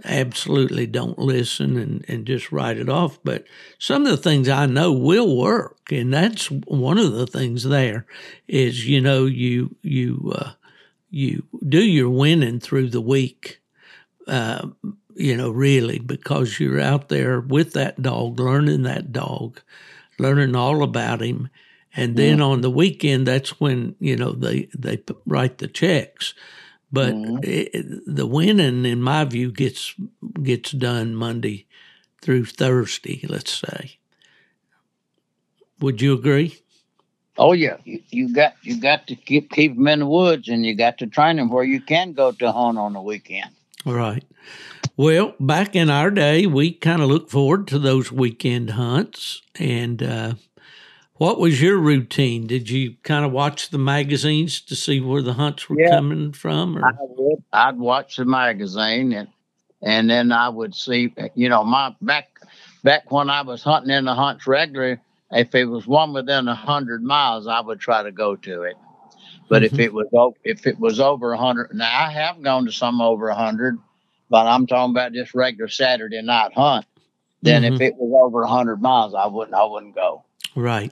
absolutely 0.03 0.87
don't 0.87 1.19
listen 1.19 1.77
and, 1.77 2.05
and 2.07 2.25
just 2.25 2.51
write 2.51 2.77
it 2.77 2.89
off. 2.89 3.19
But 3.23 3.45
some 3.77 4.05
of 4.05 4.11
the 4.11 4.17
things 4.17 4.49
I 4.49 4.65
know 4.65 4.91
will 4.91 5.37
work. 5.37 5.91
And 5.91 6.13
that's 6.13 6.49
one 6.49 6.97
of 6.97 7.13
the 7.13 7.27
things 7.27 7.63
there 7.63 8.05
is, 8.47 8.87
you 8.87 9.01
know, 9.01 9.25
you, 9.25 9.75
you, 9.81 10.33
uh, 10.35 10.51
you 11.09 11.43
do 11.67 11.83
your 11.83 12.09
winning 12.09 12.59
through 12.59 12.89
the 12.89 13.01
week, 13.01 13.61
uh, 14.27 14.67
you 15.15 15.37
know, 15.37 15.51
really, 15.51 15.99
because 15.99 16.59
you're 16.59 16.81
out 16.81 17.09
there 17.09 17.39
with 17.39 17.73
that 17.73 18.01
dog, 18.01 18.39
learning 18.39 18.83
that 18.83 19.11
dog, 19.11 19.61
learning 20.17 20.55
all 20.55 20.81
about 20.81 21.21
him. 21.21 21.49
And 21.95 22.15
then 22.15 22.41
on 22.41 22.61
the 22.61 22.71
weekend, 22.71 23.27
that's 23.27 23.59
when, 23.59 23.95
you 23.99 24.15
know, 24.15 24.31
they, 24.31 24.67
they 24.75 25.03
write 25.27 25.59
the 25.59 25.67
checks. 25.67 26.33
But 26.93 27.15
mm-hmm. 27.15 27.37
it, 27.41 28.05
the 28.05 28.27
winning, 28.27 28.85
in 28.85 29.01
my 29.01 29.25
view, 29.25 29.51
gets 29.51 29.95
gets 30.41 30.71
done 30.71 31.15
Monday 31.15 31.65
through 32.21 32.45
Thursday. 32.45 33.25
Let's 33.27 33.51
say. 33.51 33.97
Would 35.79 36.01
you 36.01 36.13
agree? 36.13 36.59
Oh 37.37 37.53
yeah, 37.53 37.77
you, 37.83 37.99
you 38.11 38.33
got 38.33 38.53
you 38.61 38.79
got 38.79 39.07
to 39.07 39.15
keep 39.15 39.49
keep 39.49 39.75
them 39.75 39.87
in 39.87 39.99
the 39.99 40.05
woods, 40.05 40.47
and 40.47 40.63
you 40.63 40.75
got 40.75 40.99
to 40.99 41.07
train 41.07 41.37
them 41.37 41.49
where 41.49 41.63
you 41.63 41.81
can 41.81 42.13
go 42.13 42.31
to 42.31 42.51
hunt 42.51 42.77
on 42.77 42.93
the 42.93 43.01
weekend. 43.01 43.49
Right. 43.85 44.23
Well, 44.95 45.33
back 45.39 45.75
in 45.75 45.89
our 45.89 46.11
day, 46.11 46.45
we 46.45 46.71
kind 46.71 47.01
of 47.01 47.09
looked 47.09 47.31
forward 47.31 47.67
to 47.69 47.79
those 47.79 48.11
weekend 48.11 48.71
hunts. 48.71 49.41
And 49.55 50.03
uh, 50.03 50.33
what 51.15 51.39
was 51.39 51.61
your 51.61 51.77
routine? 51.77 52.47
Did 52.47 52.69
you 52.69 52.95
kind 53.03 53.25
of 53.25 53.31
watch 53.31 53.69
the 53.69 53.77
magazines 53.77 54.59
to 54.61 54.75
see 54.75 54.99
where 54.99 55.21
the 55.21 55.33
hunts 55.33 55.69
were 55.69 55.79
yeah, 55.79 55.91
coming 55.91 56.33
from? 56.33 56.77
Or? 56.77 56.85
I 56.85 56.91
would. 56.99 57.43
I'd 57.53 57.77
watch 57.77 58.17
the 58.17 58.25
magazine, 58.25 59.13
and 59.13 59.27
and 59.81 60.09
then 60.09 60.31
I 60.31 60.49
would 60.49 60.75
see. 60.75 61.13
You 61.35 61.49
know, 61.49 61.63
my 61.63 61.95
back 62.01 62.29
back 62.83 63.11
when 63.11 63.29
I 63.29 63.41
was 63.41 63.63
hunting 63.63 63.91
in 63.91 64.05
the 64.05 64.15
hunts 64.15 64.47
regularly, 64.47 64.99
if 65.31 65.53
it 65.55 65.65
was 65.65 65.87
one 65.87 66.13
within 66.13 66.47
a 66.47 66.55
hundred 66.55 67.03
miles, 67.03 67.47
I 67.47 67.61
would 67.61 67.79
try 67.79 68.03
to 68.03 68.11
go 68.11 68.35
to 68.35 68.63
it. 68.63 68.75
But 69.49 69.63
mm-hmm. 69.63 69.75
if 69.75 69.79
it 69.79 69.93
was 69.93 70.33
if 70.43 70.65
it 70.65 70.79
was 70.79 70.99
over 70.99 71.33
a 71.33 71.37
hundred, 71.37 71.73
now 71.73 71.85
I 71.85 72.11
have 72.11 72.41
gone 72.41 72.65
to 72.65 72.71
some 72.71 73.01
over 73.01 73.29
a 73.29 73.35
hundred 73.35 73.77
but 74.33 74.47
I'm 74.47 74.65
talking 74.65 74.95
about 74.95 75.13
just 75.13 75.35
regular 75.35 75.67
Saturday 75.67 76.19
night 76.23 76.53
hunt. 76.55 76.87
Then 77.43 77.61
mm-hmm. 77.61 77.75
if 77.75 77.81
it 77.81 77.95
was 77.97 78.19
over 78.19 78.41
a 78.41 78.47
hundred 78.47 78.81
miles, 78.81 79.13
I 79.13 79.27
wouldn't 79.27 79.55
I 79.55 79.63
wouldn't 79.63 79.93
go. 79.93 80.23
Right, 80.55 80.91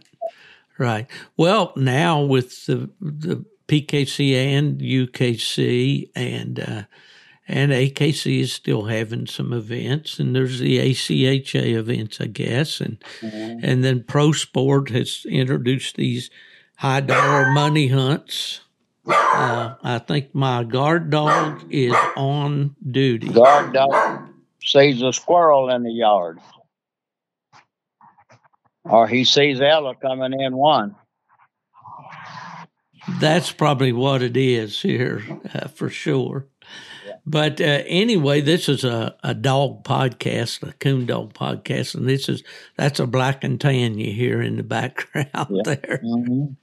right. 0.82 1.08
Well, 1.38 1.74
now 1.76 2.22
with 2.22 2.66
the 2.66 2.90
the 3.00 3.46
PKC 3.68 4.34
and 4.34 4.80
UKC 4.80 6.10
and 6.16 6.60
uh, 6.60 6.84
and 7.48 7.72
AKC 7.72 8.40
is 8.40 8.54
still 8.54 8.86
having 8.86 9.28
some 9.28 9.54
events, 9.54 10.20
and 10.20 10.36
there's 10.36 10.60
the 10.60 10.80
ACHA 10.80 11.74
events, 11.76 12.20
I 12.20 12.28
guess, 12.28 12.82
and 12.82 13.02
mm-hmm. 13.22 13.64
and 13.64 13.84
then 13.84 14.04
Pro 14.04 14.32
Sport 14.32 14.90
has 14.90 15.26
introduced 15.30 15.96
these 15.96 16.30
high 16.78 17.02
dollar 17.02 17.52
money 17.52 17.88
hunts 17.88 18.62
uh, 19.06 19.76
I 19.84 20.00
think 20.00 20.34
my 20.34 20.64
guard 20.64 21.10
dog 21.10 21.64
is 21.70 21.96
on 22.16 22.76
duty. 22.90 23.30
Guard 23.30 23.74
dog 23.74 24.30
sees 24.64 25.02
a 25.02 25.12
squirrel 25.12 25.70
in 25.70 25.84
the 25.84 25.92
yard, 25.92 26.40
or 28.84 29.08
he 29.08 29.24
sees 29.24 29.62
Ella 29.62 29.96
coming 29.96 30.40
in 30.40 30.56
one. 30.56 30.96
That's 33.20 33.52
probably 33.52 33.94
what 33.94 34.22
it 34.22 34.38
is 34.38 34.82
here 34.82 35.24
uh, 35.54 35.68
for 35.68 35.90
sure. 35.90 36.48
But 37.26 37.62
uh, 37.62 37.84
anyway, 37.86 38.42
this 38.42 38.68
is 38.68 38.84
a, 38.84 39.16
a 39.24 39.34
dog 39.34 39.84
podcast, 39.84 40.68
a 40.68 40.74
coon 40.74 41.06
dog 41.06 41.34
podcast, 41.34 41.96
and 41.96 42.08
this 42.08 42.28
is 42.28 42.44
that's 42.78 43.00
a 43.00 43.06
black 43.06 43.44
and 43.44 43.62
tan 43.62 43.98
you 43.98 44.12
hear 44.12 44.42
in 44.42 44.58
the 44.58 44.64
background 44.80 45.28
yeah. 45.50 45.62
there. 45.64 46.02
Mm-hmm. 46.04 46.54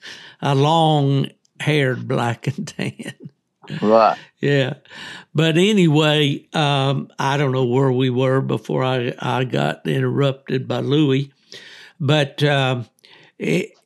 A 0.43 0.55
long 0.55 1.29
haired 1.61 2.09
black 2.09 2.47
and 2.47 2.67
tan. 2.67 3.15
Right. 3.83 4.17
yeah. 4.41 4.75
But 5.35 5.59
anyway, 5.59 6.47
um, 6.55 7.11
I 7.19 7.37
don't 7.37 7.53
know 7.53 7.67
where 7.67 7.93
we 7.93 8.11
were 8.11 8.41
before 8.41 8.83
I, 8.83 9.15
I 9.19 9.45
got 9.45 9.87
interrupted 9.87 10.67
by 10.67 10.81
Louis. 10.81 11.33
But 12.01 12.43
um, 12.43 12.87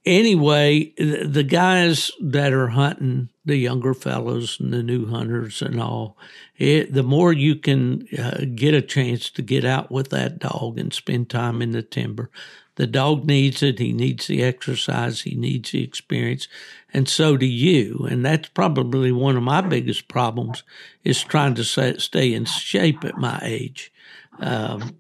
anyway, 0.05 0.93
the 0.97 1.47
guys 1.48 2.10
that 2.20 2.52
are 2.52 2.68
hunting, 2.68 3.28
the 3.44 3.56
younger 3.56 3.94
fellows 3.94 4.59
and 4.60 4.72
the 4.72 4.82
new 4.82 5.06
hunters 5.06 5.62
and 5.62 5.80
all, 5.80 6.16
it, 6.56 6.93
the 6.93 7.02
more 7.02 7.32
you 7.32 7.56
can 7.56 8.06
uh, 8.18 8.44
get 8.55 8.74
a 8.74 8.82
chance 8.82 9.30
to 9.30 9.43
get 9.43 9.64
out 9.64 9.90
with 9.90 10.10
that 10.10 10.39
dog 10.39 10.78
and 10.78 10.93
spend 10.93 11.28
time 11.30 11.60
in 11.62 11.72
the 11.72 11.82
timber, 11.82 12.30
the 12.76 12.86
dog 12.86 13.26
needs 13.26 13.62
it. 13.62 13.78
He 13.78 13.93
needs 13.93 14.26
the 14.26 14.43
exercise. 14.43 15.22
He 15.22 15.34
needs 15.34 15.72
the 15.72 15.82
experience. 15.82 16.48
And 16.94 17.09
so 17.09 17.36
do 17.36 17.47
you. 17.47 18.06
And 18.10 18.24
that's 18.24 18.48
probably 18.48 19.12
one 19.12 19.36
of 19.36 19.43
my 19.43 19.60
biggest 19.60 20.09
problems 20.09 20.62
is 21.05 21.22
trying 21.22 21.55
to 21.56 21.64
stay 21.64 22.32
in 22.32 22.44
shape 22.47 23.05
at 23.05 23.18
my 23.18 23.39
age. 23.43 23.93
Um, 24.39 24.97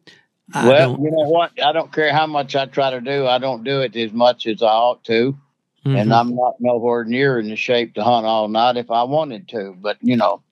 well, 0.54 0.98
you 1.00 1.10
know 1.10 1.28
what? 1.28 1.52
I 1.62 1.72
don't 1.72 1.92
care 1.92 2.12
how 2.12 2.26
much 2.26 2.56
I 2.56 2.66
try 2.66 2.90
to 2.90 3.00
do. 3.00 3.26
I 3.26 3.38
don't 3.38 3.64
do 3.64 3.80
it 3.80 3.96
as 3.96 4.12
much 4.12 4.46
as 4.46 4.62
I 4.62 4.66
ought 4.66 5.04
to. 5.04 5.36
Mm-hmm. 5.84 5.96
And 5.96 6.14
I'm 6.14 6.36
not 6.36 6.54
nowhere 6.60 7.04
near 7.04 7.38
in 7.38 7.48
the 7.48 7.56
shape 7.56 7.94
to 7.94 8.04
hunt 8.04 8.24
all 8.24 8.48
night 8.48 8.76
if 8.76 8.90
I 8.90 9.02
wanted 9.02 9.48
to. 9.48 9.74
But, 9.80 9.98
you 10.00 10.16
know, 10.16 10.42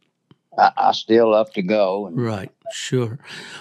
I, 0.59 0.73
I 0.77 0.93
still 0.93 1.37
have 1.37 1.53
to 1.53 1.63
go. 1.63 2.07
And, 2.07 2.21
right, 2.21 2.51
sure. 2.73 3.21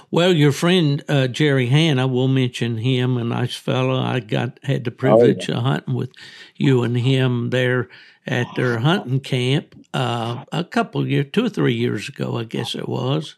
Well, 0.10 0.34
your 0.34 0.52
friend 0.52 1.04
uh, 1.08 1.28
Jerry 1.28 1.68
Hanna, 1.68 2.08
we'll 2.08 2.28
mention 2.28 2.78
him, 2.78 3.18
a 3.18 3.24
nice 3.24 3.56
fellow. 3.56 4.00
I 4.00 4.20
got 4.20 4.60
had 4.64 4.84
the 4.84 4.92
privilege 4.92 5.48
oh, 5.50 5.54
yeah. 5.54 5.58
of 5.60 5.64
hunting 5.64 5.94
with 5.94 6.12
you 6.56 6.82
and 6.84 6.98
him 6.98 7.52
there 7.52 7.88
at 8.26 8.48
their 8.56 8.80
hunting 8.80 9.20
camp 9.20 9.76
uh, 9.94 10.46
a 10.52 10.64
couple 10.64 11.08
years, 11.08 11.28
two 11.32 11.46
or 11.46 11.50
three 11.50 11.74
years 11.74 12.10
ago, 12.10 12.38
I 12.38 12.46
guess 12.46 12.74
it 12.76 12.90
was. 12.90 13.36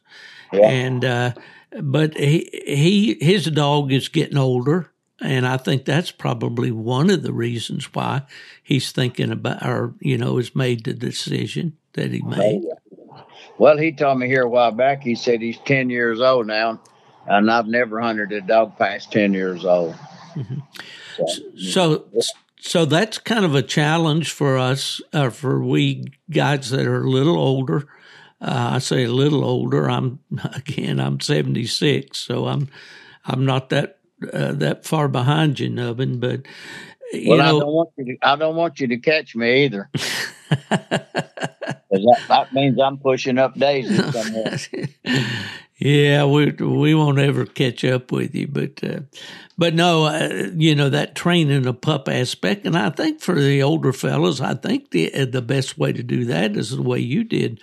Yeah. 0.54 0.70
And 0.70 1.06
uh, 1.06 1.34
but 1.80 2.18
he 2.18 2.50
he 2.66 3.18
his 3.22 3.46
dog 3.46 3.92
is 3.92 4.10
getting 4.10 4.38
older, 4.38 4.92
and 5.22 5.48
I 5.48 5.58
think 5.58 5.86
that's 5.86 6.12
probably 6.12 6.72
one 6.72 7.10
of 7.10 7.24
the 7.24 7.34
reasons 7.34 7.94
why 7.94 8.24
he's 8.62 8.92
thinking 8.92 9.32
about, 9.32 9.66
or 9.66 9.94
you 10.00 10.18
know, 10.18 10.38
has 10.38 10.56
made 10.56 10.84
the 10.84 10.94
decision 10.94 11.78
that 11.94 12.12
he 12.12 12.22
made. 12.22 12.64
Well, 13.58 13.78
he 13.78 13.92
told 13.92 14.20
me 14.20 14.28
here 14.28 14.44
a 14.44 14.50
while 14.50 14.72
back. 14.72 15.04
He 15.04 15.16
said 15.16 15.42
he's 15.42 15.60
ten 15.60 15.90
years 15.90 16.20
old 16.20 16.48
now, 16.48 16.82
and 17.28 17.50
I've 17.50 17.68
never 17.68 18.02
hunted 18.02 18.32
a 18.32 18.42
dog 18.42 18.78
past 18.78 19.12
ten 19.12 19.34
years 19.34 19.66
old. 19.66 19.94
Mm-hmm. 20.36 20.60
So, 21.18 21.26
so, 21.58 22.06
so, 22.60 22.86
that's 22.86 23.18
kind 23.18 23.46
of 23.46 23.54
a 23.54 23.62
challenge 23.62 24.32
for 24.32 24.58
us, 24.58 25.02
uh, 25.14 25.30
for 25.30 25.62
we 25.62 26.12
guys 26.30 26.70
that 26.72 26.88
are 26.88 27.04
a 27.04 27.10
little 27.10 27.38
older. 27.38 27.88
Uh, 28.42 28.72
I 28.74 28.80
say 28.80 29.04
a 29.04 29.12
little 29.12 29.46
older. 29.46 29.90
I'm 29.90 30.20
again. 30.56 31.00
I'm 31.00 31.20
seventy 31.20 31.66
six, 31.66 32.20
so 32.20 32.48
I'm 32.48 32.68
I'm 33.26 33.46
not 33.46 33.70
that 33.70 34.00
uh, 34.34 34.54
that 34.54 34.86
far 34.86 35.08
behind 35.08 35.60
you, 35.60 35.70
Nubbin. 35.70 36.20
But 36.20 36.42
you 37.14 37.30
well, 37.30 37.38
know, 37.38 37.44
I 37.44 37.60
don't 37.60 37.74
want 37.74 37.90
you 37.98 38.06
to. 38.06 38.18
I 38.22 38.36
don't 38.36 38.56
want 38.56 38.80
you 38.80 38.88
to 38.88 38.98
catch 38.98 39.36
me 39.36 39.66
either. 39.66 39.90
that, 40.70 42.20
that, 42.28 42.54
means 42.54 42.80
I'm 42.80 42.98
pushing 42.98 43.38
up 43.38 43.54
daisies 43.54 44.12
somewhere. 44.14 44.58
yeah, 45.78 46.26
we 46.26 46.52
we 46.52 46.96
won't 46.96 47.20
ever 47.20 47.46
catch 47.46 47.86
up 47.86 48.12
with 48.12 48.34
you, 48.34 48.48
but 48.48 48.84
uh, 48.84 49.02
but 49.56 49.76
no, 49.76 50.06
uh, 50.06 50.50
you 50.56 50.74
know 50.74 50.90
that 50.90 51.14
training 51.14 51.68
a 51.68 51.74
pup 51.74 52.10
aspect, 52.10 52.66
and 52.66 52.76
I 52.76 52.90
think 52.90 53.22
for 53.22 53.40
the 53.40 53.62
older 53.62 53.94
fellas, 53.94 54.42
I 54.42 54.56
think 54.56 54.90
the 54.90 55.26
the 55.26 55.44
best 55.44 55.78
way 55.78 55.94
to 55.94 56.02
do 56.02 56.26
that 56.26 56.58
is 56.58 56.72
the 56.72 56.82
way 56.82 57.00
you 57.00 57.24
did 57.24 57.62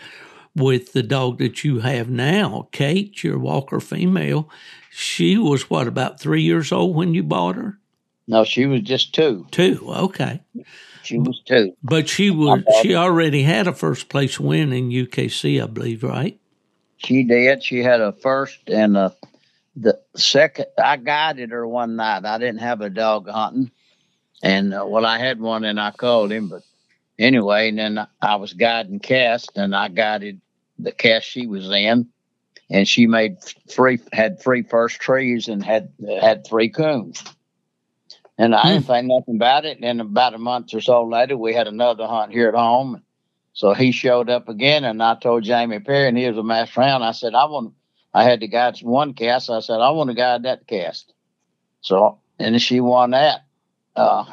with 0.54 0.92
the 0.92 1.02
dog 1.02 1.38
that 1.38 1.64
you 1.64 1.80
have 1.80 2.08
now, 2.08 2.68
Kate, 2.72 3.22
your 3.22 3.38
Walker 3.38 3.80
female. 3.80 4.48
She 4.90 5.38
was 5.38 5.70
what 5.70 5.86
about 5.86 6.20
three 6.20 6.42
years 6.42 6.72
old 6.72 6.96
when 6.96 7.14
you 7.14 7.22
bought 7.22 7.56
her? 7.56 7.78
No, 8.26 8.44
she 8.44 8.66
was 8.66 8.82
just 8.82 9.14
two. 9.14 9.46
Two, 9.50 9.80
okay. 9.86 10.42
She 11.02 11.18
was 11.18 11.40
two. 11.46 11.74
But 11.82 12.08
she 12.08 12.30
was 12.30 12.62
she 12.82 12.94
already 12.94 13.42
had 13.42 13.66
a 13.66 13.72
first 13.72 14.10
place 14.10 14.38
win 14.38 14.72
in 14.72 14.90
UKC, 14.90 15.62
I 15.62 15.66
believe, 15.66 16.02
right? 16.02 16.38
She 16.98 17.22
did. 17.22 17.62
She 17.64 17.82
had 17.82 18.00
a 18.00 18.12
first 18.12 18.68
and 18.68 18.96
a 18.96 19.14
the 19.74 19.98
second. 20.16 20.66
I 20.76 20.96
guided 20.96 21.50
her 21.50 21.66
one 21.66 21.96
night. 21.96 22.24
I 22.26 22.38
didn't 22.38 22.60
have 22.60 22.80
a 22.80 22.90
dog 22.90 23.28
hunting, 23.28 23.70
and 24.42 24.74
uh, 24.74 24.84
well, 24.86 25.06
I 25.06 25.18
had 25.18 25.40
one 25.40 25.64
and 25.64 25.80
I 25.80 25.92
called 25.92 26.32
him, 26.32 26.48
but 26.48 26.62
anyway, 27.18 27.68
and 27.68 27.78
then 27.78 28.06
I 28.20 28.36
was 28.36 28.52
guiding 28.52 29.00
cast 29.00 29.56
and 29.56 29.74
I 29.74 29.88
guided 29.88 30.40
the 30.78 30.92
cast 30.92 31.26
she 31.26 31.46
was 31.46 31.68
in, 31.70 32.08
and 32.70 32.86
she 32.86 33.06
made 33.06 33.42
three 33.68 33.98
had 34.12 34.40
three 34.40 34.62
first 34.62 35.00
trees 35.00 35.48
and 35.48 35.64
had 35.64 35.92
had 36.20 36.46
three 36.46 36.68
coons. 36.68 37.22
And 38.40 38.54
I 38.54 38.62
didn't 38.68 38.84
hmm. 38.84 38.92
think 38.92 39.06
nothing 39.08 39.36
about 39.36 39.64
it. 39.64 39.78
And 39.78 39.84
then 39.84 40.00
about 40.00 40.34
a 40.34 40.38
month 40.38 40.72
or 40.72 40.80
so 40.80 41.02
later, 41.02 41.36
we 41.36 41.54
had 41.54 41.66
another 41.66 42.06
hunt 42.06 42.30
here 42.30 42.48
at 42.48 42.54
home. 42.54 43.02
So 43.52 43.74
he 43.74 43.90
showed 43.90 44.30
up 44.30 44.48
again, 44.48 44.84
and 44.84 45.02
I 45.02 45.16
told 45.16 45.42
Jamie 45.42 45.80
Perry, 45.80 46.06
and 46.06 46.16
he 46.16 46.28
was 46.28 46.38
a 46.38 46.44
master 46.44 46.80
hound. 46.80 47.02
I 47.02 47.10
said, 47.10 47.34
I 47.34 47.46
want, 47.46 47.74
I 48.14 48.22
had 48.22 48.38
to 48.40 48.46
guide 48.46 48.78
one 48.78 49.14
cast. 49.14 49.50
I 49.50 49.58
said, 49.58 49.80
I 49.80 49.90
want 49.90 50.10
to 50.10 50.14
guide 50.14 50.44
that 50.44 50.68
cast. 50.68 51.12
So, 51.80 52.20
and 52.38 52.62
she 52.62 52.78
won 52.78 53.10
that. 53.10 53.44
Uh, 53.96 54.26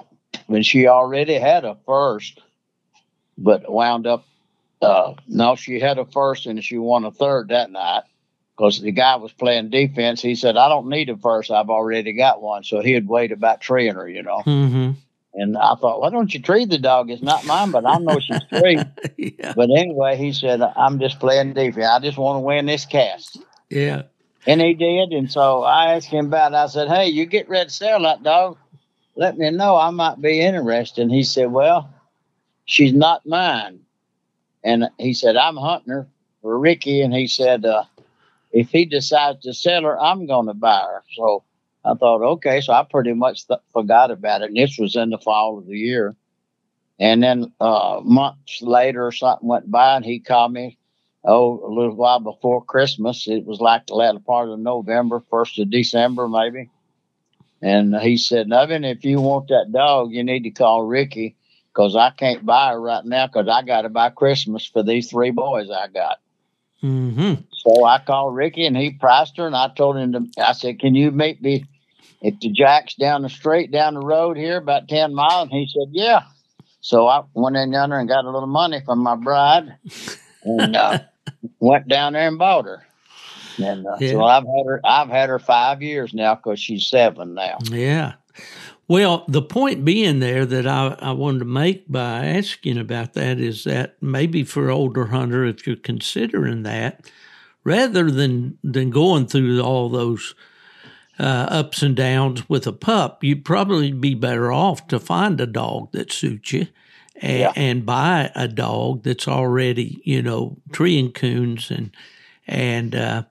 when 0.46 0.62
she 0.62 0.86
already 0.86 1.34
had 1.34 1.66
a 1.66 1.76
first, 1.88 2.40
but 3.38 3.72
wound 3.72 4.08
up, 4.08 4.26
uh, 4.82 5.14
no, 5.28 5.56
she 5.56 5.80
had 5.80 5.98
a 5.98 6.06
first 6.06 6.46
and 6.46 6.64
she 6.64 6.78
won 6.78 7.06
a 7.06 7.12
third 7.12 7.50
that 7.50 7.72
night 7.72 8.04
because 8.56 8.82
the 8.82 8.92
guy 8.92 9.16
was 9.16 9.32
playing 9.34 9.70
defense. 9.70 10.22
He 10.22 10.36
said, 10.36 10.58
I 10.58 10.70
don't 10.70 10.90
need 10.90 11.10
a 11.10 11.18
first. 11.18 11.52
I've 11.52 11.70
already 11.70 12.14
got 12.14 12.42
one. 12.42 12.64
So 12.64 12.82
he'd 12.82 13.08
wait 13.08 13.32
about 13.32 13.62
treeing 13.62 13.96
her, 13.96 14.08
you 14.08 14.24
know. 14.24 14.42
Mm-hmm. 14.46 14.92
And 15.38 15.58
I 15.58 15.76
thought, 15.76 16.00
why 16.00 16.10
don't 16.12 16.34
you 16.34 16.42
tree 16.42 16.66
the 16.66 16.78
dog? 16.78 17.10
It's 17.10 17.22
not 17.22 17.46
mine, 17.46 17.72
but 17.72 17.86
I 17.86 17.98
know 17.98 18.20
she's 18.20 18.40
free. 18.50 18.80
yeah. 19.18 19.54
But 19.54 19.70
anyway, 19.70 20.16
he 20.16 20.32
said, 20.32 20.62
I'm 20.62 20.98
just 21.00 21.20
playing 21.20 21.54
defense. 21.54 21.86
I 21.86 22.00
just 22.00 22.18
want 22.18 22.38
to 22.38 22.42
win 22.42 22.66
this 22.66 22.86
cast. 22.86 23.40
Yeah. 23.70 24.04
And 24.48 24.62
he 24.62 24.74
did. 24.76 25.12
And 25.12 25.30
so 25.30 25.64
I 25.64 25.96
asked 25.96 26.08
him 26.08 26.28
about 26.28 26.54
it. 26.54 26.56
I 26.56 26.68
said, 26.68 26.88
hey, 26.88 27.08
you 27.08 27.26
get 27.26 27.50
ready 27.50 27.68
to 27.68 27.74
sell 27.74 28.02
that 28.04 28.24
dog. 28.24 28.58
Let 29.18 29.38
me 29.38 29.50
know. 29.52 29.76
I 29.76 29.90
might 29.90 30.22
be 30.22 30.40
interested. 30.40 31.02
And 31.02 31.12
he 31.12 31.24
said, 31.24 31.52
well, 31.52 31.90
she's 32.66 32.94
not 32.94 33.26
mine. 33.26 33.80
And 34.64 34.90
he 34.98 35.14
said, 35.14 35.38
I'm 35.38 35.58
hunting 35.58 35.94
her 35.94 36.08
for 36.42 36.58
Ricky. 36.58 37.02
And 37.02 37.14
he 37.14 37.28
said, 37.28 37.66
uh, 37.66 37.84
if 38.52 38.70
he 38.70 38.86
decides 38.86 39.44
to 39.44 39.54
sell 39.54 39.84
her, 39.84 40.00
I'm 40.00 40.26
going 40.26 40.48
to 40.48 40.54
buy 40.54 40.82
her. 40.82 41.04
So 41.16 41.44
I 41.84 41.94
thought, 41.94 42.22
okay. 42.24 42.62
So 42.62 42.74
I 42.74 42.84
pretty 42.84 43.14
much 43.14 43.48
th- 43.48 43.60
forgot 43.72 44.12
about 44.12 44.42
it. 44.42 44.50
And 44.50 44.58
this 44.58 44.78
was 44.80 44.96
in 44.96 45.12
the 45.12 45.20
fall 45.20 45.60
of 45.60 45.68
the 45.68 45.78
year. 45.78 46.16
And 47.00 47.22
then 47.22 47.54
uh, 47.60 48.02
months 48.04 48.62
later, 48.62 49.12
something 49.12 49.48
went 49.48 49.70
by, 49.70 49.98
and 49.98 50.06
he 50.06 50.20
called 50.20 50.54
me. 50.54 50.78
Oh, 51.28 51.60
a 51.66 51.72
little 51.74 51.96
while 51.96 52.20
before 52.20 52.64
Christmas. 52.64 53.28
It 53.28 53.46
was 53.46 53.60
like 53.60 53.88
the 53.88 53.96
latter 53.96 54.20
part 54.20 54.50
of 54.50 54.60
November, 54.60 55.24
first 55.30 55.58
of 55.60 55.72
December, 55.72 56.30
maybe. 56.30 56.70
And 57.62 57.96
he 57.96 58.16
said, 58.18 58.48
Nubbin, 58.48 58.84
if 58.84 59.04
you 59.04 59.20
want 59.20 59.48
that 59.48 59.72
dog, 59.72 60.12
you 60.12 60.24
need 60.24 60.44
to 60.44 60.52
call 60.52 60.84
Ricky 60.84 61.36
because 61.76 61.96
I 61.96 62.10
can't 62.12 62.46
buy 62.46 62.72
her 62.72 62.80
right 62.80 63.04
now 63.04 63.28
because 63.28 63.48
I 63.50 63.62
got 63.62 63.82
to 63.82 63.90
buy 63.90 64.10
Christmas 64.10 64.66
for 64.66 64.82
these 64.82 65.10
three 65.10 65.32
boys 65.32 65.70
I 65.70 65.88
got. 65.88 66.20
Mm-hmm. 66.82 67.42
So 67.52 67.84
I 67.84 68.00
called 68.00 68.36
Ricky 68.36 68.66
and 68.66 68.78
he 68.78 68.92
priced 68.92 69.38
her, 69.38 69.48
and 69.48 69.56
I 69.56 69.70
told 69.76 69.98
him 69.98 70.14
to. 70.14 70.44
I 70.44 70.54
said, 70.54 70.80
"Can 70.80 70.96
you 70.96 71.12
meet 71.12 71.42
me 71.42 71.66
at 72.24 72.40
the 72.40 72.50
Jacks 72.52 72.96
down 72.96 73.24
the 73.24 73.30
street, 73.30 73.72
down 73.72 73.96
the 73.96 74.02
road 74.02 74.38
here, 74.38 74.58
about 74.58 74.88
ten 74.88 75.14
miles?" 75.14 75.50
And 75.50 75.60
he 75.60 75.68
said, 75.68 75.90
"Yeah." 75.92 76.24
So 76.82 77.08
I 77.08 77.24
went 77.34 77.58
in 77.58 77.72
yonder 77.72 77.98
and 77.98 78.08
got 78.08 78.26
a 78.26 78.30
little 78.30 78.48
money 78.48 78.82
from 78.86 79.00
my 79.00 79.16
bride, 79.16 79.76
and 80.44 80.76
uh, 80.76 81.00
went 81.60 81.88
down 81.88 82.14
there 82.14 82.28
and 82.28 82.38
bought 82.38 82.66
her. 82.66 82.86
And 83.58 83.88
uh, 83.88 83.96
yeah. 84.00 84.12
so 84.12 84.24
I've 84.24 84.44
had 84.44 84.66
her. 84.68 84.82
I've 84.86 85.10
had 85.10 85.30
her 85.30 85.40
five 85.40 85.82
years 85.82 86.14
now 86.14 86.36
because 86.36 86.60
she's 86.60 86.88
seven 86.88 87.34
now. 87.34 87.58
Yeah. 87.64 88.14
Well, 88.88 89.26
the 89.28 89.42
point 89.42 89.84
being 89.84 90.20
there 90.20 90.46
that 90.46 90.68
I, 90.68 90.96
I 91.00 91.12
wanted 91.12 91.40
to 91.40 91.46
make 91.46 91.92
by 91.92 92.26
asking 92.26 92.78
about 92.78 93.14
that 93.14 93.40
is 93.40 93.64
that 93.64 93.96
maybe 94.02 94.44
for 94.44 94.70
older 94.70 95.08
hunter, 95.08 95.44
if 95.44 95.66
you're 95.66 95.76
considering 95.76 96.64
that, 96.64 97.10
rather 97.64 98.12
than 98.12 98.60
than 98.64 98.92
going 98.92 99.26
through 99.26 99.62
all 99.62 99.90
those 99.90 100.36
uh, 101.20 101.48
ups 101.50 101.82
and 101.82 101.96
downs 101.96 102.48
with 102.48 102.68
a 102.68 102.74
pup, 102.74 103.24
you'd 103.24 103.46
probably 103.46 103.92
be 103.92 104.14
better 104.14 104.52
off 104.52 104.88
to 104.88 105.00
find 105.00 105.42
a 105.42 105.48
dog 105.48 105.92
that 105.94 106.12
suits 106.12 106.54
you. 106.54 106.68
And, 107.22 107.40
yeah. 107.40 107.54
and 107.56 107.86
buy 107.86 108.30
a 108.36 108.46
dog 108.46 109.04
that's 109.04 109.26
already, 109.26 110.02
you 110.04 110.22
know, 110.22 110.58
treeing 110.74 111.14
coons 111.14 111.72
and 111.72 111.96
and 112.46 112.94
uh, 112.94 113.24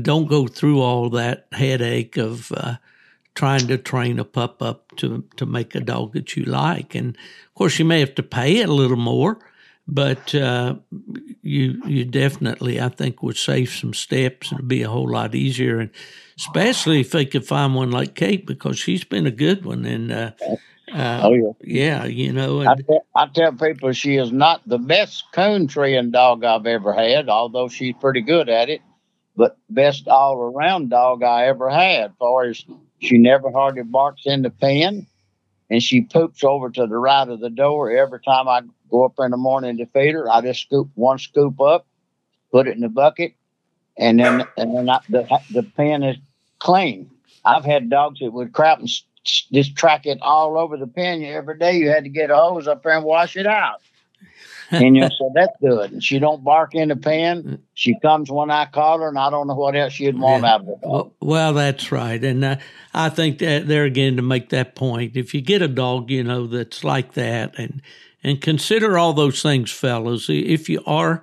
don't 0.00 0.28
go 0.28 0.46
through 0.46 0.80
all 0.80 1.10
that 1.10 1.48
headache 1.50 2.16
of 2.16 2.52
uh, 2.52 2.76
trying 3.34 3.66
to 3.66 3.78
train 3.78 4.18
a 4.18 4.24
pup 4.24 4.62
up 4.62 4.94
to 4.96 5.24
to 5.36 5.46
make 5.46 5.74
a 5.74 5.80
dog 5.80 6.12
that 6.12 6.36
you 6.36 6.44
like. 6.44 6.94
And 6.94 7.16
of 7.16 7.54
course, 7.54 7.78
you 7.78 7.84
may 7.84 8.00
have 8.00 8.14
to 8.16 8.22
pay 8.22 8.58
it 8.58 8.68
a 8.68 8.74
little 8.74 8.96
more, 8.96 9.38
but 9.86 10.34
uh, 10.34 10.76
you 11.42 11.82
you 11.86 12.04
definitely, 12.04 12.80
I 12.80 12.88
think, 12.88 13.22
would 13.22 13.36
save 13.36 13.70
some 13.70 13.94
steps 13.94 14.52
and 14.52 14.68
be 14.68 14.82
a 14.82 14.90
whole 14.90 15.10
lot 15.10 15.34
easier. 15.34 15.80
And 15.80 15.90
especially 16.36 17.00
if 17.00 17.10
they 17.10 17.24
could 17.24 17.46
find 17.46 17.74
one 17.74 17.90
like 17.90 18.14
Kate, 18.14 18.46
because 18.46 18.78
she's 18.78 19.04
been 19.04 19.26
a 19.26 19.30
good 19.30 19.64
one. 19.64 19.84
And 19.84 20.12
uh, 20.12 20.32
uh, 20.92 21.20
oh 21.24 21.32
yeah, 21.32 21.52
yeah, 21.62 22.04
you 22.04 22.32
know. 22.32 22.60
And, 22.60 22.68
I, 22.68 22.74
tell, 22.74 23.06
I 23.16 23.26
tell 23.28 23.52
people 23.52 23.92
she 23.92 24.16
is 24.16 24.30
not 24.30 24.60
the 24.66 24.78
best 24.78 25.24
coon 25.32 25.66
treeing 25.66 26.10
dog 26.10 26.44
I've 26.44 26.66
ever 26.66 26.92
had, 26.92 27.28
although 27.28 27.68
she's 27.68 27.94
pretty 27.98 28.20
good 28.20 28.48
at 28.48 28.68
it. 28.68 28.82
But 29.34 29.56
best 29.70 30.08
all 30.08 30.36
around 30.36 30.90
dog 30.90 31.22
I 31.22 31.46
ever 31.46 31.70
had, 31.70 32.12
far 32.18 32.44
as 32.44 32.62
she 33.02 33.18
never 33.18 33.50
hardly 33.50 33.82
barks 33.82 34.22
in 34.26 34.42
the 34.42 34.50
pen, 34.50 35.06
and 35.68 35.82
she 35.82 36.02
poops 36.02 36.44
over 36.44 36.70
to 36.70 36.86
the 36.86 36.96
right 36.96 37.28
of 37.28 37.40
the 37.40 37.50
door 37.50 37.90
every 37.90 38.20
time 38.20 38.48
I 38.48 38.62
go 38.90 39.04
up 39.04 39.14
in 39.18 39.32
the 39.32 39.36
morning 39.36 39.76
to 39.78 39.86
feed 39.86 40.12
her. 40.12 40.30
I 40.30 40.40
just 40.40 40.62
scoop 40.62 40.88
one 40.94 41.18
scoop 41.18 41.60
up, 41.60 41.86
put 42.52 42.68
it 42.68 42.76
in 42.76 42.80
the 42.80 42.88
bucket, 42.88 43.34
and 43.96 44.20
then 44.20 44.46
and 44.56 44.76
then 44.76 44.88
I, 44.88 45.00
the 45.08 45.40
the 45.50 45.62
pen 45.62 46.02
is 46.04 46.16
clean. 46.58 47.10
I've 47.44 47.64
had 47.64 47.90
dogs 47.90 48.20
that 48.20 48.30
would 48.30 48.52
crap 48.52 48.78
and 48.78 48.88
just 49.24 49.76
track 49.76 50.06
it 50.06 50.18
all 50.22 50.56
over 50.56 50.76
the 50.76 50.86
pen. 50.86 51.24
Every 51.24 51.58
day 51.58 51.76
you 51.76 51.88
had 51.88 52.04
to 52.04 52.10
get 52.10 52.30
a 52.30 52.36
hose 52.36 52.68
up 52.68 52.84
there 52.84 52.92
and 52.96 53.04
wash 53.04 53.36
it 53.36 53.46
out 53.46 53.80
and 54.80 54.96
you 54.96 55.02
know, 55.02 55.10
so 55.10 55.30
that's 55.34 55.52
good. 55.60 55.92
And 55.92 56.02
she 56.02 56.18
don't 56.18 56.42
bark 56.42 56.74
in 56.74 56.88
the 56.88 56.96
pen. 56.96 57.62
She 57.74 57.98
comes 58.00 58.30
when 58.30 58.50
I 58.50 58.66
call 58.66 59.00
her, 59.00 59.08
and 59.08 59.18
I 59.18 59.28
don't 59.28 59.46
know 59.46 59.54
what 59.54 59.76
else 59.76 59.92
she'd 59.92 60.18
want 60.18 60.44
yeah. 60.44 60.54
out 60.54 60.60
of 60.62 60.68
it. 60.68 60.78
Well, 60.82 61.12
well, 61.20 61.52
that's 61.52 61.92
right, 61.92 62.22
and 62.22 62.42
uh, 62.42 62.56
I 62.94 63.10
think 63.10 63.38
that 63.38 63.68
there 63.68 63.84
again 63.84 64.16
to 64.16 64.22
make 64.22 64.48
that 64.48 64.74
point, 64.74 65.16
if 65.16 65.34
you 65.34 65.42
get 65.42 65.60
a 65.60 65.68
dog, 65.68 66.10
you 66.10 66.24
know, 66.24 66.46
that's 66.46 66.82
like 66.84 67.12
that, 67.14 67.58
and 67.58 67.82
and 68.24 68.40
consider 68.40 68.96
all 68.96 69.12
those 69.12 69.42
things, 69.42 69.70
fellows. 69.70 70.26
If 70.30 70.68
you 70.68 70.82
are 70.86 71.22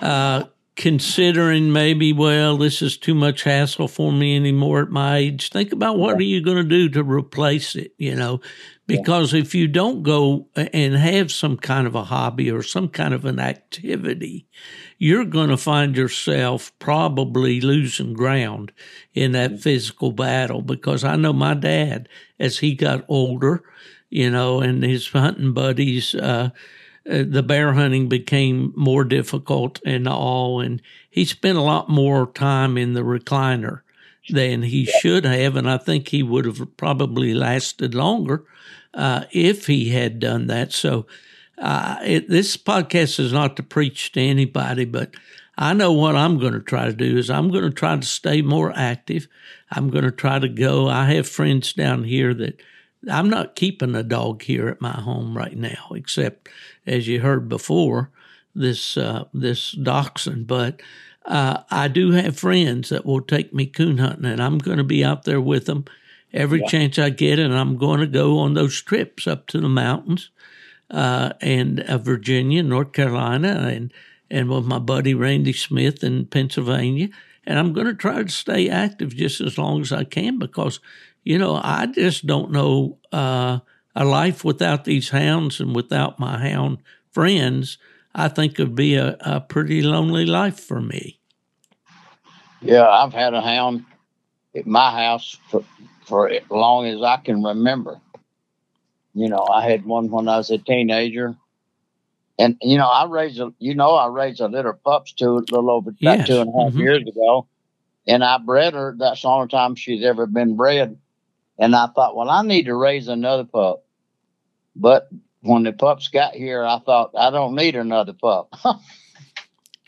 uh, 0.00 0.44
considering 0.76 1.72
maybe, 1.72 2.12
well, 2.12 2.56
this 2.56 2.82
is 2.82 2.96
too 2.96 3.14
much 3.14 3.44
hassle 3.44 3.88
for 3.88 4.10
me 4.10 4.34
anymore 4.34 4.82
at 4.82 4.90
my 4.90 5.18
age, 5.18 5.50
think 5.50 5.72
about 5.72 5.98
what 5.98 6.16
are 6.16 6.22
you 6.22 6.42
going 6.42 6.56
to 6.56 6.64
do 6.64 6.88
to 6.88 7.04
replace 7.04 7.76
it. 7.76 7.92
You 7.98 8.16
know, 8.16 8.40
because 8.86 9.32
yeah. 9.32 9.40
if 9.40 9.54
you 9.54 9.66
don't 9.66 10.02
go 10.02 10.48
and 10.56 10.94
have 10.94 11.32
some 11.32 11.56
kind 11.56 11.86
of 11.86 11.94
a 11.94 12.04
hobby 12.04 12.50
or 12.50 12.62
some 12.62 12.88
kind 12.88 13.14
of 13.14 13.24
an 13.24 13.38
activity, 13.38 14.46
you're 14.98 15.24
going 15.24 15.48
to 15.48 15.56
find 15.56 15.96
yourself 15.96 16.72
probably 16.78 17.60
losing 17.60 18.12
ground 18.12 18.72
in 19.14 19.32
that 19.32 19.60
physical 19.60 20.12
battle. 20.12 20.60
Because 20.60 21.02
I 21.02 21.16
know 21.16 21.32
my 21.32 21.54
dad, 21.54 22.08
as 22.38 22.58
he 22.58 22.74
got 22.74 23.04
older, 23.08 23.64
you 24.10 24.30
know, 24.30 24.60
and 24.60 24.82
his 24.82 25.08
hunting 25.08 25.54
buddies, 25.54 26.14
uh, 26.14 26.50
uh, 27.10 27.22
the 27.26 27.42
bear 27.42 27.74
hunting 27.74 28.08
became 28.08 28.72
more 28.76 29.04
difficult 29.04 29.80
and 29.84 30.08
all, 30.08 30.60
and 30.60 30.80
he 31.10 31.24
spent 31.24 31.58
a 31.58 31.62
lot 31.62 31.88
more 31.88 32.30
time 32.32 32.78
in 32.78 32.94
the 32.94 33.02
recliner 33.02 33.80
than 34.30 34.62
he 34.62 34.86
should 34.86 35.26
have, 35.26 35.54
and 35.54 35.68
I 35.68 35.76
think 35.76 36.08
he 36.08 36.22
would 36.22 36.46
have 36.46 36.76
probably 36.78 37.34
lasted 37.34 37.94
longer 37.94 38.44
uh, 38.94 39.24
if 39.32 39.66
he 39.66 39.90
had 39.90 40.18
done 40.18 40.46
that. 40.46 40.72
So, 40.72 41.06
uh, 41.58 41.98
it, 42.02 42.28
this 42.28 42.56
podcast 42.56 43.20
is 43.20 43.32
not 43.32 43.56
to 43.56 43.62
preach 43.62 44.12
to 44.12 44.20
anybody, 44.20 44.84
but 44.84 45.14
I 45.56 45.72
know 45.72 45.92
what 45.92 46.16
I'm 46.16 46.38
going 46.38 46.52
to 46.52 46.60
try 46.60 46.86
to 46.86 46.92
do 46.92 47.16
is 47.16 47.30
I'm 47.30 47.50
going 47.50 47.64
to 47.64 47.70
try 47.70 47.96
to 47.96 48.06
stay 48.06 48.42
more 48.42 48.72
active. 48.74 49.28
I'm 49.70 49.90
going 49.90 50.04
to 50.04 50.10
try 50.10 50.38
to 50.38 50.48
go. 50.48 50.88
I 50.88 51.06
have 51.12 51.28
friends 51.28 51.72
down 51.72 52.04
here 52.04 52.34
that 52.34 52.60
I'm 53.10 53.30
not 53.30 53.54
keeping 53.54 53.94
a 53.94 54.02
dog 54.02 54.42
here 54.42 54.68
at 54.68 54.80
my 54.80 54.92
home 54.92 55.36
right 55.36 55.56
now, 55.56 55.92
except 55.94 56.48
as 56.86 57.06
you 57.06 57.20
heard 57.20 57.48
before, 57.48 58.10
this 58.54 58.96
uh, 58.96 59.24
this 59.32 59.72
dachshund. 59.72 60.46
But 60.46 60.80
uh, 61.24 61.62
I 61.70 61.88
do 61.88 62.12
have 62.12 62.38
friends 62.38 62.88
that 62.88 63.04
will 63.04 63.20
take 63.20 63.52
me 63.52 63.66
coon 63.66 63.98
hunting, 63.98 64.26
and 64.26 64.42
I'm 64.42 64.58
going 64.58 64.78
to 64.78 64.84
be 64.84 65.04
out 65.04 65.24
there 65.24 65.40
with 65.40 65.66
them 65.66 65.84
every 66.34 66.60
yeah. 66.60 66.66
chance 66.66 66.98
I 66.98 67.10
get, 67.10 67.38
and 67.38 67.54
I'm 67.54 67.78
going 67.78 68.00
to 68.00 68.06
go 68.06 68.40
on 68.40 68.52
those 68.52 68.82
trips 68.82 69.26
up 69.26 69.46
to 69.46 69.60
the 69.60 69.68
mountains 69.68 70.30
uh, 70.90 71.32
and 71.40 71.80
uh, 71.80 71.96
Virginia, 71.96 72.62
North 72.62 72.92
Carolina, 72.92 73.70
and 73.72 73.92
and 74.30 74.50
with 74.50 74.64
my 74.64 74.78
buddy 74.78 75.14
Randy 75.14 75.52
Smith 75.52 76.02
in 76.02 76.26
Pennsylvania. 76.26 77.08
And 77.46 77.58
I'm 77.58 77.72
going 77.72 77.86
to 77.86 77.94
try 77.94 78.22
to 78.22 78.28
stay 78.28 78.68
active 78.68 79.14
just 79.14 79.40
as 79.40 79.58
long 79.58 79.82
as 79.82 79.92
I 79.92 80.04
can 80.04 80.38
because, 80.38 80.80
you 81.22 81.38
know, 81.38 81.60
I 81.62 81.86
just 81.86 82.26
don't 82.26 82.50
know 82.50 82.98
uh, 83.12 83.58
a 83.94 84.04
life 84.04 84.42
without 84.42 84.84
these 84.84 85.10
hounds 85.10 85.60
and 85.60 85.76
without 85.76 86.18
my 86.18 86.38
hound 86.38 86.78
friends. 87.12 87.78
I 88.14 88.28
think 88.28 88.58
would 88.58 88.74
be 88.74 88.94
a, 88.94 89.16
a 89.20 89.40
pretty 89.40 89.82
lonely 89.82 90.24
life 90.24 90.58
for 90.58 90.80
me. 90.80 91.20
Yeah, 92.62 92.88
I've 92.88 93.12
had 93.12 93.34
a 93.34 93.42
hound 93.42 93.84
at 94.56 94.66
my 94.66 94.90
house 94.90 95.36
for 95.50 95.64
for 96.04 96.28
as 96.28 96.42
long 96.50 96.86
as 96.86 97.02
I 97.02 97.16
can 97.16 97.42
remember. 97.42 98.00
You 99.14 99.28
know, 99.28 99.46
I 99.46 99.68
had 99.68 99.84
one 99.84 100.10
when 100.10 100.28
I 100.28 100.36
was 100.36 100.50
a 100.50 100.58
teenager. 100.58 101.36
And 102.38 102.56
you 102.60 102.76
know, 102.78 102.88
I 102.88 103.06
raised 103.06 103.38
a 103.40 103.52
you 103.58 103.74
know, 103.74 103.94
I 103.94 104.08
raised 104.08 104.40
a 104.40 104.48
litter 104.48 104.70
of 104.70 104.82
pups 104.82 105.12
two 105.12 105.36
a 105.36 105.38
little 105.38 105.70
over 105.70 105.90
about 105.90 106.00
yes. 106.00 106.26
two 106.26 106.40
and 106.40 106.48
a 106.48 106.52
half 106.52 106.72
mm-hmm. 106.72 106.80
years 106.80 107.02
ago. 107.06 107.46
And 108.06 108.24
I 108.24 108.38
bred 108.38 108.74
her. 108.74 108.94
That's 108.98 109.22
the 109.22 109.28
only 109.28 109.48
time 109.48 109.76
she's 109.76 110.04
ever 110.04 110.26
been 110.26 110.56
bred. 110.56 110.98
And 111.58 111.76
I 111.76 111.86
thought, 111.86 112.16
well, 112.16 112.28
I 112.28 112.42
need 112.42 112.64
to 112.64 112.74
raise 112.74 113.08
another 113.08 113.44
pup. 113.44 113.84
But 114.74 115.08
when 115.40 115.62
the 115.62 115.72
pups 115.72 116.08
got 116.08 116.34
here, 116.34 116.64
I 116.64 116.80
thought 116.80 117.12
I 117.16 117.30
don't 117.30 117.54
need 117.54 117.76
another 117.76 118.12
pup. 118.12 118.52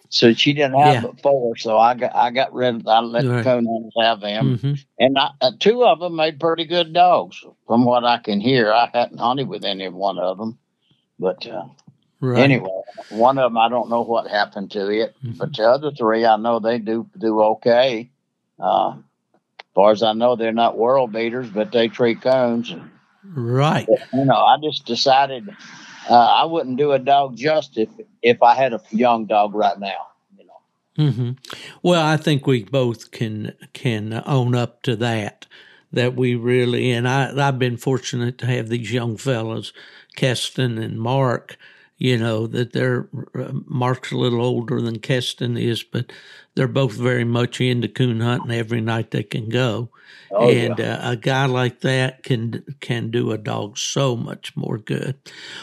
So 0.08 0.32
she 0.32 0.52
didn't 0.52 0.78
have 0.78 0.94
yeah. 0.94 1.00
but 1.00 1.20
four, 1.20 1.56
so 1.56 1.78
I 1.78 1.94
got 1.94 2.14
I 2.14 2.30
got 2.30 2.52
rid 2.52 2.76
of 2.76 2.86
I 2.86 3.00
let 3.00 3.24
right. 3.24 3.42
the 3.42 3.50
Conans 3.50 3.90
have 4.00 4.20
them, 4.20 4.58
mm-hmm. 4.58 4.72
and 4.98 5.18
I, 5.18 5.30
uh, 5.40 5.52
two 5.58 5.84
of 5.84 6.00
them 6.00 6.16
made 6.16 6.38
pretty 6.38 6.64
good 6.64 6.92
dogs, 6.92 7.44
from 7.66 7.84
what 7.84 8.04
I 8.04 8.18
can 8.18 8.40
hear. 8.40 8.72
I 8.72 8.90
hadn't 8.92 9.18
hunted 9.18 9.48
with 9.48 9.64
any 9.64 9.88
one 9.88 10.18
of 10.18 10.38
them, 10.38 10.58
but 11.18 11.46
uh, 11.46 11.64
right. 12.20 12.42
anyway, 12.42 12.82
one 13.10 13.38
of 13.38 13.50
them 13.50 13.58
I 13.58 13.68
don't 13.68 13.90
know 13.90 14.02
what 14.02 14.28
happened 14.28 14.70
to 14.72 14.88
it, 14.90 15.14
mm-hmm. 15.24 15.38
but 15.38 15.56
the 15.56 15.64
other 15.64 15.90
three 15.90 16.24
I 16.24 16.36
know 16.36 16.60
they 16.60 16.78
do 16.78 17.08
do 17.18 17.42
okay. 17.42 18.10
Uh, 18.60 18.96
as 19.60 19.66
far 19.74 19.90
as 19.90 20.02
I 20.02 20.12
know, 20.12 20.36
they're 20.36 20.52
not 20.52 20.78
world 20.78 21.12
beaters, 21.12 21.50
but 21.50 21.72
they 21.72 21.88
treat 21.88 22.22
cones. 22.22 22.74
Right. 23.34 23.86
But, 23.88 24.18
you 24.18 24.24
know, 24.24 24.36
I 24.36 24.56
just 24.62 24.86
decided 24.86 25.48
uh, 26.08 26.14
I 26.14 26.44
wouldn't 26.44 26.76
do 26.76 26.92
a 26.92 26.98
dog 26.98 27.36
justice 27.36 27.88
if, 27.98 28.06
if 28.22 28.42
I 28.42 28.54
had 28.54 28.72
a 28.72 28.80
young 28.90 29.26
dog 29.26 29.54
right 29.54 29.78
now. 29.78 30.08
You 30.38 30.46
know. 30.46 31.10
Mm-hmm. 31.10 31.30
Well, 31.82 32.04
I 32.04 32.16
think 32.16 32.46
we 32.46 32.64
both 32.64 33.10
can 33.10 33.54
can 33.72 34.22
own 34.26 34.54
up 34.54 34.82
to 34.82 34.96
that. 34.96 35.46
That 35.92 36.16
we 36.16 36.34
really 36.34 36.90
and 36.90 37.08
I 37.08 37.48
I've 37.48 37.58
been 37.58 37.76
fortunate 37.76 38.38
to 38.38 38.46
have 38.46 38.68
these 38.68 38.92
young 38.92 39.16
fellows, 39.16 39.72
Keston 40.16 40.78
and 40.78 41.00
Mark. 41.00 41.56
You 41.98 42.18
know 42.18 42.46
that 42.48 42.72
they're 42.72 43.08
uh, 43.34 43.52
Mark's 43.66 44.12
a 44.12 44.16
little 44.16 44.42
older 44.42 44.80
than 44.82 44.98
Keston 44.98 45.56
is, 45.56 45.82
but 45.82 46.12
they're 46.54 46.68
both 46.68 46.92
very 46.92 47.24
much 47.24 47.60
into 47.60 47.88
coon 47.88 48.20
hunting 48.20 48.50
every 48.50 48.80
night 48.80 49.10
they 49.10 49.22
can 49.22 49.48
go. 49.48 49.90
Oh, 50.30 50.50
and 50.50 50.78
yeah. 50.78 50.94
uh, 50.94 51.12
a 51.12 51.16
guy 51.16 51.46
like 51.46 51.80
that 51.80 52.22
can 52.22 52.64
can 52.80 53.10
do 53.10 53.32
a 53.32 53.38
dog 53.38 53.78
so 53.78 54.14
much 54.14 54.54
more 54.56 54.78
good. 54.78 55.16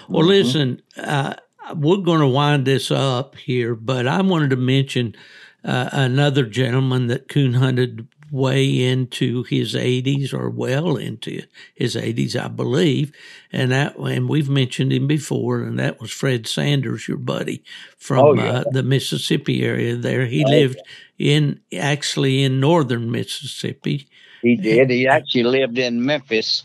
Well, 0.09 0.21
mm-hmm. 0.21 0.29
listen, 0.29 0.81
uh, 0.97 1.35
we're 1.75 1.97
going 1.97 2.21
to 2.21 2.27
wind 2.27 2.65
this 2.65 2.89
up 2.89 3.35
here, 3.35 3.75
but 3.75 4.07
I 4.07 4.21
wanted 4.21 4.49
to 4.51 4.55
mention 4.55 5.15
uh, 5.63 5.89
another 5.91 6.45
gentleman 6.45 7.07
that 7.07 7.27
coon 7.27 7.53
hunted 7.53 8.07
way 8.33 8.83
into 8.83 9.43
his 9.43 9.75
80s 9.75 10.33
or 10.33 10.49
well 10.49 10.97
into 10.97 11.43
his 11.75 11.95
80s, 11.95 12.35
I 12.35 12.47
believe. 12.47 13.13
And 13.51 13.71
that, 13.71 13.95
and 13.95 14.27
we've 14.27 14.49
mentioned 14.49 14.91
him 14.91 15.05
before, 15.05 15.61
and 15.61 15.77
that 15.77 16.01
was 16.01 16.11
Fred 16.11 16.47
Sanders, 16.47 17.07
your 17.07 17.17
buddy 17.17 17.63
from 17.95 18.25
oh, 18.25 18.33
yeah. 18.33 18.51
uh, 18.51 18.63
the 18.71 18.81
Mississippi 18.81 19.63
area 19.63 19.95
there. 19.95 20.25
He 20.25 20.43
oh, 20.43 20.49
lived 20.49 20.81
yeah. 21.17 21.35
in 21.35 21.59
actually 21.77 22.43
in 22.43 22.59
northern 22.59 23.11
Mississippi. 23.11 24.07
He 24.41 24.55
did. 24.55 24.89
He 24.89 25.07
actually 25.07 25.43
lived 25.43 25.77
in 25.77 26.03
Memphis 26.03 26.63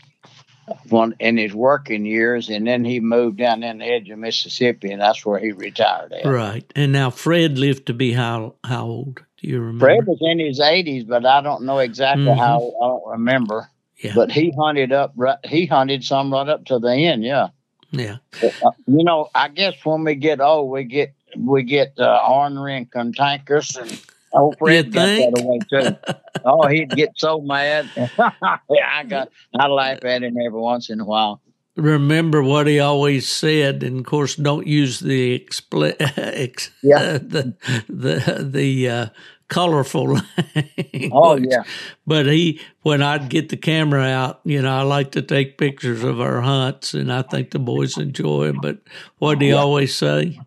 one 0.89 1.15
in 1.19 1.37
his 1.37 1.53
working 1.53 2.03
years, 2.03 2.49
and 2.49 2.65
then 2.65 2.83
he 2.83 2.99
moved 2.99 3.37
down 3.37 3.61
in 3.61 3.77
the 3.77 3.85
edge 3.85 4.09
of 4.09 4.17
Mississippi, 4.17 4.91
and 4.91 5.01
that's 5.01 5.23
where 5.23 5.39
he 5.39 5.51
retired 5.51 6.13
at. 6.13 6.25
Right. 6.25 6.71
And 6.75 6.91
now 6.91 7.11
Fred 7.11 7.59
lived 7.59 7.85
to 7.87 7.93
be 7.93 8.13
how 8.13 8.55
how 8.63 8.85
old? 8.85 9.23
Do 9.41 9.47
you 9.47 9.59
remember? 9.59 9.85
Fred 9.85 10.05
was 10.05 10.19
in 10.21 10.39
his 10.39 10.59
eighties, 10.59 11.03
but 11.03 11.25
I 11.25 11.41
don't 11.41 11.63
know 11.63 11.79
exactly 11.79 12.25
mm-hmm. 12.25 12.39
how. 12.39 12.57
I 12.81 12.87
don't 12.87 13.11
remember. 13.11 13.69
Yeah. 13.97 14.13
But 14.15 14.31
he 14.31 14.53
hunted 14.57 14.91
up. 14.91 15.13
Right, 15.15 15.37
He 15.45 15.65
hunted 15.65 16.03
some 16.03 16.31
right 16.31 16.47
up 16.47 16.65
to 16.65 16.79
the 16.79 16.93
end. 16.93 17.23
Yeah. 17.23 17.49
Yeah. 17.91 18.17
But, 18.39 18.53
uh, 18.63 18.71
you 18.87 19.03
know, 19.03 19.29
I 19.35 19.49
guess 19.49 19.73
when 19.83 20.03
we 20.03 20.15
get 20.15 20.39
old, 20.39 20.71
we 20.71 20.83
get 20.83 21.13
we 21.37 21.63
get 21.63 21.93
uh, 21.99 22.21
ornery 22.27 22.77
and 22.77 22.91
cantankerous 22.91 23.75
and 23.75 24.01
Oh, 24.33 24.53
Fred 24.59 24.91
got 24.91 25.05
that 25.05 25.41
away 25.41 25.59
too. 25.69 26.13
oh, 26.45 26.67
he'd 26.67 26.91
get 26.91 27.11
so 27.15 27.41
mad. 27.41 27.89
yeah, 27.95 28.89
I 28.93 29.03
got. 29.07 29.29
I 29.57 29.67
laugh 29.67 30.03
at 30.05 30.23
him 30.23 30.37
every 30.37 30.59
once 30.59 30.89
in 30.89 30.99
a 30.99 31.05
while. 31.05 31.41
Remember 31.79 32.43
what 32.43 32.67
he 32.67 32.79
always 32.79 33.27
said, 33.27 33.83
and 33.83 33.99
of 33.99 34.05
course, 34.05 34.35
don't 34.35 34.67
use 34.67 34.99
the 34.99 35.39
expl- 35.39 35.95
ex- 36.17 36.71
yeah. 36.83 37.17
The 37.29 37.55
the 37.87 38.49
the 38.51 38.89
uh, 38.89 39.05
colorful 39.49 40.13
language. 40.55 41.11
Oh 41.11 41.37
yeah. 41.37 41.63
But 42.07 42.27
he, 42.27 42.61
when 42.83 43.01
I'd 43.01 43.29
get 43.29 43.49
the 43.49 43.57
camera 43.57 44.03
out, 44.03 44.39
you 44.45 44.61
know, 44.61 44.71
I 44.71 44.81
like 44.83 45.11
to 45.11 45.21
take 45.21 45.57
pictures 45.57 46.03
of 46.03 46.21
our 46.21 46.41
hunts, 46.41 46.93
and 46.93 47.11
I 47.11 47.23
think 47.23 47.51
the 47.51 47.59
boys 47.59 47.97
enjoy. 47.97 48.49
It. 48.49 48.61
But 48.61 48.79
what 49.17 49.39
did 49.39 49.45
he 49.45 49.51
yeah. 49.51 49.57
always 49.57 49.95
say? 49.95 50.39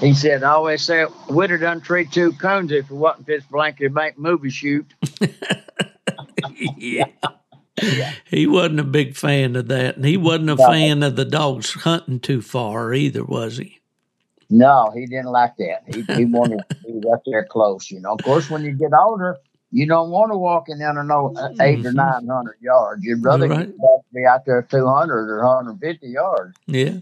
He 0.00 0.14
said, 0.14 0.42
I 0.42 0.52
always 0.52 0.82
say, 0.82 1.04
would 1.28 1.50
have 1.50 1.60
done 1.60 1.82
trade 1.82 2.10
two 2.10 2.32
cones 2.32 2.72
if 2.72 2.90
it 2.90 2.94
wasn't 2.94 3.26
this 3.26 3.44
blanket 3.44 3.92
bank 3.92 4.18
movie 4.18 4.48
shoot. 4.48 4.86
yeah. 6.76 7.04
Yeah. 7.82 8.12
He 8.24 8.46
wasn't 8.46 8.80
a 8.80 8.84
big 8.84 9.16
fan 9.16 9.56
of 9.56 9.68
that. 9.68 9.96
And 9.96 10.04
he 10.04 10.16
wasn't 10.16 10.50
a 10.50 10.54
no. 10.56 10.66
fan 10.66 11.02
of 11.02 11.16
the 11.16 11.24
dogs 11.24 11.72
hunting 11.72 12.20
too 12.20 12.42
far 12.42 12.92
either, 12.92 13.24
was 13.24 13.58
he? 13.58 13.80
No, 14.50 14.92
he 14.94 15.06
didn't 15.06 15.32
like 15.32 15.56
that. 15.56 15.82
He, 15.86 16.02
he 16.14 16.24
wanted 16.24 16.62
to 16.68 16.76
be 16.76 17.08
right 17.08 17.20
there 17.26 17.44
close, 17.44 17.90
you 17.90 18.00
know. 18.00 18.12
Of 18.12 18.24
course, 18.24 18.50
when 18.50 18.62
you 18.64 18.72
get 18.72 18.92
older, 18.92 19.38
you 19.74 19.86
don't 19.86 20.10
want 20.10 20.30
to 20.30 20.38
walk 20.38 20.68
in 20.68 20.78
there 20.78 20.94
no 21.02 21.34
uh, 21.36 21.48
8 21.60 21.78
mm-hmm. 21.78 21.86
or 21.88 21.92
nine 21.92 22.28
hundred 22.28 22.56
yards. 22.60 23.02
You'd 23.02 23.24
rather 23.24 23.48
right. 23.48 23.72
be 24.14 24.24
out 24.24 24.46
there 24.46 24.62
two 24.62 24.86
hundred 24.86 25.28
or 25.28 25.44
hundred 25.44 25.80
fifty 25.80 26.10
yards. 26.10 26.56
Yeah. 26.66 26.98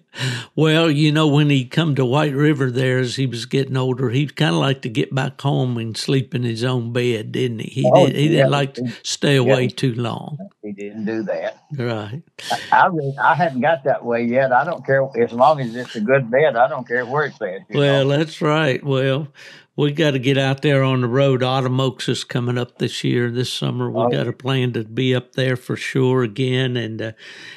Well, 0.56 0.90
you 0.90 1.12
know, 1.12 1.28
when 1.28 1.50
he 1.50 1.66
come 1.66 1.94
to 1.96 2.04
White 2.04 2.34
River 2.34 2.70
there 2.70 2.98
as 2.98 3.16
he 3.16 3.26
was 3.26 3.44
getting 3.44 3.76
older, 3.76 4.08
he'd 4.08 4.36
kind 4.36 4.54
of 4.54 4.60
like 4.60 4.80
to 4.82 4.88
get 4.88 5.14
back 5.14 5.40
home 5.40 5.76
and 5.76 5.96
sleep 5.96 6.34
in 6.34 6.44
his 6.44 6.64
own 6.64 6.94
bed, 6.94 7.32
didn't 7.32 7.60
he? 7.60 7.82
He 7.82 7.90
oh, 7.92 8.06
did. 8.06 8.16
He 8.16 8.22
yeah. 8.24 8.28
didn't 8.28 8.50
like 8.52 8.74
to 8.74 8.92
stay 9.02 9.36
away 9.36 9.64
yeah. 9.64 9.76
too 9.76 9.94
long. 9.94 10.38
He 10.62 10.72
didn't 10.72 11.04
do 11.04 11.22
that. 11.24 11.64
Right. 11.76 12.22
I 12.50 12.82
I, 12.82 12.86
really, 12.86 13.16
I, 13.18 13.34
haven't 13.34 13.60
got 13.60 13.84
that 13.84 14.04
way 14.04 14.24
yet. 14.24 14.52
I 14.52 14.64
don't 14.64 14.84
care 14.84 15.06
as 15.20 15.32
long 15.32 15.60
as 15.60 15.76
it's 15.76 15.94
a 15.96 16.00
good 16.00 16.30
bed. 16.30 16.56
I 16.56 16.68
don't 16.68 16.86
care 16.86 17.04
where 17.04 17.24
it's 17.24 17.40
at. 17.42 17.60
Well, 17.70 18.06
know? 18.06 18.16
that's 18.16 18.40
right. 18.40 18.82
Well 18.82 19.28
we 19.76 19.92
got 19.92 20.10
to 20.12 20.18
get 20.18 20.36
out 20.36 20.62
there 20.62 20.82
on 20.82 21.00
the 21.00 21.08
road. 21.08 21.42
Autumn 21.42 21.80
Oaks 21.80 22.08
is 22.08 22.24
coming 22.24 22.58
up 22.58 22.78
this 22.78 23.02
year, 23.02 23.30
this 23.30 23.52
summer. 23.52 23.90
We 23.90 24.00
oh. 24.02 24.10
got 24.10 24.28
a 24.28 24.32
plan 24.32 24.72
to 24.74 24.84
be 24.84 25.14
up 25.14 25.32
there 25.32 25.56
for 25.56 25.76
sure 25.76 26.22
again, 26.22 26.76
and 26.76 27.00
uh, 27.00 27.12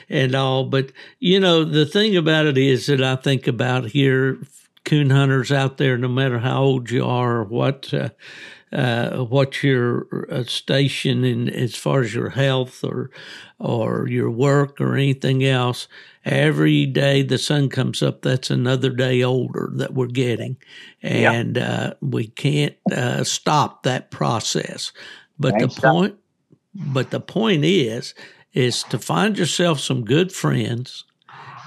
and 0.09 0.33
all. 0.33 0.65
But 0.65 0.91
you 1.19 1.39
know, 1.39 1.63
the 1.63 1.85
thing 1.85 2.15
about 2.15 2.45
it 2.45 2.57
is 2.57 2.85
that 2.87 3.01
I 3.01 3.15
think 3.17 3.47
about 3.47 3.87
here, 3.87 4.39
coon 4.85 5.09
hunters 5.09 5.51
out 5.51 5.77
there, 5.77 5.97
no 5.97 6.07
matter 6.07 6.39
how 6.39 6.63
old 6.63 6.89
you 6.89 7.05
are, 7.05 7.37
or 7.37 7.43
what. 7.43 7.93
Uh, 7.93 8.09
uh, 8.71 9.23
what 9.23 9.63
your 9.63 10.27
uh, 10.31 10.43
station 10.43 11.23
in 11.23 11.49
as 11.49 11.75
far 11.75 12.01
as 12.01 12.13
your 12.13 12.29
health 12.29 12.83
or 12.83 13.09
or 13.59 14.07
your 14.07 14.29
work 14.29 14.81
or 14.81 14.95
anything 14.95 15.43
else, 15.43 15.87
every 16.25 16.85
day 16.85 17.21
the 17.21 17.37
sun 17.37 17.69
comes 17.69 18.01
up, 18.01 18.21
that's 18.21 18.49
another 18.49 18.89
day 18.89 19.23
older 19.23 19.71
that 19.75 19.93
we're 19.93 20.07
getting. 20.07 20.57
And 21.01 21.57
uh, 21.57 21.93
we 22.01 22.27
can't 22.27 22.75
uh, 22.91 23.23
stop 23.23 23.83
that 23.83 24.11
process. 24.11 24.91
But 25.39 25.59
the 25.59 25.67
point, 25.69 26.15
but 26.73 27.11
the 27.11 27.19
point 27.21 27.63
is, 27.63 28.13
is 28.53 28.83
to 28.83 28.97
find 28.99 29.37
yourself 29.37 29.79
some 29.79 30.03
good 30.03 30.31
friends 30.31 31.03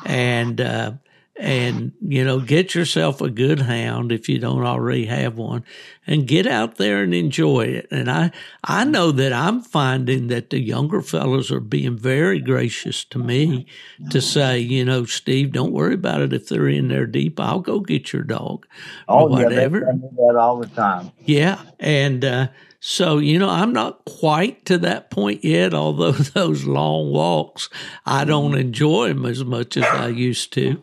and 0.04 0.60
uh, 0.60 0.92
and 1.38 1.92
you 2.00 2.24
know 2.24 2.40
get 2.40 2.74
yourself 2.74 3.20
a 3.20 3.30
good 3.30 3.60
hound 3.60 4.10
if 4.10 4.28
you 4.28 4.38
don't 4.38 4.64
already 4.64 5.06
have 5.06 5.38
one 5.38 5.64
and 6.06 6.26
get 6.26 6.46
out 6.46 6.76
there 6.76 7.02
and 7.02 7.14
enjoy 7.14 7.62
it. 7.62 7.86
And 7.90 8.10
i 8.10 8.32
i 8.64 8.82
mm-hmm. 8.82 8.90
know 8.90 9.12
that 9.12 9.32
i'm 9.32 9.62
finding 9.62 10.26
that 10.28 10.50
the 10.50 10.58
younger 10.58 11.00
fellows 11.00 11.52
are 11.52 11.60
being 11.60 11.96
very 11.96 12.40
gracious 12.40 13.04
to 13.06 13.18
me 13.18 13.46
mm-hmm. 13.46 14.08
to 14.08 14.18
mm-hmm. 14.18 14.26
say 14.26 14.58
you 14.58 14.84
know 14.84 15.04
steve 15.04 15.52
don't 15.52 15.72
worry 15.72 15.94
about 15.94 16.20
it. 16.20 16.32
If 16.32 16.48
they're 16.48 16.68
in 16.68 16.88
there 16.88 17.06
deep 17.06 17.38
i'll 17.38 17.60
go 17.60 17.80
get 17.80 18.12
your 18.12 18.24
dog 18.24 18.66
oh 19.08 19.26
whatever. 19.26 19.78
yeah, 19.80 20.08
that 20.16 20.36
all 20.36 20.58
the 20.58 20.66
time. 20.66 21.12
Yeah 21.24 21.62
and 21.78 22.24
uh, 22.24 22.48
so, 22.80 23.18
you 23.18 23.40
know, 23.40 23.48
I'm 23.48 23.72
not 23.72 24.04
quite 24.04 24.64
to 24.66 24.78
that 24.78 25.10
point 25.10 25.44
yet, 25.44 25.74
although 25.74 26.12
those 26.34 26.64
long 26.64 27.10
walks, 27.10 27.68
I 28.06 28.24
don't 28.24 28.56
enjoy 28.56 29.08
them 29.08 29.26
as 29.26 29.44
much 29.44 29.76
as 29.76 29.84
I 29.84 30.08
used 30.08 30.52
to. 30.54 30.82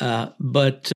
Uh, 0.00 0.30
but 0.38 0.92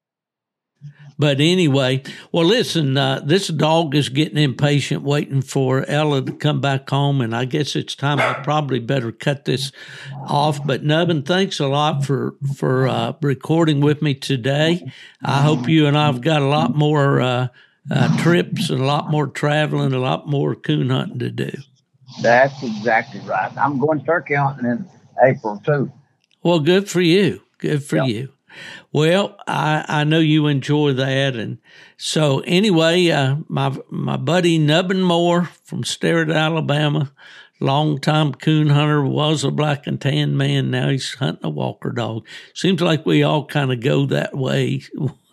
but 1.17 1.41
anyway, 1.41 2.03
well, 2.33 2.45
listen, 2.45 2.97
uh, 2.97 3.21
this 3.25 3.47
dog 3.49 3.95
is 3.95 4.09
getting 4.09 4.39
impatient, 4.39 5.03
waiting 5.03 5.43
for 5.43 5.85
Ella 5.89 6.23
to 6.23 6.33
come 6.33 6.61
back 6.61 6.91
home, 6.91 7.21
and 7.21 7.35
I 7.35 7.45
guess 7.45 7.77
it's 7.77 7.95
time. 7.95 8.19
I 8.19 8.43
probably 8.43 8.81
better 8.81 9.13
cut 9.13 9.45
this 9.45 9.71
off. 10.27 10.65
But 10.67 10.83
Nubbin, 10.83 11.23
thanks 11.23 11.61
a 11.61 11.69
lot 11.69 12.05
for 12.05 12.35
for 12.57 12.89
uh, 12.89 13.13
recording 13.23 13.81
with 13.81 14.03
me 14.03 14.15
today. 14.15 14.91
I 15.23 15.43
hope 15.43 15.69
you 15.69 15.87
and 15.87 15.97
I've 15.97 16.21
got 16.21 16.43
a 16.43 16.47
lot 16.47 16.75
more 16.75 17.21
uh, 17.21 17.49
uh 17.91 18.23
trips, 18.23 18.71
and 18.71 18.81
a 18.81 18.85
lot 18.85 19.11
more 19.11 19.29
traveling, 19.29 19.93
a 19.93 19.99
lot 19.99 20.29
more 20.29 20.57
coon 20.57 20.91
hunting 20.91 21.21
to 21.21 21.31
do. 21.31 21.53
That's 22.23 22.61
exactly 22.63 23.21
right. 23.21 23.57
I'm 23.57 23.79
going 23.79 24.05
turkey 24.05 24.35
hunting 24.35 24.67
in 24.67 24.89
April 25.23 25.63
too. 25.65 25.93
Well, 26.43 26.61
good 26.61 26.91
for 26.91 27.01
you. 27.01 27.43
Good 27.59 27.85
for 27.85 27.97
yep. 27.97 28.09
you. 28.09 28.33
Well, 28.93 29.37
I, 29.47 29.85
I 29.89 30.05
know 30.05 30.19
you 30.19 30.47
enjoy 30.47 30.93
that. 30.95 31.37
And 31.37 31.59
so 31.97 32.41
anyway, 32.41 33.09
uh, 33.11 33.37
my, 33.49 33.77
my 33.91 34.17
buddy 34.17 34.59
Nubbin 34.59 35.03
Moore 35.03 35.45
from 35.65 35.85
Sterrett, 35.85 36.31
Alabama, 36.31 37.13
longtime 37.61 38.35
coon 38.35 38.69
hunter, 38.69 39.05
was 39.05 39.45
a 39.45 39.51
black 39.51 39.87
and 39.87 40.01
tan 40.01 40.37
man. 40.37 40.71
Now 40.71 40.89
he's 40.89 41.15
hunting 41.15 41.45
a 41.45 41.51
walker 41.51 41.91
dog. 41.91 42.27
Seems 42.55 42.81
like 42.81 43.05
we 43.05 43.23
all 43.23 43.47
kind 43.47 43.73
of 43.73 43.81
go 43.81 44.07
that 44.07 44.37
way 44.37 44.83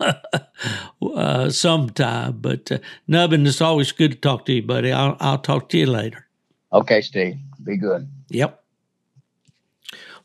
uh, 0.00 1.50
sometime. 1.50 2.38
But 2.40 2.72
uh, 2.72 2.78
Nubbin, 3.06 3.46
it's 3.46 3.60
always 3.60 3.92
good 3.92 4.12
to 4.12 4.18
talk 4.18 4.46
to 4.46 4.52
you, 4.52 4.62
buddy. 4.62 4.92
I'll, 4.92 5.16
I'll 5.20 5.38
talk 5.38 5.68
to 5.70 5.78
you 5.78 5.86
later. 5.86 6.26
Okay, 6.72 7.02
Steve. 7.02 7.36
Be 7.62 7.76
good. 7.76 8.08
Yep. 8.28 8.62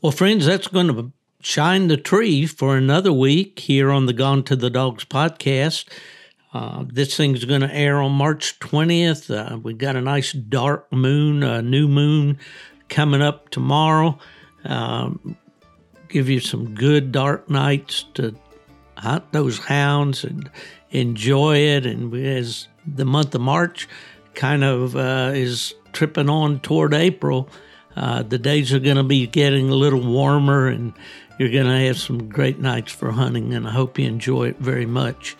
Well, 0.01 0.11
friends, 0.11 0.45
that's 0.45 0.67
going 0.67 0.87
to 0.87 1.11
shine 1.47 1.87
the 1.87 1.95
tree 1.95 2.45
for 2.45 2.75
another 2.75 3.13
week 3.13 3.59
here 3.59 3.89
on 3.89 4.05
the 4.05 4.11
Gone 4.11 4.43
to 4.43 4.55
the 4.57 4.69
Dogs 4.69 5.05
podcast. 5.05 5.85
Uh, 6.53 6.83
this 6.85 7.15
thing's 7.15 7.45
going 7.45 7.61
to 7.61 7.73
air 7.73 8.01
on 8.01 8.11
March 8.11 8.59
20th. 8.59 9.33
Uh, 9.33 9.57
we 9.57 9.73
got 9.73 9.95
a 9.95 10.01
nice 10.01 10.33
dark 10.33 10.91
moon, 10.91 11.43
a 11.43 11.61
new 11.61 11.87
moon 11.87 12.37
coming 12.89 13.21
up 13.21 13.47
tomorrow. 13.49 14.19
Um, 14.65 15.37
give 16.09 16.27
you 16.27 16.41
some 16.41 16.75
good 16.75 17.13
dark 17.13 17.49
nights 17.49 18.03
to 18.15 18.35
hunt 18.97 19.31
those 19.31 19.57
hounds 19.57 20.25
and 20.25 20.51
enjoy 20.89 21.59
it. 21.59 21.85
And 21.85 22.13
as 22.13 22.67
the 22.85 23.05
month 23.05 23.33
of 23.33 23.41
March 23.41 23.87
kind 24.33 24.65
of 24.65 24.97
uh, 24.97 25.31
is 25.33 25.73
tripping 25.93 26.29
on 26.29 26.59
toward 26.59 26.93
April. 26.93 27.49
Uh, 27.95 28.21
the 28.21 28.37
days 28.37 28.71
are 28.73 28.79
going 28.79 28.97
to 28.97 29.03
be 29.03 29.25
getting 29.25 29.71
a 29.71 29.75
little 29.75 30.05
warmer, 30.05 30.67
and 30.67 30.93
you're 31.37 31.51
going 31.51 31.65
to 31.65 31.85
have 31.87 31.97
some 31.97 32.29
great 32.29 32.59
nights 32.59 32.91
for 32.91 33.11
hunting. 33.11 33.53
And 33.53 33.67
I 33.67 33.71
hope 33.71 33.99
you 33.99 34.07
enjoy 34.07 34.49
it 34.49 34.57
very 34.57 34.85
much. 34.85 35.35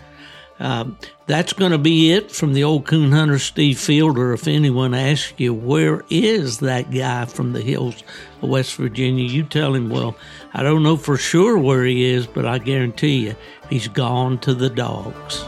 Um, 0.60 0.98
that's 1.28 1.54
going 1.54 1.72
to 1.72 1.78
be 1.78 2.12
it 2.12 2.32
from 2.32 2.54
the 2.54 2.64
old 2.64 2.86
coon 2.86 3.12
hunter 3.12 3.38
Steve 3.38 3.80
Fielder. 3.80 4.34
If 4.34 4.48
anyone 4.48 4.94
asks 4.94 5.34
you 5.38 5.54
where 5.54 6.04
is 6.10 6.60
that 6.60 6.90
guy 6.92 7.26
from 7.26 7.54
the 7.54 7.62
hills 7.62 8.04
of 8.42 8.50
West 8.50 8.76
Virginia, 8.76 9.26
you 9.26 9.44
tell 9.44 9.76
him, 9.76 9.90
well, 9.90 10.16
I 10.54 10.64
don't 10.64 10.84
know 10.84 10.98
for 10.98 11.18
sure 11.18 11.58
where 11.58 11.84
he 11.84 12.06
is, 12.06 12.26
but 12.26 12.46
I 12.46 12.58
guarantee 12.58 13.28
you 13.28 13.36
he's 13.70 13.88
gone 13.88 14.40
to 14.40 14.56
the 14.56 14.70
dogs. 14.70 15.44